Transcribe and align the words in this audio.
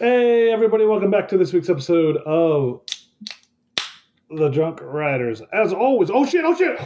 Hey, 0.00 0.50
everybody, 0.50 0.86
welcome 0.86 1.10
back 1.10 1.28
to 1.28 1.36
this 1.36 1.52
week's 1.52 1.68
episode 1.68 2.16
of 2.24 2.80
The 4.30 4.48
Drunk 4.48 4.80
Riders. 4.80 5.42
As 5.52 5.74
always, 5.74 6.08
oh 6.10 6.24
shit, 6.24 6.42
oh 6.42 6.56
shit! 6.56 6.80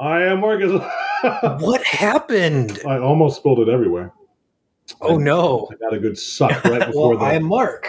I 0.00 0.22
am 0.22 0.40
Marcus. 0.40 0.82
What 1.62 1.84
happened? 1.84 2.80
I 2.84 2.98
almost 2.98 3.36
spilled 3.36 3.60
it 3.60 3.68
everywhere. 3.68 4.12
Oh 5.00 5.18
no. 5.18 5.68
I 5.70 5.76
got 5.76 5.94
a 5.94 6.00
good 6.00 6.18
suck 6.18 6.64
right 6.64 6.84
before 6.88 7.10
well, 7.10 7.22
I 7.22 7.28
that. 7.28 7.36
am 7.36 7.44
Mark. 7.44 7.88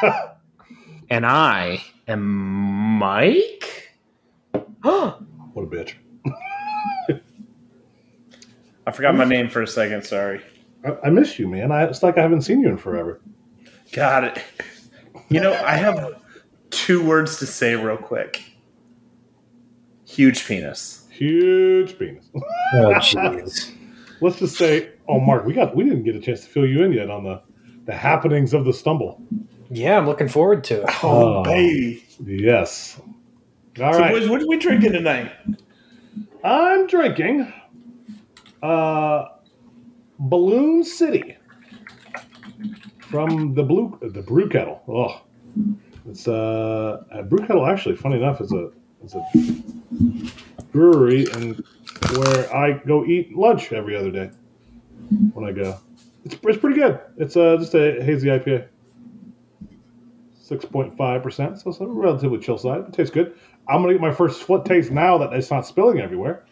And 1.10 1.26
I 1.26 1.82
am 2.06 2.20
Mike. 2.22 3.96
What 4.82 5.24
a 5.56 5.66
bitch. 5.66 5.94
I 8.86 8.92
forgot 8.92 9.16
my 9.16 9.24
name 9.24 9.48
for 9.48 9.62
a 9.62 9.66
second. 9.66 10.04
Sorry. 10.04 10.40
I, 10.84 10.96
I 11.04 11.10
miss 11.10 11.38
you, 11.38 11.48
man. 11.48 11.72
I, 11.72 11.84
it's 11.84 12.02
like 12.02 12.18
I 12.18 12.22
haven't 12.22 12.42
seen 12.42 12.60
you 12.60 12.68
in 12.68 12.76
forever. 12.76 13.20
Got 13.92 14.24
it. 14.24 14.42
You 15.28 15.40
know, 15.40 15.52
I 15.52 15.76
have 15.76 16.22
two 16.70 17.04
words 17.04 17.38
to 17.38 17.46
say 17.46 17.74
real 17.74 17.96
quick. 17.96 18.42
Huge 20.06 20.46
penis. 20.46 21.06
Huge 21.10 21.98
penis. 21.98 22.30
Oh 22.74 22.92
jeez. 22.96 23.74
Let's 24.20 24.38
just 24.38 24.56
say, 24.56 24.90
oh, 25.08 25.20
Mark, 25.20 25.46
we 25.46 25.54
got 25.54 25.74
we 25.74 25.84
didn't 25.84 26.02
get 26.02 26.14
a 26.14 26.20
chance 26.20 26.42
to 26.42 26.46
fill 26.46 26.66
you 26.66 26.82
in 26.82 26.92
yet 26.92 27.08
on 27.08 27.24
the 27.24 27.40
the 27.86 27.94
happenings 27.94 28.52
of 28.52 28.66
the 28.66 28.72
stumble. 28.74 29.22
Yeah, 29.70 29.96
I'm 29.96 30.06
looking 30.06 30.28
forward 30.28 30.64
to 30.64 30.82
it. 30.82 31.04
Oh. 31.04 31.42
baby. 31.44 32.04
Yes. 32.24 33.00
All 33.80 33.92
so, 33.94 34.00
right. 34.00 34.12
boys, 34.12 34.28
what 34.28 34.42
are 34.42 34.46
we 34.46 34.58
drinking 34.58 34.92
tonight? 34.92 35.32
I'm 36.44 36.86
drinking 36.86 37.52
uh, 38.62 39.24
Balloon 40.18 40.84
City 40.84 41.36
from 43.00 43.54
the 43.54 43.62
blue 43.62 43.98
the 44.02 44.22
brew 44.22 44.48
kettle. 44.48 44.82
Oh, 44.88 45.22
it's 46.08 46.26
uh, 46.28 47.02
a 47.10 47.22
brew 47.22 47.46
kettle. 47.46 47.66
Actually, 47.66 47.96
funny 47.96 48.16
enough, 48.16 48.40
is 48.40 48.52
a 48.52 48.70
it's 49.02 49.14
a 49.14 49.24
brewery 50.72 51.26
and 51.32 51.62
where 52.16 52.54
I 52.54 52.72
go 52.86 53.04
eat 53.04 53.36
lunch 53.36 53.72
every 53.72 53.96
other 53.96 54.10
day 54.10 54.30
when 55.32 55.48
I 55.48 55.52
go. 55.52 55.78
It's, 56.24 56.36
it's 56.42 56.58
pretty 56.58 56.80
good. 56.80 57.00
It's 57.16 57.36
uh, 57.36 57.56
just 57.58 57.74
a 57.74 58.02
hazy 58.02 58.28
IPA. 58.28 58.68
6.5%, 60.48 61.62
so 61.62 61.70
it's 61.70 61.80
a 61.80 61.86
relatively 61.86 62.38
chill 62.38 62.56
side. 62.56 62.80
It 62.88 62.92
tastes 62.94 63.12
good. 63.12 63.34
I'm 63.68 63.82
going 63.82 63.88
to 63.88 63.94
get 63.94 64.00
my 64.00 64.14
first 64.14 64.40
split 64.40 64.64
taste 64.64 64.90
now 64.90 65.18
that 65.18 65.32
it's 65.34 65.50
not 65.50 65.66
spilling 65.66 66.00
everywhere. 66.00 66.46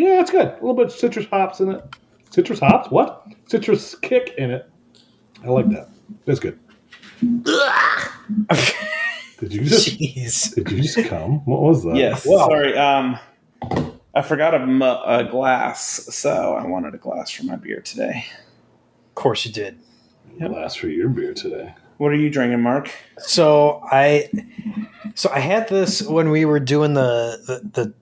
Yeah, 0.00 0.20
it's 0.20 0.30
good. 0.30 0.46
A 0.48 0.54
little 0.54 0.74
bit 0.74 0.86
of 0.86 0.92
citrus 0.92 1.26
hops 1.26 1.60
in 1.60 1.70
it. 1.70 1.84
Citrus 2.30 2.60
hops? 2.60 2.90
What? 2.90 3.26
Citrus 3.46 3.94
kick 3.96 4.34
in 4.38 4.50
it. 4.50 4.68
I 5.44 5.48
like 5.48 5.68
that. 5.70 5.88
That's 6.26 6.40
good. 6.40 6.58
Did 7.20 7.46
you 9.54 9.64
just 9.64 9.88
Jeez. 9.88 10.54
did 10.54 10.70
you 10.70 10.82
just 10.82 11.04
come? 11.08 11.44
What 11.46 11.62
was 11.62 11.82
that? 11.84 11.96
Yes. 11.96 12.26
Wow. 12.26 12.46
Sorry. 12.48 12.76
Um, 12.76 13.18
I 14.14 14.22
forgot 14.22 14.54
a, 14.54 14.66
mu- 14.66 14.84
a 14.84 15.26
glass, 15.30 15.80
so 16.14 16.54
I 16.54 16.66
wanted 16.66 16.94
a 16.94 16.98
glass 16.98 17.30
for 17.30 17.44
my 17.44 17.56
beer 17.56 17.80
today. 17.80 18.26
Of 19.08 19.14
course 19.14 19.46
you 19.46 19.52
did. 19.52 19.78
Glass 20.38 20.74
for 20.74 20.88
your 20.88 21.08
beer 21.08 21.34
today. 21.34 21.74
What 21.98 22.12
are 22.12 22.16
you 22.16 22.30
drinking, 22.30 22.62
Mark? 22.62 22.90
So 23.18 23.80
I 23.84 24.30
so 25.14 25.30
I 25.30 25.40
had 25.40 25.68
this 25.68 26.00
when 26.02 26.30
we 26.30 26.46
were 26.46 26.60
doing 26.60 26.94
the 26.94 27.38
the, 27.46 27.82
the 27.82 27.94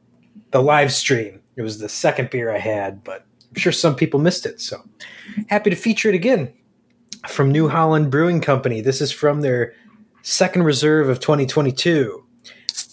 the 0.52 0.62
live 0.62 0.92
stream. 0.92 1.37
It 1.58 1.62
was 1.62 1.80
the 1.80 1.88
second 1.88 2.30
beer 2.30 2.54
I 2.54 2.58
had, 2.58 3.02
but 3.02 3.26
I'm 3.50 3.60
sure 3.60 3.72
some 3.72 3.96
people 3.96 4.20
missed 4.20 4.46
it. 4.46 4.60
So 4.60 4.80
happy 5.48 5.70
to 5.70 5.76
feature 5.76 6.08
it 6.08 6.14
again 6.14 6.52
from 7.26 7.50
New 7.50 7.68
Holland 7.68 8.12
Brewing 8.12 8.40
Company. 8.40 8.80
This 8.80 9.00
is 9.00 9.10
from 9.10 9.40
their 9.40 9.74
second 10.22 10.62
reserve 10.62 11.08
of 11.08 11.18
2022. 11.18 12.24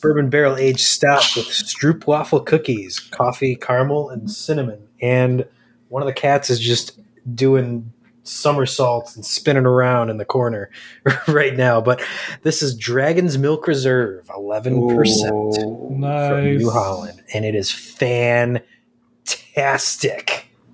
Bourbon 0.01 0.31
barrel 0.31 0.55
aged 0.57 0.79
stout 0.79 1.35
with 1.35 1.45
stroop 1.45 2.07
waffle 2.07 2.39
cookies, 2.39 2.99
coffee, 2.99 3.55
caramel, 3.55 4.09
and 4.09 4.31
cinnamon. 4.31 4.87
And 4.99 5.47
one 5.89 6.01
of 6.01 6.07
the 6.07 6.13
cats 6.13 6.49
is 6.49 6.59
just 6.59 6.99
doing 7.35 7.93
somersaults 8.25 9.15
and 9.15 9.25
spinning 9.25 9.65
around 9.65 10.09
in 10.09 10.17
the 10.17 10.25
corner 10.25 10.69
right 11.27 11.55
now. 11.55 11.79
But 11.79 12.03
this 12.41 12.61
is 12.61 12.75
Dragon's 12.75 13.37
Milk 13.37 13.67
Reserve, 13.67 14.27
11% 14.27 14.73
Ooh. 14.73 15.05
from 15.99 16.43
New 16.43 16.69
Holland. 16.69 17.23
And 17.33 17.45
it 17.45 17.55
is 17.55 17.71
fantastic. 17.71 18.65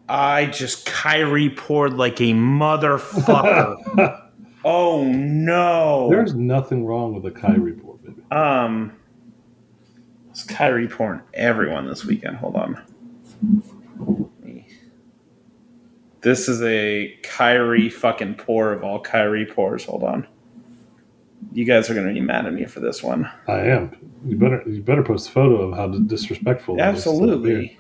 I 0.10 0.48
just 0.48 0.88
Kyrie 0.88 1.50
poured 1.50 1.94
like 1.94 2.20
a 2.20 2.34
motherfucker. 2.34 4.22
oh 4.66 5.06
no. 5.06 6.10
There's 6.10 6.34
nothing 6.34 6.86
wrong 6.86 7.14
with 7.14 7.26
a 7.26 7.32
Kyrie 7.32 7.74
pour, 7.74 7.98
baby. 7.98 8.22
Um, 8.32 8.98
it's 10.30 10.44
Kyrie 10.44 10.88
pouring 10.90 11.22
everyone 11.34 11.86
this 11.88 12.04
weekend. 12.04 12.38
Hold 12.38 12.56
on. 12.56 14.31
This 16.22 16.48
is 16.48 16.62
a 16.62 17.18
Kyrie 17.24 17.90
fucking 17.90 18.36
pour 18.36 18.72
of 18.72 18.84
all 18.84 19.00
Kyrie 19.00 19.46
pours. 19.46 19.86
Hold 19.86 20.04
on. 20.04 20.28
You 21.52 21.66
guys 21.66 21.90
are 21.90 21.96
gonna 21.96 22.14
be 22.14 22.22
mad 22.22 22.46
at 22.46 22.54
me 22.54 22.66
for 22.66 22.80
this 22.80 23.02
one. 23.02 23.30
I 23.48 23.60
am. 23.62 23.96
You 24.26 24.38
better 24.38 24.64
you 24.68 24.82
better 24.82 25.04
post 25.04 25.30
a 25.30 25.32
photo 25.32 25.70
of 25.70 25.76
how 25.76 25.88
disrespectful. 25.88 26.78
that 26.78 26.96
is 26.96 27.04
to 27.04 27.10
the 27.10 27.18
beer. 27.18 27.28
Absolutely. 27.28 27.80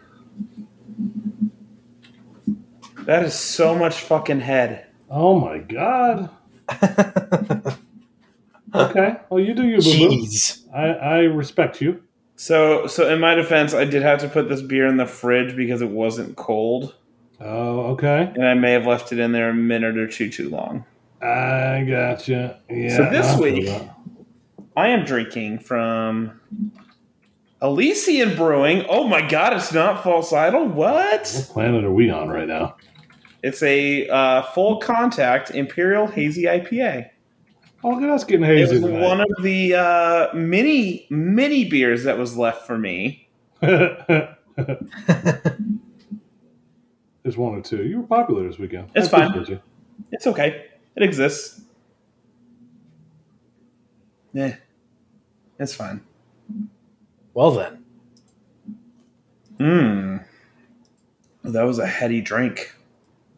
That 3.05 3.23
is 3.23 3.33
so 3.33 3.75
much 3.75 4.01
fucking 4.01 4.41
head. 4.41 4.87
Oh 5.09 5.39
my 5.39 5.59
god. 5.59 6.29
Okay. 8.73 9.17
Well, 9.29 9.39
you 9.39 9.53
do 9.53 9.67
you, 9.67 9.77
boo 9.77 9.83
boo. 9.83 10.21
Jeez. 10.23 10.65
I, 10.73 10.85
I 10.87 11.19
respect 11.23 11.81
you. 11.81 12.01
So, 12.35 12.87
so 12.87 13.07
in 13.09 13.19
my 13.19 13.35
defense, 13.35 13.73
I 13.73 13.85
did 13.85 14.01
have 14.01 14.19
to 14.21 14.29
put 14.29 14.49
this 14.49 14.61
beer 14.61 14.87
in 14.87 14.97
the 14.97 15.05
fridge 15.05 15.55
because 15.55 15.81
it 15.81 15.89
wasn't 15.89 16.35
cold, 16.37 16.95
Oh, 17.43 17.79
okay. 17.93 18.31
and 18.35 18.45
I 18.45 18.53
may 18.53 18.71
have 18.73 18.85
left 18.85 19.11
it 19.11 19.19
in 19.19 19.31
there 19.31 19.49
a 19.49 19.53
minute 19.53 19.97
or 19.97 20.07
two 20.07 20.29
too 20.29 20.49
long. 20.49 20.85
I 21.21 21.85
gotcha. 21.89 22.59
Yeah. 22.69 22.97
So 22.97 23.09
this 23.09 23.25
I 23.27 23.39
week- 23.39 23.81
I 24.77 24.87
am 24.87 25.03
drinking 25.05 25.59
from 25.59 26.39
Elysian 27.61 28.35
Brewing. 28.35 28.85
Oh 28.89 29.03
my 29.07 29.21
god, 29.27 29.53
it's 29.53 29.73
not 29.73 30.03
false 30.03 30.31
idol. 30.33 30.65
What? 30.67 31.21
what 31.35 31.49
planet 31.51 31.83
are 31.83 31.91
we 31.91 32.09
on 32.09 32.29
right 32.29 32.47
now? 32.47 32.75
It's 33.43 33.61
a 33.63 34.07
uh, 34.07 34.43
full 34.43 34.77
contact 34.77 35.51
Imperial 35.51 36.07
Hazy 36.07 36.43
IPA. 36.43 37.09
Oh, 37.83 37.89
look 37.89 38.03
at 38.03 38.09
us 38.09 38.23
getting 38.23 38.45
It 38.45 38.61
was 38.69 38.69
tonight. 38.81 39.01
one 39.01 39.19
of 39.21 39.29
the 39.41 39.73
uh, 39.73 40.27
mini 40.35 41.07
mini 41.09 41.67
beers 41.69 42.03
that 42.03 42.17
was 42.17 42.37
left 42.37 42.65
for 42.67 42.77
me. 42.77 43.27
There's 47.23 47.37
one 47.37 47.53
or 47.55 47.61
two. 47.61 47.83
You 47.85 48.01
were 48.01 48.07
popular 48.07 48.47
this 48.47 48.57
weekend. 48.57 48.89
It's 48.95 49.07
I 49.07 49.19
fine. 49.19 49.31
appreciate 49.31 49.55
you. 49.55 49.61
It's 50.11 50.27
okay. 50.27 50.65
It 50.95 51.03
exists. 51.03 51.61
Yeah, 54.33 54.55
it's 55.59 55.75
fine. 55.75 56.01
Well 57.33 57.51
then. 57.51 57.83
Mmm. 59.57 60.25
That 61.43 61.63
was 61.63 61.79
a 61.79 61.87
heady 61.87 62.21
drink. 62.21 62.73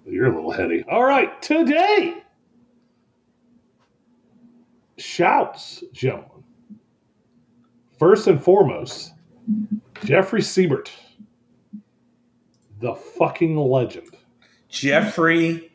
You're 0.06 0.28
a 0.28 0.36
little 0.36 0.52
heady. 0.52 0.84
All 0.90 1.04
right, 1.04 1.42
today. 1.42 2.22
Shouts, 4.98 5.84
gentlemen. 5.92 6.30
First 7.98 8.28
and 8.28 8.42
foremost, 8.42 9.14
Jeffrey 10.04 10.42
Siebert, 10.42 10.92
the 12.84 12.94
fucking 12.96 13.56
legend. 13.56 14.10
Jeffrey 14.68 15.72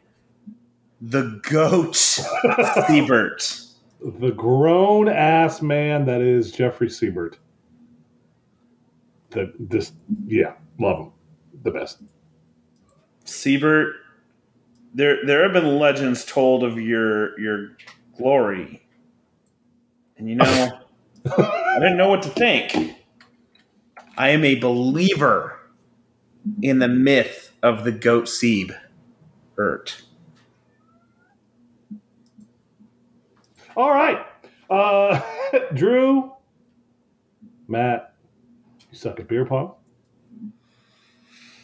the 1.00 1.40
Goat 1.48 1.96
Siebert. 1.96 3.60
The 4.00 4.30
grown 4.30 5.08
ass 5.08 5.62
man 5.62 6.04
that 6.04 6.20
is 6.20 6.52
Jeffrey 6.52 6.90
Siebert. 6.90 7.38
The 9.30 9.52
this 9.58 9.92
yeah, 10.26 10.52
love 10.78 10.98
him. 10.98 11.12
The 11.62 11.70
best. 11.70 12.02
Siebert, 13.24 13.96
there 14.92 15.24
there 15.24 15.42
have 15.42 15.54
been 15.54 15.78
legends 15.78 16.26
told 16.26 16.62
of 16.62 16.78
your 16.78 17.38
your 17.40 17.70
glory. 18.16 18.82
And 20.18 20.28
you 20.28 20.36
know, 20.36 20.78
I 21.38 21.78
didn't 21.78 21.96
know 21.96 22.08
what 22.08 22.22
to 22.24 22.28
think. 22.28 22.96
I 24.18 24.28
am 24.30 24.44
a 24.44 24.56
believer 24.56 25.57
in 26.62 26.78
the 26.78 26.88
myth 26.88 27.52
of 27.62 27.84
the 27.84 27.92
goat 27.92 28.24
Sieb. 28.28 28.72
Ert. 29.58 30.02
All 33.76 33.90
right. 33.90 34.24
Uh 34.70 35.20
Drew, 35.74 36.32
Matt, 37.68 38.14
you 38.90 38.98
suck 38.98 39.18
at 39.20 39.28
beer 39.28 39.44
pong. 39.46 39.72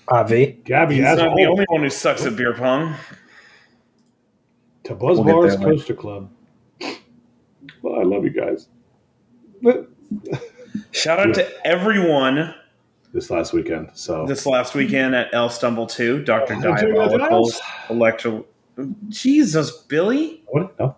Avi. 0.09 0.61
Gabby 0.65 0.97
He's 0.97 1.05
as 1.05 1.19
not 1.19 1.25
the 1.25 1.31
always, 1.31 1.49
only 1.49 1.65
one 1.69 1.83
who 1.83 1.91
sucks 1.91 2.25
at 2.27 2.37
beer 2.37 2.55
pong. 2.55 2.95
to 4.85 4.95
Buzz 4.95 5.19
We'll 5.21 5.25
Bars 5.35 5.53
there 5.57 5.67
later. 5.67 5.71
Coaster 5.79 5.95
Club. 5.95 6.31
Well, 7.83 8.01
I 8.01 8.03
love 8.03 8.25
you 8.25 8.31
guys. 8.31 8.69
Shout 10.93 11.21
out 11.21 11.35
to 11.35 11.67
everyone 11.67 12.55
this 13.15 13.31
last 13.31 13.53
weekend, 13.55 13.89
so 13.95 14.27
this 14.27 14.45
last 14.45 14.75
weekend 14.75 15.15
at 15.15 15.33
El 15.33 15.49
Stumble 15.49 15.87
2, 15.87 16.25
Dr. 16.25 16.55
Oh, 16.57 16.61
Diabolical's 16.61 17.59
Giles? 17.61 17.63
Electro. 17.89 18.45
Jesus, 19.09 19.71
Billy. 19.71 20.43
what? 20.49 20.79
No, 20.79 20.97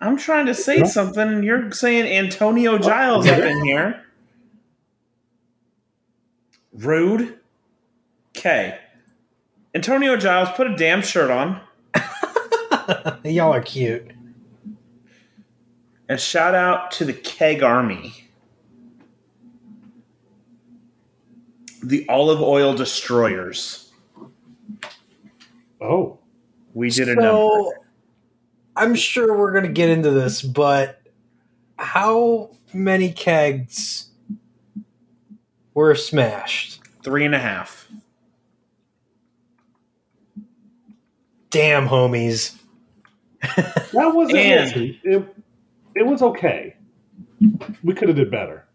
I'm 0.00 0.16
trying 0.16 0.46
to 0.46 0.54
say 0.54 0.78
No. 0.78 0.86
something, 0.86 1.20
and 1.28 1.44
you're 1.44 1.72
saying 1.72 2.06
Antonio 2.06 2.78
Giles 2.78 3.26
up 3.26 3.40
in 3.40 3.64
here. 3.64 4.02
Rude. 6.72 7.38
Okay. 8.36 8.78
Antonio 9.74 10.16
Giles, 10.16 10.48
put 10.54 10.70
a 10.70 10.76
damn 10.76 11.02
shirt 11.02 11.30
on. 11.30 11.60
Y'all 13.24 13.52
are 13.52 13.60
cute. 13.60 14.12
And 16.08 16.20
shout 16.20 16.54
out 16.54 16.92
to 16.92 17.04
the 17.04 17.12
Keg 17.12 17.62
Army. 17.62 18.25
The 21.86 22.04
olive 22.08 22.42
oil 22.42 22.74
destroyers. 22.74 23.92
oh, 25.80 26.18
We 26.74 26.90
did 26.90 27.08
a 27.08 27.14
number. 27.14 27.80
I'm 28.74 28.96
sure 28.96 29.38
we're 29.38 29.52
going 29.52 29.64
to 29.64 29.72
get 29.72 29.88
into 29.88 30.10
this, 30.10 30.42
but 30.42 31.00
how 31.78 32.50
many 32.74 33.12
kegs 33.12 34.08
were 35.74 35.94
smashed? 35.94 36.80
Three 37.04 37.24
and 37.24 37.36
a 37.36 37.38
half. 37.38 37.88
Damn, 41.50 41.86
homies. 41.86 42.60
that 43.56 43.92
wasn't. 43.94 44.38
And- 44.38 44.64
listen, 44.66 45.00
it, 45.04 45.36
it 45.94 46.02
was 46.06 46.20
okay. 46.20 46.74
We 47.84 47.94
could 47.94 48.08
have 48.08 48.16
did 48.16 48.30
better. 48.30 48.65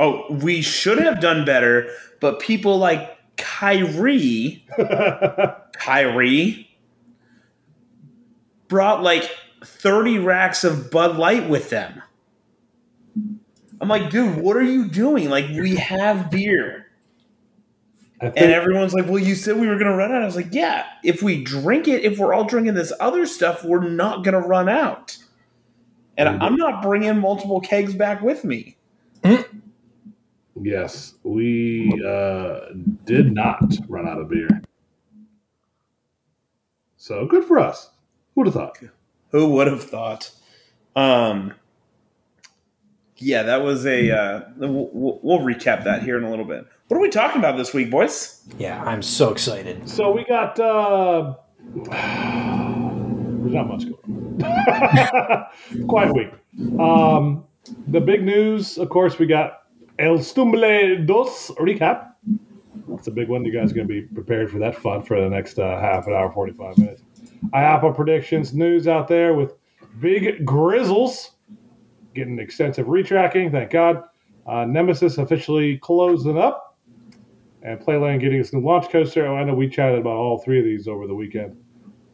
Oh, 0.00 0.24
we 0.30 0.62
should 0.62 0.96
have 0.96 1.20
done 1.20 1.44
better, 1.44 1.90
but 2.20 2.40
people 2.40 2.78
like 2.78 3.18
Kyrie, 3.36 4.64
Kyrie, 5.74 6.70
brought 8.68 9.02
like 9.02 9.30
30 9.62 10.18
racks 10.20 10.64
of 10.64 10.90
Bud 10.90 11.16
Light 11.16 11.50
with 11.50 11.68
them. 11.68 12.02
I'm 13.78 13.88
like, 13.88 14.08
dude, 14.08 14.38
what 14.38 14.56
are 14.56 14.62
you 14.62 14.88
doing? 14.88 15.28
Like, 15.28 15.48
we 15.50 15.76
have 15.76 16.30
beer. 16.30 16.86
I 18.22 18.26
And 18.26 18.52
everyone's 18.52 18.94
like, 18.94 19.04
well, 19.04 19.18
you 19.18 19.34
said 19.34 19.56
we 19.56 19.68
were 19.68 19.76
going 19.76 19.90
to 19.90 19.96
run 19.96 20.12
out. 20.12 20.22
I 20.22 20.24
was 20.24 20.36
like, 20.36 20.52
yeah, 20.52 20.86
if 21.04 21.22
we 21.22 21.44
drink 21.44 21.88
it, 21.88 22.04
if 22.04 22.18
we're 22.18 22.32
all 22.32 22.44
drinking 22.44 22.72
this 22.72 22.92
other 23.00 23.26
stuff, 23.26 23.64
we're 23.64 23.86
not 23.86 24.24
going 24.24 24.40
to 24.40 24.46
run 24.48 24.70
out. 24.70 25.18
And 26.16 26.26
mm-hmm. 26.26 26.42
I'm 26.42 26.56
not 26.56 26.80
bringing 26.82 27.18
multiple 27.18 27.60
kegs 27.60 27.94
back 27.94 28.22
with 28.22 28.44
me. 28.44 28.78
Mm-hmm. 29.22 29.59
Yes, 30.62 31.14
we 31.22 31.90
uh, 32.06 32.60
did 33.04 33.32
not 33.32 33.74
run 33.88 34.06
out 34.08 34.20
of 34.20 34.28
beer. 34.28 34.48
So 36.96 37.26
good 37.26 37.44
for 37.44 37.58
us. 37.58 37.90
Who'd 38.34 38.46
have 38.46 38.54
thought? 38.54 38.78
Who 39.30 39.50
would 39.50 39.66
have 39.66 39.82
thought? 39.82 40.30
Um, 40.96 41.54
yeah, 43.16 43.42
that 43.44 43.62
was 43.62 43.86
a. 43.86 44.10
Uh, 44.10 44.40
we'll, 44.56 44.90
we'll 44.92 45.20
we'll 45.22 45.38
recap 45.38 45.84
that 45.84 46.02
here 46.02 46.18
in 46.18 46.24
a 46.24 46.30
little 46.30 46.44
bit. 46.44 46.66
What 46.88 46.96
are 46.96 47.00
we 47.00 47.08
talking 47.08 47.38
about 47.38 47.56
this 47.56 47.72
week, 47.72 47.90
boys? 47.90 48.42
Yeah, 48.58 48.82
I'm 48.84 49.02
so 49.02 49.30
excited. 49.30 49.88
So 49.88 50.10
we 50.10 50.24
got. 50.24 50.58
Uh, 50.58 51.34
there's 51.74 53.54
not 53.54 53.68
much 53.68 53.84
going 53.84 54.42
on. 54.42 55.86
Quiet 55.88 56.14
week. 56.14 56.80
Um, 56.80 57.44
the 57.88 58.00
big 58.00 58.24
news, 58.24 58.78
of 58.78 58.88
course, 58.88 59.18
we 59.18 59.26
got 59.26 59.59
El 60.00 60.18
Stumble 60.22 61.04
Dos 61.04 61.50
recap. 61.58 62.14
That's 62.88 63.06
a 63.06 63.10
big 63.10 63.28
one. 63.28 63.44
You 63.44 63.52
guys 63.52 63.70
are 63.70 63.74
going 63.74 63.86
to 63.86 63.92
be 63.92 64.00
prepared 64.00 64.50
for 64.50 64.58
that 64.58 64.74
fun 64.74 65.02
for 65.02 65.20
the 65.20 65.28
next 65.28 65.58
uh, 65.58 65.78
half 65.78 66.06
an 66.06 66.14
hour, 66.14 66.32
45 66.32 66.78
minutes. 66.78 67.02
IAAPA 67.52 67.94
predictions 67.94 68.54
news 68.54 68.88
out 68.88 69.08
there 69.08 69.34
with 69.34 69.52
big 70.00 70.46
Grizzly's 70.46 71.32
getting 72.14 72.38
extensive 72.38 72.86
retracking. 72.86 73.52
Thank 73.52 73.72
God. 73.72 74.04
Uh, 74.46 74.64
Nemesis 74.64 75.18
officially 75.18 75.76
closing 75.76 76.38
up 76.38 76.78
and 77.62 77.78
Playland 77.78 78.20
getting 78.20 78.40
its 78.40 78.54
new 78.54 78.60
launch 78.60 78.88
coaster. 78.88 79.26
Oh, 79.26 79.36
I 79.36 79.44
know 79.44 79.54
we 79.54 79.68
chatted 79.68 79.98
about 79.98 80.16
all 80.16 80.38
three 80.38 80.58
of 80.58 80.64
these 80.64 80.88
over 80.88 81.06
the 81.06 81.14
weekend 81.14 81.58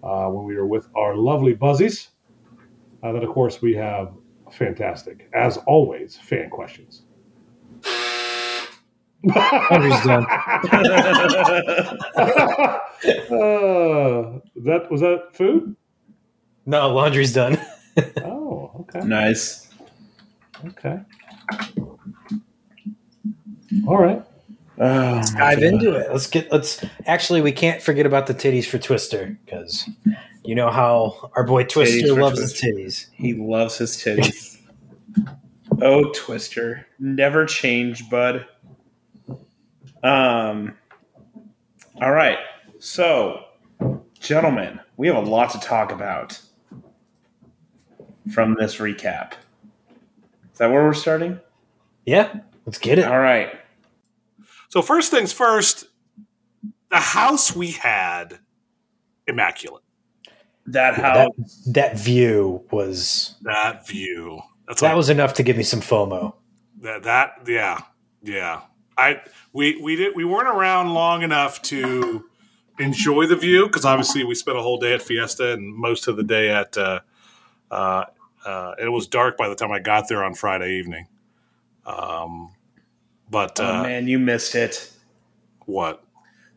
uh, 0.02 0.26
when 0.26 0.44
we 0.44 0.56
were 0.56 0.66
with 0.66 0.88
our 0.96 1.14
lovely 1.14 1.54
buzzies. 1.54 2.08
Uh, 3.04 3.12
then, 3.12 3.22
of 3.22 3.30
course, 3.30 3.62
we 3.62 3.74
have 3.74 4.12
fantastic, 4.50 5.28
as 5.34 5.56
always, 5.68 6.16
fan 6.16 6.50
questions. 6.50 7.05
Laundry's 9.34 10.00
done. 10.04 10.26
uh, 10.26 10.38
that 14.64 14.86
was 14.90 15.00
that 15.00 15.28
food? 15.34 15.76
No, 16.64 16.92
laundry's 16.94 17.32
done. 17.32 17.58
Oh, 18.22 18.70
okay, 18.80 19.00
nice. 19.06 19.68
okay. 20.66 21.00
All 23.86 23.98
right. 23.98 24.22
Oh, 24.78 25.22
Dive 25.36 25.62
into 25.62 25.94
it. 25.94 26.10
Let's 26.12 26.26
get. 26.26 26.52
Let's 26.52 26.84
actually. 27.06 27.40
We 27.40 27.52
can't 27.52 27.80
forget 27.80 28.04
about 28.04 28.26
the 28.26 28.34
titties 28.34 28.66
for 28.66 28.78
Twister 28.78 29.38
because 29.44 29.88
you 30.44 30.54
know 30.54 30.70
how 30.70 31.30
our 31.34 31.44
boy 31.44 31.64
Twister 31.64 32.06
Titties 32.06 32.18
loves 32.20 32.38
Twister. 32.38 32.66
his 32.66 32.76
titties. 32.76 33.06
he 33.14 33.32
loves 33.34 33.78
his 33.78 33.96
titties. 33.96 34.58
oh, 35.80 36.12
Twister, 36.14 36.86
never 36.98 37.46
change, 37.46 38.10
bud. 38.10 38.44
Um. 40.02 40.76
All 42.00 42.12
right, 42.12 42.38
so, 42.78 43.44
gentlemen, 44.20 44.80
we 44.98 45.08
have 45.08 45.16
a 45.16 45.20
lot 45.20 45.50
to 45.52 45.60
talk 45.60 45.90
about 45.92 46.38
from 48.32 48.54
this 48.58 48.76
recap. 48.76 49.32
Is 50.52 50.58
that 50.58 50.70
where 50.70 50.84
we're 50.84 50.92
starting? 50.92 51.40
Yeah, 52.04 52.40
let's 52.66 52.78
get 52.78 52.98
it. 52.98 53.06
All 53.06 53.18
right. 53.18 53.50
So 54.68 54.82
first 54.82 55.10
things 55.10 55.32
first, 55.32 55.86
the 56.90 56.98
house 56.98 57.56
we 57.56 57.70
had, 57.70 58.38
immaculate. 59.26 59.82
That 60.66 60.96
That, 60.96 61.30
house. 61.38 61.62
that 61.72 61.98
view 61.98 62.62
was 62.70 63.36
That 63.42 63.86
view. 63.86 64.40
That's 64.68 64.80
that 64.80 64.88
like, 64.88 64.96
was 64.96 65.08
enough 65.08 65.32
to 65.34 65.42
give 65.42 65.56
me 65.56 65.62
some 65.62 65.80
FOMO. 65.80 66.34
that. 66.82 67.04
That 67.04 67.38
yeah, 67.46 67.80
yeah. 68.22 68.62
I 68.98 69.20
we 69.52 69.80
we 69.82 69.96
did 69.96 70.14
we 70.16 70.24
weren't 70.24 70.48
around 70.48 70.94
long 70.94 71.22
enough 71.22 71.60
to 71.62 72.24
enjoy 72.78 73.26
the 73.26 73.36
view 73.36 73.66
because 73.66 73.84
obviously 73.84 74.24
we 74.24 74.34
spent 74.34 74.56
a 74.58 74.62
whole 74.62 74.78
day 74.78 74.94
at 74.94 75.02
Fiesta 75.02 75.52
and 75.52 75.74
most 75.74 76.08
of 76.08 76.16
the 76.16 76.24
day 76.24 76.50
at. 76.50 76.76
Uh, 76.76 77.00
uh, 77.70 78.04
uh, 78.44 78.74
it 78.80 78.88
was 78.88 79.08
dark 79.08 79.36
by 79.36 79.48
the 79.48 79.56
time 79.56 79.72
I 79.72 79.80
got 79.80 80.08
there 80.08 80.22
on 80.22 80.34
Friday 80.34 80.78
evening. 80.78 81.08
Um, 81.84 82.52
but 83.28 83.58
oh 83.60 83.66
uh, 83.78 83.82
man, 83.82 84.06
you 84.06 84.18
missed 84.20 84.54
it. 84.54 84.90
what? 85.64 86.02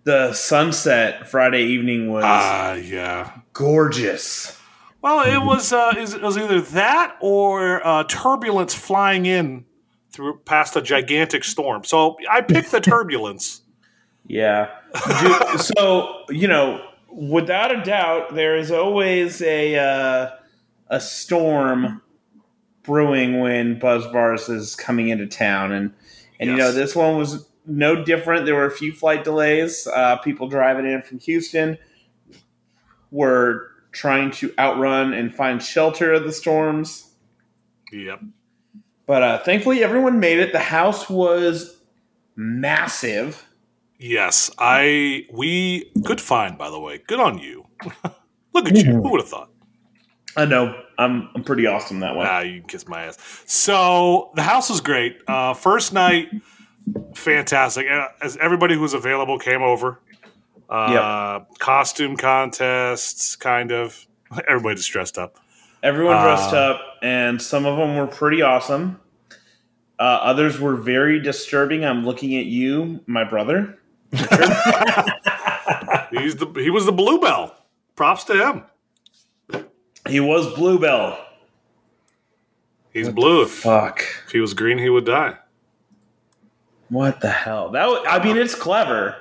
The 0.04 0.34
sunset 0.34 1.28
Friday 1.28 1.64
evening 1.64 2.12
was 2.12 2.24
Ah, 2.26 2.74
yeah. 2.74 3.32
gorgeous. 3.54 4.56
Well, 5.02 5.22
it 5.22 5.44
was 5.46 5.74
uh, 5.74 5.94
it 5.98 6.22
was 6.22 6.38
either 6.38 6.62
that 6.62 7.16
or 7.22 7.86
uh, 7.86 8.04
turbulence 8.04 8.76
flying 8.76 9.26
in 9.26 9.66
through 10.12 10.40
past 10.40 10.76
a 10.76 10.82
gigantic 10.82 11.44
storm. 11.44 11.84
So 11.84 12.18
I 12.30 12.42
picked 12.42 12.72
the 12.72 12.80
turbulence. 12.82 13.62
Yeah. 14.28 14.70
So 15.58 16.24
you 16.30 16.48
know, 16.48 16.86
without 17.12 17.76
a 17.76 17.84
doubt, 17.84 18.36
there 18.36 18.56
is 18.56 18.72
always 18.72 19.42
a 19.42 19.76
uh, 19.76 20.30
a 20.88 21.00
storm 21.00 22.02
brewing 22.84 23.40
when 23.40 23.80
Buzz 23.80 24.06
Bars 24.08 24.50
is 24.50 24.76
coming 24.76 25.10
into 25.10 25.28
town, 25.28 25.72
and 25.72 25.94
and 26.40 26.50
you 26.50 26.58
know 26.58 26.72
this 26.72 26.96
one 26.96 27.18
was 27.18 27.48
no 27.66 28.04
different. 28.04 28.46
There 28.46 28.56
were 28.56 28.66
a 28.66 28.72
few 28.72 28.94
flight 28.94 29.24
delays. 29.24 29.88
Uh, 29.88 30.18
people 30.18 30.48
driving 30.48 30.86
in 30.86 31.02
from 31.02 31.20
Houston 31.20 31.78
were 33.12 33.72
trying 33.92 34.32
to 34.32 34.54
outrun 34.60 35.14
and 35.14 35.34
find 35.34 35.62
shelter 35.62 36.14
of 36.14 36.24
the 36.24 36.32
storms. 36.32 37.12
Yep. 37.92 38.22
But 39.10 39.24
uh, 39.24 39.40
thankfully, 39.40 39.84
everyone 39.84 40.20
made 40.20 40.38
it. 40.38 40.52
The 40.52 40.60
house 40.60 41.10
was 41.10 41.82
massive. 42.36 43.44
Yes, 43.98 44.52
I 44.60 45.26
we 45.34 45.92
good 46.04 46.22
find 46.22 46.60
by 46.60 46.70
the 46.70 46.80
way. 46.80 47.02
Good 47.08 47.20
on 47.20 47.40
you. 47.40 47.66
Look 48.54 48.68
at 48.68 48.76
you. 48.76 49.02
Who 49.02 49.10
would 49.10 49.22
have 49.22 49.28
thought? 49.28 49.50
I 50.38 50.46
know 50.46 50.80
I'm 51.00 51.28
I'm 51.34 51.44
pretty 51.44 51.66
awesome 51.66 52.02
that 52.02 52.16
way. 52.16 52.24
Ah, 52.30 52.42
you 52.42 52.60
can 52.60 52.70
kiss 52.70 52.88
my 52.88 53.06
ass. 53.06 53.18
So 53.48 54.30
the 54.36 54.44
house 54.44 54.70
was 54.70 54.80
great. 54.80 55.18
Uh, 55.28 55.56
first 55.56 55.92
night, 55.92 56.30
fantastic. 57.16 57.88
Uh, 57.92 58.10
As 58.22 58.38
everybody 58.38 58.76
who 58.76 58.82
was 58.82 58.94
available 58.94 59.40
came 59.40 59.64
over, 59.64 60.00
uh, 60.70 61.40
costume 61.58 62.16
contests, 62.16 63.36
kind 63.36 63.72
of. 63.72 64.06
Everybody 64.48 64.76
just 64.76 64.92
dressed 64.92 65.18
up. 65.18 65.40
Everyone 65.84 66.22
dressed 66.24 66.54
Uh, 66.54 66.58
up, 66.58 66.82
and 67.02 67.42
some 67.42 67.66
of 67.66 67.78
them 67.78 67.96
were 67.96 68.08
pretty 68.08 68.42
awesome. 68.42 69.00
Uh, 69.98 70.04
others 70.22 70.60
were 70.60 70.76
very 70.76 71.20
disturbing. 71.20 71.84
I'm 71.86 72.06
looking 72.06 72.36
at 72.38 72.46
you, 72.46 73.02
my 73.06 73.24
brother. 73.24 73.78
He's 74.12 74.28
the 76.38 76.52
he 76.56 76.70
was 76.70 76.86
the 76.86 76.92
bluebell. 76.92 77.56
Props 77.96 78.24
to 78.26 78.34
him. 78.34 78.64
He 80.08 80.20
was 80.20 80.54
Bluebell. 80.56 81.20
He's 82.94 83.10
blue. 83.10 83.44
If, 83.44 83.52
Fuck. 83.52 84.02
if 84.26 84.32
he 84.32 84.40
was 84.40 84.54
green, 84.54 84.78
he 84.80 84.90
would 84.90 85.06
die. 85.06 85.36
What 86.90 87.20
the 87.22 87.30
hell? 87.30 87.70
That 87.70 87.88
was, 87.88 88.04
I 88.10 88.24
mean, 88.24 88.38
it's 88.38 88.56
clever. 88.56 89.16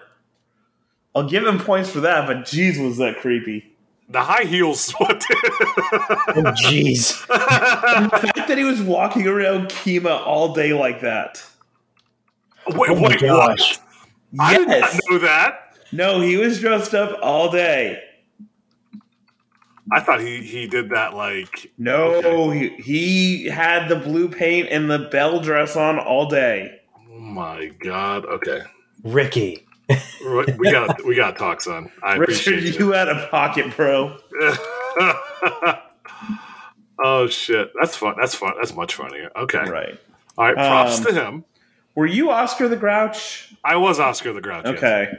I'll 1.14 1.28
give 1.28 1.44
him 1.46 1.58
points 1.58 1.90
for 1.90 2.00
that, 2.00 2.26
but 2.26 2.38
jeez, 2.38 2.82
was 2.82 2.96
that 2.98 3.18
creepy. 3.18 3.74
The 4.10 4.20
high 4.22 4.44
heels. 4.44 4.90
What? 4.92 5.22
Oh, 5.30 6.52
jeez. 6.62 7.26
The 7.28 8.18
fact 8.34 8.48
that 8.48 8.56
he 8.58 8.64
was 8.64 8.80
walking 8.80 9.26
around 9.26 9.68
Kima 9.68 10.20
all 10.26 10.54
day 10.54 10.72
like 10.72 11.00
that. 11.02 11.42
wait, 12.68 12.90
Oh 12.90 12.94
my 12.94 13.08
wait, 13.08 13.20
gosh. 13.20 13.78
what? 14.32 14.40
I 14.40 14.56
did 14.58 14.68
not 14.68 14.94
know 15.10 15.18
that. 15.18 15.74
No, 15.92 16.20
he 16.20 16.36
was 16.36 16.60
dressed 16.60 16.94
up 16.94 17.18
all 17.22 17.50
day. 17.50 18.02
I 19.90 20.00
thought 20.00 20.20
he 20.20 20.42
he 20.42 20.66
did 20.66 20.90
that 20.90 21.14
like 21.14 21.70
No, 21.78 22.50
he, 22.50 22.68
he 22.76 23.46
had 23.46 23.88
the 23.88 23.96
blue 23.96 24.28
paint 24.28 24.68
and 24.70 24.90
the 24.90 25.08
bell 25.10 25.40
dress 25.40 25.76
on 25.76 25.98
all 25.98 26.26
day. 26.28 26.80
oh 27.10 27.18
my 27.18 27.68
god. 27.80 28.24
Okay, 28.26 28.60
Ricky. 29.02 29.66
We 29.88 30.70
got 30.70 31.04
we 31.04 31.14
got 31.14 31.32
to 31.32 31.38
talk, 31.38 31.60
son. 31.60 31.90
I 32.02 32.16
Richard, 32.16 32.54
appreciate 32.54 32.78
you 32.78 32.92
had 32.92 33.08
a 33.08 33.26
pocket, 33.28 33.74
bro. 33.76 34.16
oh 37.02 37.26
shit, 37.28 37.72
that's 37.78 37.96
fun. 37.96 38.14
That's 38.20 38.34
fun. 38.34 38.52
That's 38.58 38.74
much 38.74 38.94
funnier. 38.94 39.30
Okay, 39.36 39.58
Right. 39.58 39.98
all 40.36 40.46
right. 40.46 40.54
Props 40.54 40.98
Um, 40.98 41.04
to 41.04 41.12
him. 41.14 41.44
Were 41.94 42.06
you 42.06 42.30
Oscar 42.30 42.68
the 42.68 42.76
Grouch? 42.76 43.54
I 43.64 43.76
was 43.76 43.98
Oscar 43.98 44.32
the 44.32 44.40
Grouch. 44.40 44.64
yes. 44.66 44.76
Okay. 44.76 45.12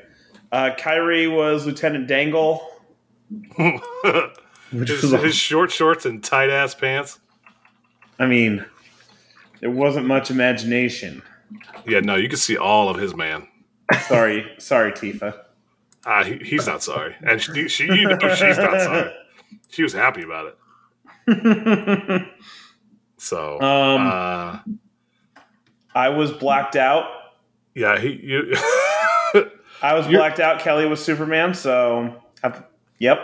Uh, 0.52 0.72
Kyrie 0.78 1.28
was 1.28 1.66
Lieutenant 1.66 2.08
Dangle. 2.08 2.66
Which 4.72 4.90
his, 4.90 5.12
was, 5.12 5.22
his 5.22 5.36
short 5.36 5.72
shorts 5.72 6.06
and 6.06 6.24
tight 6.24 6.50
ass 6.50 6.74
pants. 6.74 7.20
I 8.18 8.26
mean, 8.28 8.66
there 9.62 9.70
wasn't 9.72 10.06
much 10.08 10.32
imagination. 10.32 11.22
Yeah, 11.86 12.00
no, 12.00 12.16
you 12.16 12.30
can 12.30 12.38
see 12.38 12.56
all 12.58 12.90
of 12.90 12.98
his 12.98 13.16
man. 13.16 13.48
Sorry, 14.08 14.46
sorry, 14.58 14.92
Tifa. 14.92 15.38
Uh, 16.06 16.24
he, 16.24 16.38
he's 16.38 16.66
not 16.68 16.82
sorry, 16.84 17.16
and 17.22 17.42
she, 17.42 17.68
she 17.68 17.86
you 17.86 18.08
know 18.08 18.18
she's 18.36 18.58
not 18.58 18.80
sorry. 18.82 19.12
She 19.70 19.84
was 19.84 19.94
happy 19.94 20.24
about 20.24 20.56
it. 21.28 22.26
So, 23.22 23.60
Um, 23.60 24.08
uh, 24.08 24.60
I 25.94 26.08
was 26.10 26.32
blacked 26.32 26.78
out. 26.78 27.04
yeah, 27.76 28.00
he 28.00 28.12
you. 28.14 28.54
I 29.82 29.94
was 29.94 30.08
blacked 30.08 30.40
out. 30.40 30.60
Kelly 30.62 30.86
was 30.86 31.04
Superman. 31.04 31.54
So, 31.54 32.16
I've, 32.42 32.64
yep. 32.98 33.20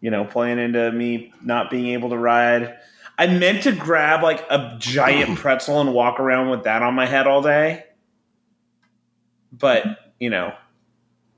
You 0.00 0.10
know, 0.10 0.24
playing 0.24 0.58
into 0.58 0.90
me 0.90 1.32
not 1.44 1.70
being 1.70 1.86
able 1.94 2.10
to 2.10 2.18
ride. 2.18 2.76
I 3.16 3.28
meant 3.28 3.62
to 3.64 3.72
grab 3.72 4.24
like 4.24 4.44
a 4.50 4.74
giant 4.80 5.38
pretzel 5.38 5.80
and 5.80 5.94
walk 5.94 6.18
around 6.18 6.50
with 6.50 6.64
that 6.64 6.82
on 6.82 6.94
my 6.94 7.06
head 7.06 7.28
all 7.28 7.40
day. 7.40 7.84
But, 9.52 9.84
you 10.18 10.30
know, 10.30 10.54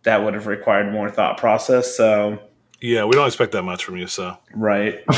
that 0.04 0.22
would 0.22 0.34
have 0.34 0.46
required 0.46 0.92
more 0.92 1.10
thought 1.10 1.38
process. 1.38 1.96
So, 1.96 2.38
yeah, 2.80 3.04
we 3.04 3.12
don't 3.12 3.26
expect 3.26 3.52
that 3.52 3.62
much 3.62 3.84
from 3.84 3.96
you. 3.96 4.06
So, 4.06 4.36
right. 4.54 5.04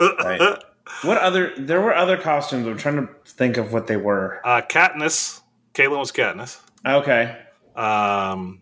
Right. 0.00 0.58
What 1.02 1.16
other, 1.18 1.52
there 1.56 1.80
were 1.80 1.94
other 1.94 2.18
costumes. 2.18 2.66
I'm 2.66 2.76
trying 2.76 2.96
to 3.06 3.08
think 3.26 3.56
of 3.56 3.72
what 3.72 3.86
they 3.86 3.96
were. 3.96 4.40
uh, 4.44 4.60
Katniss. 4.60 5.40
Caitlin 5.72 5.98
was 5.98 6.12
Katniss. 6.12 6.60
Okay. 6.84 7.34
Um. 7.74 8.60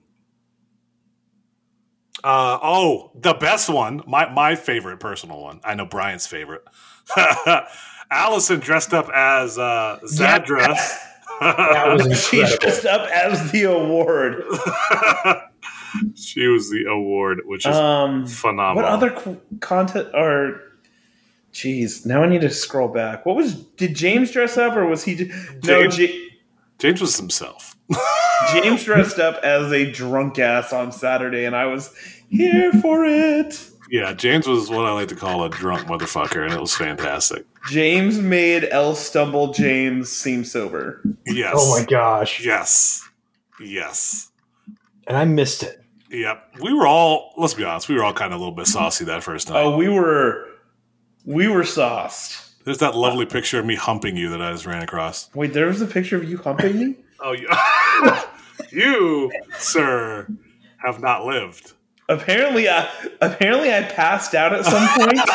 Uh, 2.22 2.58
oh, 2.62 3.10
the 3.16 3.34
best 3.34 3.68
one, 3.68 4.02
my 4.06 4.30
my 4.32 4.54
favorite 4.54 4.98
personal 4.98 5.40
one. 5.40 5.60
I 5.62 5.74
know 5.74 5.84
Brian's 5.86 6.26
favorite. 6.26 6.62
Allison 8.10 8.60
dressed 8.60 8.94
up 8.94 9.10
as 9.14 9.58
uh, 9.58 9.98
Zadra. 10.04 10.74
That 11.40 11.94
was 11.96 12.24
She 12.28 12.38
dressed 12.60 12.86
up 12.86 13.08
as 13.10 13.50
the 13.52 13.64
award. 13.64 14.42
she 16.16 16.46
was 16.46 16.70
the 16.70 16.84
award, 16.88 17.40
which 17.44 17.66
is 17.66 17.74
Um, 17.74 18.26
phenomenal. 18.26 18.82
What 18.82 18.84
other 18.92 19.10
co- 19.10 19.40
content 19.60 20.08
or? 20.14 20.60
Jeez, 21.52 22.04
now 22.04 22.22
I 22.24 22.28
need 22.28 22.40
to 22.40 22.50
scroll 22.50 22.88
back. 22.88 23.24
What 23.24 23.36
was? 23.36 23.54
Did 23.54 23.94
James 23.94 24.32
dress 24.32 24.58
up, 24.58 24.76
or 24.76 24.86
was 24.86 25.04
he? 25.04 25.14
j- 25.14 25.28
No, 25.64 25.82
James- 25.82 25.96
J- 25.96 26.28
James 26.80 27.00
was 27.00 27.16
himself. 27.16 27.76
James 28.52 28.82
dressed 28.82 29.20
up 29.20 29.36
as 29.44 29.70
a 29.70 29.88
drunk 29.90 30.38
ass 30.40 30.72
on 30.72 30.90
Saturday, 30.90 31.44
and 31.44 31.54
I 31.54 31.66
was 31.66 31.94
here 32.28 32.72
for 32.72 33.04
it. 33.04 33.70
Yeah, 33.94 34.12
James 34.12 34.48
was 34.48 34.70
what 34.70 34.86
I 34.86 34.90
like 34.90 35.06
to 35.10 35.14
call 35.14 35.44
a 35.44 35.48
drunk 35.48 35.86
motherfucker, 35.86 36.42
and 36.42 36.52
it 36.52 36.60
was 36.60 36.74
fantastic. 36.74 37.46
James 37.70 38.18
made 38.18 38.64
El 38.72 38.96
Stumble 38.96 39.52
James 39.52 40.10
seem 40.10 40.44
sober. 40.44 41.00
Yes. 41.24 41.54
Oh 41.56 41.78
my 41.78 41.86
gosh. 41.86 42.44
Yes. 42.44 43.08
Yes. 43.60 44.32
And 45.06 45.16
I 45.16 45.24
missed 45.26 45.62
it. 45.62 45.80
Yep. 46.10 46.56
We 46.60 46.74
were 46.74 46.88
all. 46.88 47.34
Let's 47.36 47.54
be 47.54 47.62
honest. 47.62 47.88
We 47.88 47.94
were 47.94 48.02
all 48.02 48.12
kind 48.12 48.34
of 48.34 48.40
a 48.40 48.42
little 48.42 48.56
bit 48.56 48.66
saucy 48.66 49.04
that 49.04 49.22
first 49.22 49.48
night. 49.48 49.62
Oh, 49.62 49.76
we 49.76 49.88
were, 49.88 50.44
we 51.24 51.46
were 51.46 51.62
sauced. 51.62 52.64
There's 52.64 52.78
that 52.78 52.96
lovely 52.96 53.26
picture 53.26 53.60
of 53.60 53.64
me 53.64 53.76
humping 53.76 54.16
you 54.16 54.28
that 54.30 54.42
I 54.42 54.50
just 54.50 54.66
ran 54.66 54.82
across. 54.82 55.32
Wait, 55.36 55.52
there 55.52 55.66
was 55.66 55.80
a 55.80 55.86
picture 55.86 56.16
of 56.16 56.28
you 56.28 56.38
humping 56.38 56.80
me. 56.80 56.96
Oh, 57.20 57.30
you, 57.30 57.48
you, 58.76 59.30
sir, 59.56 60.26
have 60.78 61.00
not 61.00 61.24
lived. 61.24 61.74
Apparently, 62.08 62.68
I 62.68 62.88
apparently 63.20 63.72
I 63.72 63.82
passed 63.82 64.34
out 64.34 64.52
at 64.52 64.64
some 64.64 64.88
point. 64.88 65.20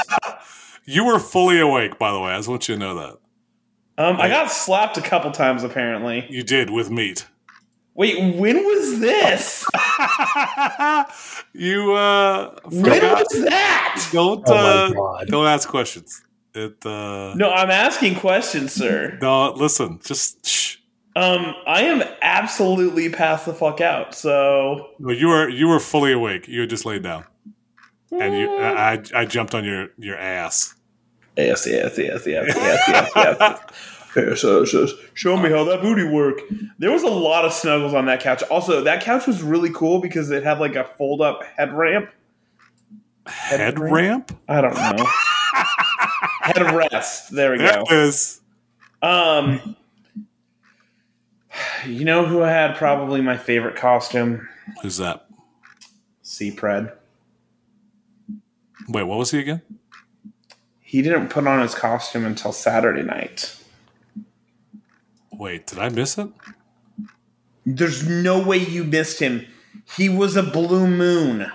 You 0.85 1.03
were 1.05 1.19
fully 1.19 1.59
awake, 1.59 1.99
by 1.99 2.11
the 2.11 2.19
way. 2.19 2.31
I 2.31 2.37
just 2.37 2.47
want 2.49 2.67
you 2.67 2.73
to 2.73 2.79
know 2.79 2.95
that. 2.95 4.03
Um, 4.03 4.19
I 4.19 4.27
got 4.27 4.49
slapped 4.51 4.97
a 4.97 5.01
couple 5.01 5.29
times. 5.29 5.63
Apparently. 5.63 6.25
You 6.31 6.41
did 6.41 6.71
with 6.71 6.89
meat. 6.89 7.27
Wait, 7.93 8.17
when 8.35 8.57
was 8.63 8.99
this? 8.99 9.65
you 11.53 11.93
uh 11.93 12.55
When 12.65 12.83
forgot. 12.85 13.19
was 13.19 13.43
that? 13.45 14.09
Don't 14.11 14.43
Oh 14.47 14.53
uh, 14.55 14.89
my 14.89 14.95
god. 14.95 15.27
don't 15.27 15.45
ask 15.45 15.69
questions. 15.69 16.23
It 16.55 16.83
uh 16.85 17.35
No, 17.35 17.51
I'm 17.51 17.69
asking 17.69 18.15
questions, 18.15 18.71
sir. 18.73 19.19
no, 19.21 19.51
listen, 19.51 19.99
just 20.03 20.43
shh. 20.47 20.77
Um, 21.15 21.55
I 21.67 21.81
am 21.83 22.03
absolutely 22.21 23.09
passed 23.09 23.45
the 23.45 23.53
fuck 23.53 23.81
out. 23.81 24.13
So 24.15 24.89
No, 24.99 25.11
you 25.11 25.27
were 25.27 25.49
you 25.49 25.67
were 25.67 25.79
fully 25.79 26.11
awake. 26.13 26.47
You 26.47 26.61
had 26.61 26.69
just 26.69 26.85
laid 26.85 27.03
down, 27.03 27.25
and 28.11 28.37
you 28.37 28.49
I 28.57 29.01
I 29.15 29.25
jumped 29.25 29.53
on 29.55 29.63
your 29.65 29.89
your 29.97 30.17
ass. 30.17 30.75
yes, 31.35 31.65
yes, 31.67 31.97
yes, 31.97 32.25
yes, 32.25 32.53
yes, 32.55 33.11
yes, 33.15 34.43
yes, 34.43 34.73
yes. 34.73 34.91
Show 35.13 35.35
me 35.37 35.49
how 35.49 35.63
that 35.65 35.81
booty 35.81 36.03
work. 36.03 36.41
There 36.77 36.91
was 36.91 37.03
a 37.03 37.07
lot 37.09 37.43
of 37.45 37.53
snuggles 37.53 37.93
on 37.93 38.05
that 38.05 38.19
couch. 38.21 38.43
Also, 38.43 38.81
that 38.83 39.01
couch 39.03 39.27
was 39.27 39.41
really 39.41 39.71
cool 39.71 39.99
because 39.99 40.29
it 40.31 40.43
had 40.43 40.59
like 40.59 40.75
a 40.75 40.83
fold 40.97 41.21
up 41.21 41.43
head 41.43 41.73
ramp. 41.73 42.09
Head 43.25 43.79
ramp? 43.79 43.91
ramp. 44.31 44.39
I 44.47 44.61
don't 44.61 44.73
know. 44.75 45.05
head 46.41 46.75
rest. 46.91 47.31
There 47.31 47.51
we 47.51 47.57
There 47.59 47.83
go. 47.87 47.95
is. 47.95 48.41
Um, 49.01 49.75
you 51.85 52.05
know 52.05 52.25
who 52.25 52.39
had 52.39 52.75
probably 52.75 53.21
my 53.21 53.37
favorite 53.37 53.75
costume? 53.75 54.47
Who's 54.81 54.97
that? 54.97 55.27
C 56.21 56.51
Pred. 56.51 56.93
Wait, 58.87 59.03
what 59.03 59.17
was 59.19 59.31
he 59.31 59.39
again? 59.39 59.61
He 60.79 61.01
didn't 61.01 61.29
put 61.29 61.45
on 61.45 61.61
his 61.61 61.75
costume 61.75 62.25
until 62.25 62.51
Saturday 62.51 63.03
night. 63.03 63.55
Wait, 65.31 65.67
did 65.67 65.77
I 65.77 65.89
miss 65.89 66.17
it? 66.17 66.29
There's 67.65 68.07
no 68.07 68.43
way 68.43 68.57
you 68.57 68.83
missed 68.83 69.19
him. 69.19 69.45
He 69.95 70.09
was 70.09 70.35
a 70.35 70.43
blue 70.43 70.87
moon. 70.87 71.51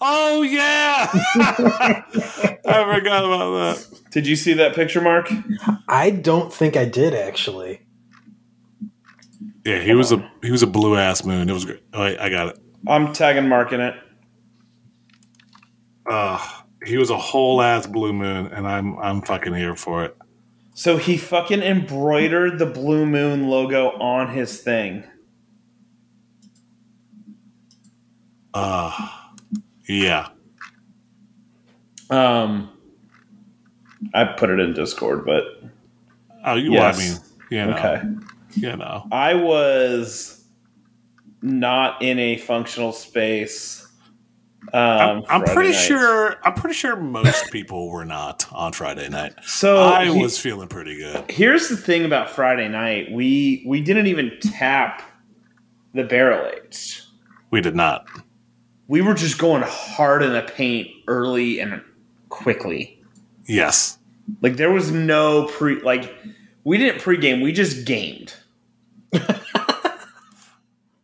Oh 0.00 0.42
yeah, 0.42 1.08
I 1.12 2.94
forgot 2.94 3.24
about 3.24 3.54
that. 3.54 4.00
Did 4.10 4.26
you 4.26 4.36
see 4.36 4.52
that 4.54 4.74
picture, 4.74 5.00
Mark? 5.00 5.30
I 5.88 6.10
don't 6.10 6.52
think 6.52 6.76
I 6.76 6.84
did 6.84 7.14
actually. 7.14 7.82
Yeah, 9.64 9.78
he 9.78 9.94
was 9.94 10.10
a 10.12 10.28
he 10.42 10.50
was 10.50 10.62
a 10.62 10.66
blue 10.66 10.96
ass 10.96 11.24
moon. 11.24 11.48
It 11.48 11.52
was 11.52 11.64
great. 11.64 11.82
Oh, 11.92 12.00
wait, 12.02 12.18
I 12.18 12.28
got 12.28 12.48
it. 12.48 12.58
I'm 12.86 13.12
tagging 13.12 13.48
Mark 13.48 13.72
in 13.72 13.80
it. 13.80 13.94
Uh, 16.10 16.44
he 16.84 16.96
was 16.98 17.10
a 17.10 17.16
whole 17.18 17.62
ass 17.62 17.86
blue 17.86 18.12
moon, 18.12 18.46
and 18.48 18.66
I'm 18.66 18.98
I'm 18.98 19.22
fucking 19.22 19.54
here 19.54 19.76
for 19.76 20.04
it. 20.04 20.16
So 20.74 20.96
he 20.96 21.16
fucking 21.16 21.60
embroidered 21.62 22.58
the 22.58 22.64
Blue 22.66 23.04
Moon 23.04 23.46
logo 23.48 23.90
on 24.00 24.32
his 24.34 24.58
thing. 24.62 25.04
Uh, 28.54 29.08
yeah. 29.86 30.28
Um, 32.10 32.70
I 34.14 34.24
put 34.24 34.50
it 34.50 34.60
in 34.60 34.72
Discord, 34.74 35.24
but 35.24 35.44
Oh, 36.44 36.54
you, 36.56 36.72
Yes. 36.72 36.80
well, 36.80 36.94
I 36.94 37.08
mean, 37.08 37.18
you 37.50 37.66
know, 37.66 37.76
okay. 37.78 38.02
You 38.54 38.76
know. 38.76 39.06
I 39.10 39.34
was 39.34 40.44
not 41.42 42.00
in 42.02 42.18
a 42.18 42.36
functional 42.38 42.92
space. 42.92 43.80
Um, 44.72 45.24
I'm, 45.28 45.42
I'm 45.42 45.42
pretty 45.42 45.72
night. 45.72 45.78
sure. 45.80 46.36
I'm 46.44 46.54
pretty 46.54 46.74
sure 46.74 46.94
most 46.96 47.50
people 47.50 47.88
were 47.90 48.04
not 48.04 48.46
on 48.52 48.72
Friday 48.72 49.08
night. 49.08 49.34
So 49.44 49.82
I 49.82 50.06
he- 50.06 50.22
was 50.22 50.38
feeling 50.38 50.68
pretty 50.68 50.96
good. 50.96 51.24
Here's 51.30 51.68
the 51.68 51.76
thing 51.76 52.04
about 52.04 52.30
Friday 52.30 52.68
night: 52.68 53.10
we 53.10 53.64
we 53.66 53.80
didn't 53.80 54.06
even 54.06 54.32
tap 54.40 55.02
the 55.94 56.04
barrel 56.04 56.46
aged. 56.46 57.02
We 57.50 57.60
did 57.60 57.74
not. 57.74 58.06
We 58.86 59.02
were 59.02 59.14
just 59.14 59.38
going 59.38 59.62
hard 59.66 60.22
in 60.22 60.32
the 60.32 60.42
paint 60.42 60.88
early 61.08 61.58
and 61.60 61.82
quickly. 62.28 63.02
Yes. 63.46 63.98
Like 64.40 64.56
there 64.56 64.70
was 64.70 64.90
no 64.92 65.46
pre 65.48 65.80
like 65.82 66.14
we 66.64 66.78
didn't 66.78 67.00
pregame. 67.02 67.42
We 67.42 67.52
just 67.52 67.84
gamed. 67.84 68.34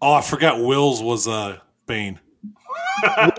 Oh, 0.01 0.13
I 0.15 0.21
forgot. 0.21 0.61
Will's 0.61 1.03
was 1.03 1.27
uh, 1.27 1.59
Bane. 1.87 2.21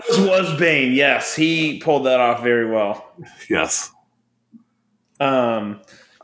This 0.06 0.18
was 0.18 0.58
Bane. 0.58 0.92
Yes, 0.92 1.34
he 1.34 1.78
pulled 1.78 2.04
that 2.06 2.20
off 2.20 2.42
very 2.42 2.70
well. 2.70 3.12
Yes. 3.48 3.90
Um, 5.18 5.80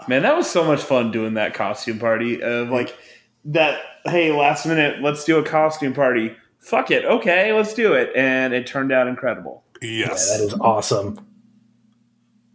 man, 0.08 0.22
that 0.22 0.36
was 0.36 0.48
so 0.50 0.64
much 0.64 0.82
fun 0.82 1.10
doing 1.10 1.34
that 1.34 1.54
costume 1.54 1.98
party. 1.98 2.42
Of 2.42 2.68
like 2.68 2.96
that. 3.46 3.80
Hey, 4.04 4.30
last 4.30 4.66
minute, 4.66 5.00
let's 5.02 5.24
do 5.24 5.38
a 5.38 5.42
costume 5.42 5.94
party. 5.94 6.36
Fuck 6.58 6.90
it. 6.90 7.04
Okay, 7.04 7.52
let's 7.52 7.74
do 7.74 7.94
it. 7.94 8.10
And 8.14 8.52
it 8.52 8.66
turned 8.66 8.92
out 8.92 9.08
incredible. 9.08 9.64
Yes. 9.80 10.28
Yeah, 10.30 10.38
that 10.38 10.44
is 10.44 10.54
awesome. 10.60 11.26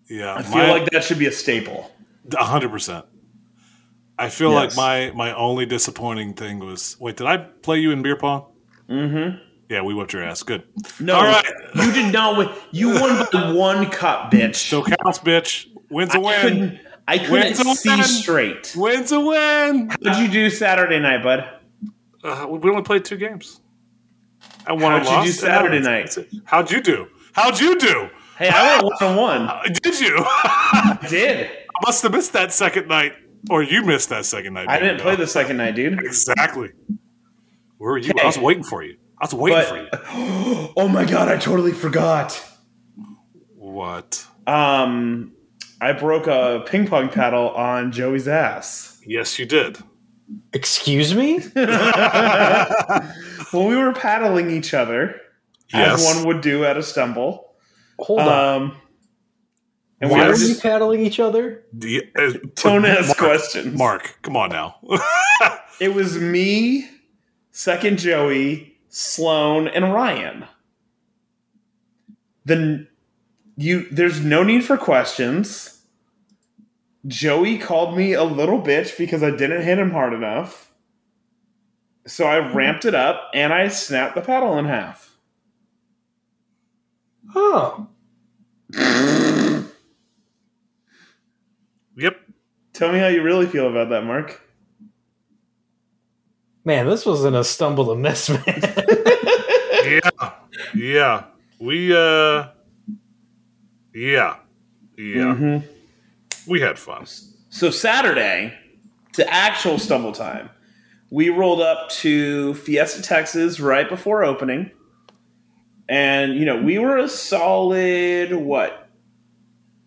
Yeah. 0.07 0.35
I 0.35 0.43
feel 0.43 0.67
like 0.67 0.89
that 0.91 1.03
should 1.03 1.19
be 1.19 1.27
a 1.27 1.31
staple. 1.31 1.91
A 2.37 2.43
hundred 2.43 2.69
percent. 2.69 3.05
I 4.25 4.29
feel 4.29 4.51
Yes. 4.51 4.77
like 4.77 5.11
my 5.15 5.15
my 5.15 5.33
only 5.35 5.65
disappointing 5.65 6.33
thing 6.33 6.59
was 6.59 6.95
wait, 6.99 7.17
did 7.17 7.27
I 7.27 7.37
play 7.37 7.79
you 7.79 7.91
in 7.91 8.01
beer 8.01 8.15
pong? 8.15 8.45
Mm-hmm. 8.89 9.37
Yeah, 9.69 9.81
we 9.83 9.93
whipped 9.93 10.11
your 10.13 10.23
ass. 10.23 10.43
Good. 10.43 10.63
No, 10.99 11.15
All 11.15 11.23
right. 11.23 11.45
you 11.75 11.91
did 11.93 12.11
not 12.11 12.37
win. 12.37 12.49
You 12.71 12.89
won 12.99 13.25
by 13.31 13.51
one 13.53 13.89
cup, 13.89 14.29
bitch. 14.31 14.55
So 14.57 14.83
counts, 14.83 15.19
bitch. 15.19 15.67
Wins 15.89 16.13
a 16.13 16.17
I 16.17 16.19
win. 16.19 16.41
couldn't. 16.41 16.79
I 17.07 17.17
couldn't 17.17 17.55
see 17.55 17.89
win. 17.89 18.03
straight. 18.03 18.73
Wins 18.75 19.11
a 19.13 19.19
win. 19.19 19.89
How'd 20.05 20.21
you 20.21 20.27
do 20.27 20.49
Saturday 20.49 20.99
night, 20.99 21.23
bud? 21.23 21.49
Uh, 22.23 22.47
we 22.49 22.69
only 22.69 22.83
played 22.83 23.05
two 23.05 23.17
games. 23.17 23.61
I 24.67 24.73
won 24.73 25.01
How'd 25.03 25.25
you 25.25 25.31
do 25.31 25.37
Saturday 25.37 25.79
night? 25.79 26.15
How'd 26.43 26.69
you 26.69 26.81
do? 26.81 27.07
How'd 27.33 27.59
you 27.59 27.79
do? 27.79 28.09
Hey, 28.37 28.49
I 28.49 28.81
went 28.81 28.83
one 29.01 29.03
on 29.03 29.15
one. 29.15 29.71
Did 29.83 29.99
you? 29.99 30.15
I 30.19 30.97
did. 31.09 31.49
Must 31.85 32.01
have 32.03 32.11
missed 32.11 32.33
that 32.33 32.51
second 32.51 32.87
night, 32.87 33.13
or 33.49 33.63
you 33.63 33.83
missed 33.83 34.09
that 34.09 34.25
second 34.25 34.53
night. 34.53 34.67
I 34.69 34.77
didn't 34.79 34.97
Bingo. 34.97 35.03
play 35.03 35.15
the 35.15 35.27
second 35.27 35.57
night, 35.57 35.75
dude. 35.75 35.99
exactly. 35.99 36.71
Where 37.77 37.91
were 37.91 37.97
you? 37.97 38.11
Okay. 38.11 38.21
I 38.21 38.25
was 38.27 38.37
waiting 38.37 38.63
for 38.63 38.83
you. 38.83 38.97
I 39.19 39.25
was 39.25 39.33
waiting 39.33 39.63
for 39.67 39.77
you. 39.77 39.87
Oh 40.77 40.87
my 40.87 41.05
god, 41.05 41.27
I 41.27 41.37
totally 41.37 41.71
forgot. 41.73 42.41
What? 43.55 44.25
Um, 44.47 45.33
I 45.79 45.93
broke 45.93 46.27
a 46.27 46.63
ping 46.67 46.87
pong 46.87 47.09
paddle 47.09 47.49
on 47.51 47.91
Joey's 47.91 48.27
ass. 48.27 48.99
Yes, 49.05 49.37
you 49.39 49.45
did. 49.45 49.77
Excuse 50.53 51.13
me? 51.15 51.39
Well, 53.53 53.67
we 53.67 53.75
were 53.75 53.91
paddling 53.91 54.49
each 54.49 54.73
other 54.73 55.19
Yes. 55.73 56.07
as 56.07 56.15
one 56.15 56.25
would 56.27 56.41
do 56.41 56.63
at 56.63 56.77
a 56.77 56.83
stumble. 56.83 57.53
Hold 57.99 58.21
on. 58.21 58.77
And 60.01 60.09
Why 60.09 60.23
we 60.23 60.27
were 60.29 60.33
are 60.33 60.37
you 60.37 60.55
paddling 60.55 61.05
each 61.05 61.19
other? 61.19 61.63
The- 61.73 62.09
uh, 62.17 62.33
don't 62.55 62.85
ask 62.85 63.07
Mark, 63.09 63.17
questions. 63.17 63.77
Mark, 63.77 64.17
come 64.23 64.35
on 64.35 64.49
now. 64.49 64.77
It 65.79 65.95
was 65.95 66.19
me, 66.19 66.87
second 67.49 67.97
Joey, 67.97 68.77
Sloan, 68.89 69.67
and 69.67 69.91
Ryan. 69.91 70.45
Then 72.45 72.87
you 73.57 73.87
there's 73.89 74.23
no 74.23 74.43
need 74.43 74.63
for 74.63 74.77
questions. 74.77 75.83
Joey 77.07 77.57
called 77.57 77.97
me 77.97 78.13
a 78.13 78.23
little 78.23 78.61
bitch 78.61 78.95
because 78.95 79.23
I 79.23 79.31
didn't 79.31 79.63
hit 79.63 79.79
him 79.79 79.89
hard 79.89 80.13
enough. 80.13 80.71
So 82.05 82.27
I 82.27 82.37
ramped 82.53 82.85
it 82.85 82.93
up 82.93 83.31
and 83.33 83.51
I 83.51 83.67
snapped 83.67 84.13
the 84.13 84.21
paddle 84.21 84.59
in 84.59 84.65
half. 84.65 85.17
Oh. 87.33 87.87
yep. 91.97 92.19
Tell 92.81 92.91
me 92.91 92.97
how 92.97 93.09
you 93.09 93.21
really 93.21 93.45
feel 93.45 93.69
about 93.69 93.89
that, 93.89 94.05
Mark. 94.05 94.41
Man, 96.65 96.87
this 96.87 97.05
wasn't 97.05 97.35
a 97.35 97.43
stumble 97.43 97.85
to 97.85 97.95
miss, 97.95 98.27
man. 98.27 98.41
Yeah. 99.83 100.31
Yeah. 100.73 101.23
We 101.59 101.93
uh 101.95 102.47
Yeah. 103.93 104.37
Yeah. 104.97 105.35
Mhm. 105.35 105.63
We 106.47 106.59
had 106.61 106.79
fun. 106.79 107.05
So 107.49 107.69
Saturday, 107.69 108.55
to 109.13 109.31
actual 109.31 109.77
stumble 109.77 110.11
time, 110.11 110.49
we 111.11 111.29
rolled 111.29 111.61
up 111.61 111.89
to 111.89 112.55
Fiesta, 112.55 113.03
Texas, 113.03 113.59
right 113.59 113.87
before 113.87 114.23
opening, 114.23 114.71
and 115.87 116.33
you 116.33 116.45
know 116.45 116.59
we 116.59 116.79
were 116.79 116.97
a 116.97 117.07
solid 117.07 118.33
what 118.33 118.89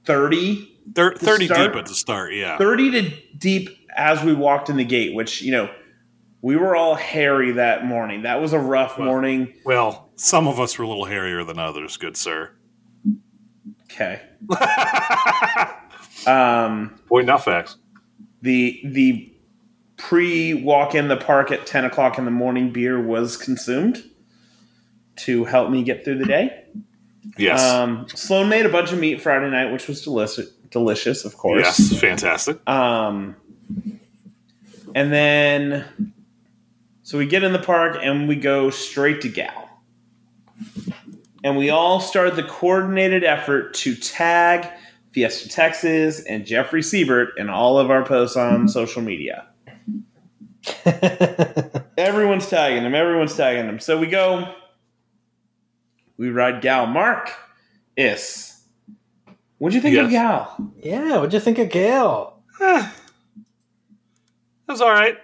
thirty 0.05 0.74
Thir- 0.95 1.15
30 1.17 1.47
start? 1.47 1.73
deep 1.73 1.79
at 1.81 1.87
the 1.87 1.95
start, 1.95 2.33
yeah. 2.35 2.59
30 2.59 2.91
to 2.93 3.11
deep 3.39 3.71
as 3.97 4.23
we 4.25 4.35
walked 4.35 4.69
in 4.71 4.77
the 4.77 4.85
gate, 4.85 5.15
which, 5.15 5.41
you 5.43 5.53
know, 5.53 5.71
we 6.43 6.57
were 6.57 6.75
all 6.77 6.95
hairy 6.95 7.53
that 7.53 7.87
morning. 7.87 8.23
That 8.23 8.41
was 8.41 8.53
a 8.53 8.59
rough 8.59 8.99
Well- 8.99 9.07
morning. 9.09 9.53
Well, 9.65 10.11
some 10.17 10.47
of 10.49 10.61
us 10.61 10.77
were 10.79 10.85
a 10.85 10.89
little 10.89 11.07
hairier 11.07 11.43
than 11.45 11.59
others, 11.59 11.97
good 11.97 12.17
sir. 12.17 12.51
Okay. 13.85 14.21
Um, 16.27 16.99
Point 17.09 17.29
out 17.29 17.45
facts. 17.45 17.77
the 18.41 18.81
the 18.85 19.31
pre 19.99 20.55
walk 20.55 20.95
in 20.95 21.09
the 21.09 21.17
park 21.19 21.51
at 21.51 21.67
10 21.67 21.85
o'clock 21.85 22.17
in 22.19 22.25
the 22.25 22.31
morning 22.31 22.73
beer 22.73 22.99
was 23.01 23.37
consumed 23.37 24.03
to 25.17 25.45
help 25.45 25.71
me 25.71 25.83
get 25.83 26.03
through 26.05 26.19
the 26.19 26.25
day. 26.25 26.65
Yes. 27.37 27.61
Um, 27.63 28.07
Sloan 28.09 28.49
made 28.49 28.65
a 28.65 28.71
bunch 28.71 28.91
of 28.93 28.99
meat 28.99 29.21
Friday 29.21 29.51
night, 29.51 29.71
which 29.71 29.87
was 29.87 30.03
delicious, 30.03 30.49
delicious, 30.75 31.25
of 31.25 31.37
course. 31.39 31.63
yes. 31.63 31.99
Fantastic. 32.01 32.69
Um, 32.69 33.37
and 34.95 35.13
then, 35.13 36.13
so 37.05 37.17
we 37.17 37.27
get 37.27 37.45
in 37.45 37.53
the 37.53 37.59
park 37.61 37.97
and 38.03 38.29
we 38.29 38.37
go 38.37 38.71
straight 38.71 39.23
to 39.23 39.29
Gal. 39.29 39.71
And 41.45 41.57
we 41.57 41.71
all 41.71 42.01
start 42.01 42.37
the 42.37 42.43
coordinated 42.43 43.23
effort 43.23 43.75
to 43.75 43.95
tag 43.95 44.69
Fiesta 45.13 45.49
Texas 45.49 46.21
and 46.25 46.45
Jeffrey 46.45 46.83
Siebert 46.83 47.39
in 47.39 47.49
all 47.49 47.79
of 47.79 47.91
our 47.91 48.05
posts 48.05 48.37
on 48.37 48.69
social 48.69 49.01
media. 49.01 49.47
Everyone's 51.97 52.49
tagging 52.49 52.83
him. 52.83 52.95
Everyone's 52.95 53.37
tagging 53.37 53.69
him. 53.69 53.79
So 53.79 53.99
we 53.99 54.09
go. 54.09 54.53
We 56.17 56.31
ride 56.31 56.63
Gal. 56.63 56.87
Mark 56.87 57.31
is. 57.97 58.54
What'd 59.65 59.75
you 59.77 59.81
think 59.81 59.97
of 59.97 60.13
Yes. 60.13 60.21
Gal? 60.21 60.73
yeah, 60.83 61.17
what'd 61.17 61.33
you 61.33 61.41
think 61.41 61.59
of 61.59 61.71
Gail? 61.71 62.39
That 62.61 62.93
was 64.69 64.83
all 64.83 64.91
right. 64.91 65.17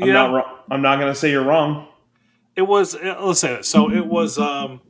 I'm 0.00 0.08
not 0.14 0.32
wrong. 0.32 0.58
I'm 0.70 0.80
not 0.80 0.98
going 0.98 1.12
to 1.12 1.14
say 1.14 1.30
you're 1.30 1.44
wrong. 1.44 1.88
it 2.56 2.62
was 2.62 2.94
uh, 2.94 3.18
let's 3.20 3.40
say 3.40 3.52
that. 3.52 3.66
So 3.66 3.92
it 3.92 4.06
was 4.06 4.38
um 4.38 4.80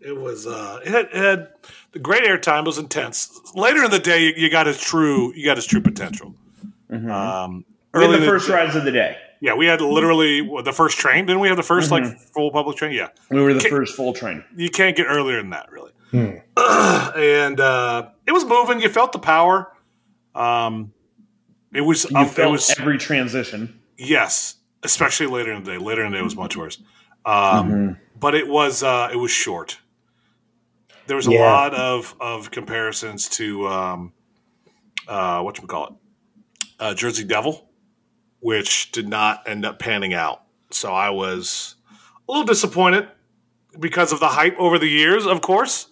it 0.00 0.16
was 0.16 0.46
uh 0.46 0.78
it 0.84 0.92
had, 0.92 1.06
it 1.06 1.14
had 1.16 1.48
the 1.90 1.98
great 1.98 2.22
airtime 2.22 2.64
was 2.64 2.78
intense. 2.78 3.28
Later 3.56 3.82
in 3.82 3.90
the 3.90 3.98
day 3.98 4.26
you, 4.26 4.34
you 4.36 4.50
got 4.50 4.66
his 4.68 4.80
true 4.80 5.34
you 5.34 5.44
got 5.44 5.56
his 5.56 5.66
true 5.66 5.80
potential. 5.80 6.36
Um 6.88 7.00
We 7.00 7.00
had 7.08 7.64
early 7.94 8.04
in 8.04 8.10
the 8.12 8.18
in 8.18 8.24
first 8.26 8.48
rides 8.48 8.76
of 8.76 8.84
the 8.84 8.92
day. 8.92 9.16
Yeah, 9.40 9.54
we 9.54 9.66
had 9.66 9.80
literally 9.80 10.40
the 10.64 10.72
first 10.72 10.98
train. 10.98 11.26
Didn't 11.26 11.40
we 11.40 11.48
have 11.48 11.56
the 11.56 11.62
1st 11.62 11.90
like 11.90 12.02
Mhm. 12.04 12.20
full 12.34 12.50
public 12.50 12.76
train? 12.76 12.92
Yeah. 12.92 13.08
We 13.30 13.40
were 13.40 13.52
the 13.52 13.60
Okay. 13.60 13.70
first 13.70 13.94
full 13.94 14.12
train. 14.12 14.42
You 14.56 14.68
can't 14.70 14.96
get 14.96 15.04
earlier 15.04 15.36
than 15.36 15.50
that, 15.50 15.70
really. 15.70 15.92
Hmm. 16.10 16.30
and 16.56 17.60
uh 17.60 18.08
it 18.26 18.32
was 18.32 18.44
moving, 18.44 18.80
you 18.80 18.88
felt 18.88 19.12
the 19.12 19.18
power. 19.18 19.72
Um 20.34 20.92
it 21.72 21.82
was 21.82 22.10
You 22.10 22.16
um, 22.16 22.26
it 22.26 22.30
felt 22.30 22.52
was 22.52 22.74
every 22.80 22.98
transition. 22.98 23.80
yes, 23.96 24.56
especially 24.82 25.26
later 25.26 25.52
in 25.52 25.62
the 25.64 25.72
day. 25.72 25.78
Later 25.78 26.04
in 26.04 26.12
the 26.12 26.18
day 26.18 26.22
was 26.24 26.34
much 26.36 26.56
worse. 26.56 26.78
Um 27.24 27.98
but 28.18 28.34
it 28.34 28.48
was 28.48 28.82
uh 28.82 29.08
it 29.12 29.16
was 29.16 29.30
short. 29.30 29.78
there 31.06 31.16
was 31.16 31.26
a 31.28 31.32
Yeah. 31.32 31.40
lot 31.50 31.74
of 31.74 32.14
of 32.20 32.50
comparisons 32.50 33.28
to 33.30 33.66
um, 33.68 34.12
uh, 35.06 35.40
what 35.40 35.58
you 35.58 35.66
call 35.66 35.86
it, 35.86 35.92
uh, 36.80 36.92
Jersey 36.94 37.24
Devil, 37.24 37.67
which 38.40 38.92
did 38.92 39.08
not 39.08 39.48
end 39.48 39.64
up 39.64 39.78
panning 39.78 40.14
out. 40.14 40.42
So 40.70 40.92
I 40.92 41.10
was 41.10 41.76
a 42.28 42.32
little 42.32 42.46
disappointed 42.46 43.08
because 43.78 44.12
of 44.12 44.20
the 44.20 44.28
hype 44.28 44.56
over 44.58 44.78
the 44.78 44.88
years, 44.88 45.26
of 45.26 45.40
course. 45.40 45.88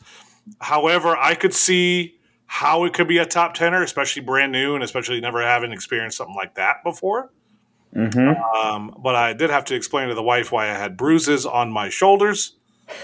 However, 0.60 1.16
I 1.16 1.34
could 1.34 1.54
see 1.54 2.16
how 2.46 2.84
it 2.84 2.94
could 2.94 3.08
be 3.08 3.18
a 3.18 3.26
top 3.26 3.54
tenner, 3.54 3.82
especially 3.82 4.22
brand 4.22 4.52
new 4.52 4.74
and 4.74 4.84
especially 4.84 5.20
never 5.20 5.42
having 5.42 5.72
experienced 5.72 6.16
something 6.18 6.36
like 6.36 6.54
that 6.54 6.84
before. 6.84 7.30
Mm-hmm. 7.94 8.40
Um, 8.56 8.94
but 8.98 9.14
I 9.14 9.32
did 9.32 9.50
have 9.50 9.64
to 9.66 9.74
explain 9.74 10.08
to 10.08 10.14
the 10.14 10.22
wife 10.22 10.52
why 10.52 10.66
I 10.70 10.74
had 10.74 10.96
bruises 10.96 11.46
on 11.46 11.72
my 11.72 11.88
shoulders. 11.88 12.54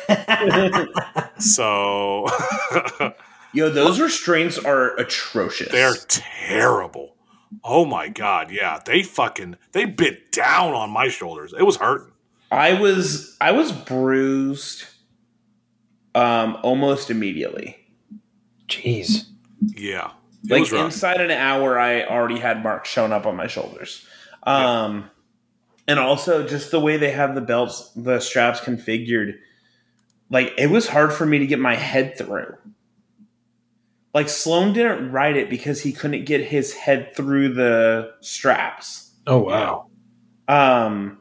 so 1.39 2.27
Yo, 3.53 3.69
those 3.69 4.01
restraints 4.01 4.59
are 4.59 4.97
atrocious. 4.97 5.71
they're 5.73 5.97
terrible. 6.09 7.17
Oh 7.65 7.85
my 7.85 8.09
god, 8.09 8.51
yeah. 8.51 8.81
They 8.85 9.03
fucking 9.03 9.57
they 9.73 9.85
bit 9.85 10.33
down 10.33 10.75
on 10.75 10.91
my 10.91 11.09
shoulders. 11.09 11.55
It 11.57 11.65
was 11.65 11.77
hurting. 11.77 12.13
I 12.51 12.75
was 12.75 13.37
I 13.41 13.53
was 13.53 13.73
bruised 13.73 14.85
um 16.15 16.59
almost 16.63 17.11
immediately. 17.11 17.77
Jeez. 18.69 19.27
Yeah. 19.61 20.13
It 20.45 20.51
Like 20.51 20.73
inside 20.73 21.21
an 21.21 21.31
hour 21.31 21.79
I 21.79 22.05
already 22.05 22.39
had 22.39 22.63
marks 22.63 22.89
showing 22.89 23.13
up 23.13 23.27
on 23.27 23.37
my 23.37 23.47
shoulders. 23.47 24.07
Um 24.45 25.11
and 25.89 25.99
also 25.99 26.47
just 26.47 26.71
the 26.71 26.81
way 26.81 26.97
they 26.97 27.11
have 27.11 27.35
the 27.35 27.41
belts, 27.41 27.91
the 27.97 28.21
straps 28.21 28.61
configured, 28.61 29.39
like 30.31 30.53
it 30.57 30.71
was 30.71 30.89
hard 30.89 31.13
for 31.13 31.27
me 31.27 31.39
to 31.39 31.47
get 31.47 31.59
my 31.59 31.75
head 31.75 32.17
through. 32.17 32.57
Like 34.15 34.29
Sloan 34.29 34.73
didn't 34.73 35.11
ride 35.11 35.37
it 35.37 35.49
because 35.49 35.81
he 35.81 35.93
couldn't 35.93 36.25
get 36.25 36.43
his 36.43 36.75
head 36.75 37.15
through 37.17 37.55
the 37.55 38.13
straps. 38.21 39.11
Oh 39.27 39.39
wow. 39.39 39.89
Um, 40.49 41.19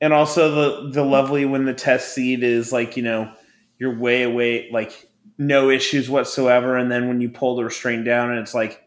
and 0.00 0.12
also 0.12 0.50
the 0.54 0.90
the 0.90 1.04
lovely 1.04 1.44
when 1.44 1.64
the 1.64 1.74
test 1.74 2.14
seat 2.14 2.42
is 2.42 2.72
like 2.72 2.96
you 2.96 3.02
know 3.02 3.32
you're 3.78 3.98
way 3.98 4.22
away, 4.22 4.68
like 4.70 5.08
no 5.38 5.70
issues 5.70 6.08
whatsoever, 6.08 6.76
and 6.76 6.90
then 6.90 7.08
when 7.08 7.20
you 7.20 7.28
pull 7.28 7.56
the 7.56 7.64
restraint 7.64 8.04
down 8.04 8.30
and 8.30 8.38
it's 8.38 8.54
like, 8.54 8.86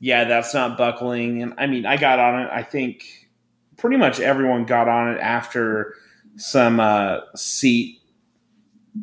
yeah, 0.00 0.24
that's 0.24 0.52
not 0.52 0.76
buckling. 0.76 1.42
And 1.42 1.54
I 1.58 1.66
mean, 1.66 1.86
I 1.86 1.96
got 1.96 2.18
on 2.18 2.42
it. 2.42 2.50
I 2.52 2.62
think 2.62 3.28
pretty 3.76 3.96
much 3.96 4.20
everyone 4.20 4.64
got 4.64 4.88
on 4.88 5.08
it 5.14 5.20
after 5.20 5.94
some 6.36 6.80
uh, 6.80 7.20
seat 7.34 8.00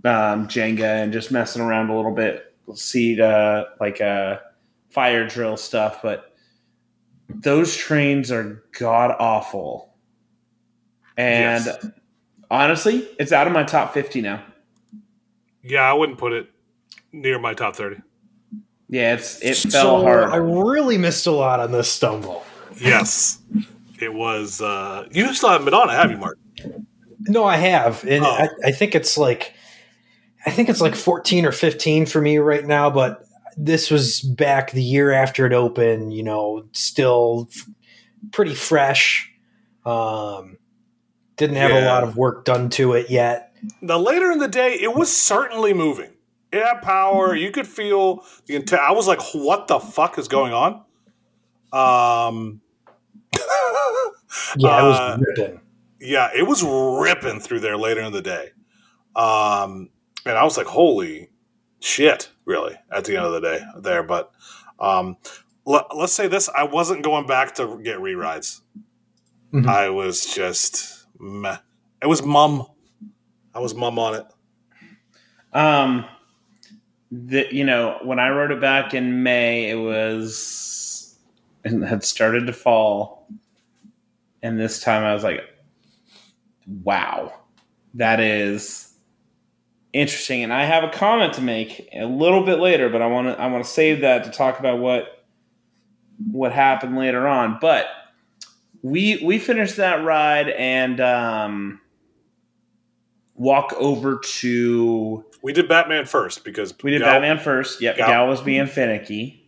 um, 0.03 0.47
Jenga 0.47 1.03
and 1.03 1.13
just 1.13 1.31
messing 1.31 1.61
around 1.61 1.89
a 1.89 1.95
little 1.95 2.13
bit, 2.13 2.53
seat 2.73 3.19
uh, 3.19 3.65
like 3.79 4.01
uh, 4.01 4.37
fire 4.89 5.27
drill 5.27 5.57
stuff, 5.57 5.99
but 6.01 6.33
those 7.29 7.75
trains 7.75 8.31
are 8.31 8.63
god 8.79 9.15
awful. 9.19 9.93
And 11.17 11.65
Yes. 11.65 11.85
honestly, 12.51 13.07
it's 13.19 13.31
out 13.31 13.47
of 13.47 13.53
my 13.53 13.63
top 13.63 13.93
50 13.93 14.21
now. 14.21 14.43
yeah, 15.63 15.81
I 15.81 15.93
wouldn't 15.93 16.17
put 16.17 16.33
it 16.33 16.47
near 17.11 17.39
my 17.39 17.53
top 17.53 17.75
thirty. 17.75 17.97
Yeah, 18.89 19.15
it's 19.15 19.41
it 19.41 19.55
so 19.55 19.69
fell 19.69 20.01
hard. 20.03 20.29
I 20.29 20.35
really 20.37 20.97
missed 20.97 21.25
a 21.25 21.31
lot 21.31 21.59
on 21.59 21.71
this 21.71 21.91
stumble. 21.91 22.43
Yes. 22.79 23.39
it 23.99 24.13
was 24.13 24.61
uh 24.61 25.07
you 25.11 25.33
still 25.33 25.49
haven't 25.49 25.65
been 25.65 25.73
on 25.73 25.89
it, 25.89 25.93
have 25.93 26.11
you, 26.11 26.17
Mark? 26.17 26.37
No, 27.21 27.43
I 27.45 27.55
have, 27.57 28.03
and 28.05 28.23
Oh. 28.23 28.29
I, 28.29 28.49
I 28.65 28.71
think 28.71 28.93
it's 28.93 29.17
like, 29.17 29.54
I 30.45 30.51
think 30.51 30.69
it's 30.69 30.81
like 30.81 30.95
fourteen 30.95 31.45
or 31.45 31.51
fifteen 31.51 32.05
for 32.05 32.21
me 32.21 32.37
right 32.37 32.65
now. 32.65 32.89
But 32.89 33.25
this 33.57 33.89
was 33.89 34.21
back 34.21 34.71
the 34.71 34.83
year 34.83 35.11
after 35.11 35.45
it 35.45 35.53
opened. 35.53 36.13
You 36.13 36.23
know, 36.23 36.65
still 36.71 37.47
f- 37.51 37.67
pretty 38.31 38.53
fresh. 38.55 39.31
Um, 39.85 40.57
didn't 41.37 41.57
have 41.57 41.71
a 41.71 41.85
lot 41.85 42.03
of 42.03 42.15
work 42.17 42.45
done 42.45 42.69
to 42.71 42.93
it 42.93 43.09
yet. 43.09 43.53
the 43.81 43.97
later 43.99 44.31
in 44.31 44.39
the 44.39 44.47
day, 44.47 44.73
it 44.73 44.95
was 44.95 45.15
certainly 45.15 45.73
moving. 45.73 46.11
It 46.51 46.63
had 46.63 46.81
power. 46.81 47.35
You 47.35 47.51
could 47.51 47.67
feel 47.67 48.23
the 48.45 48.55
entire. 48.55 48.79
I 48.81 48.91
was 48.91 49.07
like, 49.07 49.21
"What 49.33 49.67
the 49.67 49.79
fuck 49.79 50.17
is 50.17 50.27
going 50.27 50.53
on?" 50.53 50.83
Um, 51.73 52.61
Yeah, 54.57 54.79
it 54.83 54.87
was 54.87 54.99
Uh, 54.99 55.17
ripping. 55.19 55.61
yeah, 55.99 56.29
it 56.35 56.43
was 56.47 56.63
ripping 56.63 57.39
through 57.39 57.59
there 57.61 57.77
later 57.77 58.01
in 58.01 58.11
the 58.13 58.21
day, 58.21 58.49
um, 59.15 59.89
and 60.25 60.37
I 60.37 60.43
was 60.43 60.57
like, 60.57 60.67
"Holy 60.67 61.29
shit!" 61.79 62.29
Really, 62.45 62.75
at 62.91 63.05
the 63.05 63.17
end 63.17 63.25
of 63.25 63.33
the 63.33 63.41
day, 63.41 63.59
there. 63.79 64.03
But 64.03 64.31
um, 64.79 65.17
let, 65.65 65.95
let's 65.95 66.13
say 66.13 66.27
this: 66.27 66.49
I 66.49 66.63
wasn't 66.63 67.03
going 67.03 67.27
back 67.27 67.55
to 67.55 67.79
get 67.83 67.99
re-rides. 68.01 68.61
Mhm. 69.53 69.67
I 69.67 69.89
was 69.89 70.25
just 70.25 71.07
meh. 71.19 71.57
It 72.01 72.07
was 72.07 72.23
mum. 72.23 72.65
I 73.53 73.59
was 73.59 73.73
mum 73.73 73.97
on 73.97 74.15
it. 74.15 74.25
Um, 75.53 76.05
the 77.11 77.47
you 77.51 77.63
know 77.63 77.99
when 78.03 78.19
I 78.19 78.29
wrote 78.29 78.51
it 78.51 78.59
back 78.59 78.93
in 78.93 79.23
May, 79.23 79.69
it 79.69 79.75
was 79.75 81.17
it 81.63 81.71
had 81.87 82.03
started 82.03 82.47
to 82.47 82.53
fall, 82.53 83.27
and 84.43 84.59
this 84.59 84.81
time 84.81 85.03
I 85.03 85.13
was 85.13 85.23
like, 85.23 85.41
"Wow, 86.83 87.33
that 87.93 88.19
is 88.19 88.84
interesting." 89.95 90.43
And 90.43 90.53
I 90.53 90.65
have 90.65 90.83
a 90.83 90.89
comment 90.89 91.33
to 91.33 91.41
make 91.41 91.89
a 91.93 92.05
little 92.05 92.43
bit 92.43 92.59
later, 92.59 92.89
but 92.89 93.01
I 93.01 93.07
want 93.07 93.27
to 93.27 93.41
I 93.41 93.47
want 93.47 93.63
to 93.63 93.69
save 93.69 94.01
that 94.01 94.23
to 94.25 94.29
talk 94.31 94.59
about 94.59 94.79
what 94.79 95.25
what 96.31 96.51
happened 96.51 96.97
later 96.97 97.27
on. 97.27 97.57
But 97.59 97.87
we 98.81 99.21
we 99.23 99.39
finished 99.39 99.77
that 99.77 100.03
ride 100.03 100.49
and 100.49 100.99
um, 101.01 101.81
walk 103.33 103.73
over 103.77 104.19
to. 104.19 105.25
We 105.41 105.53
did 105.53 105.67
Batman 105.67 106.05
first 106.05 106.43
because 106.43 106.73
We 106.83 106.91
did 106.91 107.01
Gal- 107.01 107.13
Batman 107.13 107.39
first. 107.39 107.81
Yep, 107.81 107.97
Gal- 107.97 108.07
Gal 108.07 108.27
was 108.27 108.41
being 108.41 108.65
finicky. 108.67 109.41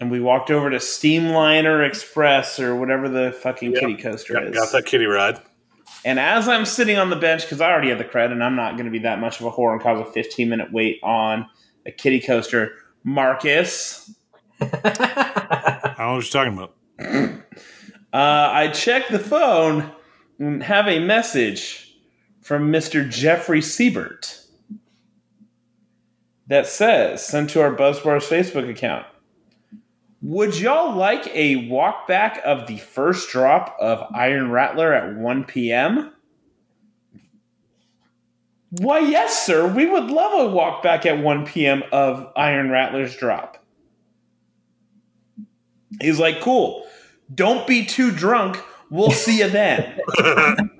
And 0.00 0.10
we 0.12 0.20
walked 0.20 0.50
over 0.52 0.70
to 0.70 0.76
Steamliner 0.76 1.84
Express 1.84 2.60
or 2.60 2.76
whatever 2.76 3.08
the 3.08 3.32
fucking 3.32 3.72
Yep. 3.72 3.80
kitty 3.80 3.96
coaster 3.96 4.34
Got, 4.34 4.44
is. 4.44 4.54
got 4.56 4.70
that 4.72 4.86
kitty 4.86 5.06
ride. 5.06 5.38
And 6.04 6.18
as 6.18 6.48
I'm 6.48 6.64
sitting 6.64 6.96
on 6.96 7.10
the 7.10 7.16
bench, 7.16 7.42
because 7.42 7.60
I 7.60 7.70
already 7.70 7.88
have 7.88 7.98
the 7.98 8.04
cred 8.04 8.32
and 8.32 8.42
I'm 8.42 8.56
not 8.56 8.72
going 8.72 8.84
to 8.84 8.90
be 8.90 9.00
that 9.00 9.20
much 9.20 9.40
of 9.40 9.46
a 9.46 9.50
whore 9.50 9.72
and 9.72 9.82
cause 9.82 10.00
a 10.00 10.10
15 10.10 10.48
minute 10.48 10.72
wait 10.72 11.00
on 11.02 11.46
a 11.86 11.90
kitty 11.90 12.20
coaster, 12.20 12.72
Marcus, 13.04 14.14
I 14.60 15.94
don't 15.98 15.98
know 15.98 16.14
what 16.14 16.34
you're 16.34 16.44
talking 16.44 16.54
about. 16.54 16.74
uh, 18.12 18.52
I 18.52 18.68
check 18.68 19.08
the 19.08 19.18
phone 19.18 19.90
and 20.38 20.62
have 20.62 20.88
a 20.88 20.98
message 20.98 21.96
from 22.40 22.72
Mr. 22.72 23.08
Jeffrey 23.08 23.62
Siebert 23.62 24.40
that 26.48 26.66
says, 26.66 27.24
sent 27.24 27.50
to 27.50 27.60
our 27.60 27.74
Buzzbars 27.74 28.26
Facebook 28.26 28.68
account. 28.68 29.06
Would 30.20 30.58
y'all 30.58 30.96
like 30.96 31.28
a 31.28 31.68
walk 31.68 32.08
back 32.08 32.40
of 32.44 32.66
the 32.66 32.78
first 32.78 33.30
drop 33.30 33.76
of 33.80 34.04
Iron 34.12 34.50
Rattler 34.50 34.92
at 34.92 35.16
1 35.16 35.44
p.m.? 35.44 36.12
Why, 38.70 38.98
yes, 38.98 39.46
sir. 39.46 39.66
We 39.66 39.86
would 39.86 40.10
love 40.10 40.46
a 40.46 40.50
walk 40.50 40.82
back 40.82 41.06
at 41.06 41.18
1 41.18 41.46
p.m. 41.46 41.84
of 41.92 42.30
Iron 42.36 42.70
Rattler's 42.70 43.16
drop. 43.16 43.64
He's 46.00 46.18
like, 46.18 46.40
cool. 46.40 46.86
Don't 47.32 47.66
be 47.66 47.84
too 47.84 48.10
drunk. 48.10 48.62
We'll 48.90 49.10
see 49.10 49.38
you 49.38 49.48
then. 49.48 49.98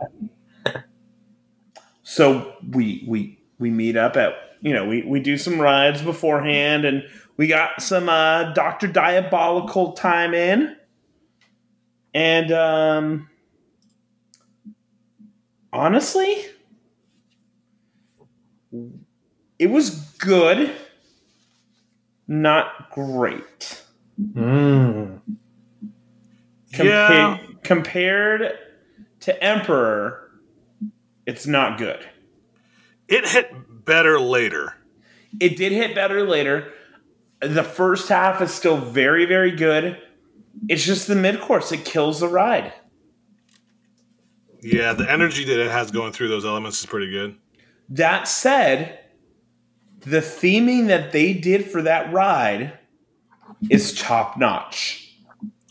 so 2.03 2.55
we 2.71 3.05
we 3.07 3.39
we 3.59 3.71
meet 3.71 3.97
up 3.97 4.17
at 4.17 4.33
you 4.61 4.73
know 4.73 4.87
we 4.87 5.03
we 5.03 5.21
do 5.21 5.37
some 5.37 5.61
rides 5.61 6.01
beforehand 6.01 6.85
and 6.87 7.05
we 7.39 7.47
got 7.47 7.81
some 7.81 8.09
uh 8.11 8.53
dr 8.53 8.87
diabolical 8.89 9.93
time 9.93 10.35
in 10.35 10.77
and 12.13 12.53
um 12.53 13.31
honestly 15.73 16.45
it 19.59 19.71
was 19.71 19.91
good 20.19 20.71
not 22.27 22.91
great 22.91 23.83
Mm. 24.21 25.21
Compa- 26.73 26.85
Yeah. 26.85 27.39
compared 27.63 28.59
to 29.21 29.45
emperor 29.45 30.29
it's 31.25 31.47
not 31.47 31.79
good 31.79 32.01
It 33.07 33.25
hit 33.29 33.85
better 33.85 34.19
later. 34.19 34.75
It 35.41 35.57
did 35.57 35.71
hit 35.73 35.95
better 35.95 36.27
later. 36.27 36.73
The 37.41 37.65
first 37.65 38.09
half 38.09 38.43
is 38.43 38.53
still 38.53 38.77
very, 38.77 39.25
very 39.25 39.53
good. 39.53 40.01
It's 40.69 40.85
just 40.85 41.07
the 41.07 41.15
mid 41.15 41.41
course. 41.41 41.71
It 41.73 41.85
kills 41.85 42.21
the 42.21 42.29
ride. 42.29 42.73
Yeah, 44.61 44.93
the 44.93 45.09
energy 45.11 45.45
that 45.45 45.61
it 45.61 45.71
has 45.71 45.91
going 45.91 46.13
through 46.13 46.29
those 46.29 46.45
elements 46.45 46.81
is 46.81 46.87
pretty 46.87 47.11
good. 47.11 47.37
That 47.91 48.27
said, 48.27 48.99
the 50.01 50.19
theming 50.19 50.89
that 50.89 51.13
they 51.13 51.33
did 51.33 51.71
for 51.71 51.83
that 51.83 52.13
ride 52.13 52.77
is 53.71 53.95
top 53.95 54.37
notch. 54.37 55.17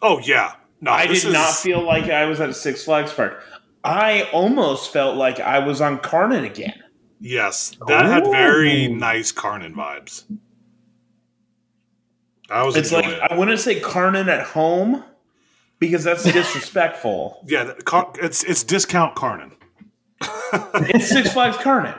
Oh 0.01 0.19
yeah. 0.19 0.53
No, 0.79 0.91
I 0.91 1.07
did 1.07 1.31
not 1.33 1.55
feel 1.55 1.81
like 1.81 2.05
I 2.05 2.25
was 2.25 2.39
at 2.39 2.49
a 2.49 2.53
Six 2.53 2.83
Flags 2.83 3.11
park. 3.13 3.43
I 3.83 4.23
almost 4.31 4.93
felt 4.93 5.17
like 5.17 5.39
I 5.39 5.59
was 5.59 5.81
on 5.81 5.99
Carnon 5.99 6.43
again. 6.43 6.83
Yes, 7.19 7.75
that 7.87 8.05
had 8.05 8.25
very 8.25 8.87
nice 8.87 9.31
Carnon 9.31 9.73
vibes. 9.73 10.23
I 12.49 12.63
was 12.63 12.75
It's 12.75 12.91
like 12.91 13.05
it. 13.05 13.19
I 13.21 13.37
wouldn't 13.37 13.59
say 13.59 13.79
Carnon 13.79 14.29
at 14.29 14.43
home 14.45 15.03
because 15.79 16.03
that's 16.03 16.23
disrespectful. 16.31 17.43
yeah, 17.47 17.73
it's 18.15 18.43
it's 18.43 18.63
discount 18.63 19.15
Carnon. 19.15 19.51
it's 20.53 21.09
Six 21.09 21.31
Flags 21.33 21.57
Carnon. 21.57 21.95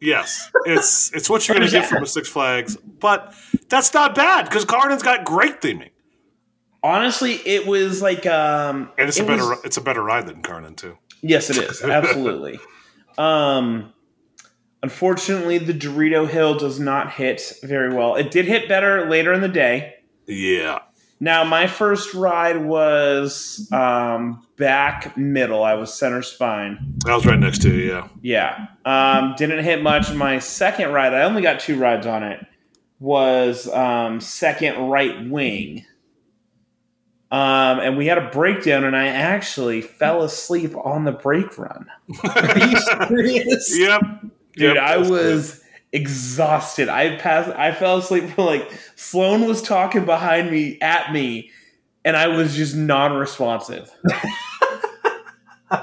Yes, 0.00 0.50
it's 0.64 1.12
it's 1.12 1.28
what 1.28 1.46
you're 1.48 1.56
going 1.56 1.68
to 1.68 1.72
get 1.72 1.86
from 1.88 2.02
a 2.02 2.06
Six 2.06 2.28
Flags, 2.28 2.76
but 2.76 3.34
that's 3.68 3.92
not 3.92 4.14
bad 4.14 4.44
because 4.44 4.64
Carnon's 4.64 5.02
got 5.02 5.24
great 5.24 5.60
theming, 5.60 5.90
Honestly, 6.82 7.32
it 7.34 7.66
was 7.66 8.00
like 8.00 8.24
um 8.24 8.90
and 8.96 9.08
it's 9.08 9.18
it 9.18 9.24
a 9.24 9.26
better 9.26 9.48
was- 9.48 9.64
it's 9.64 9.76
a 9.76 9.80
better 9.80 10.02
ride 10.02 10.26
than 10.28 10.42
Carnon 10.42 10.74
too. 10.76 10.96
Yes, 11.20 11.50
it 11.50 11.56
is. 11.58 11.82
Absolutely. 11.82 12.60
um 13.18 13.92
unfortunately 14.82 15.58
the 15.58 15.74
Dorito 15.74 16.28
Hill 16.28 16.58
does 16.58 16.78
not 16.78 17.12
hit 17.12 17.54
very 17.62 17.92
well. 17.94 18.16
It 18.16 18.30
did 18.30 18.46
hit 18.46 18.68
better 18.68 19.08
later 19.08 19.32
in 19.32 19.40
the 19.40 19.48
day. 19.48 19.94
Yeah, 20.26 20.80
Now, 21.20 21.42
my 21.42 21.66
first 21.66 22.14
ride 22.14 22.64
was 22.64 23.68
um, 23.72 24.46
back 24.56 25.16
middle. 25.16 25.64
I 25.64 25.74
was 25.74 25.92
center 25.92 26.22
spine. 26.22 26.98
I 27.06 27.14
was 27.14 27.26
right 27.26 27.38
next 27.38 27.62
to 27.62 27.74
you. 27.74 27.86
Yeah, 27.86 28.08
Yeah. 28.22 28.66
Um, 28.84 29.34
didn't 29.36 29.64
hit 29.64 29.82
much. 29.82 30.12
My 30.12 30.38
second 30.38 30.92
ride, 30.92 31.14
I 31.14 31.22
only 31.22 31.42
got 31.42 31.60
two 31.60 31.78
rides 31.78 32.06
on 32.06 32.22
it, 32.22 32.46
was 33.00 33.68
um, 33.72 34.20
second 34.20 34.78
right 34.88 35.28
wing. 35.28 35.84
Um, 37.30 37.80
and 37.80 37.96
we 37.98 38.06
had 38.06 38.18
a 38.18 38.30
breakdown, 38.30 38.84
and 38.84 38.96
I 38.96 39.08
actually 39.08 39.82
fell 39.82 40.22
asleep 40.22 40.74
on 40.76 41.04
the 41.04 41.12
brake 41.12 41.58
run. 41.58 41.86
Are 42.24 42.58
you 42.58 42.78
serious? 42.78 43.78
yep, 43.78 44.02
Dude, 44.58 44.76
Yep, 44.76 44.84
I 44.84 44.96
that's 44.98 45.08
was 45.08 45.64
exhausted. 45.92 46.88
I 46.88 47.16
passed. 47.16 47.50
I 47.50 47.72
fell 47.72 47.98
asleep 47.98 48.28
for 48.30 48.44
like 48.44 48.70
Sloan 48.96 49.46
was 49.46 49.62
talking 49.62 50.04
behind 50.04 50.50
me 50.50 50.78
at 50.80 51.12
me, 51.12 51.50
and 52.04 52.16
I 52.16 52.28
was 52.28 52.54
just 52.56 52.74
non-responsive. 52.76 53.90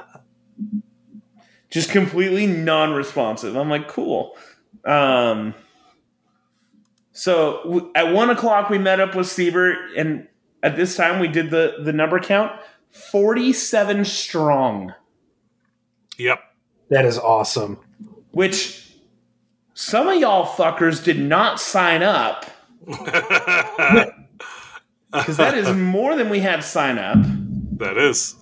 just 1.69 1.89
completely 1.91 2.45
non-responsive. 2.47 3.55
I'm 3.55 3.69
like, 3.69 3.87
cool. 3.87 4.37
Um. 4.83 5.53
So 7.13 7.61
w- 7.63 7.91
at 7.95 8.13
one 8.13 8.29
o'clock 8.29 8.69
we 8.69 8.77
met 8.77 8.99
up 8.99 9.15
with 9.15 9.27
Siebert, 9.27 9.77
and 9.97 10.27
at 10.61 10.75
this 10.75 10.95
time 10.97 11.19
we 11.19 11.27
did 11.29 11.49
the 11.49 11.77
the 11.81 11.93
number 11.93 12.19
count, 12.19 12.51
forty-seven 12.91 14.05
strong. 14.05 14.93
yep. 16.17 16.39
That 16.89 17.05
is 17.05 17.17
awesome. 17.17 17.79
Which 18.35 18.91
some 19.73 20.09
of 20.09 20.19
y'all 20.19 20.45
fuckers 20.45 21.01
did 21.01 21.17
not 21.17 21.57
sign 21.57 22.03
up 22.03 22.45
because 22.85 24.11
that 25.37 25.57
is 25.57 25.73
more 25.75 26.15
than 26.17 26.29
we 26.29 26.41
had 26.41 26.61
sign 26.61 26.97
up. 26.97 27.17
that 27.77 27.97
is 27.97 28.35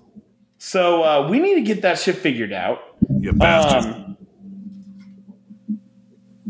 So 0.57 1.03
uh, 1.03 1.27
we 1.29 1.39
need 1.39 1.53
to 1.55 1.61
get 1.61 1.83
that 1.83 1.99
shit 1.99 2.15
figured 2.17 2.51
out. 2.51 2.79
you 3.19 3.33
bastards. 3.33 3.85
Um, 3.95 4.17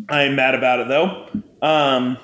I 0.08 0.23
am 0.23 0.38
mad 0.38 0.56
about 0.56 0.79
it 0.79 0.88
though. 0.88 1.27
Um, 1.62 2.17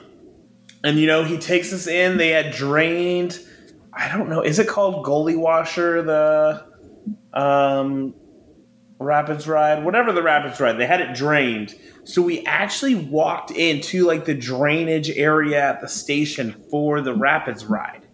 and 0.85 0.97
you 0.97 1.05
know 1.05 1.25
he 1.25 1.37
takes 1.37 1.73
us 1.73 1.85
in. 1.85 2.15
They 2.15 2.29
had 2.29 2.53
drained. 2.53 3.37
I 3.91 4.07
don't 4.17 4.29
know. 4.29 4.41
Is 4.41 4.57
it 4.57 4.69
called 4.69 5.05
Goalie 5.05 5.37
Washer? 5.37 6.01
The 6.01 6.63
um, 7.33 8.13
Rapids 8.99 9.47
ride, 9.47 9.83
whatever 9.83 10.11
the 10.11 10.21
Rapids 10.21 10.59
ride, 10.59 10.73
they 10.73 10.85
had 10.85 10.99
it 10.99 11.15
drained. 11.15 11.73
So 12.03 12.21
we 12.21 12.45
actually 12.45 12.95
walked 12.95 13.51
into 13.51 14.05
like 14.05 14.25
the 14.25 14.33
drainage 14.33 15.09
area 15.11 15.61
at 15.61 15.79
the 15.79 15.87
station 15.87 16.63
for 16.69 17.01
the 17.01 17.13
Rapids 17.13 17.65
ride. 17.65 18.07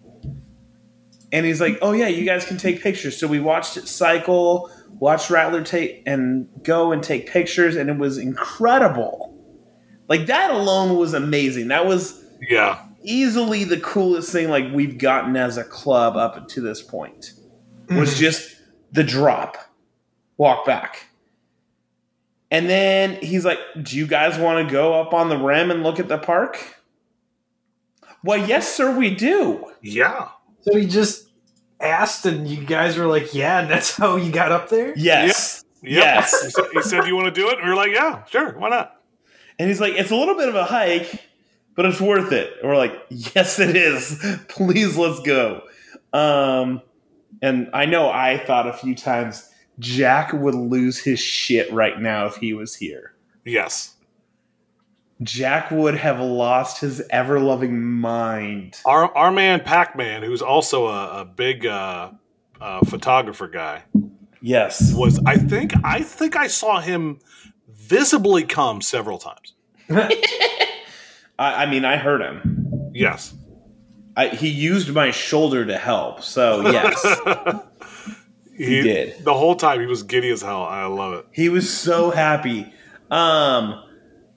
And 1.32 1.46
he's 1.46 1.60
like, 1.60 1.80
"Oh 1.82 1.92
yeah, 1.92 2.08
you 2.08 2.24
guys 2.24 2.46
can 2.46 2.58
take 2.58 2.82
pictures." 2.82 3.18
So 3.18 3.28
we 3.28 3.40
watched 3.40 3.78
it 3.78 3.88
cycle, 3.88 4.70
watched 5.00 5.30
Rattler 5.30 5.64
take 5.64 6.04
and 6.06 6.48
go 6.64 6.92
and 6.92 7.02
take 7.02 7.28
pictures, 7.28 7.76
and 7.76 7.90
it 7.90 7.98
was 7.98 8.18
incredible. 8.18 9.34
Like 10.08 10.28
that 10.28 10.52
alone 10.52 10.98
was 10.98 11.14
amazing. 11.14 11.70
That 11.70 11.88
was 11.88 12.24
yeah, 12.48 12.86
easily 13.02 13.64
the 13.64 13.80
coolest 13.80 14.32
thing 14.32 14.50
like 14.50 14.72
we've 14.72 14.98
gotten 14.98 15.36
as 15.36 15.58
a 15.58 15.64
club 15.64 16.16
up 16.16 16.48
to 16.50 16.62
this 16.62 16.82
point. 16.82 17.34
Was 17.90 18.16
mm. 18.16 18.20
just 18.20 18.56
the 18.92 19.04
drop, 19.04 19.58
walk 20.38 20.66
back. 20.66 21.08
And 22.52 22.70
then 22.70 23.16
he's 23.22 23.44
like, 23.44 23.60
"Do 23.82 23.98
you 23.98 24.08
guys 24.08 24.38
want 24.38 24.68
to 24.68 24.72
go 24.72 25.00
up 25.00 25.14
on 25.14 25.30
the 25.30 25.38
rim 25.38 25.72
and 25.72 25.84
look 25.84 26.00
at 26.00 26.08
the 26.08 26.18
park?" 26.18 26.58
Well, 28.24 28.38
yes, 28.48 28.74
sir, 28.74 28.96
we 28.98 29.14
do. 29.14 29.72
yeah. 29.82 30.30
So 30.62 30.76
he 30.78 30.86
just 30.88 31.30
asked, 31.80 32.26
and 32.26 32.48
you 32.48 32.64
guys 32.64 32.98
were 32.98 33.08
like, 33.08 33.34
"Yeah," 33.34 33.60
and 33.62 33.70
that's 33.70 33.96
how 33.98 34.16
you 34.16 34.32
got 34.32 34.52
up 34.52 34.70
there. 34.70 34.94
Yes. 34.96 35.64
Yep. 35.82 36.04
Yes. 36.04 36.56
He 36.74 36.82
said, 36.82 37.06
"You 37.08 37.16
want 37.16 37.34
to 37.34 37.42
do 37.42 37.50
it?" 37.50 37.58
And 37.58 37.66
we 37.66 37.72
are 37.72 37.76
like, 37.76 37.92
"Yeah, 37.92 38.24
sure, 38.26 38.58
why 38.58 38.70
not?" 38.70 38.96
And 39.58 39.70
he's 39.70 39.80
like, 39.80 39.94
it's 39.94 40.12
a 40.12 40.16
little 40.16 40.36
bit 40.36 40.50
of 40.50 40.56
a 40.56 40.66
hike, 40.66 41.24
but 41.76 41.86
it's 41.86 42.02
worth 42.02 42.32
it. 42.32 42.54
And 42.60 42.70
we're 42.70 42.78
like, 42.78 42.94
yes, 43.10 43.60
it 43.60 43.76
is. 43.76 44.22
Please, 44.50 44.98
let's 44.98 45.22
go. 45.22 45.62
Um, 46.12 46.82
and 47.42 47.70
I 47.74 47.86
know 47.86 48.10
I 48.10 48.38
thought 48.38 48.68
a 48.68 48.74
few 48.74 48.96
times 48.96 49.50
Jack 49.80 50.32
would 50.34 50.56
lose 50.56 51.00
his 51.00 51.20
shit 51.20 51.72
right 51.72 52.00
now 52.00 52.26
if 52.28 52.36
he 52.38 52.54
was 52.54 52.76
here. 52.76 53.14
Yes, 53.44 53.96
Jack 55.22 55.72
would 55.72 55.96
have 55.96 56.20
lost 56.20 56.80
his 56.82 57.02
ever 57.10 57.40
loving 57.40 57.82
mind. 57.84 58.80
our 58.86 59.16
our 59.16 59.32
man 59.32 59.60
Pac 59.62 59.96
Man, 59.96 60.24
who's 60.24 60.42
also 60.42 60.88
a, 60.88 61.22
a 61.22 61.26
big 61.26 61.66
uh, 61.66 62.12
uh, 62.60 62.80
photographer 62.86 63.48
guy, 63.48 63.84
Yes. 64.42 64.94
was 64.94 65.20
I 65.26 65.38
think 65.38 65.74
I 65.84 66.02
think 66.02 66.36
I 66.36 66.48
saw 66.48 66.80
him 66.82 67.20
visibly 67.70 68.44
come 68.44 68.82
several 68.82 69.18
times. 69.20 69.54
I, 71.38 71.64
I 71.64 71.66
mean, 71.66 71.86
I 71.86 71.98
heard 71.98 72.22
him. 72.22 72.92
Yes, 72.94 73.34
I, 74.16 74.30
he 74.30 74.48
used 74.50 74.94
my 74.94 75.12
shoulder 75.12 75.66
to 75.66 75.78
help. 75.78 76.24
So, 76.24 76.72
yes, 76.72 77.06
he, 78.58 78.82
did. 78.82 79.24
the 79.24 79.34
whole 79.34 79.56
time. 79.56 79.80
He 79.80 79.86
was 79.86 80.04
giddy 80.04 80.30
as 80.30 80.42
hell. 80.42 80.64
I 80.64 80.86
love 80.86 81.14
it. 81.14 81.26
He 81.32 81.50
was 81.50 81.72
so 81.72 82.12
happy. 82.12 82.72
Um, 83.12 83.82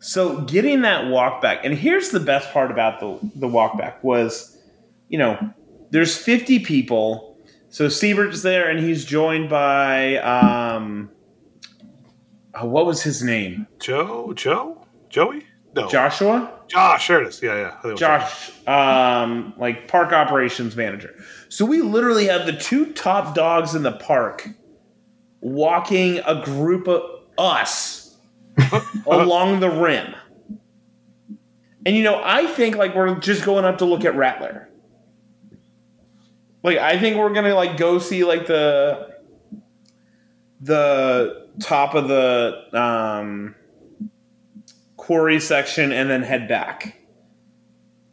so 0.01 0.41
getting 0.43 0.83
that 0.83 1.09
walk 1.09 1.43
back, 1.43 1.65
and 1.65 1.75
here's 1.75 2.11
the 2.11 2.21
best 2.21 2.53
part 2.53 2.71
about 2.71 3.01
the 3.01 3.19
the 3.35 3.49
walk 3.49 3.79
back 3.79 4.03
was, 4.05 4.57
you 5.09 5.19
know, 5.19 5.39
there's 5.91 6.17
50 6.17 6.61
people. 6.61 7.37
So 7.71 7.87
Siebert's 7.87 8.43
there, 8.43 8.69
and 8.69 8.81
he's 8.81 9.05
joined 9.05 9.51
by 9.51 10.17
um, 10.19 11.11
uh, 12.55 12.67
what 12.67 12.87
was 12.87 13.03
his 13.03 13.23
name? 13.23 13.67
Joe, 13.79 14.33
Joe, 14.35 14.87
Joey, 15.11 15.45
no, 15.83 15.89
Joshua. 15.89 16.53
Josh. 16.69 17.09
There 17.09 17.23
it 17.23 17.29
is. 17.29 17.43
Yeah, 17.43 17.57
yeah. 17.57 17.67
I 17.69 17.71
think 17.71 17.85
it 17.85 17.91
was 17.93 18.01
Josh, 18.01 18.67
um, 18.67 19.55
like 19.57 19.89
park 19.89 20.13
operations 20.13 20.77
manager. 20.77 21.15
So 21.49 21.65
we 21.65 21.81
literally 21.81 22.27
have 22.27 22.47
the 22.47 22.53
two 22.53 22.93
top 22.93 23.35
dogs 23.35 23.75
in 23.75 23.83
the 23.83 23.93
park 23.93 24.49
walking 25.41 26.19
a 26.27 26.43
group 26.45 26.89
of 26.89 27.03
us 27.39 28.17
along 29.07 29.61
the 29.61 29.71
rim. 29.71 30.15
And 31.87 31.97
you 31.97 32.03
know, 32.03 32.21
I 32.23 32.47
think 32.47 32.77
like 32.77 32.95
we're 32.95 33.15
just 33.19 33.45
going 33.45 33.65
up 33.65 33.79
to 33.79 33.85
look 33.85 34.05
at 34.05 34.15
Rattler. 34.15 34.69
Like 36.63 36.79
I 36.79 36.99
think 36.99 37.17
we're 37.17 37.33
gonna 37.33 37.55
like 37.55 37.77
go 37.77 37.99
see 37.99 38.25
like 38.25 38.47
the 38.47 39.17
the 40.61 41.49
top 41.61 41.95
of 41.95 42.09
the 42.09 42.65
um 42.73 43.55
quarry 45.09 45.41
section 45.41 45.91
and 45.91 46.11
then 46.11 46.23
head 46.23 46.47
back. 46.47 46.95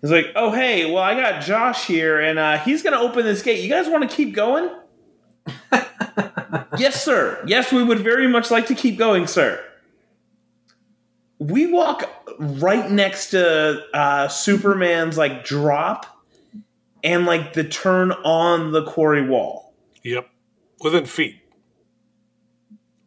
He's 0.02 0.12
like, 0.12 0.28
oh 0.34 0.50
hey, 0.50 0.90
well 0.90 1.04
I 1.04 1.14
got 1.14 1.44
Josh 1.44 1.86
here 1.86 2.22
and 2.22 2.40
uh, 2.40 2.58
he's 2.58 2.82
gonna 2.82 3.02
open 3.02 3.26
this 3.26 3.42
gate. 3.42 3.62
You 3.62 3.68
guys 3.68 3.90
want 3.90 4.10
to 4.10 4.16
keep 4.16 4.34
going? 4.34 4.70
yes, 6.78 7.04
sir. 7.04 7.44
Yes, 7.46 7.74
we 7.74 7.84
would 7.84 8.00
very 8.00 8.30
much 8.30 8.50
like 8.50 8.68
to 8.68 8.76
keep 8.76 8.98
going, 8.98 9.28
sir. 9.28 9.62
We 11.38 11.68
walk 11.68 12.10
right 12.40 12.90
next 12.90 13.32
to 13.32 13.84
uh, 13.94 14.30
Superman's 14.30 15.18
like 15.18 15.44
drop 15.44 16.06
and 17.04 17.26
like 17.26 17.52
the 17.52 17.66
turn 17.66 18.14
on 18.14 18.72
the 18.72 18.86
quarry 18.86 19.28
wall. 19.28 19.74
Yep, 20.04 20.30
within 20.80 21.06
feet. 21.06 21.42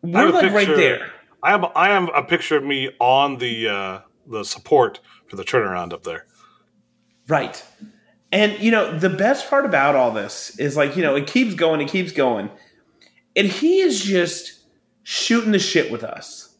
We're 0.02 0.26
have 0.26 0.28
a 0.28 0.32
like 0.32 0.52
right 0.52 0.76
there. 0.76 1.10
I 1.42 1.50
have 1.50 1.64
I 1.76 1.88
have 1.88 2.10
a 2.14 2.22
picture 2.22 2.56
of 2.56 2.64
me 2.64 2.90
on 3.00 3.38
the 3.38 3.68
uh, 3.68 4.00
the 4.26 4.44
support 4.44 5.00
for 5.28 5.36
the 5.36 5.44
turnaround 5.44 5.92
up 5.92 6.02
there. 6.02 6.26
Right. 7.28 7.62
And 8.32 8.58
you 8.58 8.70
know, 8.70 8.98
the 8.98 9.10
best 9.10 9.48
part 9.48 9.64
about 9.64 9.94
all 9.94 10.10
this 10.10 10.58
is 10.58 10.76
like, 10.76 10.96
you 10.96 11.02
know, 11.02 11.14
it 11.14 11.26
keeps 11.26 11.54
going, 11.54 11.80
it 11.80 11.88
keeps 11.88 12.12
going. 12.12 12.50
And 13.36 13.46
he 13.46 13.80
is 13.80 14.02
just 14.02 14.64
shooting 15.02 15.52
the 15.52 15.58
shit 15.58 15.90
with 15.90 16.02
us. 16.02 16.56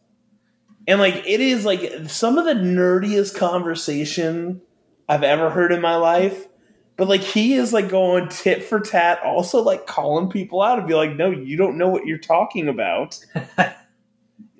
And 0.87 1.01
like 1.01 1.17
it 1.27 1.41
is 1.41 1.64
like 1.64 2.09
some 2.09 2.38
of 2.38 2.45
the 2.45 2.55
nerdiest 2.55 3.37
conversation 3.37 4.62
I've 5.09 5.23
ever 5.23 5.51
heard 5.51 5.73
in 5.73 5.81
my 5.81 5.97
life. 5.97 6.47
But 6.97 7.09
like 7.09 7.21
he 7.21 7.55
is 7.55 7.73
like 7.73 7.88
going 7.88 8.29
tit 8.29 8.64
for 8.64 8.81
tat, 8.81 9.21
also 9.23 9.62
like 9.62 9.87
calling 9.87 10.31
people 10.31 10.62
out 10.62 10.79
and 10.79 10.88
be 10.88 10.95
like, 10.95 11.14
no, 11.14 11.31
you 11.31 11.57
don't 11.57 11.79
know 11.79 11.88
what 11.88 12.07
you're 12.07 12.19
talking 12.19 12.69
about. 12.69 13.19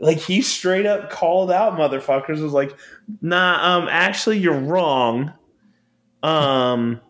like 0.01 0.19
he 0.19 0.43
straight 0.43 0.87
up 0.87 1.11
called 1.11 1.51
out 1.51 1.75
motherfuckers, 1.75 2.41
was 2.43 2.53
like, 2.53 2.77
nah, 3.21 3.77
um, 3.79 3.89
actually 3.91 4.39
you're 4.39 4.59
wrong. 4.59 5.33
Um, 6.23 7.01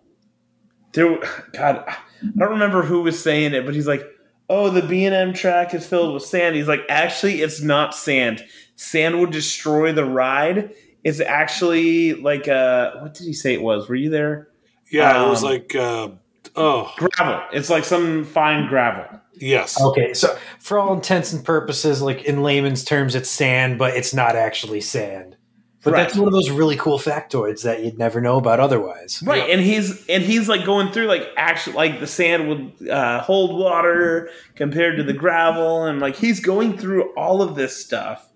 there, 0.93 1.19
God, 1.53 1.85
I 1.87 1.97
don't 2.37 2.51
remember 2.51 2.83
who 2.83 3.03
was 3.03 3.23
saying 3.23 3.55
it, 3.55 3.65
but 3.65 3.75
he's 3.75 3.87
like, 3.87 4.03
"Oh, 4.49 4.71
the 4.71 4.83
B 4.83 5.05
and 5.05 5.15
M 5.15 5.33
track 5.33 5.75
is 5.75 5.87
filled 5.87 6.15
with 6.15 6.25
sand." 6.25 6.57
He's 6.57 6.69
like, 6.69 6.83
"Actually, 6.89 7.43
it's 7.43 7.61
not 7.63 7.95
sand. 7.95 8.45
Sand 8.77 9.21
would 9.21 9.31
destroy 9.31 9.93
the 9.93 10.05
ride. 10.05 10.73
It's 11.05 11.21
actually 11.21 12.15
like 12.15 12.49
uh, 12.49 12.93
what 13.01 13.15
did 13.15 13.27
he 13.27 13.33
say 13.33 13.55
it 13.55 13.63
was? 13.63 13.89
Were 13.89 13.95
you 13.95 14.11
there? 14.11 14.49
Yeah, 14.91 15.25
it 15.25 15.29
was 15.29 15.43
Um, 15.45 15.51
like, 15.51 15.75
uh, 15.75 16.09
oh, 16.57 16.93
Gravel. 16.97 17.43
It's 17.53 17.71
like 17.71 17.85
some 17.85 18.25
fine 18.25 18.69
gravel. 18.69 19.21
Yes. 19.41 19.81
Okay, 19.81 20.15
so 20.15 20.37
for 20.59 20.79
all 20.79 20.93
intents 20.95 21.33
and 21.33 21.45
purposes, 21.45 22.03
like 22.03 22.25
in 22.25 22.43
layman's 22.43 22.85
terms, 22.85 23.15
it's 23.15 23.31
sand, 23.31 23.79
but 23.79 23.95
it's 23.95 24.13
not 24.15 24.37
actually 24.37 24.81
sand. 24.81 25.37
But 25.85 25.93
Right. 25.93 26.01
that's 26.03 26.17
one 26.17 26.27
of 26.27 26.33
those 26.35 26.51
really 26.51 26.77
cool 26.77 26.99
factoids 26.99 27.63
that 27.63 27.85
you'd 27.85 27.99
never 27.99 28.21
know 28.21 28.37
about 28.37 28.59
otherwise. 28.59 29.23
Right, 29.25 29.49
and 29.49 29.61
he's 29.61 30.05
and 30.09 30.25
he's 30.25 30.49
like 30.49 30.65
going 30.65 30.91
through 30.93 31.07
like 31.07 31.29
actually 31.37 31.77
like 31.77 32.01
the 32.01 32.07
sand 32.07 32.49
would 32.49 32.89
uh, 32.91 33.21
hold 33.23 33.59
water 33.59 34.29
compared 34.57 34.97
to 34.97 35.05
the 35.05 35.13
gravel, 35.13 35.85
and 35.85 36.01
like 36.01 36.17
he's 36.17 36.41
going 36.41 36.77
through 36.77 37.15
all 37.15 37.43
of 37.43 37.55
this 37.55 37.77
stuff, 37.83 38.29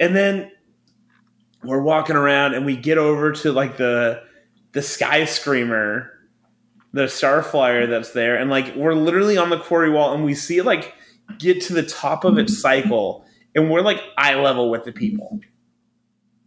and 0.00 0.16
then 0.16 0.50
we're 1.62 1.82
walking 1.82 2.16
around 2.16 2.54
and 2.54 2.64
we 2.64 2.74
get 2.76 2.96
over 2.96 3.32
to 3.32 3.52
like 3.52 3.76
the 3.76 4.22
the 4.72 4.80
sky 4.80 5.26
screamer, 5.26 6.10
the 6.92 7.08
star 7.08 7.42
flyer 7.42 7.86
that's 7.86 8.12
there, 8.12 8.36
and 8.36 8.50
like 8.50 8.74
we're 8.76 8.94
literally 8.94 9.36
on 9.36 9.50
the 9.50 9.58
quarry 9.58 9.90
wall, 9.90 10.14
and 10.14 10.24
we 10.24 10.34
see 10.34 10.58
it 10.58 10.64
like 10.64 10.94
get 11.38 11.60
to 11.62 11.72
the 11.72 11.82
top 11.82 12.24
of 12.24 12.38
its 12.38 12.58
cycle, 12.58 13.24
and 13.54 13.70
we're 13.70 13.82
like 13.82 14.02
eye 14.18 14.34
level 14.34 14.70
with 14.70 14.84
the 14.84 14.92
people. 14.92 15.40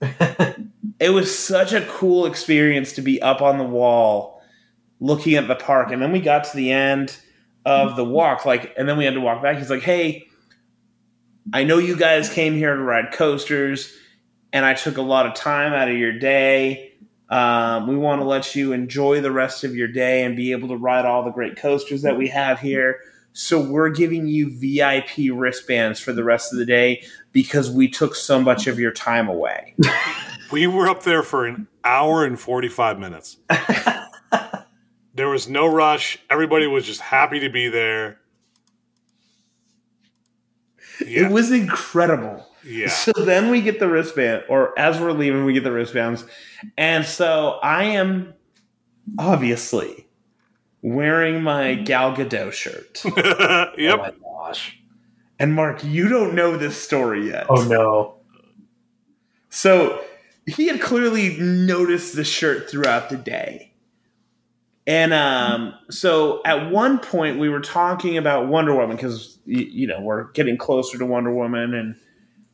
It 1.04 1.10
was 1.10 1.38
such 1.38 1.74
a 1.74 1.86
cool 1.88 2.26
experience 2.26 2.94
to 2.94 3.02
be 3.02 3.22
up 3.22 3.42
on 3.42 3.58
the 3.58 3.66
wall 3.66 4.42
looking 5.02 5.36
at 5.36 5.50
the 5.50 5.56
park 5.56 5.92
and 5.92 6.02
then 6.02 6.14
we 6.14 6.22
got 6.22 6.46
to 6.46 6.56
the 6.56 6.72
end 6.72 7.18
of 7.66 7.98
the 7.98 8.06
walk 8.06 8.46
like 8.46 8.74
and 8.78 8.88
then 8.88 8.98
we 8.98 9.04
had 9.04 9.14
to 9.14 9.20
walk 9.20 9.44
back. 9.44 9.58
He's 9.58 9.70
like 9.70 9.82
hey 9.82 10.28
i 11.52 11.66
know 11.66 11.78
you 11.78 11.98
guys 11.98 12.30
came 12.30 12.56
here 12.56 12.74
to 12.74 12.82
ride 12.82 13.12
coasters 13.12 13.94
and 14.54 14.64
i 14.64 14.74
took 14.74 14.96
a 14.96 15.02
lot 15.02 15.26
of 15.26 15.34
time 15.34 15.74
out 15.74 15.90
of 15.90 15.98
your 15.98 16.18
day 16.18 16.93
um, 17.34 17.88
we 17.88 17.98
want 17.98 18.22
to 18.22 18.26
let 18.26 18.56
you 18.56 18.74
enjoy 18.74 19.22
the 19.22 19.32
rest 19.32 19.64
of 19.64 19.76
your 19.76 19.88
day 19.88 20.24
and 20.24 20.36
be 20.36 20.52
able 20.52 20.68
to 20.68 20.78
ride 20.78 21.06
all 21.06 21.24
the 21.24 21.32
great 21.32 21.56
coasters 21.56 22.02
that 22.02 22.18
we 22.18 22.28
have 22.28 22.60
here 22.60 23.00
so 23.36 23.60
we're 23.60 23.90
giving 23.90 24.28
you 24.28 24.52
vip 24.60 25.18
wristbands 25.34 26.00
for 26.00 26.14
the 26.14 26.24
rest 26.24 26.54
of 26.54 26.60
the 26.60 26.66
day 26.66 27.04
because 27.32 27.72
we 27.72 27.90
took 27.90 28.16
so 28.16 28.40
much 28.40 28.68
of 28.68 28.80
your 28.80 28.92
time 28.92 29.28
away 29.28 29.76
We 30.54 30.68
were 30.68 30.88
up 30.88 31.02
there 31.02 31.24
for 31.24 31.48
an 31.48 31.68
hour 31.84 32.24
and 32.24 32.40
45 32.40 33.00
minutes. 33.00 33.38
there 35.16 35.28
was 35.28 35.50
no 35.50 35.66
rush. 35.66 36.20
Everybody 36.30 36.68
was 36.68 36.86
just 36.86 37.02
happy 37.02 37.40
to 37.40 37.50
be 37.50 37.70
there. 37.70 38.20
Yeah. 41.04 41.26
It 41.26 41.32
was 41.32 41.52
incredible. 41.52 42.46
Yeah. 42.66 42.90
So 42.90 43.12
then 43.12 43.50
we 43.50 43.62
get 43.62 43.80
the 43.80 43.88
wristband, 43.88 44.44
or 44.50 44.78
as 44.78 45.00
we're 45.00 45.12
leaving, 45.12 45.46
we 45.46 45.54
get 45.54 45.64
the 45.64 45.72
wristbands. 45.72 46.26
And 46.78 47.06
so 47.06 47.60
I 47.62 47.84
am 47.86 48.34
obviously 49.18 50.08
wearing 50.82 51.42
my 51.42 51.76
Gal 51.76 52.16
Gadot 52.16 52.54
shirt. 52.54 53.04
Oh 53.16 53.72
yep. 53.78 54.00
my 54.00 54.14
gosh. 54.22 54.80
And 55.40 55.54
Mark, 55.54 55.84
you 55.84 56.08
don't 56.08 56.36
know 56.36 56.58
this 56.58 56.82
story 56.82 57.28
yet. 57.30 57.48
Oh 57.50 57.64
no. 57.64 58.18
So 59.50 60.04
he 60.46 60.68
had 60.68 60.80
clearly 60.80 61.38
noticed 61.38 62.16
the 62.16 62.24
shirt 62.24 62.70
throughout 62.70 63.10
the 63.10 63.18
day. 63.18 63.74
And 64.86 65.14
um, 65.14 65.74
so 65.90 66.42
at 66.46 66.70
one 66.70 67.00
point 67.00 67.40
we 67.40 67.50
were 67.50 67.62
talking 67.62 68.18
about 68.18 68.48
Wonder 68.48 68.76
Woman 68.76 68.96
because 68.96 69.40
you, 69.46 69.66
you 69.66 69.88
know 69.88 70.02
we're 70.02 70.32
getting 70.32 70.58
closer 70.58 70.98
to 70.98 71.06
Wonder 71.06 71.34
Woman 71.34 71.74
and 71.74 71.96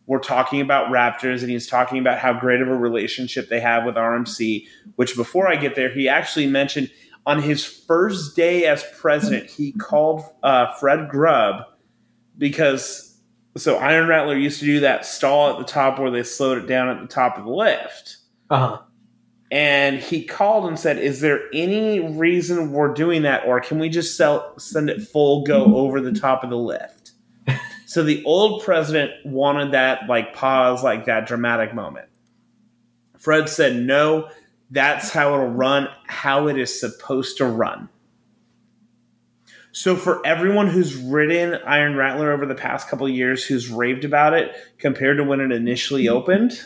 we're 0.09 0.17
talking 0.17 0.59
about 0.59 0.87
Raptors 0.87 1.41
and 1.41 1.51
he's 1.51 1.67
talking 1.67 1.99
about 1.99 2.17
how 2.17 2.33
great 2.33 2.61
of 2.61 2.67
a 2.67 2.75
relationship 2.75 3.47
they 3.47 3.59
have 3.59 3.85
with 3.85 3.93
RMC. 3.93 4.65
Which 4.95 5.15
before 5.15 5.47
I 5.47 5.55
get 5.55 5.75
there, 5.75 5.93
he 5.93 6.09
actually 6.09 6.47
mentioned 6.47 6.89
on 7.27 7.43
his 7.43 7.63
first 7.63 8.35
day 8.35 8.65
as 8.65 8.83
president, 8.97 9.51
he 9.51 9.71
called 9.73 10.23
uh, 10.41 10.73
Fred 10.79 11.09
Grubb 11.09 11.63
because 12.35 13.19
so 13.55 13.77
Iron 13.77 14.07
Rattler 14.07 14.35
used 14.35 14.59
to 14.61 14.65
do 14.65 14.79
that 14.79 15.05
stall 15.05 15.51
at 15.51 15.59
the 15.59 15.63
top 15.63 15.99
where 15.99 16.09
they 16.09 16.23
slowed 16.23 16.57
it 16.57 16.65
down 16.65 16.89
at 16.89 16.99
the 17.01 17.07
top 17.07 17.37
of 17.37 17.43
the 17.43 17.51
lift. 17.51 18.17
Uh 18.49 18.57
huh. 18.57 18.81
And 19.51 19.99
he 19.99 20.23
called 20.23 20.67
and 20.67 20.79
said, 20.79 20.97
"Is 20.97 21.21
there 21.21 21.41
any 21.53 21.99
reason 21.99 22.71
we're 22.71 22.95
doing 22.95 23.21
that, 23.23 23.45
or 23.45 23.61
can 23.61 23.77
we 23.77 23.89
just 23.89 24.17
sell, 24.17 24.57
send 24.57 24.89
it 24.89 25.03
full 25.03 25.43
go 25.43 25.75
over 25.75 26.01
the 26.01 26.13
top 26.13 26.43
of 26.43 26.49
the 26.49 26.57
lift?" 26.57 26.98
So 27.89 28.03
the 28.03 28.23
old 28.23 28.61
president 28.61 29.13
wanted 29.25 29.71
that 29.71 30.07
like 30.07 30.35
pause, 30.35 30.83
like 30.83 31.05
that 31.05 31.25
dramatic 31.25 31.73
moment. 31.73 32.07
Fred 33.17 33.49
said, 33.49 33.77
"No, 33.77 34.29
that's 34.69 35.09
how 35.09 35.33
it'll 35.33 35.47
run. 35.47 35.87
How 36.05 36.47
it 36.49 36.55
is 36.59 36.79
supposed 36.79 37.37
to 37.37 37.47
run." 37.47 37.89
So 39.71 39.95
for 39.95 40.23
everyone 40.23 40.67
who's 40.67 40.95
ridden 40.97 41.59
Iron 41.65 41.95
Rattler 41.95 42.31
over 42.31 42.45
the 42.45 42.53
past 42.53 42.87
couple 42.87 43.07
of 43.07 43.11
years, 43.11 43.43
who's 43.43 43.71
raved 43.71 44.05
about 44.05 44.35
it 44.35 44.55
compared 44.77 45.17
to 45.17 45.23
when 45.23 45.39
it 45.41 45.51
initially 45.51 46.05
hmm. 46.05 46.13
opened, 46.13 46.63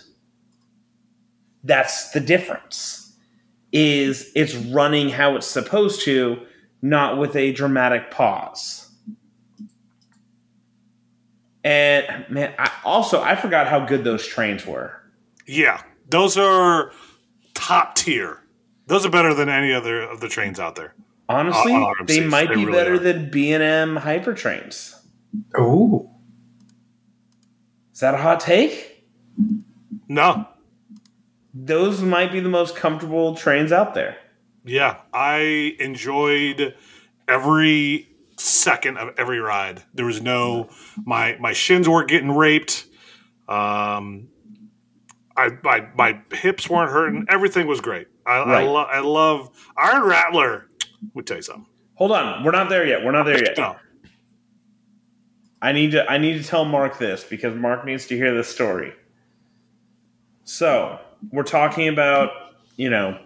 that's 1.63 2.11
the 2.11 2.19
difference. 2.19 3.15
Is 3.71 4.29
it's 4.35 4.55
running 4.55 5.07
how 5.07 5.37
it's 5.37 5.47
supposed 5.47 6.01
to, 6.01 6.45
not 6.81 7.17
with 7.17 7.37
a 7.37 7.53
dramatic 7.53 8.11
pause. 8.11 8.82
And 11.63 12.25
man, 12.29 12.53
I, 12.59 12.71
also 12.83 13.21
I 13.21 13.35
forgot 13.35 13.67
how 13.67 13.85
good 13.85 14.03
those 14.03 14.25
trains 14.27 14.65
were. 14.65 15.01
Yeah. 15.47 15.81
Those 16.09 16.37
are 16.37 16.91
top 17.53 17.95
tier. 17.95 18.39
Those 18.87 19.05
are 19.05 19.09
better 19.09 19.33
than 19.33 19.47
any 19.49 19.71
other 19.73 20.01
of 20.01 20.19
the 20.19 20.27
trains 20.27 20.59
out 20.59 20.75
there. 20.75 20.93
Honestly, 21.29 21.73
On- 21.73 21.83
on 21.83 22.05
they 22.05 22.25
might 22.25 22.49
they 22.49 22.55
be 22.55 22.65
really 22.65 22.77
better 22.77 22.93
are. 22.95 22.99
than 22.99 23.29
B 23.31 23.53
and 23.53 23.63
M 23.63 23.95
hyper 23.95 24.33
trains. 24.33 24.99
Ooh. 25.57 26.09
Is 27.93 27.99
that 28.01 28.13
a 28.13 28.17
hot 28.17 28.39
take? 28.41 29.05
No. 30.09 30.47
Those 31.53 32.01
might 32.01 32.31
be 32.31 32.39
the 32.39 32.49
most 32.49 32.75
comfortable 32.75 33.35
trains 33.35 33.71
out 33.71 33.93
there. 33.93 34.17
Yeah. 34.65 34.97
I 35.13 35.75
enjoyed 35.79 36.75
every 37.27 38.09
second 38.37 38.97
of 38.97 39.13
every 39.17 39.39
ride. 39.39 39.83
There 39.93 40.05
was 40.05 40.21
no 40.21 40.69
my 41.05 41.37
my 41.39 41.53
shins 41.53 41.87
weren't 41.89 42.09
getting 42.09 42.31
raped. 42.31 42.85
Um 43.47 44.27
I 45.35 45.49
my 45.63 45.87
my 45.95 46.19
hips 46.33 46.69
weren't 46.69 46.91
hurting. 46.91 47.25
Everything 47.29 47.67
was 47.67 47.81
great. 47.81 48.07
I 48.25 48.35
I, 48.37 48.45
Right. 48.47 48.63
lo- 48.67 48.87
I 48.89 48.99
love 48.99 49.49
Iron 49.77 50.03
Rattler. 50.03 50.67
Me 51.15 51.21
tell 51.23 51.37
you 51.37 51.43
something. 51.43 51.65
Hold 51.95 52.11
on, 52.11 52.43
we're 52.43 52.51
not 52.51 52.69
there 52.69 52.85
yet. 52.85 53.03
We're 53.03 53.11
not 53.11 53.23
there 53.25 53.43
yet. 53.43 53.57
No. 53.57 53.75
I 55.61 55.71
need 55.71 55.91
to 55.91 56.09
I 56.11 56.17
need 56.17 56.41
to 56.41 56.47
tell 56.47 56.65
Mark 56.65 56.97
this 56.97 57.23
because 57.23 57.55
Mark 57.55 57.85
needs 57.85 58.05
to 58.07 58.15
hear 58.17 58.33
this 58.35 58.47
story. 58.47 58.93
So, 60.45 60.99
we're 61.31 61.43
talking 61.43 61.87
about, 61.87 62.31
you 62.75 62.89
know, 62.89 63.17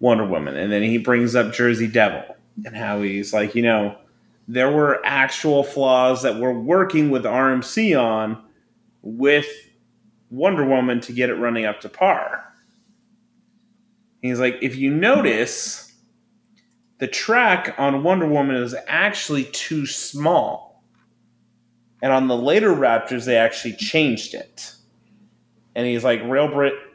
Wonder 0.00 0.24
Woman 0.26 0.56
and 0.56 0.72
then 0.72 0.82
he 0.82 0.98
brings 0.98 1.36
up 1.36 1.52
Jersey 1.52 1.86
Devil 1.86 2.24
and 2.64 2.76
how 2.76 3.02
he's 3.02 3.32
like, 3.32 3.54
you 3.54 3.62
know, 3.62 3.96
there 4.46 4.70
were 4.70 5.00
actual 5.04 5.62
flaws 5.62 6.22
that 6.22 6.36
we're 6.36 6.58
working 6.58 7.10
with 7.10 7.24
RMC 7.24 8.00
on 8.00 8.42
with 9.02 9.46
Wonder 10.30 10.64
Woman 10.64 11.00
to 11.02 11.12
get 11.12 11.30
it 11.30 11.34
running 11.34 11.64
up 11.66 11.80
to 11.82 11.88
par. 11.88 12.44
He's 14.22 14.40
like, 14.40 14.58
if 14.62 14.76
you 14.76 14.90
notice, 14.90 15.92
the 16.98 17.06
track 17.06 17.74
on 17.78 18.02
Wonder 18.02 18.26
Woman 18.26 18.56
is 18.56 18.74
actually 18.86 19.44
too 19.44 19.86
small. 19.86 20.82
And 22.02 22.12
on 22.12 22.28
the 22.28 22.36
later 22.36 22.70
Raptors, 22.74 23.24
they 23.24 23.36
actually 23.36 23.74
changed 23.74 24.34
it. 24.34 24.72
and 25.74 25.86
he's 25.86 26.04
like 26.04 26.20
Rail 26.24 26.48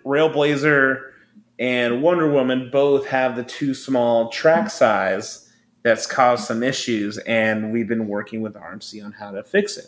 Railblazer 0.06 1.12
and 1.60 2.02
Wonder 2.02 2.30
Woman 2.30 2.70
both 2.72 3.06
have 3.08 3.36
the 3.36 3.44
too 3.44 3.74
small 3.74 4.30
track 4.30 4.70
size 4.70 5.43
that's 5.84 6.08
caused 6.08 6.46
some 6.46 6.64
issues, 6.64 7.18
and 7.20 7.72
we've 7.72 7.88
been 7.88 8.08
working 8.08 8.42
with 8.42 8.56
RMC 8.56 9.04
on 9.04 9.12
how 9.12 9.32
to 9.32 9.44
fix 9.44 9.78
it. 9.78 9.88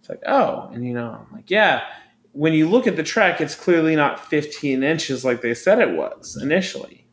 It's 0.00 0.08
like, 0.08 0.22
oh, 0.26 0.70
and 0.72 0.84
you 0.84 0.94
know, 0.94 1.26
I'm 1.26 1.34
like, 1.34 1.50
yeah. 1.50 1.84
When 2.32 2.52
you 2.52 2.68
look 2.68 2.86
at 2.86 2.96
the 2.96 3.02
track, 3.02 3.40
it's 3.40 3.54
clearly 3.54 3.96
not 3.96 4.24
15 4.26 4.82
inches 4.82 5.24
like 5.24 5.42
they 5.42 5.52
said 5.52 5.80
it 5.80 5.96
was 5.96 6.38
initially. 6.40 7.06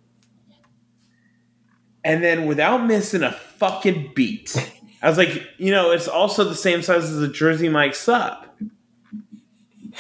And 2.04 2.24
then 2.24 2.46
without 2.46 2.86
missing 2.86 3.24
a 3.24 3.32
fucking 3.32 4.14
beat, 4.16 4.56
I 5.02 5.10
was 5.10 5.18
like, 5.18 5.44
you 5.58 5.72
know, 5.72 5.92
it's 5.92 6.08
also 6.08 6.44
the 6.44 6.56
same 6.56 6.82
size 6.82 7.04
as 7.06 7.22
a 7.22 7.28
Jersey 7.28 7.68
Mike 7.68 7.96
sub. 7.96 8.46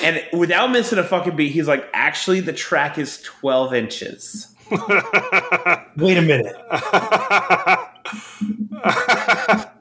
And 0.01 0.23
without 0.31 0.71
missing 0.71 0.99
a 0.99 1.03
fucking 1.03 1.35
beat, 1.35 1.51
he's 1.51 1.67
like, 1.67 1.89
actually, 1.93 2.39
the 2.39 2.53
track 2.53 2.97
is 2.97 3.21
12 3.23 3.73
inches. 3.73 4.55
Wait 4.71 6.17
a 6.17 6.21
minute. 6.21 6.55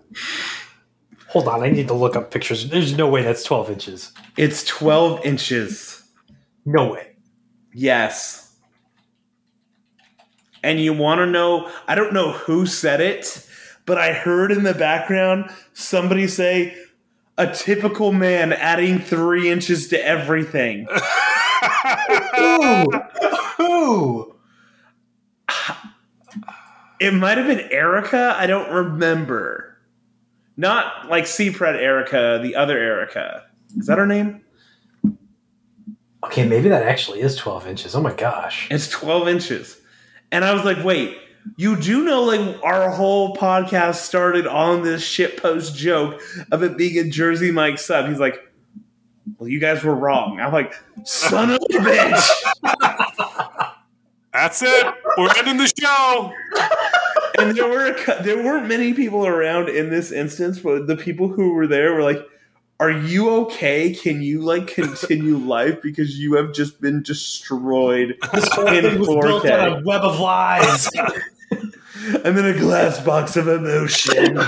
Hold 1.28 1.48
on, 1.48 1.62
I 1.62 1.70
need 1.70 1.88
to 1.88 1.94
look 1.94 2.16
up 2.16 2.30
pictures. 2.30 2.68
There's 2.68 2.96
no 2.96 3.08
way 3.08 3.22
that's 3.22 3.44
12 3.44 3.70
inches. 3.70 4.12
It's 4.36 4.64
12 4.64 5.24
inches. 5.24 6.02
No 6.64 6.92
way. 6.92 7.14
Yes. 7.72 8.56
And 10.62 10.80
you 10.80 10.92
want 10.92 11.18
to 11.18 11.26
know, 11.26 11.70
I 11.86 11.94
don't 11.94 12.12
know 12.12 12.32
who 12.32 12.66
said 12.66 13.00
it, 13.00 13.46
but 13.84 13.98
I 13.98 14.12
heard 14.12 14.50
in 14.50 14.62
the 14.62 14.74
background 14.74 15.50
somebody 15.74 16.26
say, 16.26 16.76
a 17.38 17.52
typical 17.52 18.12
man 18.12 18.52
adding 18.52 18.98
three 18.98 19.50
inches 19.50 19.88
to 19.88 20.06
everything. 20.06 20.86
Ooh. 22.38 22.86
Ooh. 23.60 24.35
It 26.98 27.12
might 27.12 27.38
have 27.38 27.46
been 27.46 27.70
Erica. 27.70 28.34
I 28.38 28.46
don't 28.46 28.70
remember. 28.70 29.76
Not 30.56 31.08
like 31.08 31.26
Seapred 31.26 31.76
Erica, 31.76 32.40
the 32.42 32.56
other 32.56 32.78
Erica. 32.78 33.44
Is 33.76 33.86
that 33.86 33.98
her 33.98 34.06
name? 34.06 34.42
Okay, 36.24 36.46
maybe 36.46 36.68
that 36.70 36.82
actually 36.82 37.20
is 37.20 37.36
12 37.36 37.66
inches. 37.66 37.94
Oh 37.94 38.00
my 38.00 38.12
gosh. 38.14 38.68
It's 38.70 38.88
12 38.88 39.28
inches. 39.28 39.76
And 40.32 40.44
I 40.44 40.54
was 40.54 40.64
like, 40.64 40.82
wait, 40.82 41.18
you 41.56 41.76
do 41.76 42.04
know 42.04 42.24
like 42.24 42.58
our 42.64 42.90
whole 42.90 43.36
podcast 43.36 43.96
started 43.96 44.46
on 44.46 44.82
this 44.82 45.02
shitpost 45.02 45.76
joke 45.76 46.20
of 46.50 46.62
it 46.62 46.76
being 46.76 46.98
a 46.98 47.08
Jersey 47.08 47.50
Mike 47.50 47.78
sub. 47.78 48.08
He's 48.08 48.18
like, 48.18 48.40
well, 49.38 49.48
you 49.48 49.60
guys 49.60 49.84
were 49.84 49.94
wrong. 49.94 50.40
I'm 50.40 50.52
like, 50.52 50.74
son 51.04 51.50
of 51.50 51.56
a 51.56 51.74
bitch. 51.74 53.72
That's 54.32 54.62
it. 54.62 54.94
We're 55.16 55.30
ending 55.38 55.56
the 55.56 55.72
show. 55.78 56.32
and 57.38 57.56
there 57.56 57.68
were 57.68 57.86
a 57.86 57.94
cou- 57.94 58.22
there 58.22 58.42
weren't 58.42 58.66
many 58.68 58.92
people 58.94 59.26
around 59.26 59.68
in 59.68 59.90
this 59.90 60.12
instance, 60.12 60.58
but 60.58 60.86
the 60.86 60.96
people 60.96 61.28
who 61.28 61.54
were 61.54 61.66
there 61.66 61.94
were 61.94 62.02
like, 62.02 62.18
"Are 62.80 62.90
you 62.90 63.30
okay? 63.42 63.94
Can 63.94 64.22
you 64.22 64.42
like 64.42 64.66
continue 64.66 65.36
life 65.54 65.80
because 65.82 66.18
you 66.18 66.34
have 66.34 66.52
just 66.52 66.80
been 66.80 67.02
destroyed 67.02 68.16
This 68.32 68.48
whole 68.52 68.66
in 68.68 68.98
was 68.98 69.08
built 69.08 69.44
4K?" 69.44 69.72
on 69.72 69.82
a 69.82 69.84
web 69.84 70.02
of 70.02 70.18
lies. 70.20 70.88
I'm 72.24 72.36
in 72.36 72.44
a 72.44 72.58
glass 72.58 73.00
box 73.00 73.36
of 73.36 73.48
emotion. 73.48 74.38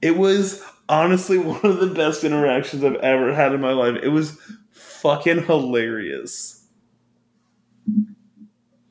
it 0.00 0.16
was 0.16 0.62
honestly 0.88 1.38
one 1.38 1.60
of 1.64 1.80
the 1.80 1.88
best 1.88 2.24
interactions 2.24 2.84
I've 2.84 2.96
ever 2.96 3.34
had 3.34 3.52
in 3.52 3.60
my 3.60 3.72
life. 3.72 3.96
It 4.02 4.08
was 4.08 4.38
fucking 4.70 5.44
hilarious. 5.44 6.61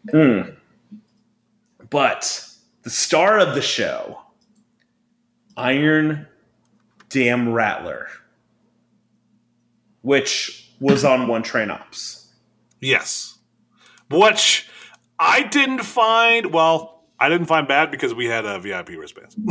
Hmm. 0.09 0.41
But 1.89 2.47
the 2.83 2.89
star 2.89 3.39
of 3.39 3.53
the 3.55 3.61
show, 3.61 4.19
Iron 5.57 6.27
Damn 7.09 7.51
Rattler, 7.51 8.07
which 10.01 10.71
was 10.79 11.03
on 11.05 11.27
One 11.27 11.43
Train 11.43 11.69
Ops. 11.69 12.29
Yes. 12.79 13.37
Which 14.09 14.67
I 15.19 15.43
didn't 15.43 15.83
find, 15.83 16.51
well, 16.53 17.03
I 17.19 17.29
didn't 17.29 17.45
find 17.47 17.67
bad 17.67 17.91
because 17.91 18.13
we 18.15 18.25
had 18.25 18.45
a 18.45 18.57
VIP 18.59 18.89
wristbands. 18.97 19.35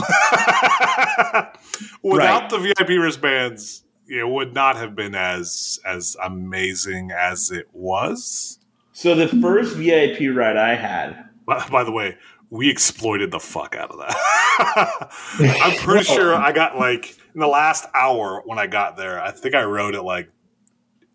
Without 2.03 2.43
Right. 2.43 2.51
the 2.51 2.59
VIP 2.59 2.99
wristbands, 3.01 3.85
it 4.09 4.29
would 4.29 4.53
not 4.55 4.77
have 4.77 4.97
been 4.97 5.15
as 5.15 5.79
as 5.85 6.17
amazing 6.23 7.11
as 7.13 7.51
it 7.53 7.69
was. 7.73 8.59
So 9.01 9.15
the 9.15 9.29
first 9.29 9.77
VIP 9.77 10.37
ride 10.37 10.59
I 10.59 10.75
had 10.75 11.25
By, 11.47 11.67
by 11.71 11.85
the 11.85 11.91
way, 11.91 12.19
we 12.51 12.69
exploited 12.69 13.31
the 13.31 13.41
fuck 13.41 13.75
out 13.75 13.91
of 13.91 13.97
that. 13.97 15.09
I'm 15.63 15.79
pretty 15.79 16.05
sure 16.05 16.35
I 16.35 16.53
got 16.53 16.77
like 16.77 17.17
in 17.33 17.41
the 17.41 17.47
last 17.47 17.87
hour 17.95 18.43
when 18.45 18.59
I 18.59 18.67
got 18.67 18.99
there, 18.99 19.19
I 19.19 19.31
think 19.31 19.55
I 19.55 19.63
rode 19.63 19.95
it 19.95 20.03
like 20.03 20.31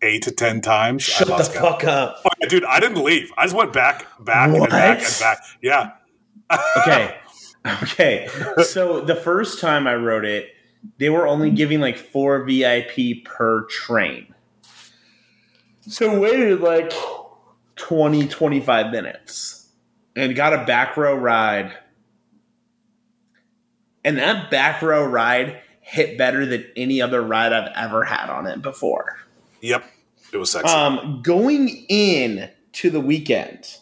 eight 0.02 0.24
to 0.24 0.32
ten 0.32 0.62
times. 0.62 1.04
Shut 1.04 1.28
the 1.28 1.36
count. 1.36 1.52
fuck 1.52 1.84
up. 1.84 2.22
Oh, 2.24 2.46
dude, 2.48 2.64
I 2.64 2.80
didn't 2.80 3.04
leave. 3.04 3.30
I 3.38 3.44
just 3.44 3.54
went 3.54 3.72
back, 3.72 4.04
back, 4.18 4.48
and 4.48 4.68
back, 4.68 4.98
and 5.04 5.16
back. 5.20 5.38
Yeah. 5.62 5.92
Okay. 6.78 7.16
Okay. 7.82 8.28
So 8.64 9.00
the 9.00 9.16
first 9.16 9.60
time 9.60 9.86
I 9.86 9.94
rode 9.94 10.24
it, 10.24 10.50
they 10.98 11.10
were 11.10 11.26
only 11.28 11.50
giving 11.50 11.80
like 11.80 11.98
four 11.98 12.42
VIP 12.44 13.24
per 13.24 13.64
train. 13.66 14.34
So 15.82 16.18
waited 16.18 16.60
like 16.60 16.92
20, 17.76 18.28
25 18.28 18.90
minutes 18.90 19.68
and 20.16 20.34
got 20.34 20.52
a 20.52 20.64
back 20.64 20.96
row 20.96 21.14
ride. 21.14 21.76
And 24.04 24.18
that 24.18 24.50
back 24.50 24.82
row 24.82 25.04
ride 25.04 25.60
hit 25.80 26.18
better 26.18 26.46
than 26.46 26.64
any 26.76 27.00
other 27.00 27.22
ride 27.22 27.52
I've 27.52 27.70
ever 27.76 28.04
had 28.04 28.30
on 28.30 28.46
it 28.46 28.62
before. 28.62 29.18
Yep. 29.60 29.84
It 30.32 30.38
was 30.38 30.50
sexy. 30.50 30.68
Um, 30.68 31.20
going 31.22 31.68
in 31.88 32.50
to 32.72 32.90
the 32.90 33.00
weekend, 33.00 33.78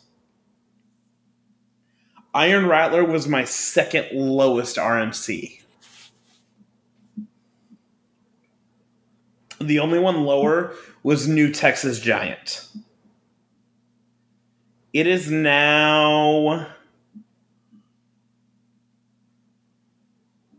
Iron 2.35 2.67
Rattler 2.67 3.05
was 3.05 3.29
my 3.29 3.45
second 3.45 4.09
lowest 4.13 4.77
RMC. 4.77 5.61
The 9.61 9.79
only 9.79 9.99
one 9.99 10.25
lower 10.25 10.75
was 11.03 11.29
New 11.29 11.53
Texas 11.53 12.01
Giant. 12.01 12.67
It 14.95 15.09
is 15.09 15.29
now 15.29 16.69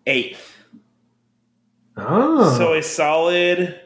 eighth. 0.05 0.53
oh. 1.95 2.53
So 2.57 2.73
a 2.73 2.83
solid. 2.83 3.79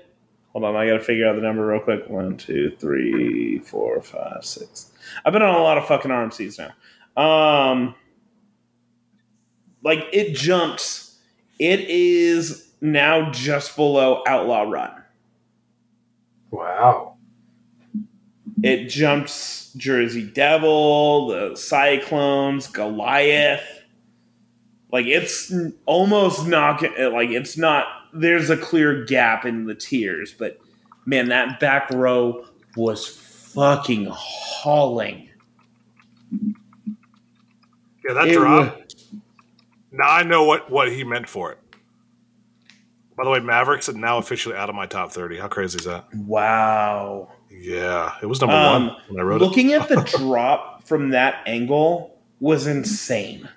Hold 0.53 0.65
on, 0.65 0.75
I 0.75 0.87
got 0.87 0.93
to 0.93 0.99
figure 1.03 1.27
out 1.27 1.35
the 1.35 1.43
number 1.43 1.67
real 1.67 1.79
quick. 1.79 2.09
One, 2.09 2.35
two, 2.35 2.75
three, 2.79 3.59
four, 3.59 4.01
five, 4.01 4.43
six. 4.43 4.91
I've 5.23 5.33
been 5.33 5.43
on 5.43 5.53
a 5.53 5.61
lot 5.61 5.77
of 5.77 5.85
fucking 5.85 6.09
RMCs 6.09 6.57
now. 6.57 6.73
Um, 7.71 7.93
like 9.83 10.07
it 10.11 10.33
jumps. 10.35 11.19
It 11.59 11.81
is 11.81 12.71
now 12.81 13.29
just 13.31 13.75
below 13.75 14.23
Outlaw 14.27 14.63
Run. 14.63 15.03
wow. 16.49 17.09
It 18.64 18.88
jumps 18.89 19.72
Jersey 19.78 20.24
Devil, 20.30 21.28
the 21.28 21.55
Cyclones, 21.55 22.68
Goliath. 22.68 23.64
Like 24.91 25.05
it's 25.05 25.53
almost 25.86 26.47
not 26.47 26.84
eh, 26.84 27.07
like 27.07 27.30
it's 27.30 27.57
not. 27.57 27.86
There's 28.14 28.49
a 28.49 28.57
clear 28.57 29.05
gap 29.05 29.45
in 29.45 29.66
the 29.66 29.76
tiers, 29.76 30.34
but 30.34 30.60
man, 31.05 31.30
that 31.30 31.60
back 31.60 31.89
row 31.91 32.45
was 32.76 33.07
fucking 33.07 34.07
hauling. 34.12 35.30
yeah, 38.03 38.14
that 38.14 38.28
It 38.28 38.34
drop. 38.34 38.76
wa- 38.78 38.82
Now 39.91 40.10
I 40.10 40.24
know 40.24 40.43
what, 40.43 40.70
what 40.72 40.91
he 40.91 41.03
meant 41.03 41.30
for 41.30 41.51
it. 41.51 41.60
By 43.16 43.26
the 43.26 43.30
way, 43.32 43.39
Mavericks 43.39 43.89
are 43.89 43.93
now 43.93 44.18
officially 44.18 44.55
out 44.55 44.70
of 44.70 44.76
my 44.76 44.86
top 44.86 45.12
30. 45.12 45.38
How 45.39 45.47
crazy 45.49 45.78
is 45.78 45.86
that? 45.86 46.05
wow. 46.16 47.30
Yeah, 48.10 48.24
it 48.24 48.26
was 48.26 48.41
number 48.41 48.55
Um, 48.55 48.88
one 48.88 48.95
when 49.07 49.20
I 49.20 49.24
wrote 49.24 49.41
it. 49.41 49.45
Looking 49.45 49.74
at 49.74 49.88
the 49.88 50.01
drop 50.18 50.84
from 50.84 51.10
that 51.10 51.43
angle 51.45 52.18
was 52.39 52.68
insane. 52.68 53.47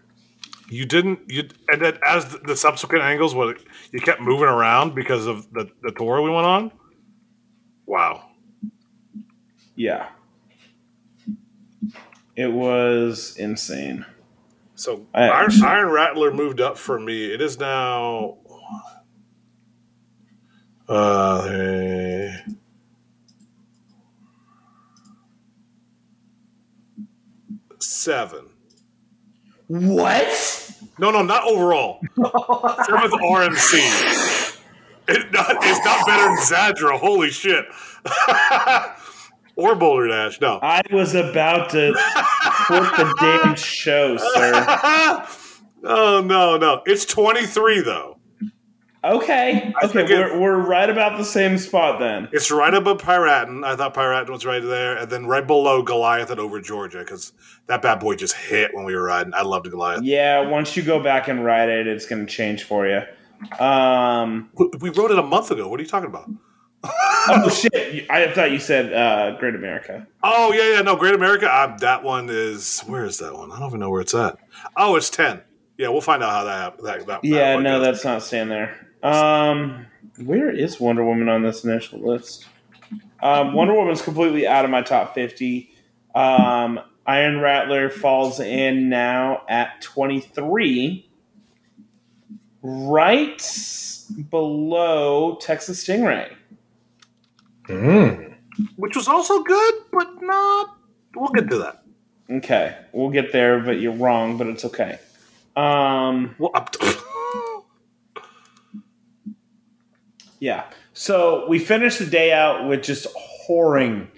You 0.68 0.86
didn't, 0.86 1.20
you 1.28 1.48
and 1.68 1.82
then 1.82 1.98
as 2.06 2.32
the, 2.32 2.38
the 2.38 2.56
subsequent 2.56 3.04
angles, 3.04 3.34
what 3.34 3.58
you 3.92 4.00
kept 4.00 4.20
moving 4.20 4.48
around 4.48 4.94
because 4.94 5.26
of 5.26 5.52
the, 5.52 5.70
the 5.82 5.90
tour 5.92 6.22
we 6.22 6.30
went 6.30 6.46
on. 6.46 6.72
Wow. 7.86 8.30
Yeah. 9.76 10.08
It 12.36 12.50
was 12.50 13.36
insane. 13.36 14.06
So 14.74 15.06
I 15.12 15.28
Iron, 15.28 15.50
Iron 15.62 15.90
Rattler 15.90 16.32
moved 16.32 16.60
up 16.60 16.78
for 16.78 16.98
me. 16.98 17.32
It 17.32 17.40
is 17.42 17.58
now. 17.58 18.38
Uh, 20.88 22.32
seven. 27.82 28.46
What? 29.68 30.72
No, 30.98 31.10
no, 31.10 31.22
not 31.22 31.44
overall. 31.44 32.00
Seventh 32.16 33.14
RMC. 33.14 34.58
It 35.08 35.32
not, 35.32 35.56
it's 35.62 35.84
not 35.84 36.06
better 36.06 36.24
than 36.24 36.38
Zadra. 36.38 36.98
Holy 36.98 37.30
shit. 37.30 37.64
or 39.56 39.74
Boulder 39.74 40.08
Dash. 40.08 40.40
No. 40.40 40.58
I 40.62 40.82
was 40.92 41.14
about 41.14 41.70
to 41.70 41.94
quit 42.66 42.82
the 42.82 43.14
damn 43.20 43.54
show, 43.56 44.16
sir. 44.16 45.26
oh 45.84 46.22
no, 46.24 46.56
no. 46.56 46.82
It's 46.86 47.04
twenty 47.04 47.46
three 47.46 47.80
though. 47.80 48.18
Okay, 49.04 49.72
I 49.82 49.86
okay, 49.86 50.04
we're, 50.04 50.38
we're 50.38 50.56
right 50.58 50.88
about 50.88 51.18
the 51.18 51.24
same 51.24 51.58
spot 51.58 51.98
then. 51.98 52.28
It's 52.32 52.52
right 52.52 52.72
above 52.72 52.98
Piraten. 52.98 53.64
I 53.64 53.74
thought 53.74 53.94
Piraten 53.94 54.28
was 54.30 54.46
right 54.46 54.62
there, 54.62 54.96
and 54.96 55.10
then 55.10 55.26
right 55.26 55.44
below 55.44 55.82
Goliath 55.82 56.30
and 56.30 56.38
over 56.38 56.60
Georgia 56.60 56.98
because 57.00 57.32
that 57.66 57.82
bad 57.82 57.98
boy 57.98 58.14
just 58.14 58.36
hit 58.36 58.72
when 58.74 58.84
we 58.84 58.94
were 58.94 59.02
riding. 59.02 59.34
I 59.34 59.42
loved 59.42 59.68
Goliath. 59.68 60.04
Yeah, 60.04 60.46
once 60.48 60.76
you 60.76 60.84
go 60.84 61.02
back 61.02 61.26
and 61.26 61.44
ride 61.44 61.68
it, 61.68 61.88
it's 61.88 62.06
going 62.06 62.24
to 62.24 62.32
change 62.32 62.62
for 62.62 62.86
you. 62.86 63.00
Um, 63.64 64.50
We- 64.54 64.70
We 64.80 64.90
rode 64.90 65.10
it 65.10 65.18
a 65.18 65.22
month 65.24 65.50
ago. 65.50 65.66
What 65.66 65.80
are 65.80 65.82
you 65.82 65.88
talking 65.88 66.08
about? 66.08 66.30
oh 66.84 67.48
shit! 67.48 68.08
I 68.10 68.30
thought 68.32 68.50
you 68.52 68.58
said 68.60 68.92
uh, 68.92 69.36
Great 69.38 69.54
America. 69.56 70.06
Oh 70.22 70.52
yeah, 70.52 70.74
yeah. 70.74 70.82
No, 70.82 70.94
Great 70.96 71.14
America. 71.14 71.48
Uh, 71.52 71.76
that 71.78 72.02
one 72.04 72.28
is 72.30 72.80
where 72.82 73.04
is 73.04 73.18
that 73.18 73.34
one? 73.34 73.50
I 73.52 73.58
don't 73.58 73.68
even 73.68 73.80
know 73.80 73.90
where 73.90 74.00
it's 74.00 74.14
at. 74.14 74.36
Oh, 74.76 74.94
it's 74.96 75.10
ten. 75.10 75.42
Yeah, 75.78 75.88
we'll 75.88 76.00
find 76.00 76.22
out 76.22 76.30
how 76.30 76.44
that 76.44 76.82
that. 76.82 77.06
that 77.06 77.24
Yeah, 77.24 77.56
that 77.56 77.62
no, 77.62 77.78
goes. 77.78 77.86
that's 77.86 78.04
not 78.04 78.22
staying 78.22 78.48
there. 78.48 78.88
Um, 79.02 79.86
where 80.24 80.50
is 80.50 80.80
Wonder 80.80 81.04
Woman 81.04 81.28
on 81.28 81.42
this 81.42 81.64
initial 81.64 81.98
list? 82.00 82.46
Um, 83.22 83.54
Wonder 83.54 83.74
Woman's 83.74 84.02
completely 84.02 84.46
out 84.46 84.64
of 84.64 84.70
my 84.70 84.82
top 84.82 85.14
fifty. 85.14 85.70
Um, 86.14 86.80
Iron 87.06 87.40
Rattler 87.40 87.90
falls 87.90 88.38
in 88.40 88.88
now 88.88 89.42
at 89.48 89.80
twenty 89.80 90.20
three, 90.20 91.08
right 92.62 93.42
below 94.30 95.36
Texas 95.40 95.84
Stingray. 95.84 96.34
Mm. 97.68 98.34
which 98.76 98.96
was 98.96 99.06
also 99.08 99.42
good, 99.44 99.74
but 99.92 100.08
not. 100.20 100.76
We'll 101.14 101.30
get 101.30 101.48
to 101.50 101.58
that. 101.58 101.82
Okay, 102.28 102.76
we'll 102.92 103.10
get 103.10 103.32
there, 103.32 103.60
but 103.60 103.80
you're 103.80 103.92
wrong, 103.94 104.36
but 104.36 104.46
it's 104.48 104.64
okay. 104.64 104.98
Um, 105.56 106.34
Well, 106.38 106.50
up 106.54 106.74
yeah. 110.42 110.64
So 110.92 111.46
we 111.46 111.60
finished 111.60 112.00
the 112.00 112.06
day 112.06 112.32
out 112.32 112.66
with 112.66 112.82
just 112.82 113.06
whoring, 113.48 114.08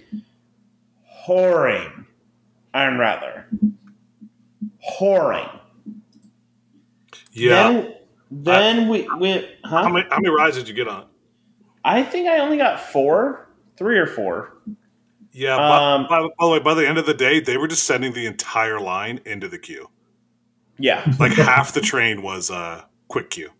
whoring 1.27 2.05
Iron 2.73 2.97
Rattler. 2.97 3.45
Whoring. 4.99 5.59
yeah. 7.31 7.71
Then, 7.71 7.93
then 8.31 8.89
we 8.89 9.07
went, 9.19 9.45
huh? 9.63 9.83
how 9.83 9.89
many 9.89 10.07
how 10.09 10.17
many 10.17 10.35
rides 10.35 10.57
did 10.57 10.67
you 10.67 10.73
get 10.73 10.87
on? 10.87 11.05
I 11.83 12.01
think 12.01 12.27
I 12.27 12.39
only 12.39 12.57
got 12.57 12.79
four, 12.79 13.47
three 13.77 13.99
or 13.99 14.07
four. 14.07 14.57
Yeah. 15.31 15.57
Um, 15.57 16.07
by, 16.09 16.21
by, 16.21 16.27
by 16.39 16.45
the 16.45 16.51
way, 16.53 16.59
by 16.59 16.73
the 16.73 16.87
end 16.87 16.97
of 16.97 17.05
the 17.05 17.13
day, 17.13 17.39
they 17.39 17.57
were 17.57 17.67
just 17.67 17.83
sending 17.83 18.13
the 18.13 18.25
entire 18.25 18.79
line 18.79 19.21
into 19.27 19.47
the 19.47 19.59
queue. 19.59 19.91
Yeah. 20.79 21.05
Like 21.19 21.33
half 21.33 21.73
the 21.75 21.81
train 21.81 22.23
was 22.23 22.49
uh, 22.49 22.85
quick 23.09 23.29
queue. 23.29 23.51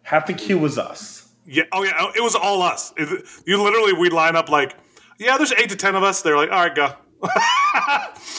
Half 0.00 0.28
the 0.28 0.32
queue 0.32 0.58
was 0.58 0.78
us. 0.78 1.19
Yeah. 1.50 1.64
Oh 1.72 1.82
yeah. 1.82 2.10
It 2.16 2.22
was 2.22 2.34
all 2.34 2.62
us. 2.62 2.92
It- 2.96 3.24
you 3.46 3.60
literally 3.62 3.92
we'd 3.92 4.12
line 4.12 4.36
up 4.36 4.48
like, 4.48 4.74
yeah, 5.18 5.36
there's 5.36 5.52
eight 5.52 5.68
to 5.70 5.76
ten 5.76 5.94
of 5.96 6.02
us. 6.02 6.22
They're 6.22 6.36
like, 6.36 6.50
all 6.50 6.64
right, 6.64 6.74
go. 6.74 6.94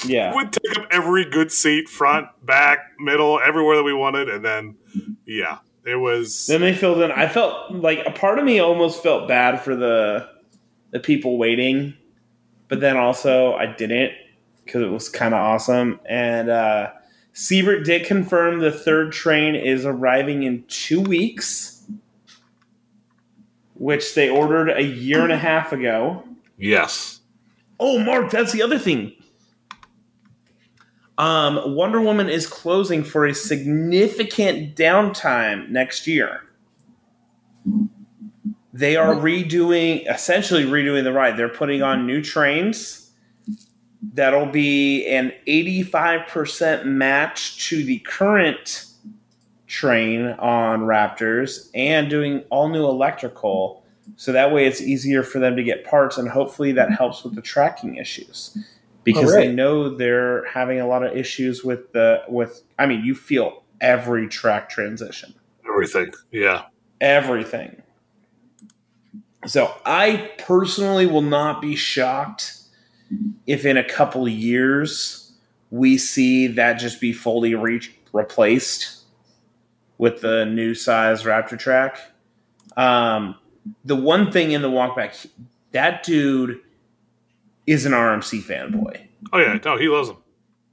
Yeah. 0.05 0.35
We'd 0.35 0.51
take 0.51 0.77
up 0.79 0.87
every 0.91 1.29
good 1.29 1.51
seat, 1.51 1.87
front, 1.87 2.27
back, 2.43 2.79
middle, 2.99 3.39
everywhere 3.39 3.75
that 3.77 3.83
we 3.83 3.93
wanted, 3.93 4.29
and 4.29 4.43
then 4.43 4.75
yeah, 5.25 5.59
it 5.85 5.95
was. 5.95 6.47
Then 6.47 6.61
they 6.61 6.73
filled 6.73 7.01
in. 7.01 7.11
I 7.11 7.27
felt 7.27 7.71
like 7.71 7.99
a 8.05 8.11
part 8.11 8.39
of 8.39 8.45
me 8.45 8.59
almost 8.59 9.03
felt 9.03 9.27
bad 9.27 9.61
for 9.61 9.75
the 9.75 10.27
the 10.91 10.99
people 10.99 11.37
waiting, 11.37 11.93
but 12.67 12.79
then 12.79 12.97
also 12.97 13.53
I 13.53 13.67
didn't 13.67 14.13
because 14.65 14.81
it 14.81 14.89
was 14.89 15.07
kind 15.09 15.33
of 15.33 15.39
awesome. 15.39 15.99
And 16.05 16.49
uh, 16.49 16.91
Siebert 17.33 17.85
did 17.85 18.05
confirm 18.05 18.59
the 18.59 18.71
third 18.71 19.11
train 19.11 19.55
is 19.55 19.85
arriving 19.85 20.43
in 20.43 20.63
two 20.67 21.01
weeks, 21.01 21.80
which 23.81 24.13
they 24.13 24.29
ordered 24.29 24.69
a 24.69 24.83
year 24.83 25.23
and 25.23 25.31
a 25.31 25.37
half 25.37 25.73
ago. 25.73 26.23
yes. 26.55 27.19
Oh, 27.79 27.97
Mark, 27.97 28.29
that's 28.29 28.51
the 28.51 28.61
other 28.61 28.77
thing. 28.77 29.11
Um, 31.17 31.75
Wonder 31.75 31.99
Woman 31.99 32.29
is 32.29 32.45
closing 32.45 33.03
for 33.03 33.25
a 33.25 33.33
significant 33.33 34.75
downtime 34.75 35.69
next 35.69 36.05
year. 36.05 36.43
They 38.71 38.97
are 38.97 39.15
redoing, 39.15 40.07
essentially 40.07 40.63
redoing 40.63 41.03
the 41.03 41.11
ride. 41.11 41.35
They're 41.35 41.49
putting 41.49 41.81
on 41.81 42.05
new 42.05 42.21
trains. 42.21 43.09
That'll 44.13 44.45
be 44.45 45.07
an 45.07 45.33
85% 45.47 46.85
match 46.85 47.67
to 47.69 47.83
the 47.83 47.97
current 47.99 48.90
train 49.71 50.27
on 50.37 50.81
Raptors 50.81 51.69
and 51.73 52.09
doing 52.09 52.43
all 52.49 52.67
new 52.67 52.85
electrical. 52.85 53.85
So 54.17 54.33
that 54.33 54.51
way 54.51 54.67
it's 54.67 54.81
easier 54.81 55.23
for 55.23 55.39
them 55.39 55.55
to 55.55 55.63
get 55.63 55.85
parts 55.85 56.17
and 56.17 56.27
hopefully 56.27 56.73
that 56.73 56.91
helps 56.91 57.23
with 57.23 57.35
the 57.35 57.41
tracking 57.41 57.95
issues. 57.95 58.57
Because 59.05 59.29
Alright. 59.29 59.47
they 59.47 59.53
know 59.53 59.95
they're 59.95 60.45
having 60.45 60.81
a 60.81 60.87
lot 60.87 61.03
of 61.03 61.15
issues 61.15 61.63
with 61.63 61.93
the 61.93 62.21
with 62.27 62.61
I 62.77 62.85
mean 62.85 63.05
you 63.05 63.15
feel 63.15 63.63
every 63.79 64.27
track 64.27 64.69
transition. 64.69 65.33
Everything. 65.65 66.11
Yeah. 66.31 66.63
Everything. 66.99 67.81
So 69.45 69.73
I 69.85 70.31
personally 70.37 71.05
will 71.05 71.21
not 71.21 71.61
be 71.61 71.77
shocked 71.77 72.57
if 73.47 73.65
in 73.65 73.77
a 73.77 73.87
couple 73.87 74.25
of 74.25 74.33
years 74.33 75.31
we 75.69 75.97
see 75.97 76.47
that 76.47 76.73
just 76.73 76.99
be 76.99 77.13
fully 77.13 77.55
re- 77.55 77.81
replaced 78.11 79.00
with 80.01 80.21
the 80.21 80.45
new 80.45 80.73
size 80.73 81.21
Raptor 81.23 81.59
track. 81.59 81.99
Um, 82.75 83.35
the 83.85 83.95
one 83.95 84.31
thing 84.31 84.51
in 84.51 84.63
the 84.63 84.69
walkback, 84.69 85.27
that 85.73 86.01
dude 86.01 86.59
is 87.67 87.85
an 87.85 87.91
RMC 87.91 88.41
fanboy. 88.41 88.99
Oh 89.31 89.37
yeah. 89.37 89.59
No, 89.63 89.77
he 89.77 89.87
loves 89.87 90.07
them. 90.07 90.17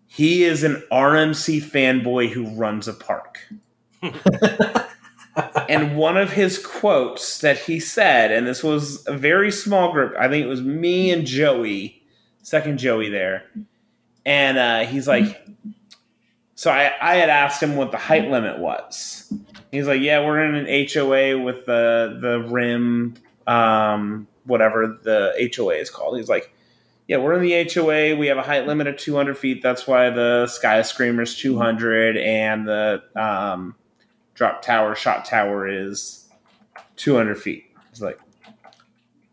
He 0.07 0.45
is 0.45 0.65
an 0.65 0.83
RMC 0.91 1.61
fanboy 1.61 2.31
who 2.31 2.49
runs 2.55 2.89
a 2.89 2.95
park. 2.95 3.41
and 5.69 5.99
one 5.99 6.17
of 6.17 6.33
his 6.33 6.59
quotes 6.65 7.41
that 7.41 7.59
he 7.59 7.79
said, 7.81 8.33
and 8.33 8.47
this 8.47 8.65
was 8.65 9.07
a 9.07 9.13
very 9.13 9.51
small 9.51 9.93
group, 9.93 10.15
I 10.19 10.29
think 10.29 10.43
it 10.43 10.49
was 10.49 10.63
me 10.63 11.11
and 11.11 11.27
Joey, 11.27 12.03
second 12.43 12.79
Joey 12.79 13.11
there. 13.11 13.45
And 14.25 14.57
uh, 14.57 14.87
he's 14.87 15.07
like, 15.07 15.47
so 16.59 16.73
I, 16.73 16.91
I 17.01 17.15
had 17.15 17.31
asked 17.31 17.63
him 17.63 17.77
what 17.77 17.93
the 17.93 17.99
height 17.99 18.29
limit 18.33 18.59
was. 18.59 19.33
He's 19.71 19.87
like, 19.87 20.01
yeah, 20.01 20.27
we're 20.27 20.43
in 20.43 20.57
an 20.57 20.89
HOA 20.93 21.41
with 21.41 21.67
the, 21.67 22.19
the 22.21 22.41
rim, 22.51 23.15
um, 23.47 24.27
whatever 24.43 24.99
the 25.05 25.53
HOA 25.55 25.75
is 25.75 25.89
called. 25.89 26.17
He's 26.17 26.29
like, 26.29 26.53
yeah, 27.07 27.19
we're 27.19 27.35
in 27.35 27.43
the 27.43 27.73
HOA. 27.73 28.17
We 28.17 28.27
have 28.27 28.39
a 28.39 28.43
height 28.43 28.67
limit 28.67 28.89
of 28.89 28.97
200 28.97 29.39
feet. 29.39 29.63
That's 29.63 29.87
why 29.87 30.11
the 30.11 30.49
Sky 30.49 30.83
Screamer's 30.83 31.37
200 31.37 32.17
and 32.17 32.67
the 32.67 33.05
um, 33.15 33.77
drop 34.35 34.61
tower, 34.61 34.97
shot 34.97 35.27
tower 35.27 35.69
is 35.69 36.29
200 36.97 37.41
feet. 37.41 37.67
It's 37.93 38.01
like, 38.01 38.19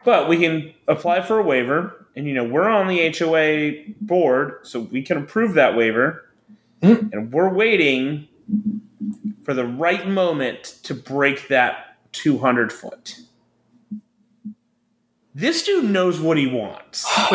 but 0.04 0.30
we 0.30 0.38
can 0.38 0.76
apply 0.88 1.22
for 1.22 1.40
a 1.40 1.44
waiver, 1.44 2.06
and 2.16 2.28
you 2.28 2.36
know 2.36 2.44
we're 2.44 2.70
on 2.70 2.88
the 2.88 3.12
HOA 3.18 3.96
board, 4.00 4.60
so 4.62 4.82
we 4.82 5.02
can 5.02 5.18
approve 5.18 5.56
that 5.56 5.76
waiver, 5.76 6.25
Hmm. 6.82 7.08
and 7.14 7.32
we're 7.32 7.54
waiting 7.54 8.28
for 9.44 9.54
the 9.54 9.66
right 9.66 10.08
moment 10.08 10.64
to 10.84 10.94
break 10.94 11.48
that 11.48 11.98
200 12.12 12.72
foot. 12.72 13.20
This 15.34 15.64
dude 15.64 15.86
knows 15.86 16.20
what 16.20 16.38
he 16.38 16.48
wants. 16.48 17.06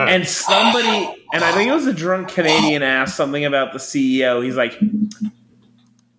and 0.00 0.26
somebody, 0.26 1.14
and 1.32 1.44
I 1.44 1.52
think 1.52 1.70
it 1.70 1.74
was 1.74 1.86
a 1.86 1.92
drunk 1.92 2.28
Canadian 2.28 2.82
asked 2.82 3.16
something 3.16 3.44
about 3.44 3.72
the 3.72 3.78
CEO. 3.78 4.44
He's 4.44 4.56
like, 4.56 4.76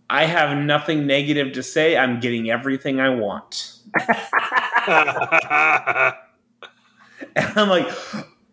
I 0.09 0.25
have 0.25 0.57
nothing 0.57 1.07
negative 1.07 1.53
to 1.53 1.63
say. 1.63 1.97
I'm 1.97 2.21
getting 2.21 2.49
everything 2.49 2.99
I 2.99 3.09
want. 3.09 3.77
And 7.35 7.53
I'm 7.55 7.69
like, 7.69 7.87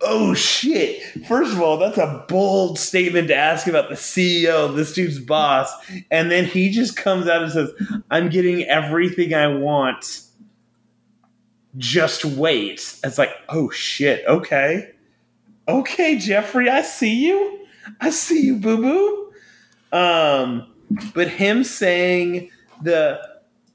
oh 0.01 0.35
shit. 0.35 1.03
First 1.27 1.53
of 1.53 1.61
all, 1.61 1.77
that's 1.79 1.99
a 1.99 2.25
bold 2.29 2.79
statement 2.79 3.29
to 3.29 3.35
ask 3.35 3.67
about 3.67 3.89
the 3.89 3.95
CEO, 3.95 4.75
this 4.75 4.93
dude's 4.93 5.19
boss. 5.19 5.73
And 6.11 6.31
then 6.31 6.45
he 6.45 6.71
just 6.71 6.97
comes 6.97 7.27
out 7.29 7.43
and 7.43 7.53
says, 7.53 7.71
I'm 8.11 8.29
getting 8.29 8.63
everything 8.65 9.35
I 9.35 9.49
want. 9.49 10.23
Just 11.77 12.25
wait. 12.25 12.99
It's 13.05 13.19
like, 13.19 13.33
oh 13.49 13.71
shit, 13.71 14.25
okay. 14.27 14.93
okay, 15.69 16.19
Jeffrey, 16.19 16.69
I 16.69 16.83
see 16.83 17.27
you. 17.27 17.67
I 18.01 18.11
see 18.11 18.43
you, 18.43 18.57
boo 18.57 18.79
boo. 18.79 19.97
Um, 19.97 20.67
but 21.15 21.29
him 21.29 21.65
saying 21.65 22.51
the 22.83 23.21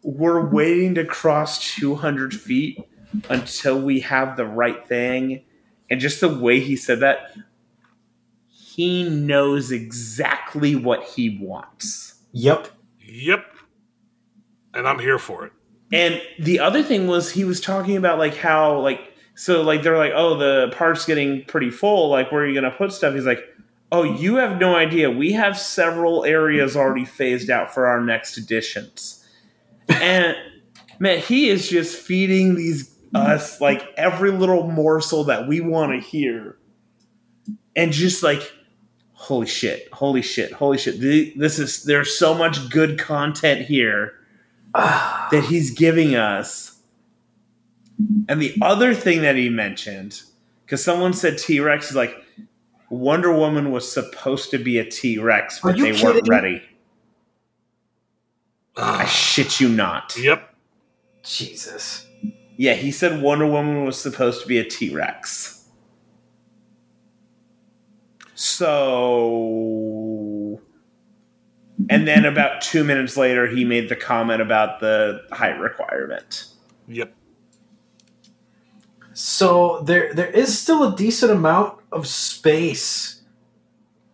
we're 0.04 0.46
waiting 0.46 0.96
to 0.96 1.06
cross 1.06 1.76
200 1.76 2.34
feet 2.34 2.84
until 3.30 3.80
we 3.80 4.02
have 4.02 4.36
the 4.36 4.46
right 4.46 4.86
thing, 4.88 5.42
and 5.90 6.00
just 6.00 6.22
the 6.22 6.30
way 6.30 6.60
he 6.60 6.76
said 6.76 7.00
that, 7.02 7.36
he 8.48 9.08
knows 9.08 9.72
exactly 9.72 10.76
what 10.76 11.04
he 11.04 11.38
wants. 11.40 12.16
Yep. 12.32 12.70
Yep. 13.00 13.46
And 14.74 14.88
I'm 14.88 15.00
here 15.00 15.20
for 15.20 15.46
it. 15.46 15.54
And 15.92 16.20
the 16.40 16.60
other 16.60 16.82
thing 16.82 17.06
was 17.06 17.32
he 17.32 17.44
was 17.44 17.62
talking 17.62 17.96
about 17.96 18.18
like 18.18 18.36
how 18.36 18.80
like 18.80 19.14
so 19.36 19.62
like 19.62 19.84
they're 19.84 19.98
like 19.98 20.14
oh 20.16 20.36
the 20.38 20.74
park's 20.76 21.06
getting 21.06 21.46
pretty 21.46 21.70
full 21.70 22.10
like 22.10 22.32
where 22.32 22.44
are 22.44 22.48
you 22.48 22.56
gonna 22.56 22.72
put 22.72 22.92
stuff? 22.92 23.14
He's 23.14 23.28
like 23.28 23.48
oh 23.92 24.04
you 24.04 24.36
have 24.36 24.60
no 24.60 24.76
idea 24.76 25.12
we 25.12 25.32
have 25.34 25.58
several 25.58 26.26
areas 26.26 26.76
already 26.76 27.06
phased 27.06 27.52
out 27.52 27.72
for 27.72 27.86
our 27.86 28.02
next 28.02 28.38
editions, 28.40 29.24
and 29.88 30.36
man 30.98 31.20
he 31.20 31.50
is 31.50 31.70
just 31.70 31.96
feeding 31.96 32.56
these 32.56 32.93
us 33.14 33.62
like 33.62 33.84
every 33.98 34.32
little 34.32 34.70
morsel 34.70 35.26
that 35.26 35.48
we 35.48 35.62
want 35.62 35.92
to 35.92 36.08
hear, 36.08 36.58
and 37.76 37.92
just 37.92 38.24
like 38.24 38.52
holy 39.16 39.48
shit 39.48 39.88
holy 39.94 40.22
shit 40.22 40.52
holy 40.52 40.78
shit 40.78 41.00
this 41.00 41.58
is 41.58 41.84
there's 41.84 42.20
so 42.20 42.34
much 42.34 42.70
good 42.70 43.00
content 43.00 43.62
here 43.62 44.16
that 44.74 45.46
he's 45.48 45.72
giving 45.72 46.16
us. 46.16 46.80
And 48.28 48.42
the 48.42 48.56
other 48.62 48.96
thing 48.96 49.22
that 49.22 49.36
he 49.36 49.50
mentioned, 49.50 50.24
because 50.66 50.84
someone 50.84 51.14
said 51.14 51.38
T 51.38 51.60
Rex 51.60 51.92
is 51.92 51.96
like 51.96 52.16
Wonder 52.90 53.32
Woman 53.32 53.72
was 53.72 53.92
supposed 53.92 54.50
to 54.52 54.58
be 54.58 54.80
a 54.80 54.86
T 54.86 55.20
Rex, 55.20 55.60
but 55.60 55.78
they 55.78 55.92
weren't 55.92 56.02
kidding? 56.02 56.26
ready. 56.26 56.62
I 58.78 59.06
shit 59.06 59.60
you 59.60 59.70
not. 59.70 60.18
Yep. 60.18 60.56
Jesus. 61.22 62.08
Yeah, 62.56 62.74
he 62.74 62.92
said 62.92 63.22
Wonder 63.22 63.48
Woman 63.48 63.86
was 63.86 64.00
supposed 64.00 64.42
to 64.42 64.48
be 64.48 64.60
a 64.60 64.64
T 64.64 64.94
Rex. 64.94 65.68
So. 68.36 69.80
And 71.90 72.08
then 72.08 72.24
about 72.26 72.62
two 72.62 72.84
minutes 72.84 73.18
later, 73.18 73.48
he 73.48 73.66
made 73.66 73.90
the 73.90 73.96
comment 73.96 74.42
about 74.42 74.80
the 74.80 75.24
height 75.32 75.60
requirement. 75.60 76.46
Yep. 76.88 77.14
So 79.14 79.82
there 79.82 80.14
there 80.14 80.30
is 80.30 80.58
still 80.58 80.94
a 80.94 80.96
decent 80.96 81.32
amount 81.32 81.80
of 81.92 82.08
space 82.08 83.22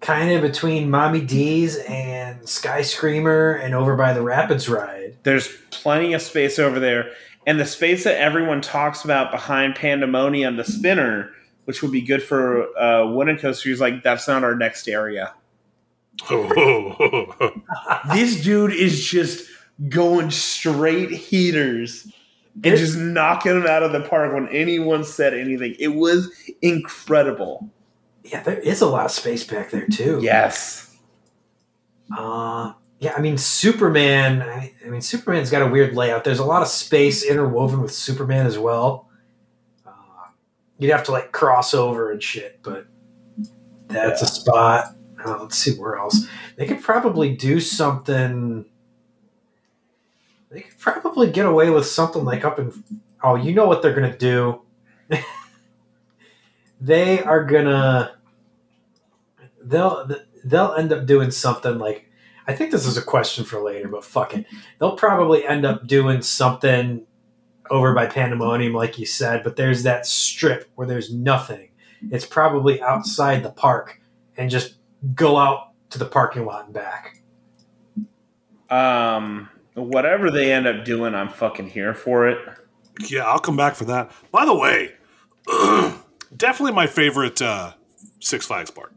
kind 0.01 0.31
of 0.31 0.41
between 0.41 0.89
Mommy 0.89 1.21
D's 1.21 1.75
and 1.77 2.47
Sky 2.47 2.81
Screamer 2.81 3.53
and 3.53 3.75
over 3.75 3.95
by 3.95 4.13
the 4.13 4.21
Rapids 4.21 4.69
ride. 4.69 5.17
there's 5.23 5.49
plenty 5.71 6.13
of 6.13 6.21
space 6.21 6.57
over 6.57 6.79
there 6.79 7.11
and 7.49 7.59
the 7.59 7.65
space 7.65 8.03
that 8.03 8.19
everyone 8.19 8.61
talks 8.61 9.03
about 9.03 9.31
behind 9.31 9.75
pandemonium 9.75 10.55
the 10.55 10.63
spinner 10.63 11.31
which 11.69 11.83
would 11.83 11.91
be 11.91 12.01
good 12.01 12.23
for 12.23 12.75
uh, 12.79 13.05
wooden 13.05 13.37
coasters 13.37 13.79
like 13.79 14.01
that's 14.01 14.27
not 14.27 14.43
our 14.43 14.55
next 14.55 14.87
area. 14.87 15.31
This 18.11 18.41
dude 18.41 18.73
is 18.73 19.05
just 19.05 19.47
going 19.87 20.31
straight 20.31 21.11
heaters 21.11 22.11
and 22.63 22.75
just 22.75 22.97
knocking 22.97 23.53
them 23.53 23.67
out 23.67 23.83
of 23.83 23.91
the 23.91 24.01
park 24.01 24.33
when 24.33 24.47
anyone 24.47 25.03
said 25.03 25.35
anything. 25.35 25.75
It 25.77 25.89
was 25.89 26.31
incredible. 26.63 27.69
Yeah, 28.23 28.41
there 28.41 28.57
is 28.57 28.81
a 28.81 28.87
lot 28.87 29.05
of 29.05 29.11
space 29.11 29.43
back 29.43 29.69
there 29.69 29.85
too. 29.85 30.21
yes. 30.23 30.97
Uh, 32.17 32.73
yeah, 32.99 33.13
I 33.15 33.21
mean 33.21 33.37
Superman. 33.37 34.41
I, 34.41 34.73
I 34.85 34.89
mean 34.89 35.01
Superman's 35.01 35.49
got 35.49 35.61
a 35.61 35.67
weird 35.67 35.95
layout. 35.95 36.25
There's 36.25 36.39
a 36.39 36.45
lot 36.45 36.61
of 36.61 36.67
space 36.67 37.23
interwoven 37.23 37.81
with 37.81 37.93
Superman 37.93 38.45
as 38.45 38.57
well. 38.57 39.09
Uh, 39.85 39.91
you'd 40.77 40.91
have 40.91 41.05
to 41.05 41.11
like 41.11 41.31
cross 41.31 41.73
over 41.73 42.11
and 42.11 42.21
shit, 42.21 42.59
but 42.61 42.87
that's 43.87 44.21
a 44.21 44.27
spot. 44.27 44.95
Uh, 45.25 45.37
let's 45.41 45.57
see 45.57 45.77
where 45.77 45.97
else 45.97 46.27
they 46.57 46.65
could 46.65 46.81
probably 46.81 47.33
do 47.33 47.61
something. 47.61 48.65
They 50.51 50.61
could 50.61 50.77
probably 50.77 51.31
get 51.31 51.45
away 51.45 51.69
with 51.69 51.85
something 51.85 52.25
like 52.25 52.43
up 52.43 52.59
in. 52.59 52.83
Oh, 53.23 53.35
you 53.35 53.53
know 53.53 53.65
what 53.65 53.81
they're 53.81 53.93
gonna 53.93 54.17
do? 54.17 54.61
they 56.81 57.23
are 57.23 57.45
gonna. 57.45 58.17
They'll 59.63 60.09
they'll 60.43 60.73
end 60.73 60.91
up 60.91 61.05
doing 61.05 61.31
something 61.31 61.77
like 61.77 62.08
I 62.49 62.53
think 62.55 62.71
this 62.71 62.85
is 62.85 62.97
a 62.97 63.01
question 63.01 63.45
for 63.45 63.61
later, 63.61 63.87
but 63.87 64.03
fuck 64.03 64.35
it. 64.35 64.45
They'll 64.79 64.95
probably 64.97 65.45
end 65.45 65.65
up 65.65 65.87
doing 65.87 66.21
something 66.21 67.05
over 67.69 67.93
by 67.93 68.07
Pandemonium, 68.07 68.73
like 68.73 68.97
you 68.97 69.05
said, 69.05 69.43
but 69.43 69.55
there's 69.55 69.83
that 69.83 70.05
strip 70.05 70.69
where 70.75 70.87
there's 70.87 71.13
nothing. 71.13 71.69
It's 72.11 72.25
probably 72.25 72.81
outside 72.81 73.43
the 73.43 73.51
park 73.51 74.01
and 74.35 74.49
just 74.49 74.75
go 75.13 75.37
out 75.37 75.71
to 75.91 75.99
the 75.99 76.05
parking 76.05 76.45
lot 76.45 76.65
and 76.65 76.73
back. 76.73 77.21
um 78.69 79.49
whatever 79.75 80.29
they 80.29 80.51
end 80.51 80.67
up 80.67 80.83
doing 80.83 81.15
i'm 81.15 81.29
fucking 81.29 81.67
here 81.67 81.93
for 81.93 82.27
it 82.27 82.37
yeah, 83.07 83.23
I'll 83.23 83.39
come 83.39 83.55
back 83.55 83.75
for 83.75 83.85
that. 83.85 84.11
By 84.31 84.45
the 84.45 84.53
way, 84.53 84.93
definitely 86.35 86.73
my 86.73 86.87
favorite 86.87 87.41
uh, 87.41 87.73
Six 88.19 88.45
Flags 88.45 88.71
park. 88.71 88.93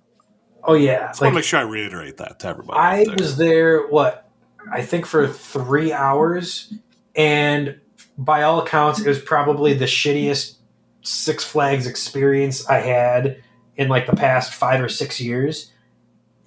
Oh 0.65 0.75
yeah. 0.75 1.09
Just 1.09 1.21
want 1.21 1.33
to 1.33 1.37
make 1.37 1.45
sure 1.45 1.61
I 1.61 1.63
reiterate 1.63 2.19
that 2.19 2.41
to 2.41 2.49
everybody. 2.49 2.79
I 2.79 3.05
there. 3.05 3.17
was 3.17 3.37
there 3.37 3.87
what 3.89 4.31
I 4.71 4.83
think 4.83 5.07
for 5.07 5.27
three 5.27 5.93
hours 5.93 6.73
and 7.15 7.81
by 8.17 8.43
all 8.43 8.61
accounts 8.61 9.01
it 9.01 9.09
was 9.09 9.21
probably 9.21 9.75
the 9.75 9.87
shittiest 9.87 10.57
Six 11.03 11.43
Flags 11.43 11.87
experience 11.87 12.69
I 12.69 12.79
had 12.79 13.43
in 13.77 13.89
like 13.89 14.07
the 14.07 14.15
past 14.15 14.55
five 14.55 14.81
or 14.81 14.89
six 14.89 15.21
years. 15.21 15.73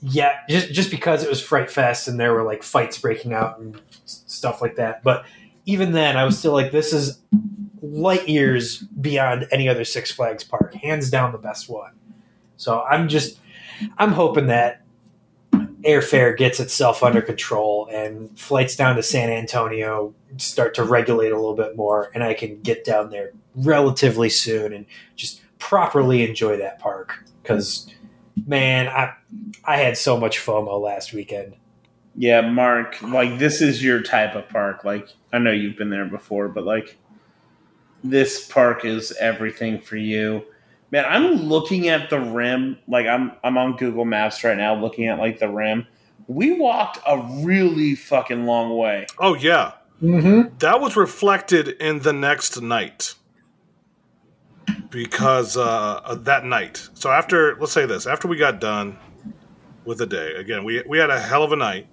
Yeah, 0.01 0.37
just 0.47 0.71
just 0.71 0.91
because 0.91 1.23
it 1.23 1.29
was 1.29 1.41
Fright 1.41 1.69
Fest 1.69 2.07
and 2.07 2.19
there 2.19 2.33
were 2.33 2.43
like 2.43 2.63
fights 2.63 2.97
breaking 2.97 3.33
out 3.33 3.59
and 3.59 3.81
stuff 4.05 4.61
like 4.61 4.75
that. 4.75 5.03
But 5.03 5.25
even 5.65 5.91
then, 5.91 6.15
I 6.15 6.23
was 6.23 6.37
still 6.37 6.53
like, 6.53 6.71
this 6.71 6.93
is 6.93 7.19
light 7.81 8.29
years 8.29 8.79
beyond 8.79 9.47
any 9.51 9.67
other 9.67 9.83
Six 9.83 10.11
Flags 10.11 10.43
park, 10.43 10.73
hands 10.75 11.09
down 11.09 11.31
the 11.31 11.37
best 11.37 11.67
one. 11.67 11.91
So 12.57 12.81
I'm 12.83 13.09
just, 13.09 13.39
I'm 13.97 14.11
hoping 14.11 14.47
that 14.47 14.81
airfare 15.85 16.35
gets 16.35 16.59
itself 16.59 17.03
under 17.03 17.21
control 17.21 17.87
and 17.91 18.37
flights 18.37 18.75
down 18.75 18.95
to 18.95 19.03
San 19.03 19.29
Antonio 19.29 20.13
start 20.37 20.73
to 20.75 20.83
regulate 20.83 21.31
a 21.31 21.35
little 21.35 21.55
bit 21.55 21.75
more, 21.75 22.11
and 22.13 22.23
I 22.23 22.33
can 22.33 22.59
get 22.61 22.83
down 22.83 23.11
there 23.11 23.31
relatively 23.55 24.29
soon 24.29 24.73
and 24.73 24.85
just 25.15 25.41
properly 25.59 26.27
enjoy 26.27 26.57
that 26.57 26.79
park. 26.79 27.23
Because, 27.41 27.87
man, 28.47 28.87
I 28.87 29.13
I 29.63 29.77
had 29.77 29.97
so 29.97 30.17
much 30.17 30.39
FOMO 30.39 30.81
last 30.81 31.13
weekend. 31.13 31.55
Yeah, 32.17 32.41
Mark, 32.41 33.01
like 33.01 33.39
this 33.39 33.61
is 33.61 33.83
your 33.83 34.01
type 34.01 34.35
of 34.35 34.49
park. 34.49 34.83
Like 34.83 35.07
I 35.31 35.37
know 35.37 35.51
you've 35.51 35.77
been 35.77 35.89
there 35.89 36.05
before, 36.05 36.47
but 36.47 36.63
like 36.63 36.97
this 38.03 38.47
park 38.47 38.85
is 38.85 39.11
everything 39.19 39.79
for 39.79 39.97
you. 39.97 40.45
Man, 40.95 41.03
I'm 41.09 41.49
looking 41.49 41.89
at 41.89 42.09
the 42.09 42.21
rim. 42.21 42.77
Like 42.87 43.05
I'm 43.05 43.33
I'm 43.43 43.57
on 43.57 43.75
Google 43.75 44.05
Maps 44.05 44.41
right 44.45 44.55
now 44.55 44.79
looking 44.79 45.07
at 45.09 45.19
like 45.19 45.39
the 45.39 45.49
rim. 45.49 45.85
We 46.27 46.57
walked 46.57 46.99
a 47.05 47.17
really 47.43 47.95
fucking 47.95 48.45
long 48.45 48.77
way. 48.77 49.05
oh 49.19 49.33
yeah, 49.35 49.73
Mm-hmm. 50.01 50.55
that 50.59 50.79
was 50.79 50.95
reflected 50.95 51.67
in 51.67 51.99
the 51.99 52.13
next 52.13 52.61
night 52.61 53.15
because 54.89 55.57
uh, 55.57 56.15
that 56.21 56.45
night. 56.45 56.87
So 56.93 57.11
after, 57.11 57.57
let's 57.59 57.73
say 57.73 57.85
this, 57.85 58.07
after 58.07 58.29
we 58.29 58.37
got 58.37 58.61
done 58.61 58.97
with 59.83 59.97
the 59.97 60.05
day, 60.05 60.35
again, 60.35 60.63
we 60.63 60.81
we 60.87 60.97
had 60.97 61.09
a 61.09 61.19
hell 61.19 61.43
of 61.43 61.51
a 61.51 61.57
night. 61.57 61.87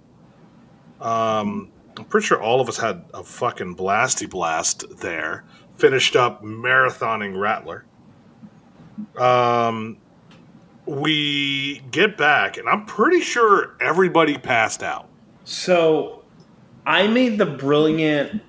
Um, 1.01 1.73
I'm 1.97 2.05
pretty 2.05 2.25
sure 2.25 2.41
all 2.41 2.61
of 2.61 2.69
us 2.69 2.77
had 2.77 3.03
a 3.13 3.21
fucking 3.21 3.75
blasty 3.75 4.29
blast 4.29 4.85
there. 5.01 5.43
Finished 5.75 6.15
up 6.15 6.41
marathoning 6.41 7.37
Rattler. 7.37 7.83
Um, 9.17 9.97
we 10.85 11.81
get 11.91 12.17
back, 12.17 12.57
and 12.57 12.67
I'm 12.67 12.85
pretty 12.85 13.21
sure 13.21 13.75
everybody 13.79 14.37
passed 14.37 14.83
out. 14.83 15.07
So 15.45 16.23
I 16.85 17.07
made 17.07 17.37
the 17.37 17.45
brilliant 17.45 18.41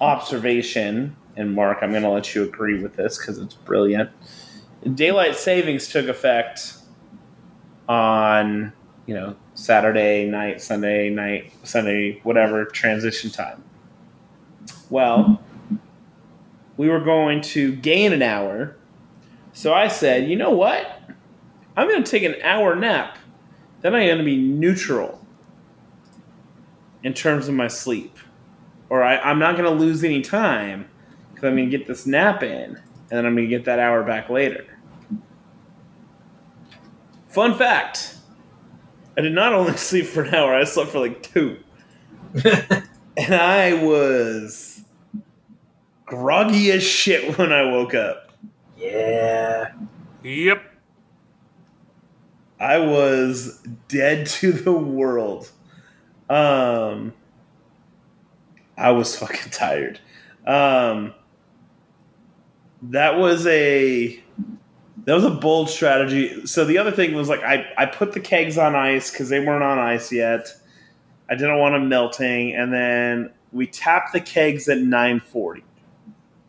observation, 0.00 1.16
and 1.36 1.54
Mark, 1.54 1.78
I'm 1.82 1.90
going 1.90 2.02
to 2.02 2.10
let 2.10 2.34
you 2.34 2.42
agree 2.42 2.82
with 2.82 2.96
this 2.96 3.18
because 3.18 3.38
it's 3.38 3.54
brilliant. 3.54 4.10
Daylight 4.94 5.36
savings 5.36 5.88
took 5.88 6.08
effect 6.08 6.74
on, 7.88 8.72
you 9.06 9.14
know, 9.14 9.36
Saturday 9.54 10.26
night, 10.26 10.60
Sunday 10.60 11.10
night, 11.10 11.52
Sunday, 11.62 12.20
whatever, 12.22 12.64
transition 12.64 13.30
time. 13.30 13.62
Well, 14.90 15.40
we 16.76 16.88
were 16.88 17.00
going 17.00 17.40
to 17.42 17.74
gain 17.76 18.12
an 18.12 18.22
hour. 18.22 18.76
So 19.54 19.72
I 19.72 19.88
said, 19.88 20.28
you 20.28 20.36
know 20.36 20.50
what? 20.50 21.00
I'm 21.76 21.88
going 21.88 22.02
to 22.02 22.10
take 22.10 22.24
an 22.24 22.34
hour 22.42 22.74
nap. 22.74 23.18
Then 23.80 23.94
I'm 23.94 24.06
going 24.06 24.18
to 24.18 24.24
be 24.24 24.36
neutral 24.36 25.24
in 27.02 27.14
terms 27.14 27.48
of 27.48 27.54
my 27.54 27.68
sleep. 27.68 28.18
Or 28.90 29.02
I, 29.02 29.16
I'm 29.18 29.38
not 29.38 29.56
going 29.56 29.70
to 29.70 29.74
lose 29.74 30.04
any 30.04 30.20
time 30.20 30.88
because 31.30 31.44
I'm 31.44 31.56
going 31.56 31.70
to 31.70 31.78
get 31.78 31.86
this 31.86 32.06
nap 32.06 32.42
in 32.42 32.76
and 32.76 33.10
then 33.10 33.24
I'm 33.24 33.34
going 33.34 33.48
to 33.48 33.56
get 33.56 33.64
that 33.66 33.78
hour 33.78 34.02
back 34.02 34.28
later. 34.28 34.66
Fun 37.28 37.56
fact 37.56 38.16
I 39.16 39.20
did 39.20 39.32
not 39.32 39.52
only 39.52 39.76
sleep 39.76 40.06
for 40.06 40.22
an 40.22 40.34
hour, 40.34 40.54
I 40.54 40.64
slept 40.64 40.90
for 40.90 40.98
like 40.98 41.22
two. 41.22 41.58
and 42.44 43.34
I 43.34 43.74
was 43.84 44.82
groggy 46.06 46.72
as 46.72 46.82
shit 46.82 47.38
when 47.38 47.52
I 47.52 47.70
woke 47.70 47.94
up. 47.94 48.23
Yeah. 48.76 49.72
Yep. 50.22 50.62
I 52.60 52.78
was 52.78 53.60
dead 53.88 54.26
to 54.40 54.52
the 54.52 54.72
world. 54.72 55.50
Um, 56.28 57.12
I 58.76 58.90
was 58.92 59.16
fucking 59.16 59.50
tired. 59.50 60.00
Um, 60.46 61.14
that 62.82 63.18
was 63.18 63.46
a 63.46 64.22
that 65.04 65.14
was 65.14 65.24
a 65.24 65.30
bold 65.30 65.68
strategy. 65.70 66.46
So 66.46 66.64
the 66.64 66.78
other 66.78 66.90
thing 66.90 67.14
was 67.14 67.28
like 67.28 67.42
I 67.42 67.66
I 67.76 67.86
put 67.86 68.12
the 68.12 68.20
kegs 68.20 68.58
on 68.58 68.74
ice 68.74 69.10
because 69.10 69.28
they 69.28 69.40
weren't 69.40 69.62
on 69.62 69.78
ice 69.78 70.12
yet. 70.12 70.48
I 71.28 71.34
didn't 71.34 71.58
want 71.58 71.74
them 71.74 71.88
melting, 71.88 72.54
and 72.54 72.72
then 72.72 73.30
we 73.52 73.66
tapped 73.66 74.12
the 74.12 74.20
kegs 74.20 74.68
at 74.68 74.78
nine 74.78 75.20
forty. 75.20 75.64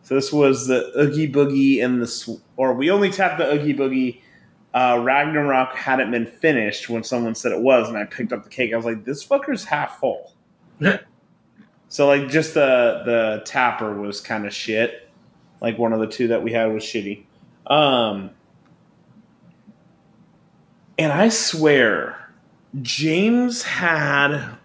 So 0.05 0.13
this 0.13 0.31
was 0.31 0.67
the 0.67 0.91
Oogie 0.95 1.31
Boogie 1.31 1.83
and 1.83 1.99
the 1.99 2.05
sw- 2.05 2.39
or 2.57 2.75
we 2.75 2.91
only 2.91 3.09
tapped 3.09 3.39
the 3.39 3.51
Oogie 3.51 3.73
Boogie. 3.73 4.21
Uh, 4.71 5.01
Ragnarok 5.03 5.73
hadn't 5.73 6.11
been 6.11 6.27
finished 6.27 6.89
when 6.89 7.03
someone 7.03 7.33
said 7.33 7.51
it 7.51 7.59
was, 7.59 7.89
and 7.89 7.97
I 7.97 8.03
picked 8.03 8.31
up 8.31 8.43
the 8.43 8.49
cake. 8.51 8.71
I 8.71 8.75
was 8.75 8.85
like, 8.85 9.03
"This 9.03 9.25
fucker's 9.25 9.63
half 9.63 9.99
full." 9.99 10.33
so 11.89 12.05
like, 12.05 12.29
just 12.29 12.53
the 12.53 13.01
the 13.03 13.41
tapper 13.45 13.99
was 13.99 14.21
kind 14.21 14.45
of 14.45 14.53
shit. 14.53 15.09
Like 15.59 15.79
one 15.79 15.91
of 15.91 15.99
the 15.99 16.07
two 16.07 16.27
that 16.27 16.43
we 16.43 16.51
had 16.51 16.71
was 16.71 16.83
shitty. 16.83 17.23
Um, 17.65 18.29
and 20.99 21.11
I 21.11 21.29
swear, 21.29 22.31
James 22.83 23.63
had 23.63 24.55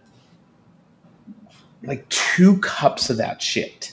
like 1.83 2.07
two 2.11 2.59
cups 2.59 3.09
of 3.09 3.17
that 3.17 3.41
shit. 3.41 3.93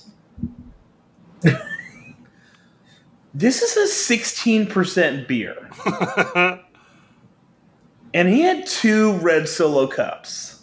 this 3.34 3.62
is 3.62 3.78
a 3.78 4.14
16% 4.16 5.28
beer. 5.28 5.70
and 8.14 8.30
he 8.30 8.42
had 8.42 8.66
two 8.66 9.14
red 9.18 9.48
solo 9.48 9.88
cups. 9.88 10.62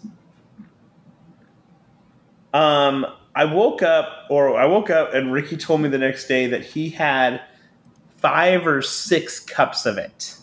Um, 2.53 3.07
I 3.35 3.45
woke 3.47 3.83
up, 3.83 4.27
or 4.31 4.57
I 4.57 4.65
woke 4.67 4.91
up, 4.91 5.13
and 5.13 5.33
Ricky 5.33 5.57
told 5.57 5.81
me 5.81 5.89
the 5.89 5.99
next 5.99 6.29
day 6.29 6.47
that 6.47 6.65
he 6.65 6.89
had 6.91 7.41
five 8.19 8.67
or 8.67 8.81
six 8.81 9.41
cups 9.41 9.87
of 9.87 9.99
it. 9.99 10.37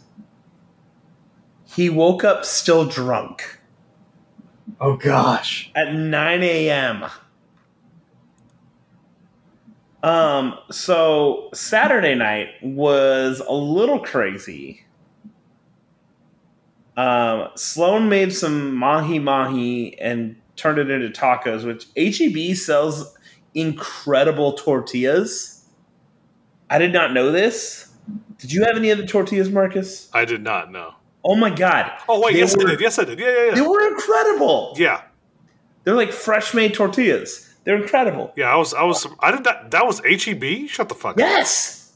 He 1.65 1.89
woke 1.89 2.25
up 2.25 2.43
still 2.43 2.85
drunk 2.85 3.59
Oh 4.81 4.97
gosh. 4.97 5.71
at 5.73 5.93
9 5.93 6.43
a.m. 6.43 7.05
Um, 10.03 10.57
so 10.71 11.49
Saturday 11.53 12.15
night 12.15 12.47
was 12.63 13.39
a 13.39 13.53
little 13.53 13.99
crazy. 13.99 14.83
Um, 16.97 17.49
Sloan 17.55 18.09
made 18.09 18.33
some 18.33 18.75
mahi 18.75 19.19
mahi 19.19 19.97
and 19.99 20.35
turned 20.55 20.77
it 20.79 20.89
into 20.89 21.09
tacos, 21.09 21.63
which 21.65 21.85
HEB 21.95 22.55
sells 22.55 23.15
incredible 23.53 24.53
tortillas. 24.53 25.65
I 26.69 26.77
did 26.77 26.93
not 26.93 27.13
know 27.13 27.31
this. 27.31 27.89
Did 28.37 28.51
you 28.51 28.63
have 28.63 28.75
any 28.75 28.89
of 28.89 28.97
the 28.97 29.05
tortillas, 29.05 29.49
Marcus? 29.49 30.09
I 30.13 30.25
did 30.25 30.41
not 30.43 30.71
know. 30.71 30.93
Oh 31.23 31.35
my 31.35 31.49
god. 31.51 31.91
Oh 32.09 32.19
wait, 32.21 32.33
They 32.33 32.39
yes 32.39 32.55
were- 32.57 32.67
I 32.67 32.71
did. 32.71 32.81
Yes 32.81 32.97
I 32.99 33.03
did. 33.03 33.19
Yeah, 33.19 33.45
yeah, 33.47 33.55
They 33.55 33.61
were 33.61 33.87
incredible. 33.87 34.73
Yeah, 34.77 35.01
They're 35.83 35.95
like 35.95 36.11
fresh 36.11 36.53
made 36.53 36.73
tortillas. 36.73 37.50
They're 37.63 37.81
incredible. 37.81 38.33
yeah. 38.35 38.51
I 38.51 38.55
was, 38.55 38.73
I 38.73 38.83
was, 38.83 39.05
I 39.19 39.31
did 39.31 39.43
that. 39.43 39.71
That 39.71 39.85
was 39.85 39.99
HEB. 39.99 40.67
Shut 40.67 40.89
the 40.89 40.95
fuck 40.95 41.11
up. 41.13 41.19
Yes. 41.19 41.93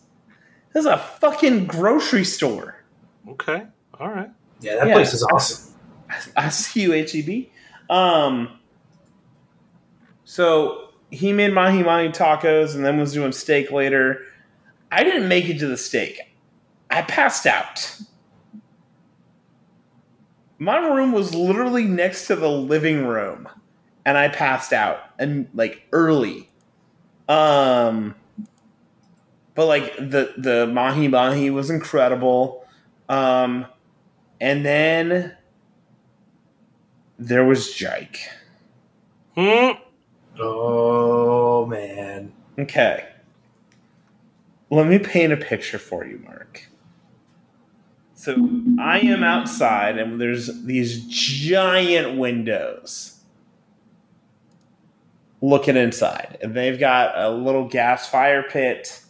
This 0.73 0.81
is 0.81 0.85
a 0.85 0.97
fucking 0.97 1.65
grocery 1.67 2.23
store. 2.25 2.83
Okay, 3.29 3.63
all 3.99 4.09
right. 4.09 4.29
Yeah, 4.59 4.75
that 4.75 4.87
Yeah. 4.87 4.93
place 4.93 5.13
is 5.13 5.23
awesome. 5.23 5.73
I 6.37 6.49
see 6.49 6.81
you, 6.83 6.91
HEB. 6.91 7.47
Um, 7.89 8.59
so 10.23 10.89
he 11.11 11.31
made 11.33 11.53
mahi 11.53 11.81
mahi 11.81 12.09
tacos 12.09 12.75
and 12.75 12.85
then 12.85 12.99
was 12.99 13.13
doing 13.13 13.31
steak 13.31 13.71
later. 13.71 14.21
I 14.91 15.03
didn't 15.03 15.27
make 15.27 15.49
it 15.49 15.59
to 15.59 15.67
the 15.67 15.77
steak. 15.77 16.19
I 16.91 17.01
passed 17.01 17.45
out. 17.47 17.99
My 20.57 20.77
room 20.77 21.11
was 21.11 21.33
literally 21.35 21.83
next 21.83 22.27
to 22.27 22.35
the 22.35 22.49
living 22.49 23.05
room, 23.05 23.49
and 24.05 24.17
I 24.17 24.27
passed 24.29 24.71
out 24.71 24.99
and 25.17 25.49
like 25.53 25.81
early. 25.91 26.49
Um, 27.27 28.15
but 29.55 29.65
like 29.65 29.95
the 29.97 30.33
the 30.37 30.67
mahi 30.67 31.07
mahi 31.07 31.49
was 31.49 31.69
incredible. 31.69 32.65
Um, 33.09 33.65
and 34.39 34.65
then 34.65 35.35
there 37.17 37.43
was 37.45 37.67
Jike. 37.67 38.19
Hmm. 39.35 39.71
Oh 40.39 41.65
man. 41.65 42.31
Okay. 42.59 43.07
Let 44.69 44.87
me 44.87 44.99
paint 44.99 45.31
a 45.31 45.37
picture 45.37 45.79
for 45.79 46.05
you, 46.05 46.19
Mark. 46.25 46.67
So 48.13 48.49
I 48.79 48.99
am 48.99 49.23
outside, 49.23 49.97
and 49.97 50.19
there's 50.19 50.63
these 50.63 51.05
giant 51.05 52.17
windows 52.17 53.14
looking 55.45 55.77
inside. 55.77 56.37
And 56.41 56.55
they've 56.55 56.79
got 56.79 57.17
a 57.17 57.29
little 57.29 57.67
gas 57.67 58.09
fire 58.09 58.43
pit 58.43 59.01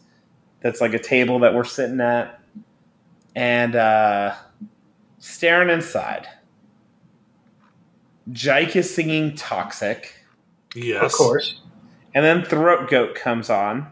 that's 0.61 0.81
like 0.81 0.93
a 0.93 0.99
table 0.99 1.39
that 1.39 1.53
we're 1.53 1.63
sitting 1.63 2.01
at, 2.01 2.39
and 3.36 3.75
uh, 3.75 4.36
staring 5.19 5.69
inside. 5.69 6.27
Jike 8.31 8.75
is 8.75 8.93
singing 8.93 9.36
Toxic. 9.36 10.13
Yes. 10.75 11.03
Of 11.03 11.11
course. 11.13 11.61
And 12.13 12.25
then 12.25 12.43
Throat 12.43 12.89
Goat 12.89 13.15
comes 13.15 13.49
on. 13.49 13.91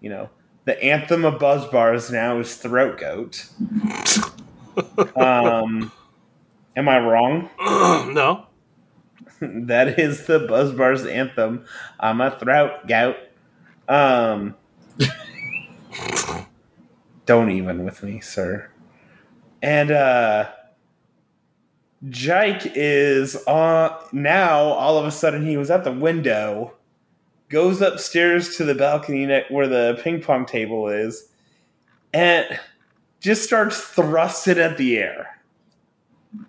You 0.00 0.10
know, 0.10 0.30
the 0.64 0.82
anthem 0.82 1.24
of 1.24 1.38
Buzz 1.38 1.66
Bars 1.66 2.10
now 2.10 2.38
is 2.38 2.54
Throat 2.56 2.98
Goat. 2.98 3.46
Um, 5.16 5.92
am 6.74 6.88
I 6.88 6.98
wrong? 7.00 7.50
no. 8.14 8.46
that 9.66 9.98
is 9.98 10.26
the 10.26 10.40
Buzz 10.40 10.72
Bars 10.72 11.06
anthem. 11.06 11.64
I'm 11.98 12.20
a 12.20 12.38
throat 12.38 12.86
gout. 12.86 13.16
Um, 13.88 14.54
don't 17.26 17.50
even 17.50 17.84
with 17.84 18.02
me, 18.02 18.20
sir. 18.20 18.70
And 19.62 19.90
uh, 19.90 20.50
Jike 22.06 22.72
is 22.74 23.36
on 23.46 23.96
now. 24.12 24.60
All 24.60 24.98
of 24.98 25.06
a 25.06 25.10
sudden, 25.10 25.46
he 25.46 25.56
was 25.56 25.70
at 25.70 25.84
the 25.84 25.92
window, 25.92 26.74
goes 27.48 27.80
upstairs 27.80 28.56
to 28.56 28.64
the 28.64 28.74
balcony 28.74 29.26
where 29.48 29.68
the 29.68 30.00
ping 30.02 30.22
pong 30.22 30.46
table 30.46 30.88
is, 30.88 31.28
and 32.12 32.58
just 33.20 33.42
starts 33.42 33.80
thrusting 33.80 34.58
at 34.58 34.78
the 34.78 34.98
air 34.98 35.40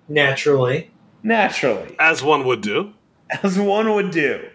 Naturally. 0.07 0.91
Naturally. 1.23 1.95
As 1.99 2.23
one 2.23 2.45
would 2.45 2.61
do. 2.61 2.93
as 3.43 3.57
one 3.57 3.93
would 3.93 4.11
do, 4.11 4.47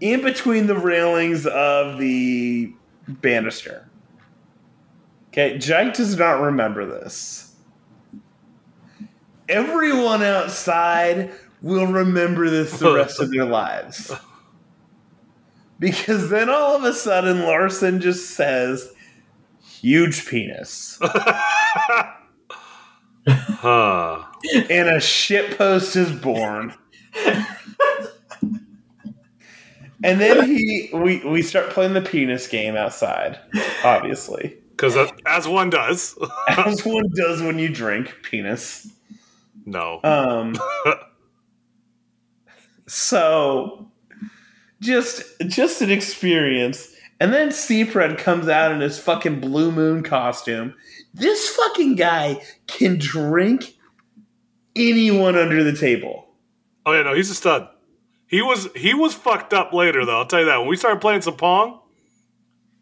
in 0.00 0.22
between 0.22 0.66
the 0.66 0.76
railings 0.76 1.46
of 1.46 1.98
the 1.98 2.72
banister. 3.08 3.88
Okay, 5.28 5.58
Jake 5.58 5.94
does 5.94 6.16
not 6.16 6.40
remember 6.40 6.86
this. 6.86 7.54
Everyone 9.48 10.22
outside 10.22 11.32
will 11.60 11.86
remember 11.86 12.48
this 12.48 12.78
the 12.78 12.94
rest 12.96 13.20
of 13.20 13.30
their 13.30 13.44
lives. 13.44 14.12
Because 15.78 16.30
then 16.30 16.48
all 16.48 16.76
of 16.76 16.84
a 16.84 16.92
sudden, 16.92 17.42
Larson 17.42 18.00
just 18.00 18.30
says, 18.30 18.92
huge 19.60 20.26
penis. 20.26 20.98
huh. 23.26 24.23
And 24.52 24.88
a 24.88 25.00
shit 25.00 25.56
post 25.56 25.96
is 25.96 26.10
born. 26.12 26.74
and 30.02 30.20
then 30.20 30.44
he 30.46 30.90
we 30.92 31.24
we 31.24 31.42
start 31.42 31.70
playing 31.70 31.94
the 31.94 32.02
penis 32.02 32.46
game 32.46 32.76
outside, 32.76 33.38
obviously. 33.84 34.56
because 34.70 34.96
as 35.26 35.48
one 35.48 35.70
does. 35.70 36.18
as 36.48 36.84
one 36.84 37.08
does 37.14 37.40
when 37.42 37.58
you 37.58 37.68
drink 37.68 38.14
penis. 38.22 38.90
no. 39.64 40.00
Um, 40.04 40.54
so 42.86 43.90
just 44.80 45.22
just 45.46 45.80
an 45.82 45.90
experience. 45.90 46.90
And 47.20 47.32
then 47.32 47.52
Seapred 47.52 48.18
comes 48.18 48.48
out 48.48 48.72
in 48.72 48.80
his 48.80 48.98
fucking 48.98 49.40
blue 49.40 49.70
moon 49.70 50.02
costume. 50.02 50.74
This 51.14 51.48
fucking 51.50 51.94
guy 51.94 52.42
can 52.66 52.98
drink 52.98 53.76
anyone 54.76 55.36
under 55.36 55.62
the 55.62 55.76
table. 55.76 56.26
Oh 56.86 56.92
yeah, 56.92 57.02
no, 57.02 57.14
he's 57.14 57.30
a 57.30 57.34
stud. 57.34 57.68
He 58.26 58.42
was 58.42 58.68
he 58.74 58.94
was 58.94 59.14
fucked 59.14 59.52
up 59.52 59.72
later 59.72 60.04
though. 60.04 60.18
I'll 60.18 60.26
tell 60.26 60.40
you 60.40 60.46
that. 60.46 60.58
When 60.58 60.68
we 60.68 60.76
started 60.76 61.00
playing 61.00 61.22
some 61.22 61.36
pong, 61.36 61.80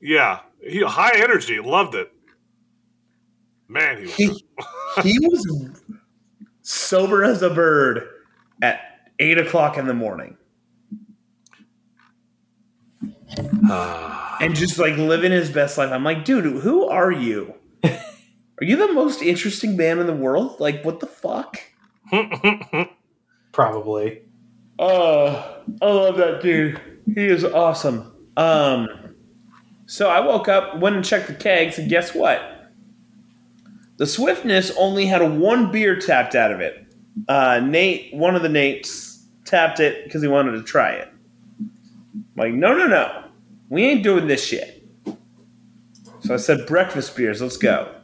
yeah, 0.00 0.40
he 0.60 0.82
high 0.82 1.12
energy, 1.16 1.60
loved 1.60 1.94
it. 1.94 2.12
Man, 3.68 3.98
he 3.98 4.28
was. 4.28 4.42
He, 5.02 5.02
he 5.12 5.18
was 5.20 5.80
sober 6.62 7.24
as 7.24 7.42
a 7.42 7.50
bird 7.50 8.08
at 8.62 8.80
eight 9.18 9.38
o'clock 9.38 9.76
in 9.76 9.86
the 9.86 9.94
morning. 9.94 10.36
Ah. 13.64 14.36
and 14.40 14.54
just 14.54 14.78
like 14.78 14.96
living 14.96 15.32
his 15.32 15.50
best 15.50 15.78
life. 15.78 15.90
I'm 15.90 16.04
like, 16.04 16.24
dude, 16.24 16.44
who 16.44 16.86
are 16.86 17.10
you? 17.10 17.54
Are 17.84 18.64
you 18.64 18.76
the 18.76 18.92
most 18.92 19.22
interesting 19.22 19.76
man 19.76 19.98
in 19.98 20.06
the 20.06 20.14
world? 20.14 20.60
Like, 20.60 20.84
what 20.84 21.00
the 21.00 21.06
fuck? 21.06 21.60
Probably. 23.52 24.22
Uh, 24.78 25.58
I 25.80 25.86
love 25.86 26.16
that 26.16 26.42
dude. 26.42 26.80
He 27.14 27.26
is 27.26 27.44
awesome. 27.44 28.12
Um, 28.36 28.88
so 29.86 30.08
I 30.08 30.20
woke 30.20 30.48
up, 30.48 30.78
went 30.78 30.96
and 30.96 31.04
checked 31.04 31.28
the 31.28 31.34
kegs, 31.34 31.78
and 31.78 31.88
guess 31.88 32.14
what? 32.14 32.40
The 33.96 34.06
Swiftness 34.06 34.72
only 34.78 35.06
had 35.06 35.22
one 35.38 35.70
beer 35.70 35.96
tapped 35.98 36.34
out 36.34 36.50
of 36.50 36.60
it. 36.60 36.86
Uh, 37.28 37.60
Nate, 37.60 38.12
one 38.14 38.34
of 38.34 38.42
the 38.42 38.48
Nates, 38.48 39.24
tapped 39.44 39.80
it 39.80 40.04
because 40.04 40.22
he 40.22 40.28
wanted 40.28 40.52
to 40.52 40.62
try 40.62 40.92
it. 40.92 41.08
I'm 41.60 42.24
like, 42.36 42.54
no, 42.54 42.74
no, 42.76 42.86
no, 42.86 43.24
we 43.68 43.84
ain't 43.84 44.02
doing 44.02 44.26
this 44.26 44.44
shit. 44.44 44.82
So 46.20 46.34
I 46.34 46.36
said, 46.36 46.66
breakfast 46.66 47.16
beers, 47.16 47.42
let's 47.42 47.56
go. 47.56 47.94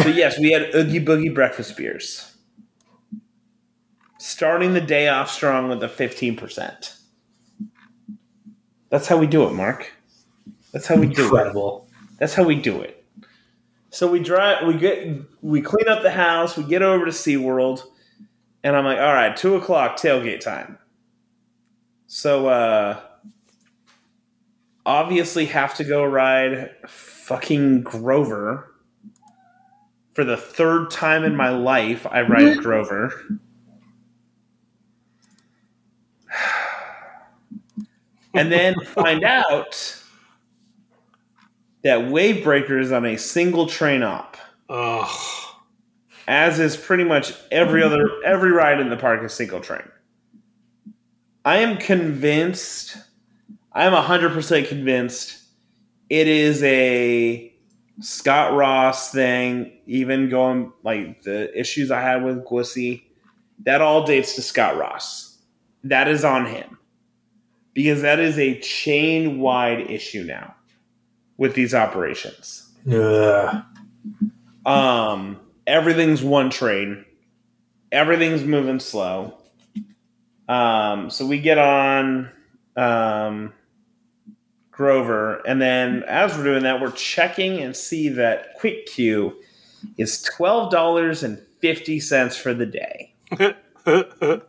So 0.00 0.08
yes, 0.08 0.38
we 0.38 0.52
had 0.52 0.74
Oogie 0.74 1.04
Boogie 1.04 1.34
breakfast 1.34 1.76
beers 1.76 2.35
starting 4.36 4.74
the 4.74 4.80
day 4.82 5.08
off 5.08 5.30
strong 5.30 5.66
with 5.66 5.82
a 5.82 5.88
15%. 5.88 6.98
That's 8.90 9.08
how 9.08 9.16
we 9.16 9.26
do 9.26 9.46
it, 9.46 9.54
Mark. 9.54 9.90
That's 10.72 10.86
how 10.86 10.96
we 10.96 11.06
do 11.06 11.22
it. 11.22 11.24
Incredible. 11.24 11.88
That's 12.18 12.34
how 12.34 12.42
we 12.42 12.54
do 12.54 12.82
it. 12.82 13.02
So 13.88 14.10
we 14.10 14.20
drive, 14.20 14.66
we 14.66 14.74
get, 14.74 15.22
we 15.40 15.62
clean 15.62 15.88
up 15.88 16.02
the 16.02 16.10
house, 16.10 16.54
we 16.54 16.64
get 16.64 16.82
over 16.82 17.06
to 17.06 17.12
SeaWorld, 17.12 17.82
and 18.62 18.76
I'm 18.76 18.84
like, 18.84 18.98
all 18.98 19.14
right, 19.14 19.34
two 19.34 19.54
o'clock 19.54 19.96
tailgate 19.96 20.40
time. 20.40 20.76
So, 22.06 22.48
uh, 22.48 23.00
obviously 24.84 25.46
have 25.46 25.74
to 25.76 25.84
go 25.84 26.04
ride 26.04 26.74
fucking 26.86 27.84
Grover. 27.84 28.70
For 30.12 30.24
the 30.24 30.36
third 30.36 30.90
time 30.90 31.24
in 31.24 31.34
my 31.34 31.48
life, 31.48 32.06
I 32.10 32.20
ride 32.20 32.58
Grover. 32.58 33.14
And 38.36 38.52
then 38.52 38.74
find 38.86 39.24
out 39.24 40.02
that 41.82 42.00
Wavebreaker 42.00 42.80
is 42.80 42.92
on 42.92 43.06
a 43.06 43.16
single 43.16 43.66
train 43.66 44.02
op, 44.02 44.36
Ugh. 44.68 45.08
as 46.28 46.58
is 46.58 46.76
pretty 46.76 47.04
much 47.04 47.32
every 47.50 47.82
other 47.82 48.08
every 48.24 48.50
ride 48.50 48.80
in 48.80 48.90
the 48.90 48.96
park 48.96 49.22
is 49.24 49.32
single 49.32 49.60
train. 49.60 49.88
I 51.44 51.58
am 51.58 51.78
convinced. 51.78 52.96
I 53.72 53.84
am 53.84 53.92
hundred 53.92 54.32
percent 54.32 54.68
convinced 54.68 55.42
it 56.10 56.26
is 56.28 56.62
a 56.62 57.52
Scott 58.00 58.54
Ross 58.54 59.12
thing. 59.12 59.72
Even 59.86 60.28
going 60.28 60.72
like 60.82 61.22
the 61.22 61.56
issues 61.58 61.90
I 61.90 62.00
had 62.00 62.24
with 62.24 62.44
Gwissy, 62.44 63.04
that 63.64 63.80
all 63.80 64.04
dates 64.04 64.34
to 64.34 64.42
Scott 64.42 64.76
Ross. 64.76 65.38
That 65.84 66.08
is 66.08 66.24
on 66.24 66.46
him 66.46 66.75
because 67.76 68.00
that 68.00 68.18
is 68.18 68.38
a 68.38 68.58
chain 68.60 69.38
wide 69.38 69.90
issue 69.90 70.24
now 70.24 70.54
with 71.36 71.54
these 71.54 71.74
operations. 71.74 72.72
Ugh. 72.90 73.62
Um, 74.64 75.38
everything's 75.66 76.22
one 76.22 76.48
train. 76.48 77.04
Everything's 77.92 78.44
moving 78.44 78.80
slow. 78.80 79.36
Um, 80.48 81.10
so 81.10 81.26
we 81.26 81.38
get 81.38 81.58
on 81.58 82.30
um, 82.76 83.52
Grover, 84.70 85.42
and 85.46 85.60
then 85.60 86.02
as 86.04 86.34
we're 86.34 86.44
doing 86.44 86.62
that, 86.62 86.80
we're 86.80 86.92
checking 86.92 87.58
and 87.60 87.76
see 87.76 88.08
that 88.08 88.54
Quick 88.58 88.86
Queue 88.86 89.36
is 89.98 90.22
twelve 90.22 90.70
dollars 90.72 91.22
and 91.22 91.38
fifty 91.60 92.00
cents 92.00 92.38
for 92.38 92.54
the 92.54 92.64
day. 92.64 93.14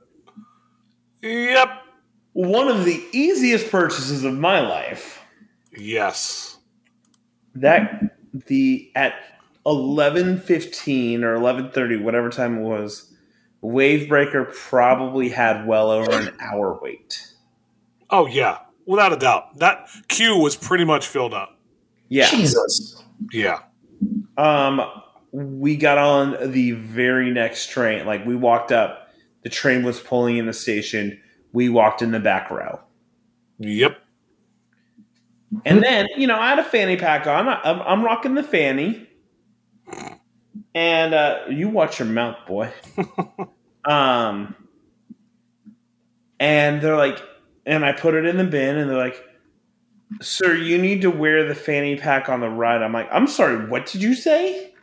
yep. 1.22 1.84
One 2.38 2.68
of 2.68 2.86
the 2.86 3.04
easiest 3.14 3.72
purchases 3.72 4.24
of 4.24 4.32
my 4.32 4.60
life. 4.60 5.24
Yes. 5.76 6.60
That 7.56 8.16
the 8.46 8.92
at 8.94 9.16
eleven 9.66 10.40
fifteen 10.40 11.24
or 11.24 11.34
eleven 11.34 11.72
thirty, 11.72 11.98
whatever 11.98 12.30
time 12.30 12.60
it 12.60 12.62
was, 12.62 13.12
Wavebreaker 13.64 14.54
probably 14.54 15.30
had 15.30 15.66
well 15.66 15.90
over 15.90 16.12
an 16.12 16.38
hour 16.40 16.78
wait. 16.80 17.34
Oh 18.12 18.28
yeah, 18.28 18.60
without 18.86 19.12
a 19.12 19.18
doubt. 19.18 19.58
That 19.58 19.90
queue 20.08 20.38
was 20.38 20.56
pretty 20.56 20.86
much 20.86 21.08
filled 21.08 21.34
up. 21.34 21.58
Yeah. 22.08 22.30
Jesus. 22.30 23.04
Yeah. 23.34 23.62
Um, 24.38 24.80
we 25.32 25.76
got 25.76 25.98
on 25.98 26.52
the 26.52 26.74
very 26.74 27.32
next 27.32 27.72
train. 27.72 28.06
Like 28.06 28.28
we 28.28 28.36
walked 28.36 28.72
up, 28.72 29.10
the 29.42 29.50
train 29.50 29.84
was 29.84 30.00
pulling 30.00 30.38
in 30.38 30.46
the 30.46 30.54
station. 30.54 31.20
We 31.54 31.70
walked 31.70 32.02
in 32.02 32.12
the 32.12 32.20
back 32.20 32.50
row, 32.52 32.80
Yep. 33.60 33.98
and 35.66 35.82
then 35.82 36.08
you 36.18 36.28
know 36.28 36.38
I 36.38 36.50
had 36.50 36.60
a 36.60 36.64
fanny 36.64 36.98
pack 36.98 37.26
on. 37.28 37.48
I'm, 37.48 37.82
I'm 37.82 38.04
rocking 38.04 38.36
the 38.36 38.44
fanny, 38.44 39.08
and 40.76 41.14
uh, 41.14 41.40
you 41.50 41.70
watch 41.70 42.00
your 42.00 42.08
mouth, 42.08 42.38
boy. 42.46 42.72
um, 43.86 44.56
and 46.40 46.82
they're 46.82 46.98
like, 46.98 47.20
and 47.66 47.84
I 47.86 47.92
put 47.94 48.14
it 48.14 48.26
in 48.26 48.38
the 48.38 48.44
bin, 48.44 48.78
and 48.78 48.90
they're 48.90 48.98
like, 48.98 49.24
"Sir, 50.22 50.54
you 50.54 50.78
need 50.78 51.02
to 51.02 51.10
wear 51.10 51.48
the 51.48 51.56
fanny 51.56 51.96
pack 51.96 52.30
on 52.30 52.42
the 52.42 52.50
ride." 52.50 52.82
I'm 52.84 52.94
like, 52.94 53.08
"I'm 53.12 53.28
sorry, 53.28 53.68
what 53.68 53.86
did 53.88 54.02
you 54.02 54.14
say?" 54.14 54.74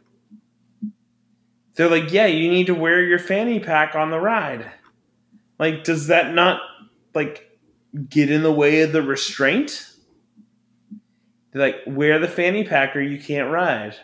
They're 1.77 1.91
like, 1.91 2.11
"Yeah, 2.13 2.27
you 2.27 2.51
need 2.51 2.67
to 2.69 2.75
wear 2.75 3.03
your 3.05 3.19
fanny 3.19 3.61
pack 3.61 3.95
on 3.95 4.11
the 4.11 4.19
ride." 4.19 4.71
Like, 5.59 5.85
does 5.85 6.09
that 6.09 6.35
not 6.35 6.61
like 7.15 7.59
get 8.09 8.31
in 8.31 8.43
the 8.43 8.53
way 8.53 8.83
of 8.83 8.93
the 8.93 9.03
restraint? 9.03 9.91
They're 11.53 11.63
like, 11.63 11.77
wear 11.87 12.19
the 12.19 12.29
fanny 12.29 12.65
pack 12.65 12.97
or 12.97 13.01
you 13.01 13.21
can't 13.21 13.51
ride. 13.51 13.97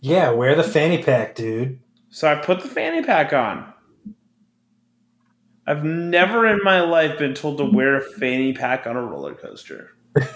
Yeah, 0.00 0.30
wear 0.30 0.54
the 0.54 0.64
fanny 0.64 1.02
pack, 1.02 1.34
dude. 1.34 1.80
So 2.08 2.30
I 2.30 2.36
put 2.36 2.60
the 2.60 2.68
fanny 2.68 3.02
pack 3.02 3.32
on. 3.32 3.72
I've 5.66 5.84
never 5.84 6.46
in 6.46 6.60
my 6.64 6.80
life 6.80 7.18
been 7.18 7.34
told 7.34 7.58
to 7.58 7.64
wear 7.64 7.96
a 7.96 8.00
fanny 8.00 8.52
pack 8.52 8.86
on 8.86 8.96
a 8.96 9.02
roller 9.02 9.34
coaster. 9.34 9.90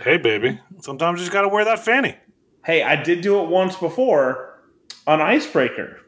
Hey, 0.00 0.16
baby. 0.16 0.60
Sometimes 0.80 1.18
you 1.18 1.24
just 1.24 1.32
got 1.32 1.42
to 1.42 1.48
wear 1.48 1.64
that 1.64 1.80
fanny. 1.80 2.16
Hey, 2.64 2.82
I 2.82 3.02
did 3.02 3.20
do 3.20 3.40
it 3.40 3.48
once 3.48 3.76
before 3.76 4.60
on 5.06 5.20
Icebreaker. 5.20 6.00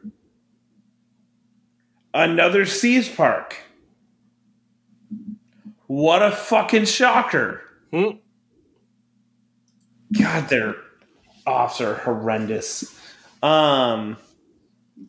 Another 2.13 2.67
Seas 2.67 3.09
Park. 3.09 3.57
What 5.87 6.23
a 6.23 6.31
fucking 6.31 6.85
shocker. 6.87 7.63
Hmm. 7.93 8.11
God, 10.13 10.49
their 10.49 10.77
ops 11.47 11.81
are 11.81 11.95
horrendous. 11.95 12.97
Um, 13.43 14.17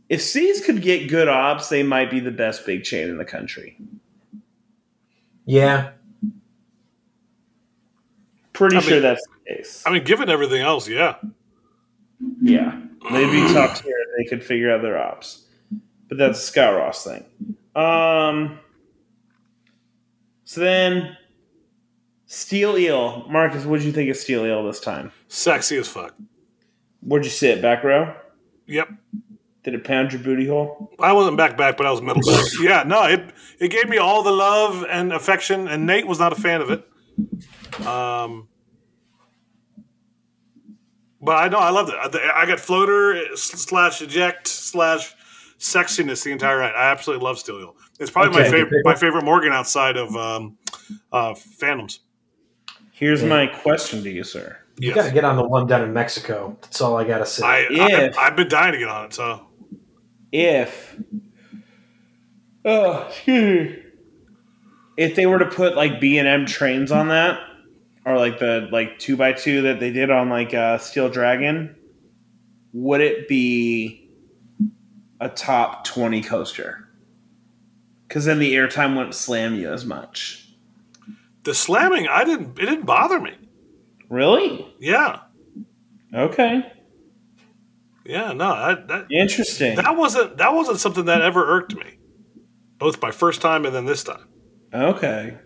if 0.10 0.22
Seas 0.22 0.64
could 0.66 0.82
get 0.82 1.10
good 1.10 1.28
ops, 1.28 1.70
they 1.70 1.84
might 1.84 2.10
be 2.12 2.20
the 2.20 2.32
best 2.32 2.66
big 2.66 2.84
chain 2.84 3.10
in 3.10 3.18
the 3.18 3.26
country. 3.26 3.78
Yeah. 5.46 5.92
Pretty 8.54 8.78
I 8.78 8.80
sure 8.82 8.94
mean- 8.94 9.02
that's 9.02 9.26
the 9.28 9.56
case. 9.56 9.84
I 9.86 9.92
mean, 9.92 10.04
given 10.04 10.30
everything 10.30 10.62
else, 10.62 10.88
yeah. 10.88 11.16
Yeah, 12.40 12.80
they'd 13.12 13.32
be 13.32 13.52
top 13.52 13.76
tier 13.78 13.96
if 13.98 14.10
they 14.18 14.30
could 14.30 14.44
figure 14.44 14.72
out 14.72 14.84
their 14.84 14.98
ops. 15.00 15.48
But 16.12 16.18
that's 16.18 16.40
a 16.40 16.42
Scott 16.42 16.76
Ross 16.76 17.06
thing. 17.06 17.24
Um, 17.74 18.60
so 20.44 20.60
then 20.60 21.16
Steel 22.26 22.78
eel, 22.78 23.26
Marcus. 23.30 23.66
What 23.66 23.80
did 23.80 23.86
you 23.86 23.94
think 23.94 24.10
of 24.10 24.18
steel 24.18 24.46
eel 24.46 24.66
this 24.66 24.82
time? 24.82 25.14
Sexy 25.30 25.78
as 25.78 25.88
fuck. 25.88 26.14
Where'd 27.02 27.24
you 27.24 27.30
sit? 27.30 27.62
Back 27.62 27.86
row? 27.86 28.14
Yep. 28.68 28.90
Did 29.64 29.74
it 29.74 29.86
pound 29.86 30.12
your 30.12 30.22
booty 30.22 30.48
hole? 30.48 30.92
I 31.00 31.14
wasn't 31.14 31.38
back 31.38 31.58
back, 31.58 31.78
but 31.78 31.86
I 31.86 31.92
was 31.92 32.02
middle 32.02 32.22
back. 32.22 32.46
Yeah, 32.62 32.84
no, 32.84 33.04
it 33.04 33.34
it 33.60 33.70
gave 33.70 33.88
me 33.88 33.98
all 33.98 34.22
the 34.22 34.32
love 34.32 34.86
and 34.90 35.14
affection, 35.14 35.70
and 35.70 35.86
Nate 35.86 36.08
was 36.08 36.20
not 36.20 36.34
a 36.34 36.38
fan 36.38 36.60
of 36.62 36.72
it. 36.72 36.88
Um, 37.88 38.50
but 41.22 41.38
I 41.38 41.48
know 41.48 41.60
I 41.60 41.70
loved 41.70 41.90
it. 41.90 41.96
I, 41.96 42.44
I 42.44 42.46
got 42.46 42.60
floater 42.60 43.36
slash 43.38 44.02
eject 44.02 44.48
slash 44.48 45.16
sexiness 45.62 46.24
the 46.24 46.32
entire 46.32 46.60
night. 46.60 46.74
I 46.76 46.92
absolutely 46.92 47.24
love 47.24 47.38
Steel 47.40 47.60
Eel. 47.60 47.76
It's 48.00 48.10
probably 48.12 48.42
my 48.42 48.50
favorite 48.50 48.84
my 48.84 48.96
favorite 48.96 49.24
Morgan 49.24 49.54
outside 49.54 49.96
of 49.96 50.16
um, 50.16 50.58
uh, 51.12 51.36
Phantoms. 51.36 52.00
Here's 52.92 53.24
my 53.24 53.48
question 53.48 54.04
to 54.04 54.10
you, 54.10 54.24
sir. 54.24 54.58
You 54.80 54.90
Yes. 54.90 54.96
got 54.96 55.06
to 55.08 55.12
get 55.14 55.24
on 55.24 55.36
the 55.36 55.44
one 55.44 55.68
down 55.68 55.84
in 55.84 55.94
Mexico. 55.94 56.58
That's 56.62 56.82
all 56.82 56.98
I 56.98 57.04
got 57.04 57.20
to 57.20 57.26
say. 57.26 57.46
I, 57.46 57.68
If- 57.70 58.18
I 58.18 58.28
I've 58.28 58.36
been 58.36 58.48
dying 58.48 58.74
to 58.74 58.80
get 58.80 58.88
on 58.90 59.06
it. 59.06 59.14
So 59.14 59.46
If, 60.32 60.98
oh, 62.66 63.12
if 64.98 65.16
they 65.16 65.26
were 65.26 65.40
to 65.40 65.46
put 65.46 65.76
like 65.76 66.00
B 66.00 66.18
and 66.18 66.28
M 66.28 66.46
trains 66.46 66.92
on 66.92 67.10
that, 67.10 67.40
or 68.06 68.18
like 68.18 68.40
the 68.40 68.68
like 68.72 68.98
two 69.00 69.16
by 69.18 69.34
two 69.34 69.64
that 69.64 69.80
they 69.80 69.92
did 69.92 70.10
on 70.10 70.30
like 70.30 70.54
uh, 70.54 70.78
Steel 70.78 71.10
Dragon, 71.10 71.76
would 72.74 73.02
it 73.02 73.28
be 73.28 74.01
a 75.22 75.30
top 75.30 75.86
twenty 75.86 76.22
coaster? 76.22 76.90
Because 78.08 78.26
then 78.26 78.40
the 78.40 78.54
airtime 78.56 78.98
wouldn't 78.98 79.16
slam 79.16 79.56
you 79.56 79.72
as 79.72 79.86
much. 79.86 80.50
the 81.44 81.54
slamming, 81.54 82.08
I 82.10 82.24
didn't 82.26 82.60
it 82.60 82.66
didn't 82.66 82.86
bother 82.86 83.20
me. 83.22 83.34
Really? 84.10 84.68
Yeah, 84.80 85.20
Okay. 86.14 86.70
yeah, 88.06 88.34
no, 88.34 88.54
that 88.56 88.88
that, 88.90 89.08
Interesting. 89.12 89.78
that 89.78 89.96
wasn't 89.96 90.38
that 90.38 90.54
wasn't 90.54 90.80
something 90.80 91.06
that 91.06 91.22
ever 91.22 91.46
irked 91.46 91.76
me. 91.76 91.98
Both 92.78 93.02
my 93.02 93.12
first 93.12 93.40
time 93.42 93.66
and 93.66 93.74
then 93.74 93.86
this 93.86 94.04
time. 94.04 94.28
Okay. 94.74 95.38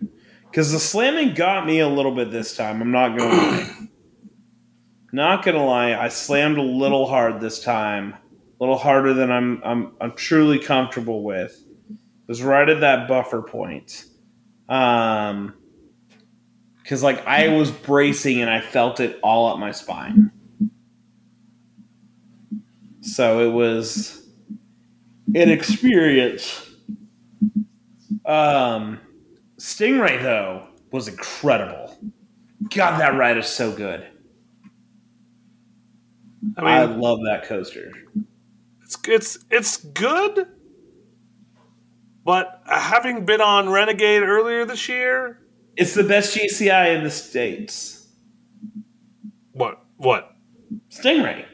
Because 0.50 0.72
the 0.72 0.78
slamming 0.80 1.34
got 1.34 1.66
me 1.66 1.80
a 1.80 1.88
little 1.88 2.14
bit 2.14 2.30
this 2.30 2.56
time. 2.56 2.80
I'm 2.80 2.90
not 2.90 3.16
going 3.18 3.30
to 3.30 3.36
lie. 3.36 3.70
Not 5.12 5.44
going 5.44 5.54
to 5.56 5.62
lie. 5.62 5.94
I 5.94 6.08
slammed 6.08 6.58
a 6.58 6.62
little 6.62 7.06
hard 7.06 7.40
this 7.40 7.60
time. 7.62 8.14
A 8.58 8.62
little 8.62 8.78
harder 8.78 9.12
than 9.12 9.30
I'm, 9.30 9.60
I'm, 9.64 9.92
I'm 10.00 10.12
truly 10.12 10.58
comfortable 10.58 11.22
with. 11.22 11.62
It 11.90 12.28
was 12.28 12.42
right 12.42 12.68
at 12.68 12.80
that 12.80 13.06
buffer 13.06 13.42
point. 13.42 14.04
Um, 14.68 15.54
because 16.86 17.02
like 17.02 17.26
I 17.26 17.48
was 17.48 17.72
bracing 17.72 18.40
and 18.40 18.48
I 18.48 18.60
felt 18.60 19.00
it 19.00 19.18
all 19.20 19.48
up 19.48 19.58
my 19.58 19.72
spine. 19.72 20.30
So 23.00 23.40
it 23.48 23.52
was 23.52 24.24
an 25.34 25.50
experience. 25.50 26.70
Um, 28.24 29.00
Stingray 29.58 30.22
though 30.22 30.68
was 30.92 31.08
incredible. 31.08 31.98
God, 32.72 33.00
that 33.00 33.16
ride 33.16 33.36
is 33.36 33.46
so 33.46 33.72
good. 33.72 34.06
I 36.56 36.60
mean, 36.60 36.70
I, 36.70 36.84
love 36.84 37.18
that 37.26 37.44
coaster. 37.46 37.90
It's 38.86 38.96
it's 39.08 39.38
it's 39.50 39.76
good, 39.78 40.46
but 42.24 42.62
having 42.66 43.24
been 43.24 43.40
on 43.40 43.68
Renegade 43.68 44.22
earlier 44.22 44.64
this 44.64 44.88
year, 44.88 45.40
It's 45.76 45.94
the 45.94 46.04
best 46.04 46.36
GCI 46.36 46.96
in 46.96 47.02
the 47.04 47.10
states. 47.10 48.06
what 49.52 49.84
what? 49.96 50.32
Stingray. 50.90 51.44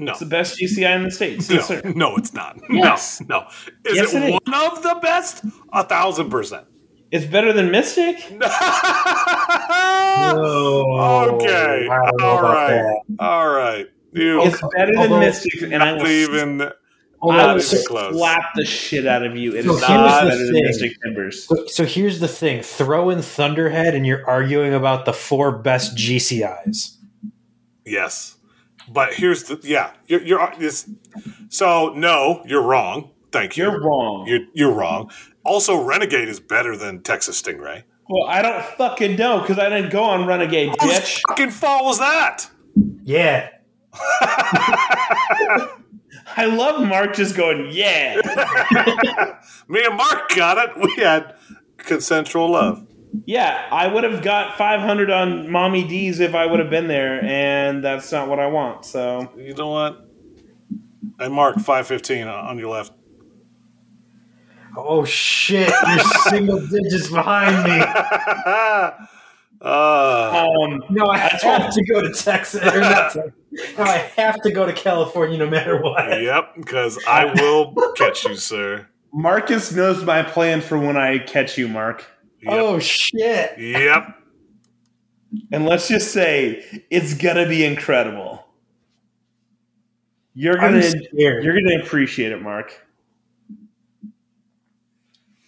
No, 0.00 0.12
It's 0.12 0.20
the 0.20 0.26
best 0.26 0.58
GCI 0.60 0.94
in 0.96 1.02
the 1.02 1.10
states. 1.10 1.48
no, 1.50 1.56
Yes, 1.56 1.66
sir. 1.68 1.82
no, 1.94 2.16
it's 2.16 2.32
not. 2.32 2.58
Yes. 2.70 3.20
No, 3.20 3.40
no. 3.40 3.46
Is 3.84 3.96
Yes, 3.96 4.14
it, 4.14 4.22
it 4.22 4.28
is. 4.34 4.38
one 4.46 4.54
of 4.72 4.82
the 4.82 4.98
best? 5.02 5.42
A 5.72 5.82
thousand 5.84 6.30
percent. 6.30 6.66
It's 7.10 7.24
better 7.26 7.52
than 7.52 7.70
Mystic. 7.70 8.16
No. 10.18 10.38
Oh, 10.90 11.36
okay. 11.36 11.86
Oh, 11.88 11.92
I 11.92 12.04
don't 12.10 12.18
know 12.20 12.26
All 12.26 12.38
about 12.40 12.54
right. 12.54 12.82
that. 13.08 13.24
All 13.24 13.48
right. 13.48 13.86
You 14.12 14.42
It's 14.42 14.60
better 14.74 14.92
than 14.92 14.98
Although- 14.98 15.20
Mystic, 15.20 15.62
and 15.62 15.82
I 15.82 15.92
not 15.92 16.02
will, 16.02 16.08
even. 16.08 16.58
Hold 17.20 17.34
I 17.34 17.38
will 17.38 17.56
not 17.56 17.56
even 17.56 18.12
slap 18.14 18.50
the 18.54 18.64
shit 18.64 19.04
out 19.06 19.24
of 19.24 19.36
you. 19.36 19.52
It 19.54 19.64
So 19.64 19.72
is 19.74 19.78
here's 19.80 19.88
not 19.90 20.22
the 20.24 20.28
better 20.30 20.44
than 20.44 20.52
thing. 20.54 20.64
Mystic 20.64 20.92
Timbers. 21.04 21.46
so, 21.46 21.66
so 21.66 21.84
here's 21.84 22.20
the 22.20 22.28
thing: 22.28 22.62
throw 22.62 23.10
in 23.10 23.22
Thunderhead, 23.22 23.94
and 23.94 24.06
you're 24.06 24.24
arguing 24.28 24.72
about 24.72 25.04
the 25.04 25.12
four 25.12 25.50
best 25.58 25.96
GCIs. 25.96 26.96
Yes, 27.84 28.36
but 28.88 29.14
here's 29.14 29.44
the 29.44 29.58
yeah. 29.62 29.92
You're, 30.06 30.22
you're 30.22 30.52
this. 30.58 30.88
So 31.48 31.92
no, 31.94 32.42
you're 32.46 32.62
wrong. 32.62 33.10
Thank 33.32 33.56
you. 33.56 33.64
You're 33.64 33.80
wrong. 33.80 34.26
You're, 34.26 34.40
you're 34.54 34.72
wrong. 34.72 35.10
Also, 35.44 35.82
Renegade 35.82 36.28
is 36.28 36.40
better 36.40 36.76
than 36.76 37.02
Texas 37.02 37.40
Stingray. 37.42 37.82
well, 38.08 38.26
I 38.28 38.42
don't 38.42 38.64
fucking 38.76 39.16
know 39.16 39.40
because 39.40 39.58
I 39.58 39.68
didn't 39.68 39.90
go 39.90 40.02
on 40.04 40.26
Renegade, 40.26 40.74
Whose 40.80 40.92
bitch. 40.92 41.20
fucking 41.28 41.50
fault 41.50 41.84
was 41.84 41.98
that? 41.98 42.46
Yeah, 43.04 43.48
I 46.36 46.46
love 46.46 46.86
Mark 46.86 47.14
just 47.14 47.36
going, 47.36 47.68
yeah. 47.72 48.20
Me 49.68 49.84
and 49.84 49.96
Mark 49.96 50.34
got 50.34 50.58
it. 50.58 50.76
We 50.76 51.02
had 51.02 51.34
consensual 51.78 52.50
love. 52.50 52.86
Yeah, 53.24 53.66
I 53.70 53.86
would 53.86 54.04
have 54.04 54.22
got 54.22 54.56
500 54.58 55.10
on 55.10 55.50
Mommy 55.50 55.82
D's 55.86 56.20
if 56.20 56.34
I 56.34 56.46
would 56.46 56.60
have 56.60 56.70
been 56.70 56.88
there, 56.88 57.24
and 57.24 57.82
that's 57.82 58.12
not 58.12 58.28
what 58.28 58.38
I 58.38 58.46
want. 58.46 58.84
So, 58.84 59.32
You 59.36 59.54
know 59.54 59.68
what? 59.70 60.04
And 61.18 61.32
Mark, 61.34 61.58
five 61.58 61.86
fifteen 61.88 62.28
on 62.28 62.58
your 62.58 62.70
left. 62.70 62.92
Oh 64.76 65.04
shit! 65.04 65.68
You're 65.68 65.98
single 66.30 66.60
digits 66.68 67.10
behind 67.10 67.64
me. 67.64 67.80
uh, 69.60 70.46
um, 70.46 70.84
No, 70.90 71.06
I 71.06 71.18
have 71.18 71.74
to 71.74 71.84
go 71.84 72.00
to 72.02 72.12
Texas. 72.12 72.62
Or 72.62 72.80
not 72.80 73.12
Texas. 73.12 73.32
No, 73.50 73.84
I 73.84 73.96
have 74.16 74.40
to 74.42 74.50
go 74.50 74.66
to 74.66 74.72
California 74.72 75.38
no 75.38 75.48
matter 75.48 75.80
what. 75.80 76.20
yep, 76.22 76.54
because 76.56 76.98
I 77.06 77.26
will 77.40 77.74
catch 77.96 78.24
you, 78.24 78.36
sir. 78.36 78.86
Marcus 79.12 79.72
knows 79.72 80.04
my 80.04 80.22
plan 80.22 80.60
for 80.60 80.78
when 80.78 80.96
I 80.96 81.18
catch 81.18 81.56
you, 81.56 81.68
Mark. 81.68 82.04
Yep. 82.42 82.52
Oh 82.52 82.78
shit! 82.78 83.58
Yep. 83.58 84.14
And 85.52 85.66
let's 85.66 85.88
just 85.88 86.12
say 86.12 86.84
it's 86.90 87.14
gonna 87.14 87.48
be 87.48 87.64
incredible. 87.64 88.44
You're 90.34 90.56
gonna 90.56 90.84
you're 91.12 91.60
gonna 91.60 91.82
appreciate 91.82 92.32
it, 92.32 92.42
Mark. 92.42 92.86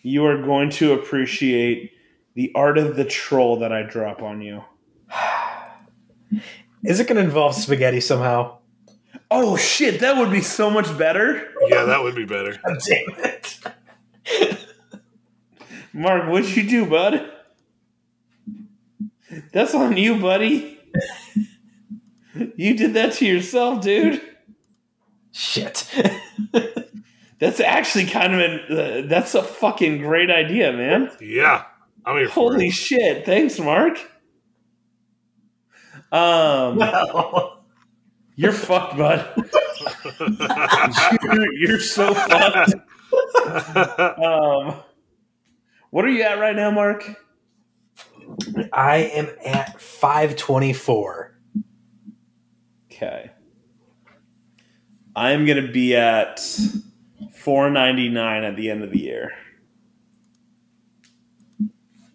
You 0.02 0.24
are 0.24 0.42
going 0.42 0.70
to 0.70 0.94
appreciate 0.94 1.92
the 2.34 2.50
art 2.54 2.78
of 2.78 2.96
the 2.96 3.04
troll 3.04 3.58
that 3.58 3.72
I 3.72 3.82
drop 3.82 4.22
on 4.22 4.40
you. 4.40 4.64
Is 6.84 7.00
it 7.00 7.06
going 7.06 7.16
to 7.16 7.22
involve 7.22 7.54
spaghetti 7.54 8.00
somehow? 8.00 8.58
Oh 9.30 9.56
shit, 9.56 10.00
that 10.00 10.16
would 10.16 10.30
be 10.30 10.40
so 10.40 10.70
much 10.70 10.96
better. 10.96 11.48
Yeah, 11.68 11.84
that 11.84 12.02
would 12.02 12.14
be 12.14 12.24
better. 12.24 12.52
God 12.66 12.78
damn 12.86 13.24
it! 13.24 13.58
Mark, 15.92 16.28
what'd 16.28 16.56
you 16.56 16.68
do, 16.68 16.86
bud? 16.86 17.30
That's 19.52 19.74
on 19.74 19.96
you, 19.96 20.16
buddy. 20.16 20.78
you 22.56 22.76
did 22.76 22.94
that 22.94 23.12
to 23.14 23.26
yourself, 23.26 23.82
dude. 23.82 24.20
Shit. 25.32 25.88
That's 27.40 27.58
actually 27.58 28.04
kind 28.04 28.34
of 28.34 28.40
an 28.40 28.60
uh, 28.78 29.02
that's 29.08 29.34
a 29.34 29.42
fucking 29.42 29.98
great 29.98 30.30
idea, 30.30 30.72
man. 30.74 31.10
Yeah, 31.20 31.64
I'm 32.04 32.18
here 32.18 32.28
Holy 32.28 32.70
shit! 32.70 33.24
Thanks, 33.24 33.58
Mark. 33.58 33.98
Um, 36.12 36.76
well, 36.76 37.64
you're 38.36 38.52
fucked, 38.52 38.96
bud. 38.96 39.26
you're, 41.22 41.52
you're 41.54 41.80
so 41.80 42.14
fucked. 42.14 42.74
Um, 44.18 44.74
what 45.90 46.04
are 46.04 46.08
you 46.08 46.22
at 46.22 46.38
right 46.38 46.56
now, 46.56 46.70
Mark? 46.70 47.04
I 48.72 48.96
am 48.98 49.28
at 49.44 49.80
524. 49.80 51.36
Okay. 52.92 53.30
I'm 55.16 55.44
gonna 55.46 55.70
be 55.70 55.96
at 55.96 56.38
499 56.40 58.44
at 58.44 58.56
the 58.56 58.70
end 58.70 58.84
of 58.84 58.90
the 58.90 59.00
year. 59.00 59.32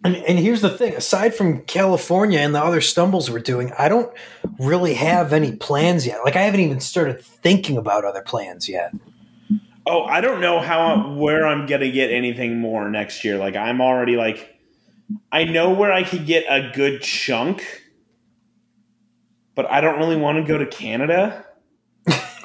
And, 0.06 0.16
and 0.24 0.38
here's 0.38 0.60
the 0.60 0.70
thing 0.70 0.94
aside 0.94 1.34
from 1.34 1.62
California 1.62 2.38
and 2.38 2.54
the 2.54 2.62
other 2.62 2.80
stumbles 2.80 3.28
we're 3.28 3.40
doing, 3.40 3.72
I 3.76 3.88
don't 3.88 4.12
really 4.58 4.94
have 4.94 5.32
any 5.32 5.52
plans 5.52 6.06
yet. 6.06 6.20
Like, 6.24 6.36
I 6.36 6.42
haven't 6.42 6.60
even 6.60 6.78
started 6.78 7.20
thinking 7.20 7.76
about 7.76 8.04
other 8.04 8.22
plans 8.22 8.68
yet. 8.68 8.92
Oh, 9.88 10.02
I 10.02 10.20
don't 10.20 10.40
know 10.40 10.60
how 10.60 11.14
where 11.14 11.46
I'm 11.46 11.66
gonna 11.66 11.90
get 11.92 12.10
anything 12.10 12.58
more 12.58 12.90
next 12.90 13.24
year. 13.24 13.36
Like 13.38 13.54
I'm 13.54 13.80
already 13.80 14.16
like 14.16 14.58
I 15.30 15.44
know 15.44 15.72
where 15.72 15.92
I 15.92 16.02
could 16.02 16.26
get 16.26 16.44
a 16.48 16.72
good 16.74 17.02
chunk, 17.02 17.84
but 19.54 19.70
I 19.70 19.80
don't 19.80 19.98
really 19.98 20.16
want 20.16 20.38
to 20.38 20.44
go 20.44 20.58
to 20.58 20.66
Canada. 20.66 21.45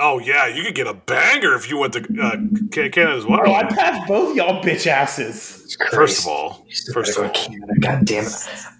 Oh 0.02 0.20
yeah, 0.20 0.47
you 0.47 0.64
could 0.64 0.76
get 0.76 0.88
a 0.88 0.93
banger 0.93 1.54
if 1.56 1.70
you 1.70 1.78
went 1.78 1.93
to 1.93 1.99
uh, 2.22 2.36
Ca- 2.74 2.89
Canada 2.89 3.16
as 3.18 3.26
well. 3.26 3.41
Oh, 3.45 3.54
I 3.54 3.64
passed 3.64 4.08
both 4.08 4.36
y'all 4.36 4.64
bitch 4.64 4.88
asses. 4.88 5.78
First 5.91 6.22
of 6.22 6.28
all, 6.28 6.66
first 6.93 7.18
of 7.18 7.26
all, 7.26 7.30
Canada. 7.32 7.74
God 7.80 8.06
damn 8.06 8.26
it, 8.26 8.34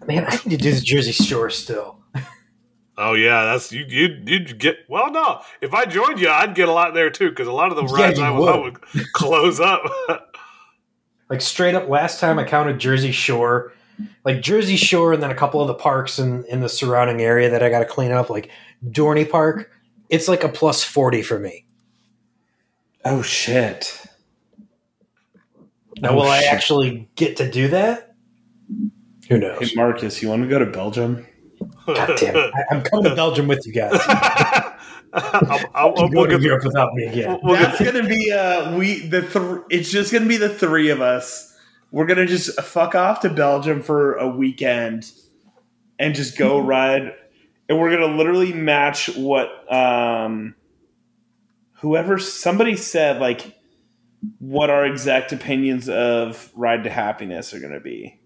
man! 0.08 0.26
I 0.28 0.32
need 0.46 0.58
to 0.58 0.58
do 0.58 0.72
the 0.74 0.82
Jersey 0.82 1.12
Shore 1.12 1.50
still. 1.50 2.00
oh 2.98 3.14
yeah, 3.14 3.46
that's 3.46 3.72
you. 3.72 3.86
You 3.88 4.20
you'd 4.26 4.58
get 4.60 4.78
well. 4.90 5.12
No, 5.12 5.42
if 5.62 5.74
I 5.74 5.86
joined 5.86 6.20
you, 6.20 6.30
I'd 6.30 6.56
get 6.56 6.68
a 6.68 6.72
lot 6.74 6.94
there 6.94 7.10
too 7.10 7.30
because 7.30 7.48
a 7.48 7.54
lot 7.54 7.70
of 7.72 7.76
the 7.78 7.86
Yeah, 7.86 8.06
rides 8.08 8.20
you 8.20 8.26
I 8.26 8.30
was 8.32 8.50
on 8.50 8.62
would 8.64 9.14
close 9.14 9.60
up. 9.60 9.84
Like 11.30 11.40
straight 11.40 11.76
up, 11.76 11.88
last 11.88 12.20
time 12.20 12.38
I 12.40 12.44
counted 12.44 12.78
Jersey 12.78 13.14
Shore, 13.14 13.72
like 14.26 14.42
Jersey 14.42 14.76
Shore, 14.76 15.14
and 15.14 15.24
then 15.24 15.32
a 15.32 15.36
couple 15.36 15.62
of 15.62 15.68
the 15.70 15.74
parks 15.74 16.20
in 16.20 16.44
in 16.50 16.60
the 16.60 16.68
surrounding 16.68 17.22
area 17.22 17.50
that 17.50 17.64
I 17.64 17.70
got 17.70 17.80
to 17.80 17.86
clean 17.86 18.12
up, 18.12 18.30
like 18.30 18.52
Dorney 18.86 19.30
Park. 19.30 19.72
It's 20.12 20.28
like 20.28 20.44
a 20.44 20.50
plus 20.50 20.84
forty 20.84 21.24
for 21.24 21.40
me. 21.40 21.66
Oh 23.04 23.24
shit. 23.24 23.98
Now, 26.00 26.10
Oh, 26.12 26.16
will 26.18 26.28
I 26.28 26.44
actually 26.44 27.10
get 27.16 27.38
to 27.38 27.50
do 27.50 27.70
that? 27.70 28.14
Who 29.30 29.38
knows? 29.40 29.60
Hey 29.70 29.76
Marcus, 29.76 30.22
you 30.22 30.30
want 30.30 30.44
to 30.44 30.48
go 30.50 30.60
to 30.60 30.66
Belgium? 30.68 31.26
God 31.88 32.18
damn 32.18 32.36
it! 32.36 32.52
I, 32.54 32.64
I'm 32.76 32.82
coming 32.84 33.06
to 33.06 33.16
Belgium 33.16 33.48
with 33.48 33.66
you 33.66 33.74
guys. 33.74 33.94
I'll, 35.14 35.60
I'll, 35.74 35.90
You 35.90 35.94
I'll, 35.96 35.96
go 35.96 36.08
we'll 36.10 36.26
to 36.26 36.32
get 36.38 36.42
Europe 36.42 36.64
without 36.64 36.94
me 36.94 37.04
again. 37.06 37.40
we'll 37.44 37.56
get- 37.58 37.78
That's 37.78 37.92
gonna 37.92 38.08
be 38.08 38.32
uh 38.32 38.76
we 38.78 39.00
the 39.08 39.22
th- 39.22 39.62
it's 39.70 39.92
just 39.92 40.12
gonna 40.14 40.26
be 40.28 40.38
the 40.38 40.50
three 40.50 40.90
of 40.90 41.02
us. 41.02 41.56
We're 41.92 42.06
gonna 42.06 42.26
just 42.26 42.60
fuck 42.62 42.96
off 42.96 43.20
to 43.22 43.30
Belgium 43.30 43.82
for 43.82 44.16
a 44.16 44.28
weekend 44.28 45.12
and 46.00 46.16
just 46.16 46.38
go 46.38 46.60
ride 46.66 47.14
and 47.72 47.80
we're 47.80 47.90
gonna 47.90 48.14
literally 48.18 48.52
match 48.52 49.08
what 49.16 49.50
um 49.74 50.54
whoever 51.76 52.20
somebody 52.20 52.76
said 52.76 53.22
like 53.22 53.58
what 54.40 54.70
our 54.70 54.86
exact 54.86 55.32
opinions 55.32 55.88
of 55.88 56.52
Ride 56.54 56.84
to 56.84 56.90
Happiness 56.90 57.54
are 57.54 57.62
gonna 57.62 57.80
be. 57.80 58.20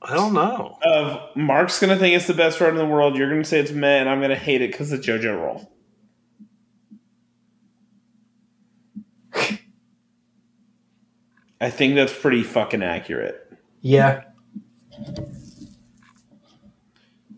I 0.00 0.14
don't 0.14 0.34
know. 0.34 0.78
Of 0.82 1.34
Mark's 1.34 1.80
gonna 1.80 1.96
think 1.96 2.14
it's 2.14 2.28
the 2.28 2.32
best 2.32 2.60
ride 2.60 2.70
in 2.70 2.76
the 2.76 2.86
world, 2.86 3.16
you're 3.16 3.28
gonna 3.28 3.44
say 3.44 3.58
it's 3.58 3.72
meh, 3.72 3.98
and 3.98 4.08
I'm 4.08 4.20
gonna 4.20 4.36
hate 4.36 4.62
it 4.62 4.70
because 4.70 4.92
of 4.92 5.00
JoJo 5.00 5.36
roll. 5.36 5.72
I 11.60 11.70
think 11.70 11.96
that's 11.96 12.16
pretty 12.16 12.44
fucking 12.44 12.84
accurate. 12.84 13.52
Yeah, 13.80 14.22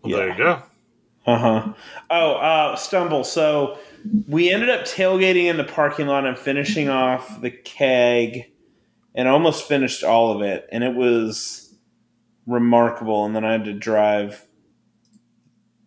Well, 0.03 0.17
There 0.17 0.29
you 0.29 0.37
go. 0.37 0.63
Uh 1.25 1.37
huh. 1.37 1.73
Oh, 2.09 2.33
uh, 2.35 2.75
stumble. 2.75 3.23
So 3.23 3.77
we 4.27 4.49
ended 4.51 4.69
up 4.69 4.85
tailgating 4.85 5.45
in 5.45 5.57
the 5.57 5.63
parking 5.63 6.07
lot 6.07 6.25
and 6.25 6.37
finishing 6.37 6.89
off 6.89 7.41
the 7.41 7.51
keg, 7.51 8.51
and 9.13 9.27
almost 9.27 9.67
finished 9.67 10.03
all 10.03 10.35
of 10.35 10.41
it, 10.41 10.67
and 10.71 10.83
it 10.83 10.95
was 10.95 11.75
remarkable. 12.47 13.25
And 13.25 13.35
then 13.35 13.45
I 13.45 13.51
had 13.51 13.65
to 13.65 13.73
drive 13.73 14.45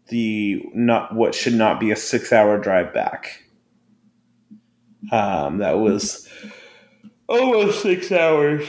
the 0.08 0.62
not 0.74 1.14
what 1.14 1.34
should 1.34 1.54
not 1.54 1.80
be 1.80 1.90
a 1.90 1.96
six 1.96 2.32
hour 2.32 2.58
drive 2.58 2.92
back. 2.92 3.44
Um, 5.10 5.58
that 5.58 5.78
was 5.78 6.28
almost 7.28 7.82
six 7.82 8.12
hours. 8.12 8.68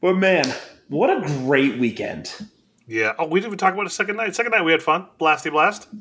But 0.00 0.14
man, 0.16 0.44
what 0.88 1.10
a 1.10 1.26
great 1.26 1.78
weekend! 1.78 2.32
Yeah. 2.92 3.14
Oh, 3.18 3.26
we 3.26 3.40
didn't 3.40 3.48
even 3.50 3.58
talk 3.58 3.72
about 3.72 3.86
a 3.86 3.90
second 3.90 4.16
night. 4.16 4.34
Second 4.36 4.50
night 4.50 4.62
we 4.66 4.72
had 4.72 4.82
fun. 4.82 5.06
Blasty 5.18 5.50
blast. 5.50 5.88
We 5.94 6.00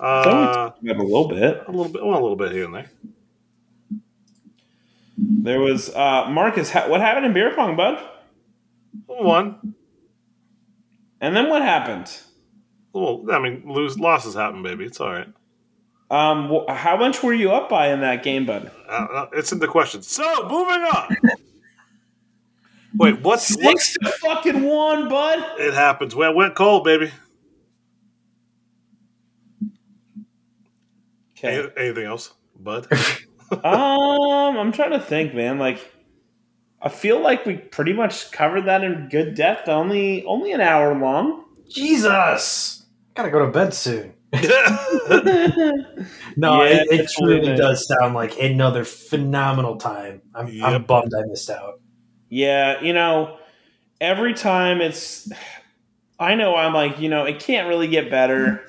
Uh, 0.00 0.22
talked 0.24 0.82
about 0.82 0.96
it 0.96 0.96
a 0.98 1.02
little 1.02 1.28
bit. 1.28 1.62
a 1.66 1.70
little 1.70 1.90
bit. 1.90 2.04
Well, 2.04 2.12
a 2.18 2.20
little 2.20 2.36
bit 2.36 2.52
here 2.52 2.66
and 2.66 2.74
there. 2.74 2.90
There 5.16 5.60
was 5.60 5.88
uh, 5.94 6.28
Marcus. 6.30 6.70
Ha- 6.72 6.88
what 6.88 7.00
happened 7.00 7.24
in 7.24 7.32
beer 7.32 7.54
pong, 7.54 7.74
bud? 7.74 7.98
One. 9.06 9.74
And 11.22 11.34
then 11.34 11.48
what 11.48 11.62
happened? 11.62 12.14
Well, 12.92 13.24
I 13.32 13.38
mean, 13.38 13.62
lose 13.66 13.98
losses 13.98 14.34
happen, 14.34 14.62
baby. 14.62 14.84
It's 14.84 15.00
all 15.00 15.10
right. 15.10 15.28
Um, 16.10 16.64
how 16.68 16.96
much 16.98 17.22
were 17.22 17.34
you 17.34 17.50
up 17.52 17.68
by 17.70 17.88
in 17.92 18.00
that 18.02 18.22
game, 18.22 18.44
bud? 18.46 18.70
Uh, 18.86 18.90
uh, 18.92 19.26
it's 19.32 19.52
in 19.52 19.58
the 19.58 19.66
question. 19.68 20.02
So, 20.02 20.42
moving 20.48 20.82
on. 20.82 21.16
Wait, 22.96 23.20
what's 23.20 23.54
what's 23.56 23.92
Six 23.94 23.98
to 24.02 24.08
fucking 24.26 24.62
one, 24.62 25.08
bud. 25.08 25.44
it 25.60 25.74
happens? 25.74 26.14
Well, 26.14 26.34
went 26.34 26.54
cold, 26.54 26.84
baby. 26.84 27.10
Okay. 31.36 31.58
Any- 31.58 31.68
anything 31.88 32.04
else, 32.06 32.32
bud? 32.58 32.86
um, 33.52 33.62
I'm 34.58 34.72
trying 34.72 34.90
to 34.92 35.00
think, 35.00 35.34
man. 35.34 35.58
Like, 35.58 35.78
I 36.82 36.88
feel 36.88 37.20
like 37.20 37.46
we 37.46 37.56
pretty 37.58 37.92
much 37.92 38.30
covered 38.32 38.62
that 38.66 38.82
in 38.82 39.08
good 39.10 39.34
depth. 39.34 39.68
Only, 39.68 40.24
only 40.24 40.52
an 40.52 40.60
hour 40.60 40.98
long. 40.98 41.44
Jesus, 41.68 42.86
gotta 43.14 43.30
go 43.30 43.44
to 43.44 43.50
bed 43.52 43.74
soon. 43.74 44.14
No, 46.36 46.62
Yeah, 46.62 46.84
it, 46.88 47.00
it 47.00 47.10
truly 47.10 47.40
really- 47.40 47.56
does 47.56 47.86
sound 47.88 48.14
like 48.14 48.38
another 48.38 48.84
phenomenal 48.84 49.76
time. 49.76 50.22
I'm, 50.34 50.46
I'm 50.62 50.84
bummed 50.84 51.12
I 51.16 51.22
missed 51.26 51.50
out. 51.50 51.80
Yeah, 52.28 52.82
you 52.82 52.92
know, 52.92 53.38
every 54.00 54.34
time 54.34 54.80
it's, 54.80 55.30
I 56.18 56.34
know 56.34 56.54
I'm 56.54 56.74
like, 56.74 57.00
you 57.00 57.08
know, 57.08 57.24
it 57.24 57.40
can't 57.40 57.68
really 57.68 57.88
get 57.88 58.10
better, 58.10 58.62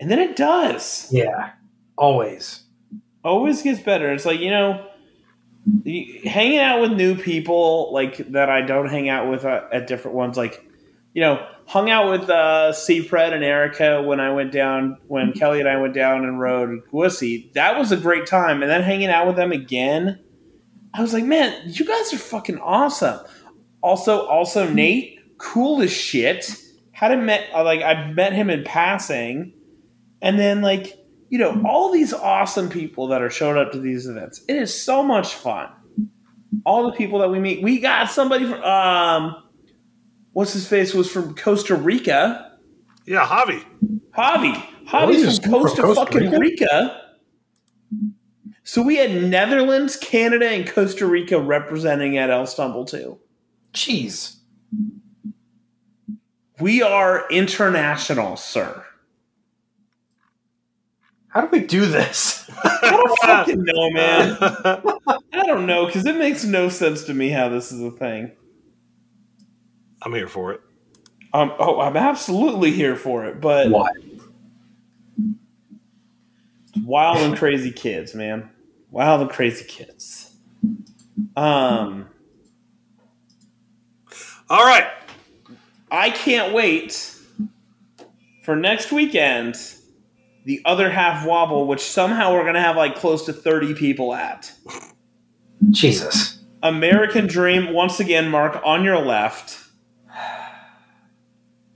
and 0.00 0.10
then 0.10 0.18
it 0.18 0.36
does. 0.36 1.08
Yeah, 1.10 1.52
always. 1.96 2.62
always 3.24 3.62
gets 3.62 3.80
better. 3.80 4.12
It's 4.12 4.26
like 4.26 4.40
you 4.40 4.50
know, 4.50 4.86
hanging 6.24 6.58
out 6.58 6.80
with 6.80 6.92
new 6.92 7.16
people 7.16 7.92
like 7.92 8.18
that 8.32 8.48
I 8.48 8.62
don't 8.62 8.88
hang 8.88 9.08
out 9.08 9.30
with 9.30 9.44
uh, 9.44 9.62
at 9.72 9.86
different 9.86 10.16
ones. 10.16 10.36
Like 10.36 10.62
you 11.14 11.22
know, 11.22 11.46
hung 11.66 11.88
out 11.88 12.10
with 12.10 12.28
uh, 12.28 12.72
Pred 12.72 13.32
and 13.32 13.42
Erica 13.42 14.02
when 14.02 14.20
I 14.20 14.32
went 14.32 14.52
down 14.52 14.98
when 15.08 15.32
Kelly 15.32 15.60
and 15.60 15.68
I 15.68 15.80
went 15.80 15.94
down 15.94 16.24
and 16.24 16.38
rode 16.38 16.82
Wussy. 16.92 17.52
That 17.54 17.78
was 17.78 17.90
a 17.90 17.96
great 17.96 18.26
time, 18.26 18.62
and 18.62 18.70
then 18.70 18.82
hanging 18.82 19.08
out 19.08 19.26
with 19.26 19.36
them 19.36 19.50
again. 19.50 20.20
I 20.96 21.02
was 21.02 21.12
like, 21.12 21.24
man, 21.24 21.54
you 21.66 21.84
guys 21.84 22.12
are 22.14 22.18
fucking 22.18 22.58
awesome. 22.58 23.20
Also, 23.82 24.26
also 24.26 24.68
Nate, 24.68 25.18
cool 25.38 25.82
as 25.82 25.92
shit. 25.92 26.50
Hadn't 26.92 27.26
met 27.26 27.46
uh, 27.54 27.62
like 27.62 27.82
I 27.82 28.10
met 28.12 28.32
him 28.32 28.48
in 28.48 28.64
passing, 28.64 29.52
and 30.22 30.38
then 30.38 30.62
like 30.62 30.94
you 31.28 31.38
know 31.38 31.60
all 31.66 31.92
these 31.92 32.14
awesome 32.14 32.70
people 32.70 33.08
that 33.08 33.20
are 33.20 33.28
showing 33.28 33.58
up 33.58 33.72
to 33.72 33.78
these 33.78 34.06
events. 34.06 34.42
It 34.48 34.56
is 34.56 34.82
so 34.82 35.02
much 35.02 35.34
fun. 35.34 35.68
All 36.64 36.90
the 36.90 36.96
people 36.96 37.18
that 37.18 37.28
we 37.28 37.38
meet. 37.38 37.62
We 37.62 37.80
got 37.80 38.10
somebody 38.10 38.46
from 38.46 38.62
um, 38.62 39.42
what's 40.32 40.54
his 40.54 40.66
face 40.66 40.94
was 40.94 41.10
from 41.10 41.34
Costa 41.34 41.76
Rica. 41.76 42.56
yeah, 43.06 43.26
Javi. 43.26 43.62
Javi. 44.16 44.54
Oh, 44.56 45.06
Javi's 45.06 45.22
he's 45.22 45.38
from 45.38 45.50
from 45.50 45.60
Costa, 45.62 45.82
Costa 45.82 46.04
fucking 46.06 46.30
Rica? 46.30 46.38
Rica. 46.40 47.05
So 48.66 48.82
we 48.82 48.96
had 48.96 49.22
Netherlands, 49.22 49.96
Canada, 49.96 50.48
and 50.48 50.68
Costa 50.68 51.06
Rica 51.06 51.38
representing 51.38 52.18
at 52.18 52.30
El 52.30 52.48
Stumble 52.48 52.84
too. 52.84 53.16
Jeez. 53.72 54.38
We 56.58 56.82
are 56.82 57.28
international, 57.30 58.36
sir. 58.36 58.84
How 61.28 61.42
do 61.42 61.48
we 61.52 61.64
do 61.64 61.86
this? 61.86 62.50
I 62.64 62.78
don't 62.90 63.18
fucking 63.22 63.62
know, 63.62 63.90
man. 63.92 64.36
I 65.32 65.46
don't 65.46 65.66
know 65.66 65.86
because 65.86 66.04
it 66.04 66.16
makes 66.16 66.42
no 66.42 66.68
sense 66.68 67.04
to 67.04 67.14
me 67.14 67.28
how 67.28 67.48
this 67.48 67.70
is 67.70 67.80
a 67.80 67.92
thing. 67.92 68.32
I'm 70.02 70.12
here 70.12 70.28
for 70.28 70.52
it. 70.52 70.60
Um, 71.32 71.52
oh, 71.60 71.80
I'm 71.80 71.96
absolutely 71.96 72.72
here 72.72 72.96
for 72.96 73.26
it, 73.26 73.40
but 73.40 73.70
Why? 73.70 73.90
wild 76.82 77.18
and 77.18 77.38
crazy 77.38 77.70
kids, 77.70 78.12
man. 78.12 78.50
Wild 78.90 79.28
the 79.28 79.32
crazy 79.32 79.64
kids. 79.64 80.34
Um, 81.36 82.08
All 84.48 84.64
right. 84.64 84.86
I 85.90 86.10
can't 86.10 86.52
wait 86.52 87.14
for 88.42 88.56
next 88.56 88.92
weekend. 88.92 89.56
The 90.44 90.62
other 90.64 90.88
half 90.88 91.26
wobble, 91.26 91.66
which 91.66 91.80
somehow 91.80 92.32
we're 92.32 92.44
gonna 92.44 92.60
have 92.60 92.76
like 92.76 92.94
close 92.96 93.26
to 93.26 93.32
30 93.32 93.74
people 93.74 94.14
at. 94.14 94.52
Jesus. 95.70 96.44
American 96.62 97.26
Dream, 97.26 97.72
once 97.72 98.00
again, 98.00 98.28
Mark, 98.28 98.60
on 98.64 98.84
your 98.84 98.98
left. 98.98 99.58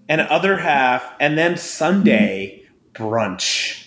And 0.09 0.20
other 0.23 0.57
half, 0.57 1.12
and 1.20 1.39
then 1.39 1.57
Sunday, 1.57 2.65
brunch. 2.93 3.80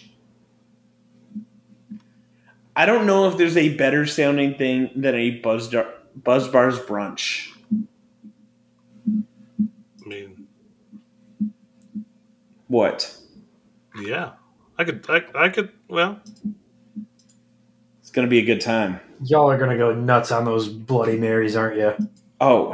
I 2.75 2.85
don't 2.85 3.05
know 3.05 3.29
if 3.29 3.37
there's 3.37 3.57
a 3.57 3.75
better 3.75 4.05
sounding 4.05 4.55
thing 4.55 4.89
than 4.95 5.13
a 5.15 5.31
Buzz, 5.41 5.73
Buzz 6.15 6.47
Bars 6.47 6.79
brunch. 6.79 7.49
I 10.03 10.07
mean, 10.07 10.47
What? 12.67 13.15
yeah, 14.01 14.31
I 14.77 14.83
could, 14.83 15.05
I, 15.07 15.23
I 15.35 15.49
could. 15.49 15.71
Well, 15.87 16.19
It's 18.01 18.09
gonna 18.11 18.27
be 18.27 18.39
a 18.39 18.45
good 18.45 18.61
time. 18.61 18.99
Y'all 19.23 19.49
are 19.51 19.57
gonna 19.57 19.77
go 19.77 19.93
nuts 19.93 20.31
on 20.31 20.45
those 20.45 20.67
Bloody 20.67 21.17
Marys, 21.17 21.55
aren't 21.55 21.77
you? 21.77 21.93
Oh, 22.41 22.73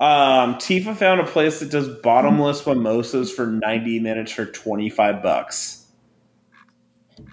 um, 0.00 0.54
Tifa 0.54 0.96
found 0.96 1.20
a 1.20 1.26
place 1.26 1.60
that 1.60 1.70
does 1.70 1.88
bottomless 2.00 2.66
mimosas 2.66 3.30
for 3.30 3.46
ninety 3.46 4.00
minutes 4.00 4.32
for 4.32 4.46
twenty 4.46 4.88
five 4.88 5.22
bucks, 5.22 5.83
Or 5.83 5.83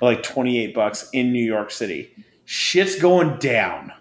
like 0.01 0.23
twenty 0.23 0.59
eight 0.63 0.73
bucks 0.73 1.09
in 1.13 1.31
New 1.31 1.43
York 1.43 1.71
City. 1.71 2.11
Shit's 2.45 2.99
going 3.01 3.37
down. 3.39 3.91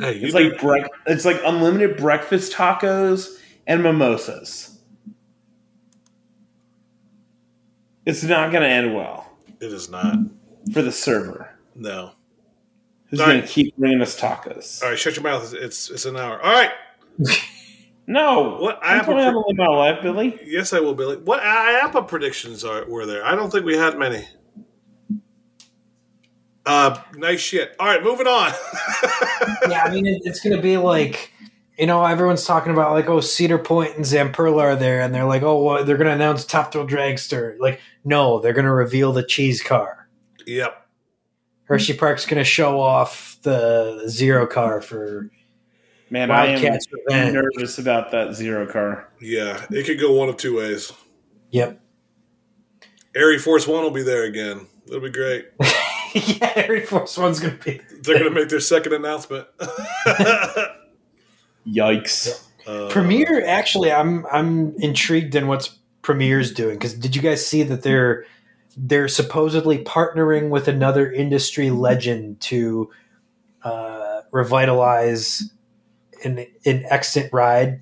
hey, 0.00 0.18
It's 0.18 0.34
like 0.34 0.52
brec- 0.54 0.88
it's 1.06 1.24
like 1.24 1.40
unlimited 1.44 1.96
breakfast 1.96 2.52
tacos 2.52 3.38
and 3.66 3.82
mimosas. 3.82 4.78
It's 8.06 8.22
not 8.22 8.50
going 8.50 8.62
to 8.62 8.68
end 8.68 8.94
well 8.94 9.30
it 9.60 9.72
is 9.72 9.90
not. 9.90 10.16
for 10.72 10.80
the 10.82 10.90
server. 10.90 11.50
No. 11.74 12.12
Who's 13.06 13.18
going 13.20 13.40
right. 13.40 13.46
to 13.46 13.52
keep 13.52 13.76
bringing 13.76 14.00
us 14.00 14.18
tacos? 14.18 14.82
All 14.82 14.88
right, 14.90 14.98
shut 14.98 15.16
your 15.16 15.22
mouth. 15.22 15.52
It's, 15.52 15.90
it's 15.90 16.06
an 16.06 16.16
hour. 16.16 16.40
All 16.40 16.52
right. 16.52 16.70
No, 18.10 18.56
What 18.58 18.80
I'm 18.82 19.00
IAAPA? 19.00 19.04
telling 19.04 19.24
you 19.24 19.30
to 19.32 19.38
live 19.38 19.56
my 19.56 19.66
life, 19.68 20.02
Billy. 20.02 20.38
yes, 20.44 20.72
I 20.72 20.80
will, 20.80 20.94
Billy. 20.94 21.16
What 21.18 21.40
IAAPA 21.42 22.08
predictions 22.08 22.64
are 22.64 22.84
were 22.86 23.06
there? 23.06 23.24
I 23.24 23.36
don't 23.36 23.50
think 23.52 23.64
we 23.64 23.76
had 23.76 23.96
many. 23.98 24.26
Uh, 26.66 27.00
nice 27.16 27.40
shit. 27.40 27.74
All 27.78 27.86
right, 27.86 28.02
moving 28.02 28.26
on. 28.26 28.52
yeah, 29.68 29.84
I 29.84 29.90
mean, 29.90 30.06
it, 30.06 30.22
it's 30.24 30.40
going 30.40 30.54
to 30.56 30.62
be 30.62 30.76
like, 30.76 31.32
you 31.78 31.86
know, 31.86 32.04
everyone's 32.04 32.44
talking 32.44 32.72
about 32.72 32.92
like, 32.92 33.08
oh, 33.08 33.20
Cedar 33.20 33.58
Point 33.58 33.96
and 33.96 34.04
Zamperla 34.04 34.60
are 34.60 34.76
there, 34.76 35.00
and 35.00 35.14
they're 35.14 35.24
like, 35.24 35.42
oh, 35.42 35.62
well, 35.62 35.84
they're 35.84 35.96
going 35.96 36.08
to 36.08 36.12
announce 36.14 36.44
Top 36.44 36.72
Thrill 36.72 36.86
Dragster. 36.86 37.58
Like, 37.58 37.80
no, 38.04 38.40
they're 38.40 38.52
going 38.52 38.66
to 38.66 38.72
reveal 38.72 39.12
the 39.12 39.22
cheese 39.24 39.62
car. 39.62 40.08
yep. 40.46 40.86
Hershey 41.64 41.92
Park's 41.96 42.26
going 42.26 42.38
to 42.38 42.44
show 42.44 42.80
off 42.80 43.38
the 43.42 44.02
zero 44.08 44.44
car 44.48 44.80
for 44.80 45.30
Man, 46.10 46.30
I 46.32 46.46
am 46.46 46.62
Revenge. 46.62 47.34
nervous 47.34 47.78
about 47.78 48.10
that 48.10 48.34
zero 48.34 48.66
car. 48.66 49.08
Yeah, 49.20 49.64
it 49.70 49.86
could 49.86 50.00
go 50.00 50.12
one 50.12 50.28
of 50.28 50.36
two 50.36 50.56
ways. 50.56 50.92
Yep. 51.50 51.80
Air 53.14 53.38
Force 53.38 53.66
One 53.66 53.82
will 53.84 53.90
be 53.92 54.02
there 54.02 54.24
again. 54.24 54.66
It'll 54.86 55.00
be 55.00 55.10
great. 55.10 55.48
yeah, 56.14 56.52
Air 56.56 56.84
Force 56.86 57.16
One's 57.16 57.38
going 57.38 57.56
to 57.56 57.64
be. 57.64 57.80
They're 58.02 58.18
going 58.18 58.32
to 58.32 58.40
make 58.40 58.48
their 58.48 58.60
second 58.60 58.92
announcement. 58.92 59.46
Yikes! 61.66 62.44
Uh, 62.66 62.88
Premier, 62.90 63.44
actually, 63.46 63.92
I'm 63.92 64.26
I'm 64.32 64.74
intrigued 64.78 65.34
in 65.36 65.46
what's 65.46 65.78
Premier's 66.02 66.52
doing 66.52 66.74
because 66.74 66.94
did 66.94 67.14
you 67.14 67.22
guys 67.22 67.46
see 67.46 67.62
that 67.62 67.82
they're 67.82 68.24
they're 68.76 69.08
supposedly 69.08 69.84
partnering 69.84 70.48
with 70.48 70.66
another 70.66 71.10
industry 71.10 71.70
legend 71.70 72.40
to 72.40 72.90
uh, 73.62 74.22
revitalize 74.30 75.50
an 76.24 76.46
an 76.64 76.84
extant 76.90 77.32
ride? 77.32 77.80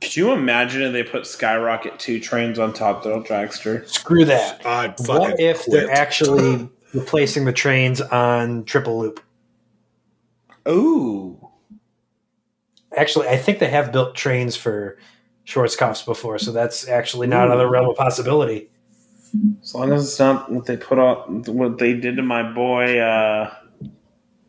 Could 0.00 0.14
you 0.16 0.32
imagine 0.32 0.82
if 0.82 0.92
they 0.92 1.02
put 1.02 1.26
Skyrocket 1.26 1.98
two 1.98 2.20
trains 2.20 2.58
on 2.58 2.72
Top 2.72 3.02
Thrill 3.02 3.22
Dragster? 3.22 3.88
Screw 3.88 4.24
that. 4.26 4.64
I 4.64 4.88
fucking 4.88 5.06
What 5.14 5.40
if 5.40 5.64
quit. 5.64 5.70
they're 5.86 5.90
actually 5.90 6.68
replacing 6.94 7.44
the 7.44 7.52
trains 7.52 8.00
on 8.00 8.64
Triple 8.64 8.98
Loop? 8.98 9.20
Ooh, 10.68 11.38
Actually, 12.96 13.28
I 13.28 13.36
think 13.36 13.58
they 13.58 13.68
have 13.68 13.92
built 13.92 14.14
trains 14.14 14.56
for 14.56 14.96
Schwarzkopf's 15.46 16.02
before, 16.02 16.38
so 16.38 16.50
that's 16.50 16.88
actually 16.88 17.26
not 17.26 17.50
out 17.50 17.60
of 17.60 17.70
realm 17.70 17.90
of 17.90 17.96
possibility. 17.96 18.70
as 19.62 19.74
long 19.74 19.92
as 19.92 20.04
it's 20.04 20.18
not 20.18 20.50
what 20.50 20.64
they 20.64 20.76
put 20.78 20.98
on, 20.98 21.42
what 21.46 21.78
they 21.78 21.92
did 21.92 22.16
to 22.16 22.22
my 22.22 22.42
boy, 22.52 22.98
uh, 22.98 23.52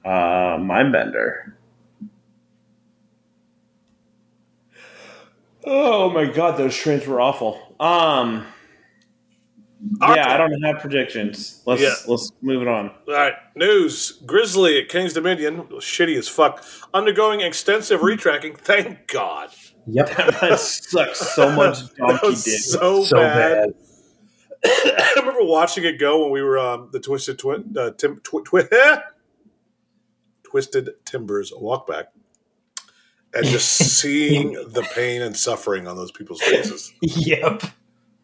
uh, 0.06 0.58
Mindbender. 0.58 1.54
Oh 5.70 6.10
my 6.10 6.26
god, 6.26 6.58
those 6.58 6.76
trains 6.76 7.06
were 7.06 7.20
awful. 7.20 7.56
Um, 7.80 8.46
All 10.02 10.16
yeah. 10.16 10.34
I 10.34 10.38
don't 10.38 10.62
have 10.64 10.80
predictions. 10.80 11.62
Let's 11.66 11.82
Yeah. 11.82 11.94
let's 12.08 12.32
move 12.42 12.62
it 12.62 12.68
on. 12.70 12.90
All 13.08 13.14
right, 13.14 13.34
news. 13.56 14.14
Grizzly 14.26 14.80
at 14.80 14.88
King's 14.90 15.14
Dominion, 15.14 15.64
shitty 15.64 16.18
as 16.18 16.28
fuck, 16.30 16.64
undergoing 16.94 17.42
extensive 17.42 18.00
retracking. 18.00 18.58
Thank 18.58 19.08
God. 19.08 19.50
Yep. 19.88 20.08
that 20.42 20.60
sucks 20.60 21.20
so 21.36 21.52
much 21.56 21.80
That 21.80 21.96
donkey 21.98 22.28
was 22.28 22.44
dick. 22.46 22.60
so, 22.60 23.04
so 23.04 23.18
bad. 23.18 23.74
bad. 24.64 24.64
I 25.00 25.14
remember 25.18 25.44
watching 25.44 25.84
it 25.84 26.00
go 26.00 26.24
when 26.24 26.32
we 26.32 26.42
were 26.42 26.58
um, 26.58 26.90
the 26.92 27.00
Twisted 27.00 27.38
Twi- 27.40 27.64
uh, 27.78 27.92
Tim- 27.92 28.20
twi- 28.24 28.42
twi- 28.44 28.68
Twisted 30.44 30.90
Timbers 31.06 31.52
walkback, 31.52 32.06
and 33.38 33.46
just 33.52 33.70
seeing 34.00 34.54
the 34.54 34.82
pain 34.94 35.22
and 35.22 35.36
suffering 35.38 35.88
on 35.88 35.96
those 35.96 36.12
people's 36.12 36.42
faces. 36.42 36.94
Yep. 37.02 37.64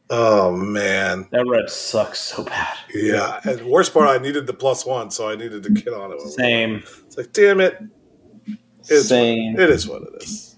Oh 0.10 0.52
man, 0.56 1.27
That 1.31 1.48
red 1.48 1.69
sucks 1.69 2.19
so 2.19 2.44
bad. 2.44 2.77
yeah. 2.94 3.40
And 3.45 3.60
the 3.60 3.68
worst 3.68 3.94
part, 3.94 4.10
I 4.10 4.22
needed 4.22 4.45
the 4.48 4.53
plus 4.53 4.85
one, 4.85 5.10
so 5.11 5.30
I 5.30 5.35
needed 5.35 5.64
to 5.64 5.69
get 5.72 5.94
on 5.94 6.11
it. 6.11 6.19
Same. 6.22 6.84
It's 7.06 7.18
like, 7.18 7.31
damn 7.34 7.60
it. 7.61 7.77
It's, 8.90 9.07
Same. 9.07 9.57
It 9.60 9.69
is 9.69 9.88
what 9.88 10.02
it 10.03 10.22
is. 10.23 10.56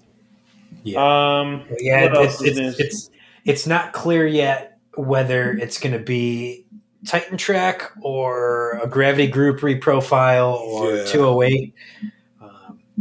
Um, 0.97 1.63
Yeah, 1.79 2.05
what 2.07 2.15
else 2.17 2.41
it's, 2.41 2.57
it's, 2.57 2.79
it's 2.79 3.09
it's 3.45 3.67
not 3.67 3.93
clear 3.93 4.25
yet 4.25 4.79
whether 4.95 5.51
it's 5.53 5.79
going 5.79 5.93
to 5.93 6.03
be 6.03 6.65
Titan 7.07 7.37
Track 7.37 7.91
or 8.01 8.79
a 8.83 8.87
Gravity 8.87 9.27
Group 9.27 9.59
reprofile 9.59 10.55
or 10.59 10.95
Yeah. 10.95 11.05
208. 11.05 11.73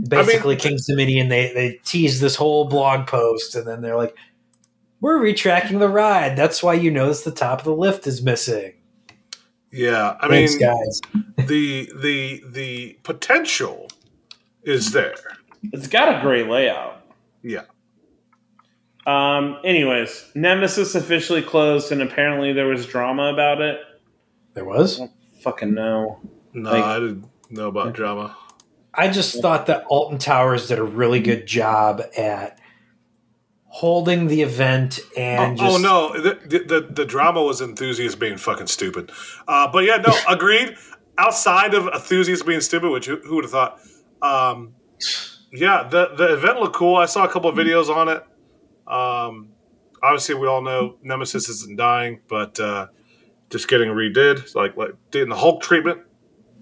Basically, 0.08 0.56
King's 0.56 0.86
Dominion 0.86 1.28
they 1.28 1.52
they 1.52 1.80
tease 1.84 2.20
this 2.20 2.34
whole 2.36 2.64
blog 2.66 3.06
post 3.06 3.54
and 3.54 3.66
then 3.66 3.80
they're 3.80 3.96
like, 3.96 4.16
"We're 5.00 5.18
retracking 5.20 5.78
the 5.78 5.88
ride. 5.88 6.36
That's 6.36 6.62
why 6.62 6.74
you 6.74 6.90
notice 6.90 7.22
the 7.22 7.30
top 7.30 7.60
of 7.60 7.64
the 7.64 7.74
lift 7.74 8.06
is 8.06 8.22
missing." 8.22 8.72
Yeah, 9.70 10.16
I 10.20 10.28
Thanks, 10.28 10.52
mean, 10.52 10.60
guys. 10.60 11.00
the 11.48 11.90
the 12.00 12.42
the 12.48 12.98
potential 13.04 13.88
is 14.62 14.92
there. 14.92 15.14
it's 15.72 15.86
got 15.88 16.16
a 16.16 16.20
great 16.20 16.48
layout. 16.48 17.00
Yeah. 17.42 17.62
Um. 19.06 19.58
Anyways, 19.64 20.30
Nemesis 20.34 20.94
officially 20.94 21.42
closed, 21.42 21.92
and 21.92 22.00
apparently 22.02 22.52
there 22.52 22.66
was 22.66 22.86
drama 22.86 23.32
about 23.32 23.60
it. 23.60 23.78
There 24.54 24.64
was. 24.64 25.00
Fucking 25.42 25.74
no. 25.74 26.18
No, 26.52 26.70
Like- 26.70 26.84
I 26.84 26.98
didn't 27.00 27.26
know 27.50 27.68
about 27.68 27.92
drama. 27.92 28.36
I 28.96 29.08
just 29.08 29.40
thought 29.40 29.66
that 29.66 29.84
Alton 29.86 30.18
Towers 30.18 30.68
did 30.68 30.78
a 30.78 30.84
really 30.84 31.20
good 31.20 31.46
job 31.46 32.02
at 32.16 32.58
holding 33.66 34.28
the 34.28 34.42
event 34.42 35.00
and 35.16 35.60
oh, 35.60 35.64
just 35.64 35.84
oh, 35.84 36.12
no, 36.12 36.22
the, 36.22 36.58
the 36.60 36.88
the 36.92 37.04
drama 37.04 37.42
was 37.42 37.60
enthusiasts 37.60 38.16
being 38.16 38.36
fucking 38.36 38.68
stupid. 38.68 39.10
Uh, 39.48 39.70
but 39.70 39.84
yeah, 39.84 39.96
no, 39.96 40.14
agreed. 40.28 40.76
Outside 41.18 41.74
of 41.74 41.88
enthusiasts 41.88 42.44
being 42.44 42.60
stupid, 42.60 42.90
which 42.90 43.06
who, 43.06 43.16
who 43.16 43.36
would 43.36 43.44
have 43.44 43.50
thought? 43.50 43.80
Um, 44.22 44.74
yeah, 45.52 45.88
the 45.88 46.14
the 46.16 46.34
event 46.34 46.60
looked 46.60 46.76
cool. 46.76 46.96
I 46.96 47.06
saw 47.06 47.24
a 47.24 47.28
couple 47.28 47.50
of 47.50 47.56
videos 47.56 47.88
on 47.88 48.08
it. 48.08 48.24
Um, 48.86 49.50
obviously, 50.02 50.36
we 50.36 50.46
all 50.46 50.62
know 50.62 50.96
Nemesis 51.02 51.48
isn't 51.48 51.76
dying, 51.76 52.20
but 52.28 52.60
uh, 52.60 52.88
just 53.50 53.66
getting 53.66 53.88
redid, 53.88 54.54
like 54.54 54.76
like 54.76 54.94
doing 55.10 55.28
the 55.28 55.36
Hulk 55.36 55.62
treatment. 55.62 56.02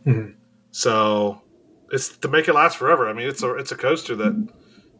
Mhm. 0.07 0.37
So 0.71 1.42
it's 1.93 2.09
to 2.19 2.29
make 2.29 2.49
it 2.49 2.55
last 2.55 2.77
forever. 2.77 3.09
I 3.09 3.13
mean, 3.13 3.29
it's 3.29 3.43
a 3.43 3.55
it's 3.55 3.71
a 3.73 3.77
coaster 3.77 4.17
that 4.17 4.49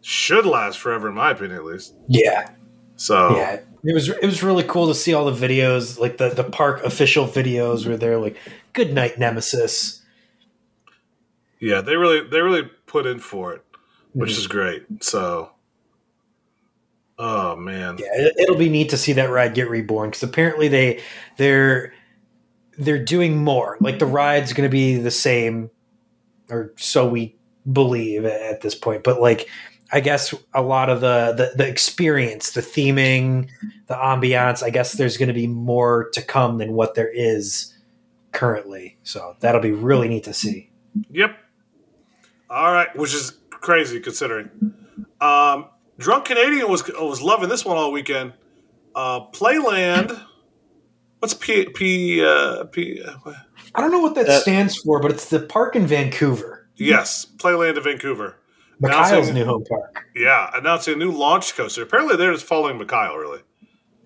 should 0.03 0.47
last 0.47 0.79
forever, 0.79 1.09
in 1.09 1.15
my 1.15 1.31
opinion, 1.31 1.57
at 1.59 1.65
least. 1.65 1.95
yeah. 2.09 2.51
So 2.97 3.35
Yeah, 3.37 3.61
it 3.85 3.95
was 3.95 4.09
it 4.09 4.25
was 4.25 4.43
really 4.43 4.63
cool 4.65 4.87
to 4.89 4.95
see 4.95 5.15
all 5.15 5.31
the 5.31 5.47
videos, 5.49 5.99
like 5.99 6.19
the 6.19 6.29
the 6.29 6.45
park 6.45 6.83
official 6.85 7.27
videos, 7.27 7.87
where 7.87 7.97
they're 7.97 8.19
like, 8.19 8.37
"Good 8.75 8.93
night, 8.95 9.19
Nemesis." 9.19 10.03
Yeah, 11.61 11.81
they 11.81 11.97
really 11.97 12.21
they 12.29 12.41
really 12.41 12.69
put 12.87 13.07
in 13.07 13.19
for 13.21 13.53
it, 13.55 13.65
which 14.13 14.31
Mhm. 14.33 14.39
is 14.39 14.47
great. 14.47 14.83
So, 15.01 15.51
oh 17.19 17.57
man, 17.57 17.99
Yeah, 17.99 18.29
it'll 18.39 18.57
be 18.57 18.69
neat 18.69 18.91
to 18.91 18.97
see 18.97 19.13
that 19.15 19.31
ride 19.31 19.55
get 19.55 19.69
reborn 19.71 20.11
because 20.11 20.23
apparently 20.23 20.69
they 20.69 21.01
they're 21.37 21.93
they're 22.79 23.03
doing 23.05 23.37
more. 23.45 23.77
Like 23.81 23.99
the 23.99 24.07
ride's 24.07 24.53
going 24.53 24.69
to 24.69 24.73
be 24.73 24.97
the 24.97 25.11
same, 25.11 25.71
or 26.53 26.73
so 26.77 27.09
we 27.09 27.37
believe 27.71 28.25
at 28.25 28.61
this 28.61 28.75
point. 28.75 29.03
But 29.03 29.21
like, 29.21 29.49
I 29.93 30.01
guess 30.01 30.35
a 30.55 30.63
lot 30.63 30.89
of 30.89 31.01
the 31.01 31.33
the, 31.37 31.65
the 31.65 31.69
experience, 31.69 32.53
the 32.53 32.61
theming, 32.61 33.49
the 33.87 33.95
ambiance. 33.95 34.63
I 34.63 34.71
guess 34.71 34.93
there's 34.93 35.17
going 35.17 35.29
to 35.29 35.35
be 35.35 35.47
more 35.47 36.11
to 36.11 36.23
come 36.23 36.59
than 36.59 36.73
what 36.75 36.95
there 36.95 37.11
is 37.13 37.75
currently. 38.33 38.97
So 39.03 39.37
that'll 39.41 39.61
be 39.61 39.73
really 39.73 40.09
neat 40.09 40.25
to 40.25 40.33
see. 40.35 40.71
yep. 41.11 41.37
All 42.49 42.71
right, 42.73 42.95
which 42.97 43.15
is 43.15 43.39
crazy 43.51 43.99
considering. 44.01 44.51
Um, 45.21 45.67
Drunk 45.99 46.27
Canadian 46.27 46.69
was 46.69 46.87
was 46.89 47.23
loving 47.23 47.49
this 47.49 47.65
one 47.65 47.77
all 47.77 47.93
weekend. 47.93 48.35
Uh, 48.95 49.21
Playland. 49.31 50.21
What's 51.19 51.35
P 51.35 51.67
P 51.67 52.25
uh, 52.25 52.65
P? 52.65 53.03
Uh? 53.03 53.33
I 53.75 53.81
don't 53.81 53.91
know 53.91 54.01
what 54.01 54.15
that, 54.17 54.27
That- 54.27 54.43
stands 54.43 54.77
for, 54.79 55.01
but 55.01 55.11
it's 55.11 55.29
the 55.29 55.41
park 55.41 55.77
in 55.77 55.87
Vancouver, 55.87 56.69
yes, 56.77 57.27
Playland 57.37 57.77
of 57.79 57.85
Vancouver. 57.85 58.37
Mikhail's 58.81 59.31
new 59.31 59.45
home 59.45 59.65
park. 59.69 60.07
Yeah, 60.17 60.51
announcing 60.55 60.95
a 60.95 60.97
new 60.97 61.13
launch 61.13 61.55
coaster. 61.57 61.83
Apparently, 61.83 62.17
they're 62.17 62.33
just 62.33 62.45
following 62.45 62.79
Mikhail, 62.79 63.15
really. 63.17 63.41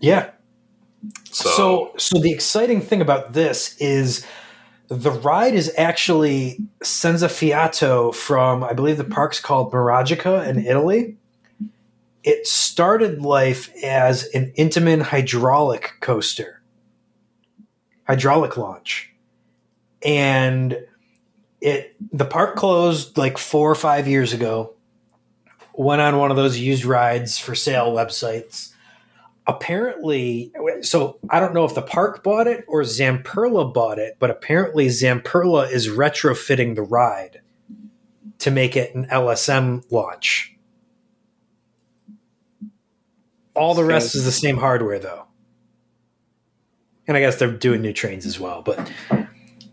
Yeah. 0.00 0.30
So, 1.30 1.48
So, 1.50 1.92
so 1.96 2.18
the 2.18 2.30
exciting 2.30 2.82
thing 2.82 3.00
about 3.00 3.32
this 3.32 3.74
is 3.78 4.26
the 4.88 5.10
ride 5.10 5.54
is 5.54 5.72
actually 5.78 6.58
Senza 6.82 7.28
Fiato 7.28 8.14
from, 8.14 8.62
I 8.62 8.74
believe 8.74 8.98
the 8.98 9.04
park's 9.04 9.40
called 9.40 9.72
Miragica 9.72 10.46
in 10.46 10.64
Italy. 10.66 11.16
It 12.22 12.46
started 12.46 13.22
life 13.22 13.72
as 13.82 14.24
an 14.34 14.52
Intamin 14.58 15.00
hydraulic 15.00 15.92
coaster, 16.00 16.60
hydraulic 18.06 18.56
launch. 18.56 19.12
And 20.06 20.78
it 21.60 21.94
the 22.12 22.24
park 22.24 22.56
closed 22.56 23.18
like 23.18 23.36
four 23.36 23.70
or 23.70 23.74
five 23.74 24.08
years 24.08 24.32
ago. 24.32 24.72
Went 25.74 26.00
on 26.00 26.16
one 26.16 26.30
of 26.30 26.38
those 26.38 26.58
used 26.58 26.86
rides 26.86 27.38
for 27.38 27.54
sale 27.54 27.92
websites 27.92 28.72
apparently 29.46 30.52
so 30.80 31.18
i 31.30 31.38
don't 31.38 31.54
know 31.54 31.64
if 31.64 31.74
the 31.74 31.82
park 31.82 32.24
bought 32.24 32.46
it 32.46 32.64
or 32.66 32.82
zamperla 32.82 33.72
bought 33.72 33.98
it 33.98 34.16
but 34.18 34.28
apparently 34.30 34.88
zamperla 34.88 35.70
is 35.70 35.88
retrofitting 35.88 36.74
the 36.74 36.82
ride 36.82 37.40
to 38.38 38.50
make 38.50 38.76
it 38.76 38.94
an 38.94 39.06
lsm 39.06 39.84
launch 39.92 40.56
all 43.54 43.74
the 43.74 43.84
rest 43.84 44.14
is 44.14 44.24
the 44.24 44.32
same 44.32 44.56
hardware 44.56 44.98
though 44.98 45.24
and 47.06 47.16
i 47.16 47.20
guess 47.20 47.36
they're 47.36 47.52
doing 47.52 47.80
new 47.80 47.92
trains 47.92 48.26
as 48.26 48.40
well 48.40 48.62
but 48.62 48.90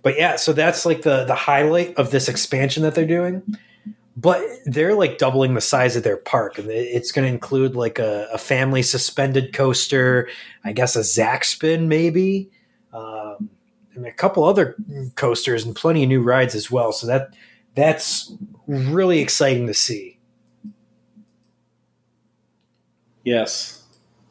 but 0.03 0.15
yeah 0.17 0.35
so 0.35 0.53
that's 0.53 0.85
like 0.85 1.01
the 1.01 1.25
the 1.25 1.35
highlight 1.35 1.95
of 1.97 2.11
this 2.11 2.29
expansion 2.29 2.83
that 2.83 2.93
they're 2.93 3.05
doing 3.05 3.41
but 4.15 4.41
they're 4.65 4.93
like 4.93 5.17
doubling 5.17 5.55
the 5.55 5.61
size 5.61 5.95
of 5.95 6.03
their 6.03 6.17
park 6.17 6.59
and 6.59 6.69
it's 6.69 7.11
going 7.11 7.27
to 7.27 7.33
include 7.33 7.75
like 7.75 7.97
a, 7.97 8.27
a 8.31 8.37
family 8.37 8.83
suspended 8.83 9.53
coaster 9.53 10.29
i 10.63 10.71
guess 10.71 10.95
a 10.95 10.99
ZacSpin 10.99 11.87
maybe 11.87 12.49
um, 12.93 13.49
and 13.95 14.05
a 14.05 14.11
couple 14.11 14.43
other 14.43 14.75
coasters 15.15 15.65
and 15.65 15.75
plenty 15.75 16.03
of 16.03 16.09
new 16.09 16.21
rides 16.21 16.53
as 16.53 16.69
well 16.69 16.91
so 16.91 17.07
that 17.07 17.33
that's 17.73 18.31
really 18.67 19.19
exciting 19.19 19.65
to 19.65 19.73
see 19.73 20.13
Yes. 23.23 23.83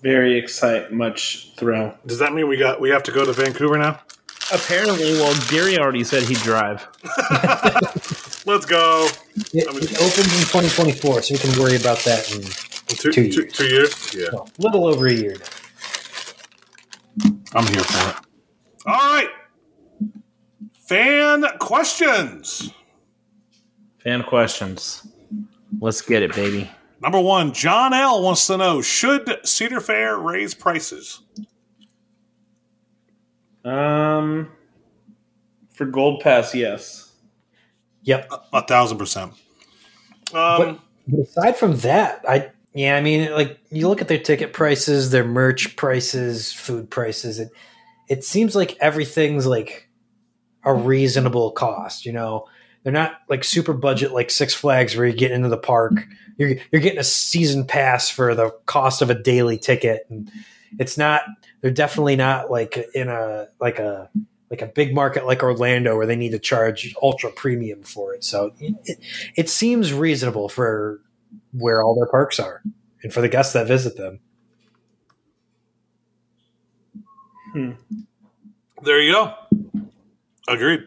Very 0.03 0.37
excite 0.37 0.93
much 0.93 1.53
thrill. 1.57 1.95
does 2.07 2.19
that 2.19 2.33
mean 2.33 2.49
we 2.49 2.57
got 2.57 2.81
we 2.81 2.91
have 2.91 3.03
to 3.05 3.13
go 3.13 3.25
to 3.25 3.33
Vancouver 3.33 3.79
now? 3.79 4.01
Apparently, 4.53 5.13
well, 5.15 5.35
Gary 5.49 5.79
already 5.79 6.05
said 6.05 6.23
he'd 6.25 6.37
drive. 6.39 6.87
Let's 8.45 8.67
go. 8.67 9.09
it, 9.55 9.67
I 9.69 9.73
mean- 9.73 9.83
it 9.85 9.97
opens 10.01 10.19
in 10.19 10.47
2024 10.47 11.23
so 11.23 11.35
we 11.35 11.39
can 11.39 11.61
worry 11.61 11.77
about 11.77 11.99
that 12.01 12.35
in 12.35 12.43
Two, 12.89 13.11
Two 13.11 13.31
two- 13.33 13.41
years. 13.43 13.53
two 13.55 13.67
years. 13.69 14.15
Yeah, 14.15 14.27
well, 14.33 14.49
a 14.59 14.63
little 14.63 14.87
over 14.87 15.07
a 15.07 15.13
year 15.13 15.37
now. 15.39 15.47
I'm 17.55 17.67
here 17.67 17.83
for 17.83 18.11
it. 18.11 18.17
All 18.85 18.95
right. 19.15 19.29
Fan 20.87 21.45
questions. 21.59 22.71
Fan 24.01 24.23
questions. 24.25 25.07
Let's 25.81 26.03
get 26.03 26.23
it, 26.23 26.35
baby. 26.35 26.71
Number 27.01 27.21
one, 27.21 27.53
John 27.55 27.95
L 27.95 28.23
wants 28.23 28.47
to 28.49 28.57
know: 28.59 28.83
Should 28.83 29.39
Cedar 29.47 29.81
Fair 29.81 30.19
raise 30.19 30.53
prices? 30.55 31.23
Um, 33.65 34.51
for 35.73 35.87
Gold 35.87 36.21
Pass, 36.21 36.55
yes. 36.55 37.13
yep 38.03 38.31
A 38.53 38.63
thousand 38.63 38.99
percent. 38.99 39.33
Um, 40.35 40.81
But 41.07 41.21
aside 41.21 41.57
from 41.57 41.77
that, 41.79 42.25
I 42.29 42.51
yeah, 42.75 42.97
I 42.97 43.01
mean, 43.01 43.31
like 43.33 43.59
you 43.71 43.89
look 43.89 44.01
at 44.01 44.09
their 44.09 44.19
ticket 44.19 44.53
prices, 44.53 45.11
their 45.11 45.25
merch 45.25 45.77
prices, 45.77 46.53
food 46.53 46.91
prices. 46.91 47.39
It 47.39 47.51
it 48.09 48.25
seems 48.25 48.57
like 48.57 48.77
everything's 48.81 49.47
like 49.47 49.89
a 50.65 50.75
reasonable 50.75 51.53
cost. 51.53 52.07
You 52.07 52.13
know, 52.13 52.47
they're 52.83 52.93
not 52.93 53.21
like 53.29 53.45
super 53.45 53.73
budget 53.73 54.13
like 54.13 54.31
Six 54.31 54.55
Flags 54.55 54.97
where 54.97 55.07
you 55.07 55.13
get 55.13 55.33
into 55.33 55.49
the 55.49 55.59
park. 55.59 56.07
You're 56.39 56.57
you're 56.71 56.83
getting 56.83 56.99
a 56.99 57.05
season 57.05 57.67
pass 57.67 58.09
for 58.09 58.35
the 58.35 58.51
cost 58.67 59.03
of 59.03 59.11
a 59.11 59.23
daily 59.23 59.59
ticket, 59.59 60.07
and 60.09 60.31
it's 60.79 60.97
not. 60.99 61.23
They're 61.61 61.71
definitely 61.71 62.17
not 62.17 62.51
like 62.51 62.79
in 62.95 63.09
a 63.09 63.49
like 63.61 63.79
a 63.79 64.11
like 64.51 64.63
a 64.63 64.67
big 64.67 64.95
market 64.95 65.25
like 65.25 65.43
Orlando 65.43 65.97
where 65.97 66.07
they 66.07 66.17
need 66.17 66.33
to 66.33 66.39
charge 66.39 66.95
ultra 67.03 67.31
premium 67.31 67.83
for 67.83 68.15
it. 68.15 68.23
So 68.23 68.53
it, 68.61 68.99
it 69.37 69.49
seems 69.49 69.93
reasonable 69.93 70.49
for 70.51 71.01
where 71.53 71.83
all 71.83 71.95
their 71.95 72.07
parks 72.07 72.39
are 72.39 72.63
and 73.03 73.13
for 73.13 73.23
the 73.23 73.29
guests 73.29 73.55
that 73.55 73.67
visit 73.67 73.97
them. 73.97 74.21
there 78.83 79.01
you 79.01 79.13
go. 79.13 79.35
Agreed. 80.49 80.81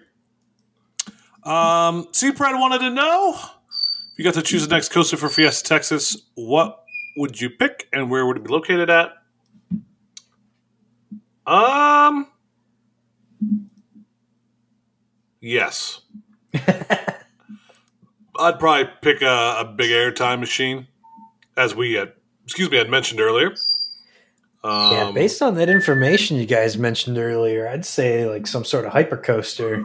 Um, 1.43 2.07
Sea 2.11 2.31
Pride 2.31 2.59
wanted 2.59 2.79
to 2.79 2.89
know 2.89 3.35
if 3.35 4.19
you 4.19 4.23
got 4.23 4.33
to 4.35 4.41
choose 4.41 4.67
the 4.67 4.73
next 4.73 4.89
coaster 4.89 5.17
for 5.17 5.29
Fiesta 5.29 5.67
Texas, 5.67 6.23
what 6.35 6.83
would 7.17 7.39
you 7.39 7.49
pick 7.49 7.87
and 7.91 8.09
where 8.09 8.25
would 8.25 8.37
it 8.37 8.43
be 8.43 8.49
located 8.49 8.89
at? 8.89 9.09
Um, 11.47 12.27
yes. 15.41 16.01
I'd 18.37 18.59
probably 18.59 18.89
pick 19.01 19.21
a, 19.21 19.57
a 19.59 19.73
big 19.75 19.91
airtime 19.91 20.39
machine, 20.39 20.87
as 21.55 21.75
we 21.75 21.93
had, 21.93 22.13
excuse 22.43 22.69
me, 22.69 22.77
had 22.77 22.89
mentioned 22.89 23.21
earlier. 23.21 23.53
Um, 24.63 24.91
yeah, 24.93 25.11
based 25.13 25.41
on 25.43 25.53
that 25.55 25.69
information 25.69 26.37
you 26.37 26.47
guys 26.47 26.77
mentioned 26.77 27.19
earlier, 27.19 27.67
I'd 27.67 27.85
say 27.85 28.27
like 28.27 28.47
some 28.47 28.65
sort 28.65 28.85
of 28.85 28.91
hyper 28.91 29.15
coaster 29.15 29.83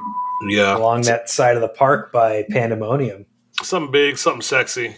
yeah, 0.49 0.75
along 0.77 1.03
that 1.03 1.29
side 1.29 1.55
of 1.55 1.61
the 1.61 1.69
park 1.69 2.11
by 2.13 2.47
Pandemonium. 2.49 3.27
something 3.63 3.93
big, 3.93 4.17
something 4.17 4.41
sexy. 4.41 4.97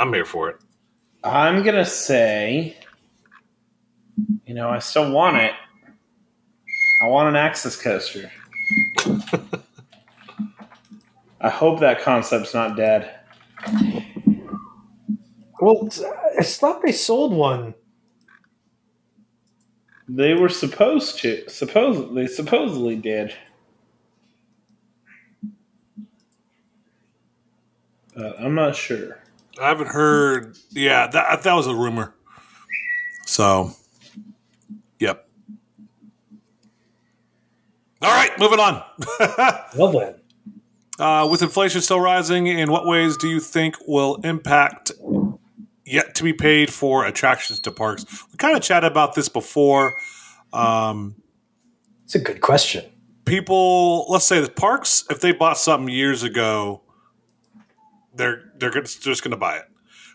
I'm 0.00 0.12
here 0.14 0.24
for 0.24 0.48
it. 0.48 0.56
I'm 1.22 1.62
gonna 1.62 1.84
say, 1.84 2.76
you 4.46 4.54
know, 4.54 4.68
I 4.70 4.78
still 4.78 5.10
want 5.10 5.36
it. 5.36 5.52
I 7.02 7.08
want 7.08 7.28
an 7.28 7.36
Axis 7.36 7.80
coaster. 7.80 8.30
I 11.40 11.50
hope 11.50 11.80
that 11.80 12.00
concept's 12.02 12.54
not 12.54 12.76
dead. 12.76 13.20
Well, 15.60 15.88
I 16.38 16.42
thought 16.42 16.82
they 16.82 16.92
sold 16.92 17.32
one. 17.32 17.74
They 20.08 20.34
were 20.34 20.48
supposed 20.48 21.18
to. 21.20 21.48
Supposedly, 21.48 22.28
supposedly 22.28 22.96
did. 22.96 23.34
But 28.14 28.40
I'm 28.40 28.54
not 28.54 28.76
sure. 28.76 29.18
I 29.60 29.68
haven't 29.68 29.88
heard. 29.88 30.56
Yeah, 30.70 31.06
that 31.08 31.42
that 31.42 31.54
was 31.54 31.66
a 31.66 31.74
rumor. 31.74 32.14
So, 33.26 33.72
yep. 34.98 35.28
All 38.02 38.10
right, 38.10 38.30
moving 38.38 38.60
on. 38.60 38.82
Uh, 40.98 41.28
with 41.30 41.42
inflation 41.42 41.80
still 41.82 42.00
rising, 42.00 42.46
in 42.46 42.70
what 42.70 42.86
ways 42.86 43.16
do 43.18 43.28
you 43.28 43.38
think 43.40 43.74
will 43.86 44.16
impact 44.24 44.92
yet 45.84 46.14
to 46.14 46.24
be 46.24 46.32
paid 46.32 46.72
for 46.72 47.04
attractions 47.04 47.60
to 47.60 47.70
parks? 47.70 48.06
We 48.32 48.36
kind 48.38 48.56
of 48.56 48.62
chatted 48.62 48.90
about 48.90 49.14
this 49.14 49.28
before. 49.28 49.94
Um, 50.54 51.16
it's 52.04 52.14
a 52.14 52.18
good 52.18 52.40
question. 52.40 52.84
people, 53.26 54.06
let's 54.10 54.24
say 54.24 54.40
the 54.40 54.50
parks, 54.50 55.04
if 55.10 55.20
they 55.20 55.32
bought 55.32 55.58
something 55.58 55.92
years 55.92 56.22
ago, 56.22 56.82
they're 58.14 58.44
they're 58.58 58.70
just 58.70 59.22
going 59.22 59.32
to 59.32 59.36
buy 59.36 59.56
it. 59.58 59.64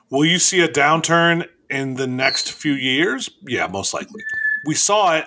Will 0.10 0.26
you 0.26 0.40
see 0.40 0.62
a 0.62 0.68
downturn 0.68 1.48
in 1.70 1.94
the 1.96 2.08
next 2.08 2.52
few 2.52 2.74
years? 2.74 3.30
Yeah, 3.48 3.68
most 3.68 3.94
likely. 3.94 4.24
We 4.66 4.74
saw 4.76 5.16
it 5.16 5.26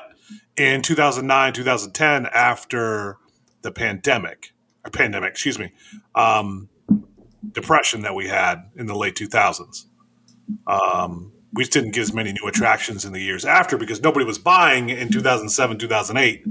in 0.57 0.83
2009, 0.83 1.53
2010 1.53 2.27
after 2.27 3.19
the 3.63 3.73
pandemic, 3.73 4.53
or 4.85 4.91
pandemic, 4.91 5.31
excuse 5.31 5.59
me, 5.59 5.73
um, 6.15 6.69
depression 7.53 8.03
that 8.03 8.15
we 8.15 8.29
had 8.29 8.71
in 8.77 8.87
the 8.87 8.95
late 8.95 9.15
2000s. 9.15 9.87
Um, 10.67 11.33
we 11.53 11.63
just 11.63 11.73
didn't 11.73 11.93
get 11.93 12.03
as 12.03 12.13
many 12.13 12.33
new 12.33 12.47
attractions 12.49 13.05
in 13.05 13.13
the 13.13 13.21
years 13.21 13.45
after 13.45 13.79
because 13.79 14.03
nobody 14.03 14.27
was 14.27 14.39
buying 14.39 14.91
in 14.91 15.09
2007, 15.11 15.79
2008 15.79 16.45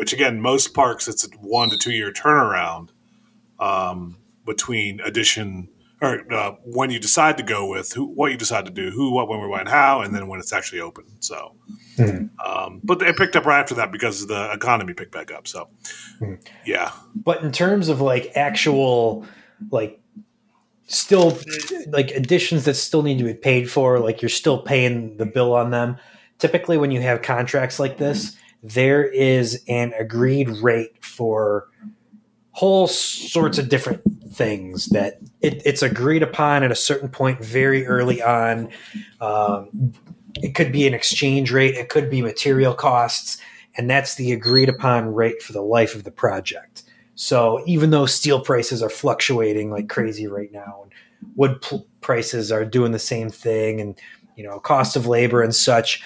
which 0.00 0.14
again, 0.14 0.40
most 0.40 0.72
parks 0.72 1.08
it's 1.08 1.26
a 1.26 1.28
one 1.40 1.68
to 1.68 1.76
two 1.76 1.92
year 1.92 2.10
turnaround 2.10 2.88
um, 3.58 4.16
between 4.46 4.98
addition 5.00 5.68
or 6.02 6.32
uh, 6.32 6.52
when 6.64 6.90
you 6.90 6.98
decide 6.98 7.36
to 7.36 7.42
go 7.42 7.68
with 7.68 7.92
who, 7.92 8.06
what 8.06 8.30
you 8.30 8.36
decide 8.38 8.64
to 8.64 8.70
do, 8.70 8.90
who, 8.90 9.12
what, 9.12 9.28
when, 9.28 9.38
where, 9.40 9.48
when, 9.48 9.66
how, 9.66 10.00
and 10.00 10.14
then 10.14 10.28
when 10.28 10.40
it's 10.40 10.52
actually 10.52 10.80
open. 10.80 11.04
So, 11.20 11.54
Mhm. 11.98 12.30
um, 12.44 12.80
but 12.82 13.02
it 13.02 13.16
picked 13.16 13.36
up 13.36 13.44
right 13.44 13.60
after 13.60 13.74
that 13.74 13.92
because 13.92 14.26
the 14.26 14.50
economy 14.52 14.94
picked 14.94 15.12
back 15.12 15.30
up. 15.30 15.46
So, 15.46 15.68
Mhm. 16.20 16.38
yeah, 16.64 16.92
But 17.14 17.42
in 17.42 17.52
terms 17.52 17.88
of 17.88 18.00
like 18.00 18.32
actual, 18.34 19.26
like, 19.70 20.00
still 20.86 21.38
like 21.88 22.10
additions 22.12 22.64
that 22.64 22.74
still 22.74 23.02
need 23.02 23.18
to 23.18 23.24
be 23.24 23.34
paid 23.34 23.70
for, 23.70 24.00
like 24.00 24.22
you're 24.22 24.28
still 24.28 24.58
paying 24.62 25.16
the 25.18 25.26
bill 25.26 25.54
on 25.54 25.70
them. 25.70 25.96
Typically, 26.38 26.76
when 26.78 26.90
you 26.90 27.00
have 27.02 27.20
contracts 27.22 27.78
like 27.78 27.98
this, 27.98 28.34
there 28.62 29.04
is 29.04 29.62
an 29.68 29.92
agreed 29.98 30.48
rate 30.48 30.92
for 31.04 31.68
whole 32.52 32.86
sorts 32.88 33.58
of 33.58 33.68
different 33.68 34.02
things 34.32 34.86
that 34.86 35.20
it, 35.40 35.62
it's 35.64 35.82
agreed 35.82 36.22
upon 36.22 36.62
at 36.62 36.70
a 36.70 36.76
certain 36.76 37.08
point 37.08 37.42
very 37.42 37.86
early 37.86 38.22
on. 38.22 38.68
Um, 39.20 39.92
it 40.36 40.54
could 40.54 40.72
be 40.72 40.86
an 40.86 40.94
exchange 40.94 41.50
rate, 41.50 41.74
it 41.74 41.88
could 41.88 42.10
be 42.10 42.22
material 42.22 42.74
costs, 42.74 43.38
and 43.76 43.88
that's 43.88 44.14
the 44.14 44.32
agreed 44.32 44.68
upon 44.68 45.14
rate 45.14 45.42
for 45.42 45.52
the 45.52 45.62
life 45.62 45.94
of 45.94 46.04
the 46.04 46.10
project. 46.10 46.84
So 47.14 47.62
even 47.66 47.90
though 47.90 48.06
steel 48.06 48.40
prices 48.40 48.82
are 48.82 48.90
fluctuating 48.90 49.70
like 49.70 49.88
crazy 49.88 50.26
right 50.26 50.52
now, 50.52 50.84
and 50.84 50.92
wood 51.36 51.60
pl- 51.60 51.86
prices 52.00 52.50
are 52.52 52.64
doing 52.64 52.92
the 52.92 52.98
same 52.98 53.30
thing, 53.30 53.80
and 53.80 53.98
you 54.36 54.44
know 54.44 54.58
cost 54.60 54.96
of 54.96 55.06
labor 55.06 55.42
and 55.42 55.54
such, 55.54 56.02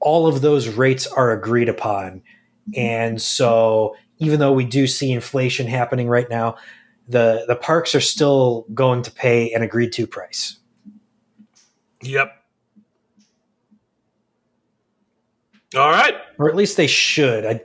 all 0.00 0.26
of 0.26 0.40
those 0.40 0.68
rates 0.68 1.06
are 1.06 1.32
agreed 1.32 1.68
upon. 1.68 2.22
And 2.76 3.20
so 3.20 3.96
even 4.18 4.40
though 4.40 4.52
we 4.52 4.64
do 4.64 4.86
see 4.86 5.12
inflation 5.12 5.66
happening 5.66 6.08
right 6.08 6.28
now, 6.28 6.56
the 7.08 7.44
the 7.48 7.56
parks 7.56 7.94
are 7.94 8.00
still 8.00 8.66
going 8.74 9.02
to 9.02 9.10
pay 9.10 9.52
an 9.52 9.62
agreed 9.62 9.92
to 9.94 10.06
price. 10.06 10.58
yep. 12.02 12.34
All 15.76 15.90
right. 15.90 16.14
or 16.38 16.48
at 16.48 16.56
least 16.56 16.76
they 16.76 16.86
should. 16.86 17.44
I, 17.44 17.60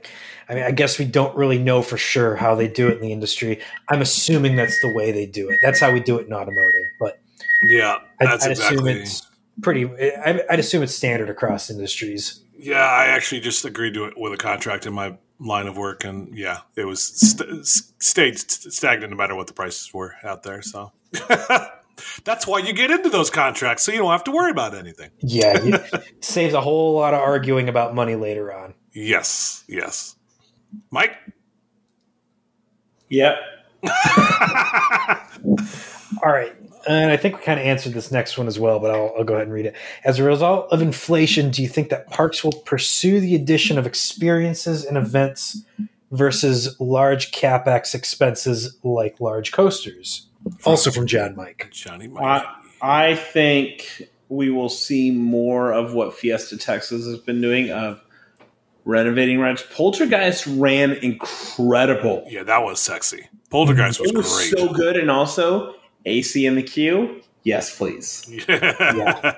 I 0.48 0.54
mean, 0.54 0.64
I 0.64 0.72
guess 0.72 0.98
we 0.98 1.06
don't 1.06 1.34
really 1.36 1.58
know 1.58 1.80
for 1.80 1.96
sure 1.96 2.36
how 2.36 2.54
they 2.54 2.68
do 2.68 2.88
it 2.88 2.96
in 2.96 3.00
the 3.00 3.12
industry. 3.12 3.60
I'm 3.88 4.02
assuming 4.02 4.56
that's 4.56 4.78
the 4.82 4.92
way 4.94 5.10
they 5.10 5.24
do 5.24 5.48
it. 5.48 5.58
That's 5.62 5.80
how 5.80 5.90
we 5.90 6.00
do 6.00 6.18
it 6.18 6.26
in 6.26 6.32
automotive. 6.34 6.84
But 7.00 7.18
Yeah, 7.62 7.98
I'd, 8.20 8.28
I'd 8.28 8.50
assume 8.52 8.86
it's 8.88 9.26
pretty. 9.62 9.86
I- 9.86 10.42
I'd 10.50 10.58
assume 10.58 10.82
it's 10.82 10.94
standard 10.94 11.30
across 11.30 11.70
industries. 11.70 12.40
Yeah, 12.58 12.84
I 12.84 13.06
actually 13.06 13.40
just 13.40 13.64
agreed 13.64 13.94
to 13.94 14.04
it 14.04 14.14
with 14.18 14.34
a 14.34 14.36
contract 14.36 14.84
in 14.84 14.92
my 14.92 15.16
line 15.44 15.66
of 15.66 15.76
work, 15.76 16.04
and 16.04 16.36
yeah, 16.36 16.60
it 16.76 16.84
was 16.84 17.02
st- 17.02 17.66
stayed 17.66 18.38
st- 18.38 18.72
stagnant 18.72 19.10
no 19.10 19.16
matter 19.16 19.34
what 19.34 19.46
the 19.46 19.52
prices 19.52 19.92
were 19.92 20.14
out 20.24 20.42
there. 20.42 20.62
So 20.62 20.92
that's 22.24 22.46
why 22.46 22.58
you 22.58 22.72
get 22.72 22.90
into 22.90 23.10
those 23.10 23.30
contracts, 23.30 23.84
so 23.84 23.92
you 23.92 23.98
don't 23.98 24.10
have 24.10 24.24
to 24.24 24.32
worry 24.32 24.50
about 24.50 24.74
anything. 24.74 25.10
Yeah, 25.20 25.84
saves 26.20 26.54
a 26.54 26.60
whole 26.60 26.94
lot 26.94 27.14
of 27.14 27.20
arguing 27.20 27.68
about 27.68 27.94
money 27.94 28.16
later 28.16 28.52
on. 28.52 28.74
Yes, 28.92 29.64
yes. 29.68 30.16
Mike. 30.90 31.16
Yep. 33.10 33.36
All 36.22 36.32
right. 36.32 36.53
And 36.86 37.10
I 37.10 37.16
think 37.16 37.36
we 37.38 37.42
kind 37.42 37.58
of 37.60 37.66
answered 37.66 37.92
this 37.94 38.10
next 38.10 38.36
one 38.38 38.46
as 38.46 38.58
well, 38.58 38.78
but 38.80 38.90
I'll, 38.90 39.12
I'll 39.18 39.24
go 39.24 39.34
ahead 39.34 39.46
and 39.46 39.52
read 39.54 39.66
it. 39.66 39.74
As 40.04 40.18
a 40.18 40.24
result 40.24 40.68
of 40.72 40.82
inflation, 40.82 41.50
do 41.50 41.62
you 41.62 41.68
think 41.68 41.88
that 41.90 42.08
parks 42.10 42.42
will 42.44 42.52
pursue 42.52 43.20
the 43.20 43.34
addition 43.34 43.78
of 43.78 43.86
experiences 43.86 44.84
and 44.84 44.96
events 44.96 45.62
versus 46.10 46.78
large 46.80 47.32
capex 47.32 47.94
expenses 47.94 48.76
like 48.84 49.20
large 49.20 49.52
coasters? 49.52 50.26
Also 50.64 50.90
from 50.90 51.06
John 51.06 51.34
Mike. 51.36 51.68
Johnny 51.72 52.06
Mike. 52.06 52.44
I, 52.82 53.10
I 53.10 53.14
think 53.14 54.08
we 54.28 54.50
will 54.50 54.68
see 54.68 55.10
more 55.10 55.72
of 55.72 55.94
what 55.94 56.14
Fiesta 56.14 56.56
Texas 56.58 57.06
has 57.06 57.18
been 57.18 57.40
doing 57.40 57.70
of 57.70 58.00
renovating 58.84 59.40
rides. 59.40 59.62
Poltergeist 59.74 60.46
ran 60.46 60.92
incredible. 60.92 62.26
yeah, 62.28 62.42
that 62.42 62.62
was 62.62 62.80
sexy. 62.80 63.28
Poltergeist 63.50 64.00
was, 64.00 64.10
It 64.10 64.16
was 64.16 64.32
great. 64.36 64.58
so 64.58 64.72
good, 64.72 64.96
and 64.96 65.10
also 65.10 65.74
AC 66.04 66.46
in 66.46 66.54
the 66.54 66.62
queue. 66.62 67.20
Yes, 67.42 67.76
please. 67.76 68.26
yeah. 68.48 69.36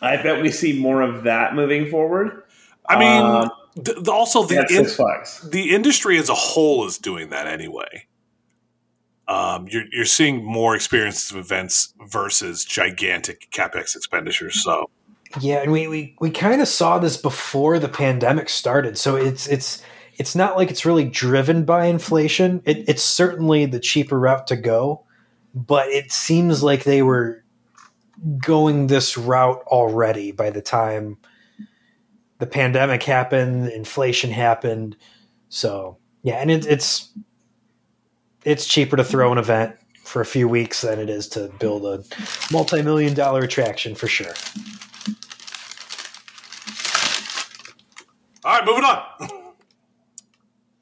I 0.00 0.16
bet 0.22 0.42
we 0.42 0.50
see 0.50 0.78
more 0.78 1.02
of 1.02 1.24
that 1.24 1.54
moving 1.54 1.90
forward. 1.90 2.42
I 2.88 2.98
mean, 2.98 3.22
Um, 3.22 3.50
th- 3.82 3.98
the, 4.02 4.12
also 4.12 4.44
the 4.44 4.66
in- 4.70 5.50
the 5.50 5.74
industry 5.74 6.18
as 6.18 6.28
a 6.28 6.34
whole 6.34 6.86
is 6.86 6.98
doing 6.98 7.30
that 7.30 7.46
anyway. 7.46 8.06
Um, 9.26 9.66
you're 9.70 9.84
you're 9.90 10.04
seeing 10.04 10.44
more 10.44 10.74
experiences 10.76 11.30
of 11.30 11.38
events 11.38 11.94
versus 12.08 12.64
gigantic 12.64 13.50
capex 13.50 13.96
expenditures. 13.96 14.62
So 14.62 14.90
Yeah, 15.40 15.62
and 15.62 15.72
we, 15.72 15.88
we, 15.88 16.14
we 16.20 16.30
kind 16.30 16.60
of 16.60 16.68
saw 16.68 16.98
this 16.98 17.16
before 17.16 17.78
the 17.78 17.88
pandemic 17.88 18.50
started. 18.50 18.98
So 18.98 19.16
it's 19.16 19.46
it's 19.46 19.82
it's 20.18 20.34
not 20.36 20.56
like 20.58 20.70
it's 20.70 20.84
really 20.84 21.06
driven 21.06 21.64
by 21.64 21.86
inflation. 21.86 22.60
It, 22.66 22.86
it's 22.88 23.02
certainly 23.02 23.64
the 23.64 23.80
cheaper 23.80 24.20
route 24.20 24.46
to 24.48 24.56
go, 24.56 25.04
but 25.54 25.88
it 25.88 26.10
seems 26.10 26.62
like 26.62 26.84
they 26.84 27.02
were 27.02 27.44
going 28.44 28.86
this 28.86 29.16
route 29.16 29.62
already 29.66 30.32
by 30.32 30.50
the 30.50 30.62
time 30.62 31.16
the 32.38 32.46
pandemic 32.46 33.02
happened, 33.02 33.68
inflation 33.68 34.30
happened. 34.30 34.96
So 35.48 35.98
yeah, 36.22 36.36
and 36.36 36.50
it, 36.50 36.66
it's 36.66 37.10
it's 38.44 38.66
cheaper 38.66 38.96
to 38.96 39.04
throw 39.04 39.32
an 39.32 39.38
event 39.38 39.76
for 40.04 40.20
a 40.20 40.26
few 40.26 40.48
weeks 40.48 40.82
than 40.82 40.98
it 40.98 41.08
is 41.08 41.28
to 41.28 41.48
build 41.58 41.84
a 41.86 42.04
multi-million 42.52 43.14
dollar 43.14 43.40
attraction 43.40 43.94
for 43.94 44.06
sure. 44.06 44.32
all 48.44 48.58
right, 48.58 48.66
moving 48.66 48.84
on. 48.84 49.02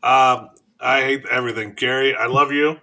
um, 0.43 0.51
I 0.81 1.03
hate 1.03 1.27
everything, 1.27 1.75
Gary. 1.75 2.15
I 2.15 2.27
love 2.27 2.51
you. 2.51 2.81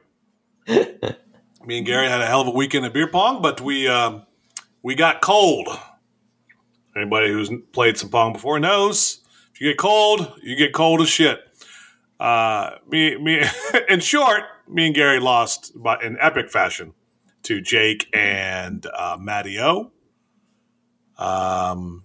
Me 1.66 1.78
and 1.78 1.86
Gary 1.86 2.08
had 2.08 2.22
a 2.22 2.26
hell 2.26 2.42
of 2.42 2.48
a 2.48 2.52
weekend 2.52 2.86
at 2.86 2.94
beer 2.94 3.08
pong, 3.08 3.42
but 3.42 3.60
we 3.62 3.88
um, 3.88 4.24
we 4.82 4.96
got 4.96 5.22
cold. 5.22 5.68
Anybody 6.96 7.32
who's 7.32 7.52
played 7.72 7.98
some 7.98 8.10
pong 8.10 8.34
before 8.34 8.60
knows 8.60 9.22
if 9.54 9.62
you 9.62 9.70
get 9.70 9.78
cold, 9.78 10.34
you 10.42 10.56
get 10.56 10.74
cold 10.74 11.02
as 11.02 11.10
shit. 11.10 11.42
Uh, 12.20 12.72
me, 12.90 13.18
me. 13.18 13.44
in 13.90 14.00
short, 14.00 14.44
me 14.68 14.88
and 14.88 14.96
Gary 14.96 15.20
lost 15.20 15.72
by, 15.76 16.02
in 16.02 16.18
epic 16.20 16.50
fashion 16.50 16.94
to 17.44 17.62
Jake 17.62 18.08
and 18.14 18.86
uh, 18.98 19.18
Matty 19.20 19.60
O. 19.60 19.92
Um, 21.18 22.04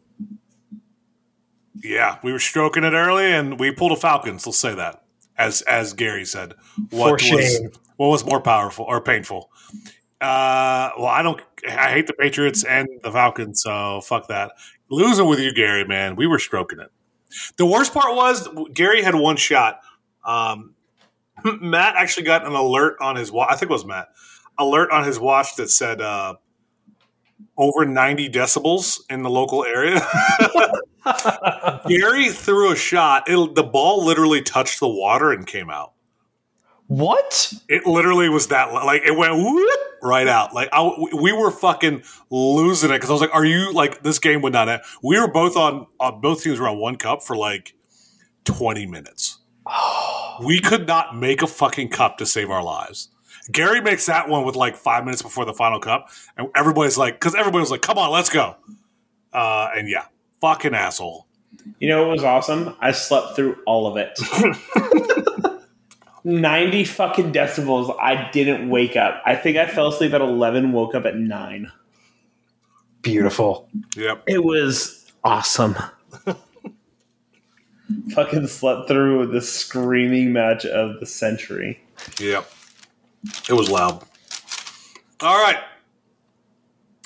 yeah, 1.76 2.18
we 2.22 2.32
were 2.32 2.40
stroking 2.40 2.84
it 2.84 2.92
early, 2.92 3.26
and 3.26 3.58
we 3.58 3.70
pulled 3.70 3.92
a 3.92 3.96
Falcons. 3.96 4.46
Let's 4.46 4.58
say 4.58 4.74
that, 4.74 5.04
as 5.36 5.62
as 5.62 5.92
Gary 5.92 6.24
said. 6.24 6.54
What 6.90 7.20
For 7.20 7.36
was 7.36 7.44
shame. 7.58 7.70
What 7.96 8.08
was 8.08 8.24
more 8.24 8.40
powerful 8.40 8.84
or 8.86 9.00
painful? 9.00 9.50
Uh, 10.20 10.90
well, 10.98 11.06
I 11.06 11.22
don't. 11.22 11.40
I 11.68 11.90
hate 11.90 12.06
the 12.06 12.14
Patriots 12.14 12.64
and 12.64 12.88
the 13.02 13.10
Falcons, 13.10 13.62
so 13.62 14.00
fuck 14.02 14.28
that. 14.28 14.52
Losing 14.90 15.26
with 15.26 15.40
you, 15.40 15.52
Gary, 15.52 15.84
man, 15.84 16.16
we 16.16 16.26
were 16.26 16.38
stroking 16.38 16.80
it. 16.80 16.90
The 17.56 17.66
worst 17.66 17.92
part 17.92 18.14
was 18.14 18.48
Gary 18.72 19.02
had 19.02 19.14
one 19.14 19.36
shot. 19.36 19.80
Um, 20.24 20.74
Matt 21.60 21.96
actually 21.96 22.24
got 22.24 22.46
an 22.46 22.52
alert 22.52 22.96
on 23.00 23.16
his 23.16 23.30
watch. 23.30 23.48
I 23.50 23.56
think 23.56 23.70
it 23.70 23.74
was 23.74 23.84
Matt. 23.84 24.08
Alert 24.58 24.90
on 24.90 25.04
his 25.04 25.18
watch 25.18 25.56
that 25.56 25.68
said 25.68 26.00
uh, 26.00 26.34
over 27.56 27.84
90 27.84 28.30
decibels 28.30 29.00
in 29.10 29.22
the 29.22 29.30
local 29.30 29.64
area. 29.64 30.00
Gary 31.88 32.30
threw 32.30 32.72
a 32.72 32.76
shot. 32.76 33.28
It, 33.28 33.54
the 33.54 33.64
ball 33.64 34.04
literally 34.04 34.42
touched 34.42 34.80
the 34.80 34.88
water 34.88 35.32
and 35.32 35.46
came 35.46 35.70
out. 35.70 35.93
What? 36.98 37.52
It 37.68 37.86
literally 37.86 38.28
was 38.28 38.48
that 38.48 38.72
like 38.72 39.02
it 39.04 39.16
went 39.16 39.34
whoop, 39.36 39.80
right 40.00 40.28
out. 40.28 40.54
Like 40.54 40.68
I, 40.72 40.88
we 41.12 41.32
were 41.32 41.50
fucking 41.50 42.04
losing 42.30 42.90
it 42.90 42.94
because 42.94 43.10
I 43.10 43.12
was 43.14 43.20
like, 43.20 43.34
"Are 43.34 43.44
you 43.44 43.72
like 43.72 44.02
this 44.02 44.20
game 44.20 44.42
would 44.42 44.52
not?" 44.52 44.68
End. 44.68 44.82
We 45.02 45.18
were 45.18 45.26
both 45.26 45.56
on, 45.56 45.88
on 45.98 46.20
both 46.20 46.44
teams 46.44 46.60
were 46.60 46.68
on 46.68 46.78
one 46.78 46.96
cup 46.96 47.24
for 47.24 47.36
like 47.36 47.74
twenty 48.44 48.86
minutes. 48.86 49.38
We 50.44 50.60
could 50.60 50.88
not 50.88 51.16
make 51.16 51.42
a 51.42 51.46
fucking 51.46 51.90
cup 51.90 52.18
to 52.18 52.26
save 52.26 52.50
our 52.50 52.62
lives. 52.62 53.08
Gary 53.52 53.80
makes 53.80 54.06
that 54.06 54.28
one 54.28 54.44
with 54.44 54.56
like 54.56 54.74
five 54.74 55.04
minutes 55.04 55.22
before 55.22 55.44
the 55.44 55.54
final 55.54 55.78
cup, 55.78 56.10
and 56.36 56.48
everybody's 56.56 56.98
like, 56.98 57.14
because 57.14 57.36
everybody 57.36 57.60
was 57.60 57.70
like, 57.70 57.82
"Come 57.82 57.98
on, 57.98 58.10
let's 58.10 58.30
go!" 58.30 58.56
Uh, 59.32 59.68
and 59.76 59.88
yeah, 59.88 60.06
fucking 60.40 60.74
asshole. 60.74 61.28
You 61.78 61.88
know 61.88 62.02
what 62.02 62.10
was 62.10 62.24
awesome? 62.24 62.74
I 62.80 62.90
slept 62.90 63.36
through 63.36 63.58
all 63.64 63.86
of 63.86 63.96
it. 63.96 64.18
90 66.24 66.84
fucking 66.84 67.32
decibels. 67.32 67.94
I 68.00 68.30
didn't 68.30 68.68
wake 68.70 68.96
up. 68.96 69.22
I 69.26 69.36
think 69.36 69.56
I 69.56 69.66
fell 69.66 69.88
asleep 69.88 70.12
at 70.14 70.20
11, 70.20 70.72
woke 70.72 70.94
up 70.94 71.04
at 71.04 71.16
9. 71.16 71.70
Beautiful. 73.02 73.68
Yep. 73.96 74.24
It 74.26 74.42
was 74.42 75.12
awesome. 75.22 75.76
Fucking 78.14 78.46
slept 78.46 78.88
through 78.88 79.26
the 79.26 79.42
screaming 79.42 80.32
match 80.32 80.64
of 80.64 81.00
the 81.00 81.06
century. 81.06 81.82
Yep. 82.18 82.50
It 83.48 83.52
was 83.52 83.70
loud. 83.70 84.02
All 85.20 85.42
right. 85.42 85.58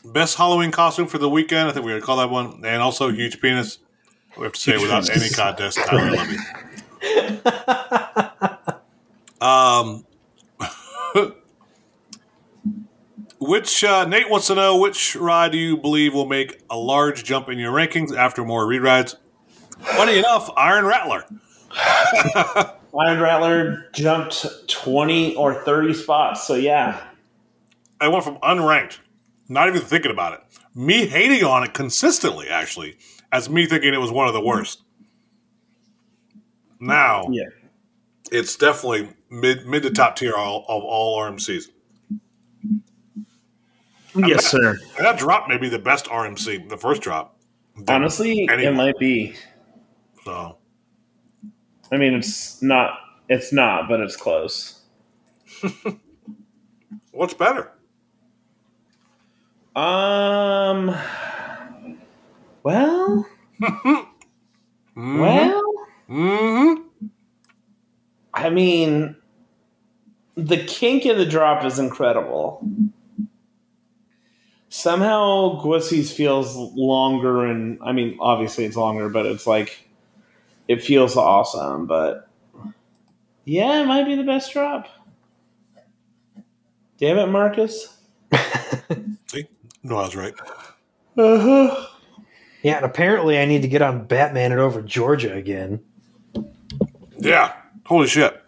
best 0.05 0.37
Halloween 0.37 0.71
costume 0.71 1.09
for 1.09 1.19
the 1.19 1.29
weekend. 1.29 1.69
I 1.69 1.73
think 1.73 1.85
we're 1.85 1.93
gonna 1.93 2.07
call 2.07 2.19
that 2.19 2.31
one, 2.31 2.63
and 2.65 2.81
also 2.81 3.11
huge 3.11 3.41
penis. 3.41 3.79
We 4.37 4.45
have 4.45 4.53
to 4.53 4.61
say 4.61 4.79
without 4.79 5.11
any 5.11 5.29
contest. 5.29 5.79
Tyler, 5.79 6.13
love 6.17 6.31
you. 6.31 6.39
Um, 9.41 10.05
which 13.41 13.85
uh, 13.85 14.05
Nate 14.07 14.29
wants 14.29 14.49
to 14.49 14.55
know 14.55 14.77
which 14.79 15.15
ride 15.17 15.53
do 15.53 15.59
you 15.59 15.77
believe 15.77 16.13
will 16.15 16.27
make 16.27 16.61
a 16.71 16.77
large 16.77 17.25
jump 17.25 17.49
in 17.49 17.59
your 17.59 17.73
rankings 17.73 18.17
after 18.17 18.45
more 18.45 18.67
re 18.67 18.79
rides? 18.79 19.17
Funny 19.81 20.19
enough, 20.19 20.51
Iron 20.57 20.85
Rattler. 20.85 21.25
Iron 22.99 23.21
Rattler 23.21 23.87
jumped 23.93 24.47
20 24.69 25.37
or 25.37 25.55
30 25.63 25.95
spots. 25.95 26.47
So, 26.47 26.55
yeah. 26.55 27.01
I 28.01 28.09
went 28.09 28.25
from 28.25 28.37
unranked, 28.39 28.99
not 29.49 29.69
even 29.69 29.83
thinking 29.83 30.11
about 30.11 30.33
it, 30.33 30.41
me 30.75 31.07
hating 31.07 31.45
on 31.45 31.63
it 31.65 31.75
consistently, 31.75 32.49
actually, 32.49 32.97
as 33.31 33.49
me 33.51 33.67
thinking 33.67 33.93
it 33.95 34.01
was 34.01 34.11
one 34.11 34.27
of 34.27 34.35
the 34.35 34.41
worst. 34.41 34.83
Now, 36.81 37.29
Yeah. 37.31 37.45
it's 38.33 38.57
definitely 38.57 39.11
mid 39.31 39.67
mid 39.67 39.83
to 39.83 39.91
top 39.91 40.17
tier 40.17 40.35
all, 40.35 40.65
of 40.69 40.83
all 40.83 41.21
RMCs. 41.21 41.69
Yes, 44.15 44.47
sir. 44.47 44.79
That 44.99 45.19
drop 45.19 45.49
may 45.49 45.59
be 45.59 45.69
the 45.69 45.79
best 45.79 46.07
RMC, 46.07 46.69
the 46.69 46.77
first 46.77 47.03
drop. 47.03 47.37
Honestly, 47.87 48.47
it 48.49 48.75
might 48.75 48.99
be. 48.99 49.35
So 50.25 50.59
I 51.93 51.97
mean, 51.97 52.15
it's 52.15 52.63
not. 52.63 52.99
It's 53.29 53.53
not, 53.53 53.89
but 53.89 54.01
it's 54.01 54.17
close. 54.17 54.81
what's 57.13 57.35
better? 57.35 57.73
Um. 59.77 60.95
Well. 62.63 63.27
Mm-hmm. 64.97 65.21
Well. 65.21 65.63
hmm 66.09 66.75
I 68.35 68.51
mean, 68.51 69.15
the 70.39 70.57
kink 70.57 71.05
in 71.05 71.19
the 71.19 71.27
drop 71.27 71.65
is 71.65 71.79
incredible. 71.81 72.65
Somehow, 74.69 75.61
Gwazi's 75.61 76.13
feels 76.13 76.55
longer, 76.55 77.45
and 77.45 77.79
I 77.83 77.93
mean, 77.93 78.17
obviously 78.21 78.65
it's 78.65 78.77
longer, 78.77 79.09
but 79.09 79.27
it's 79.27 79.47
like 79.47 79.89
it 80.69 80.83
feels 80.83 81.17
awesome. 81.17 81.87
But 81.87 82.29
yeah, 83.45 83.83
it 83.83 83.87
might 83.87 84.05
be 84.05 84.15
the 84.15 84.23
best 84.23 84.53
drop. 84.53 84.87
Damn 86.99 87.19
it, 87.19 87.27
Marcus. 87.27 87.97
See, 89.27 89.47
no, 89.83 89.97
I 89.97 90.03
was 90.03 90.17
right. 90.17 90.35
Uh 91.17 91.41
huh. 91.41 91.87
Yeah, 92.63 92.77
and 92.77 92.85
apparently 92.85 93.39
I 93.39 93.45
need 93.45 93.63
to 93.63 93.69
get 93.69 93.83
on 93.83 94.07
Batman 94.07 94.53
and 94.53 94.61
over 94.61 94.83
Georgia 94.83 95.35
again. 95.35 95.81
Yeah, 97.19 97.55
holy 97.87 98.07
shit. 98.07 98.41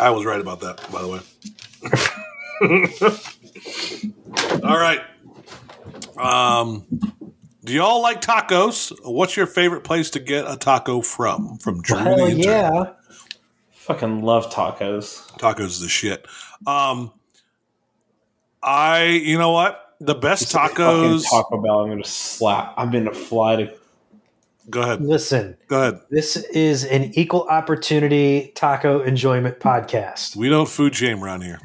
I 0.00 0.10
was 0.10 0.24
right 0.24 0.40
about 0.40 0.60
that, 0.60 0.80
by 0.90 1.02
the 1.02 1.08
way. 1.08 1.20
All 4.64 4.78
right. 4.78 5.00
Um, 6.16 6.86
do 7.64 7.72
y'all 7.74 8.00
like 8.00 8.20
tacos? 8.20 8.92
What's 9.04 9.36
your 9.36 9.46
favorite 9.46 9.84
place 9.84 10.10
to 10.10 10.20
get 10.20 10.50
a 10.50 10.56
taco 10.56 11.02
from? 11.02 11.58
From 11.58 11.82
Germany. 11.82 12.16
Hell 12.16 12.24
and 12.24 12.42
Turkey? 12.42 12.48
yeah. 12.48 12.92
Fucking 13.72 14.22
love 14.22 14.50
tacos. 14.52 15.30
Tacos 15.32 15.66
is 15.66 15.80
the 15.80 15.88
shit. 15.88 16.26
Um, 16.66 17.12
I, 18.62 19.04
you 19.04 19.36
know 19.36 19.52
what? 19.52 19.94
The 20.00 20.14
best 20.14 20.52
Fucking 20.52 20.76
tacos. 20.76 21.24
Taco 21.28 21.60
Bell. 21.60 21.80
I'm 21.80 21.88
gonna 21.90 22.04
slap. 22.04 22.74
I'm 22.76 22.90
gonna 22.90 23.12
fly 23.12 23.56
to. 23.56 23.74
Go 24.70 24.82
ahead. 24.82 25.00
Listen, 25.02 25.56
Go 25.68 25.80
ahead. 25.82 26.00
this 26.10 26.36
is 26.36 26.84
an 26.84 27.12
equal 27.14 27.42
opportunity 27.48 28.52
taco 28.54 29.02
enjoyment 29.02 29.58
podcast. 29.58 30.36
We 30.36 30.48
don't 30.48 30.68
food 30.68 30.94
shame 30.94 31.22
around 31.22 31.42
here. 31.42 31.60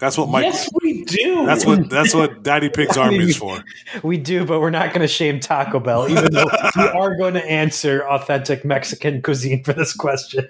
That's 0.00 0.16
what 0.16 0.30
Mike. 0.30 0.44
yes, 0.44 0.68
we 0.82 1.04
do. 1.04 1.44
That's 1.44 1.66
what. 1.66 1.90
That's 1.90 2.14
what 2.14 2.42
Daddy 2.42 2.70
Pig's 2.70 2.96
Army 2.96 3.18
is 3.18 3.36
for. 3.36 3.62
We 4.02 4.16
do, 4.16 4.46
but 4.46 4.60
we're 4.60 4.70
not 4.70 4.88
going 4.88 5.02
to 5.02 5.08
shame 5.08 5.40
Taco 5.40 5.78
Bell, 5.78 6.08
even 6.10 6.32
though 6.32 6.48
we 6.76 6.82
are 6.84 7.16
going 7.16 7.34
to 7.34 7.44
answer 7.44 8.06
authentic 8.08 8.64
Mexican 8.64 9.20
cuisine 9.20 9.62
for 9.62 9.74
this 9.74 9.92
question. 9.92 10.48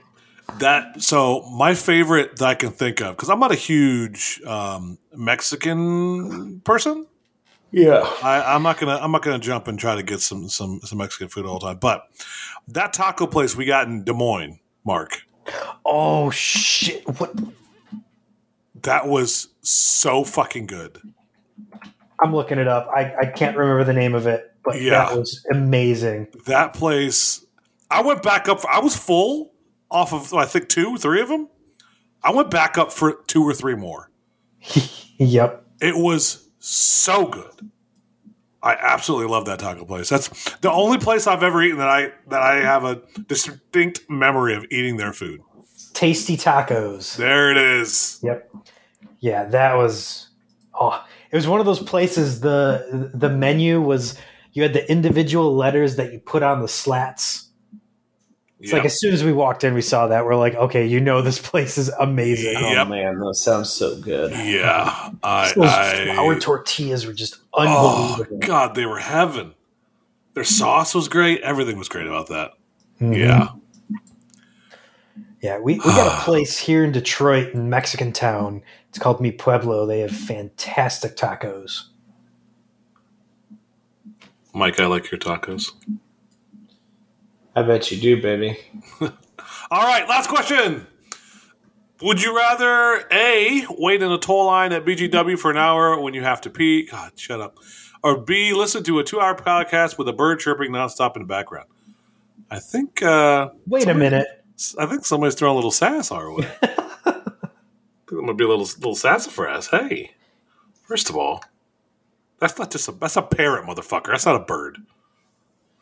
That 0.60 1.02
so 1.02 1.42
my 1.50 1.74
favorite 1.74 2.36
that 2.36 2.48
I 2.48 2.54
can 2.54 2.70
think 2.70 3.00
of 3.00 3.16
because 3.16 3.28
I'm 3.28 3.40
not 3.40 3.50
a 3.50 3.56
huge 3.56 4.40
um, 4.46 4.98
Mexican 5.16 6.60
person. 6.60 7.06
Yeah. 7.72 8.00
I, 8.22 8.54
I'm 8.54 8.62
not 8.62 8.78
gonna 8.78 8.98
I'm 9.00 9.12
not 9.12 9.22
gonna 9.22 9.38
jump 9.38 9.68
and 9.68 9.78
try 9.78 9.94
to 9.94 10.02
get 10.02 10.20
some 10.20 10.48
some 10.48 10.80
some 10.80 10.98
Mexican 10.98 11.28
food 11.28 11.46
all 11.46 11.58
the 11.58 11.66
time. 11.66 11.78
But 11.78 12.06
that 12.68 12.92
taco 12.92 13.26
place 13.26 13.54
we 13.56 13.64
got 13.64 13.86
in 13.86 14.04
Des 14.04 14.12
Moines, 14.12 14.58
Mark, 14.84 15.22
Oh 15.84 16.30
shit! 16.30 17.06
What? 17.20 17.32
that 18.82 19.06
was 19.06 19.48
so 19.62 20.24
fucking 20.24 20.66
good. 20.66 20.98
I'm 22.22 22.34
looking 22.34 22.58
it 22.58 22.68
up. 22.68 22.88
I, 22.94 23.14
I 23.20 23.26
can't 23.26 23.56
remember 23.56 23.84
the 23.84 23.92
name 23.92 24.14
of 24.14 24.26
it, 24.26 24.52
but 24.64 24.80
Yeah. 24.80 24.90
that 25.06 25.16
was 25.16 25.44
amazing. 25.50 26.28
That 26.46 26.74
place, 26.74 27.44
I 27.90 28.02
went 28.02 28.22
back 28.22 28.48
up. 28.48 28.60
For, 28.60 28.70
I 28.70 28.80
was 28.80 28.96
full 28.96 29.52
off 29.90 30.12
of 30.12 30.34
I 30.34 30.44
think 30.44 30.68
two, 30.68 30.96
three 30.98 31.20
of 31.22 31.28
them. 31.28 31.48
I 32.22 32.32
went 32.32 32.50
back 32.50 32.76
up 32.78 32.92
for 32.92 33.22
two 33.26 33.42
or 33.42 33.54
three 33.54 33.74
more. 33.76 34.10
Yep. 35.22 35.66
It 35.82 35.96
was 35.98 36.48
so 36.60 37.26
good. 37.26 37.70
I 38.62 38.74
absolutely 38.74 39.28
love 39.28 39.46
that 39.46 39.58
taco 39.58 39.84
place. 39.84 40.08
That's 40.08 40.28
the 40.58 40.70
only 40.70 40.98
place 40.98 41.26
I've 41.26 41.42
ever 41.42 41.62
eaten 41.62 41.78
that 41.78 41.88
I 41.88 42.12
that 42.28 42.42
I 42.42 42.56
have 42.56 42.84
a 42.84 43.00
distinct 43.26 44.08
memory 44.08 44.54
of 44.54 44.66
eating 44.70 44.98
their 44.98 45.12
food. 45.12 45.40
Tasty 45.94 46.36
tacos. 46.36 47.16
There 47.16 47.50
it 47.50 47.56
is. 47.56 48.20
Yep. 48.22 48.50
Yeah, 49.20 49.44
that 49.46 49.74
was. 49.74 50.28
Oh, 50.78 51.02
it 51.30 51.36
was 51.36 51.48
one 51.48 51.60
of 51.60 51.66
those 51.66 51.82
places. 51.82 52.40
the 52.40 53.10
The 53.14 53.30
menu 53.30 53.80
was 53.80 54.18
you 54.52 54.62
had 54.62 54.74
the 54.74 54.90
individual 54.90 55.56
letters 55.56 55.96
that 55.96 56.12
you 56.12 56.18
put 56.18 56.42
on 56.42 56.60
the 56.60 56.68
slats. 56.68 57.49
It's 58.62 58.72
like 58.74 58.84
as 58.84 59.00
soon 59.00 59.14
as 59.14 59.24
we 59.24 59.32
walked 59.32 59.64
in, 59.64 59.72
we 59.72 59.80
saw 59.80 60.08
that. 60.08 60.26
We're 60.26 60.36
like, 60.36 60.54
okay, 60.54 60.84
you 60.86 61.00
know 61.00 61.22
this 61.22 61.38
place 61.38 61.78
is 61.78 61.88
amazing. 61.88 62.56
Oh 62.58 62.84
man, 62.84 63.18
that 63.18 63.34
sounds 63.34 63.70
so 63.72 63.98
good. 63.98 64.32
yeah, 64.32 65.10
I, 65.22 65.50
Those 65.54 65.64
I 65.66 66.14
flour 66.14 66.38
tortillas 66.38 67.06
were 67.06 67.14
just 67.14 67.38
oh 67.54 68.22
god, 68.40 68.74
they 68.74 68.84
were 68.84 68.98
heaven. 68.98 69.54
Their 70.34 70.44
sauce 70.44 70.94
was 70.94 71.08
great. 71.08 71.40
Everything 71.40 71.78
was 71.78 71.88
great 71.88 72.06
about 72.06 72.28
that. 72.28 72.52
Mhm. 73.00 73.16
Yeah, 73.16 73.48
Yeah, 75.40 75.58
we, 75.58 75.74
we 75.74 75.78
got 75.80 76.20
a 76.20 76.24
place 76.24 76.58
here 76.58 76.84
in 76.84 76.92
Detroit 76.92 77.54
in 77.54 77.70
Mexican 77.70 78.12
town. 78.12 78.62
It's 78.90 78.98
called 78.98 79.22
Mi 79.22 79.32
Pueblo. 79.32 79.86
They 79.86 80.00
have 80.00 80.10
fantastic 80.10 81.16
tacos. 81.16 81.84
Mike, 84.52 84.78
I 84.80 84.86
like 84.86 85.10
your 85.10 85.18
tacos. 85.18 85.70
I 87.60 87.62
bet 87.62 87.90
you 87.92 88.00
do, 88.00 88.22
baby. 88.22 88.58
All 89.70 89.84
right, 89.86 90.08
last 90.08 90.30
question. 90.30 90.86
Would 92.00 92.22
you 92.22 92.34
rather 92.34 93.06
A, 93.12 93.66
wait 93.68 94.00
in 94.00 94.10
a 94.10 94.16
toll 94.16 94.46
line 94.46 94.72
at 94.72 94.86
BGW 94.86 95.38
for 95.38 95.50
an 95.50 95.58
hour 95.58 96.00
when 96.00 96.14
you 96.14 96.22
have 96.22 96.40
to 96.40 96.50
pee? 96.50 96.86
God, 96.86 97.12
shut 97.16 97.38
up. 97.38 97.58
Or 98.02 98.18
B, 98.18 98.54
listen 98.54 98.82
to 98.84 98.98
a 98.98 99.04
two 99.04 99.20
hour 99.20 99.36
podcast 99.36 99.98
with 99.98 100.08
a 100.08 100.14
bird 100.14 100.40
chirping 100.40 100.70
nonstop 100.70 101.16
in 101.16 101.22
the 101.22 101.28
background? 101.28 101.68
I 102.50 102.60
think 102.60 103.02
uh, 103.02 103.50
Wait 103.66 103.88
a 103.88 103.94
minute. 103.94 104.26
I 104.78 104.86
think 104.86 105.04
somebody's 105.04 105.34
throwing 105.34 105.52
a 105.52 105.56
little 105.56 105.70
sass 105.70 106.10
our 106.10 106.32
way. 106.32 106.48
I 106.62 106.66
think 107.04 108.12
I'm 108.12 108.20
gonna 108.20 108.32
be 108.32 108.44
a 108.44 108.48
little 108.48 108.64
little 108.78 108.94
sassafras. 108.94 109.68
Hey, 109.68 110.12
first 110.84 111.10
of 111.10 111.16
all, 111.16 111.44
that's 112.38 112.58
not 112.58 112.70
just 112.70 112.88
a 112.88 112.92
that's 112.92 113.16
a 113.16 113.22
parrot, 113.22 113.66
motherfucker. 113.66 114.06
That's 114.06 114.24
not 114.24 114.36
a 114.36 114.44
bird. 114.44 114.78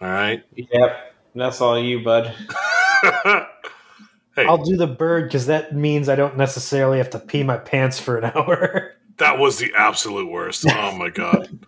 All 0.00 0.09
right. 0.09 0.42
Yep, 0.56 1.07
that's 1.40 1.60
all 1.60 1.78
you, 1.78 2.02
bud. 2.02 2.27
hey, 3.02 4.47
I'll 4.47 4.62
do 4.62 4.77
the 4.77 4.86
bird 4.86 5.24
because 5.24 5.47
that 5.47 5.74
means 5.74 6.09
I 6.09 6.15
don't 6.16 6.36
necessarily 6.36 6.98
have 6.98 7.10
to 7.10 7.19
pee 7.19 7.43
my 7.43 7.56
pants 7.56 7.98
for 7.98 8.19
an 8.19 8.24
hour. 8.35 8.93
That 9.19 9.39
was 9.39 9.59
the 9.59 9.73
absolute 9.77 10.31
worst. 10.31 10.65
Oh 10.70 10.93
my 10.97 11.10
god. 11.10 11.59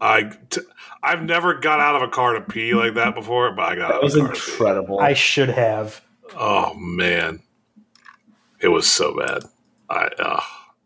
I 0.00 0.32
t- 0.48 0.60
I've 1.02 1.22
never 1.22 1.54
got 1.54 1.80
out 1.80 1.96
of 1.96 2.02
a 2.02 2.08
car 2.08 2.34
to 2.34 2.40
pee 2.40 2.72
like 2.74 2.94
that 2.94 3.14
before, 3.14 3.52
but 3.52 3.62
I 3.72 3.74
got 3.76 3.88
That 3.88 3.94
out 3.96 4.02
was 4.02 4.14
of 4.14 4.24
a 4.24 4.26
car. 4.28 4.34
to 4.34 4.40
pee. 4.40 4.50
incredible. 4.52 5.00
I 5.00 5.12
should 5.14 5.48
have. 5.50 6.02
Oh 6.36 6.72
man, 6.74 7.42
it 8.60 8.68
was 8.68 8.86
so 8.86 9.16
bad. 9.18 9.42
I, 9.90 10.06
uh, 10.18 10.40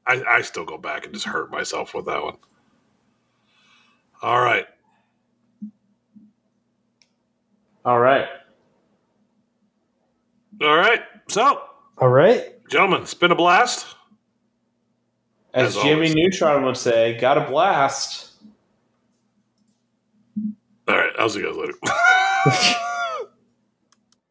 I 0.07 0.23
I 0.37 0.41
still 0.43 0.65
go 0.65 0.79
back 0.79 1.05
and 1.05 1.13
just 1.15 1.27
hurt 1.27 1.51
myself 1.51 1.95
with 1.95 2.07
that 2.07 2.23
one. 2.23 2.37
All 4.23 4.41
right, 4.41 4.67
all 7.85 7.99
right. 8.01 8.27
all 10.63 10.77
right. 10.77 11.03
So, 11.29 11.63
All 11.99 12.09
right. 12.09 12.53
gentlemen, 12.69 13.03
it's 13.03 13.15
been 13.15 13.31
a 13.31 13.35
blast. 13.37 13.87
As, 15.53 15.77
As 15.77 15.83
Jimmy 15.83 15.93
always. 16.09 16.15
Neutron 16.15 16.65
would 16.65 16.77
say, 16.77 17.19
got 17.19 17.39
a 17.39 17.43
blast. 17.49 18.33
All 20.89 20.97
right, 20.97 21.13
I'll 21.19 21.29
see 21.31 21.41
you 21.41 21.47
guys 21.47 21.57
later. 21.57 22.75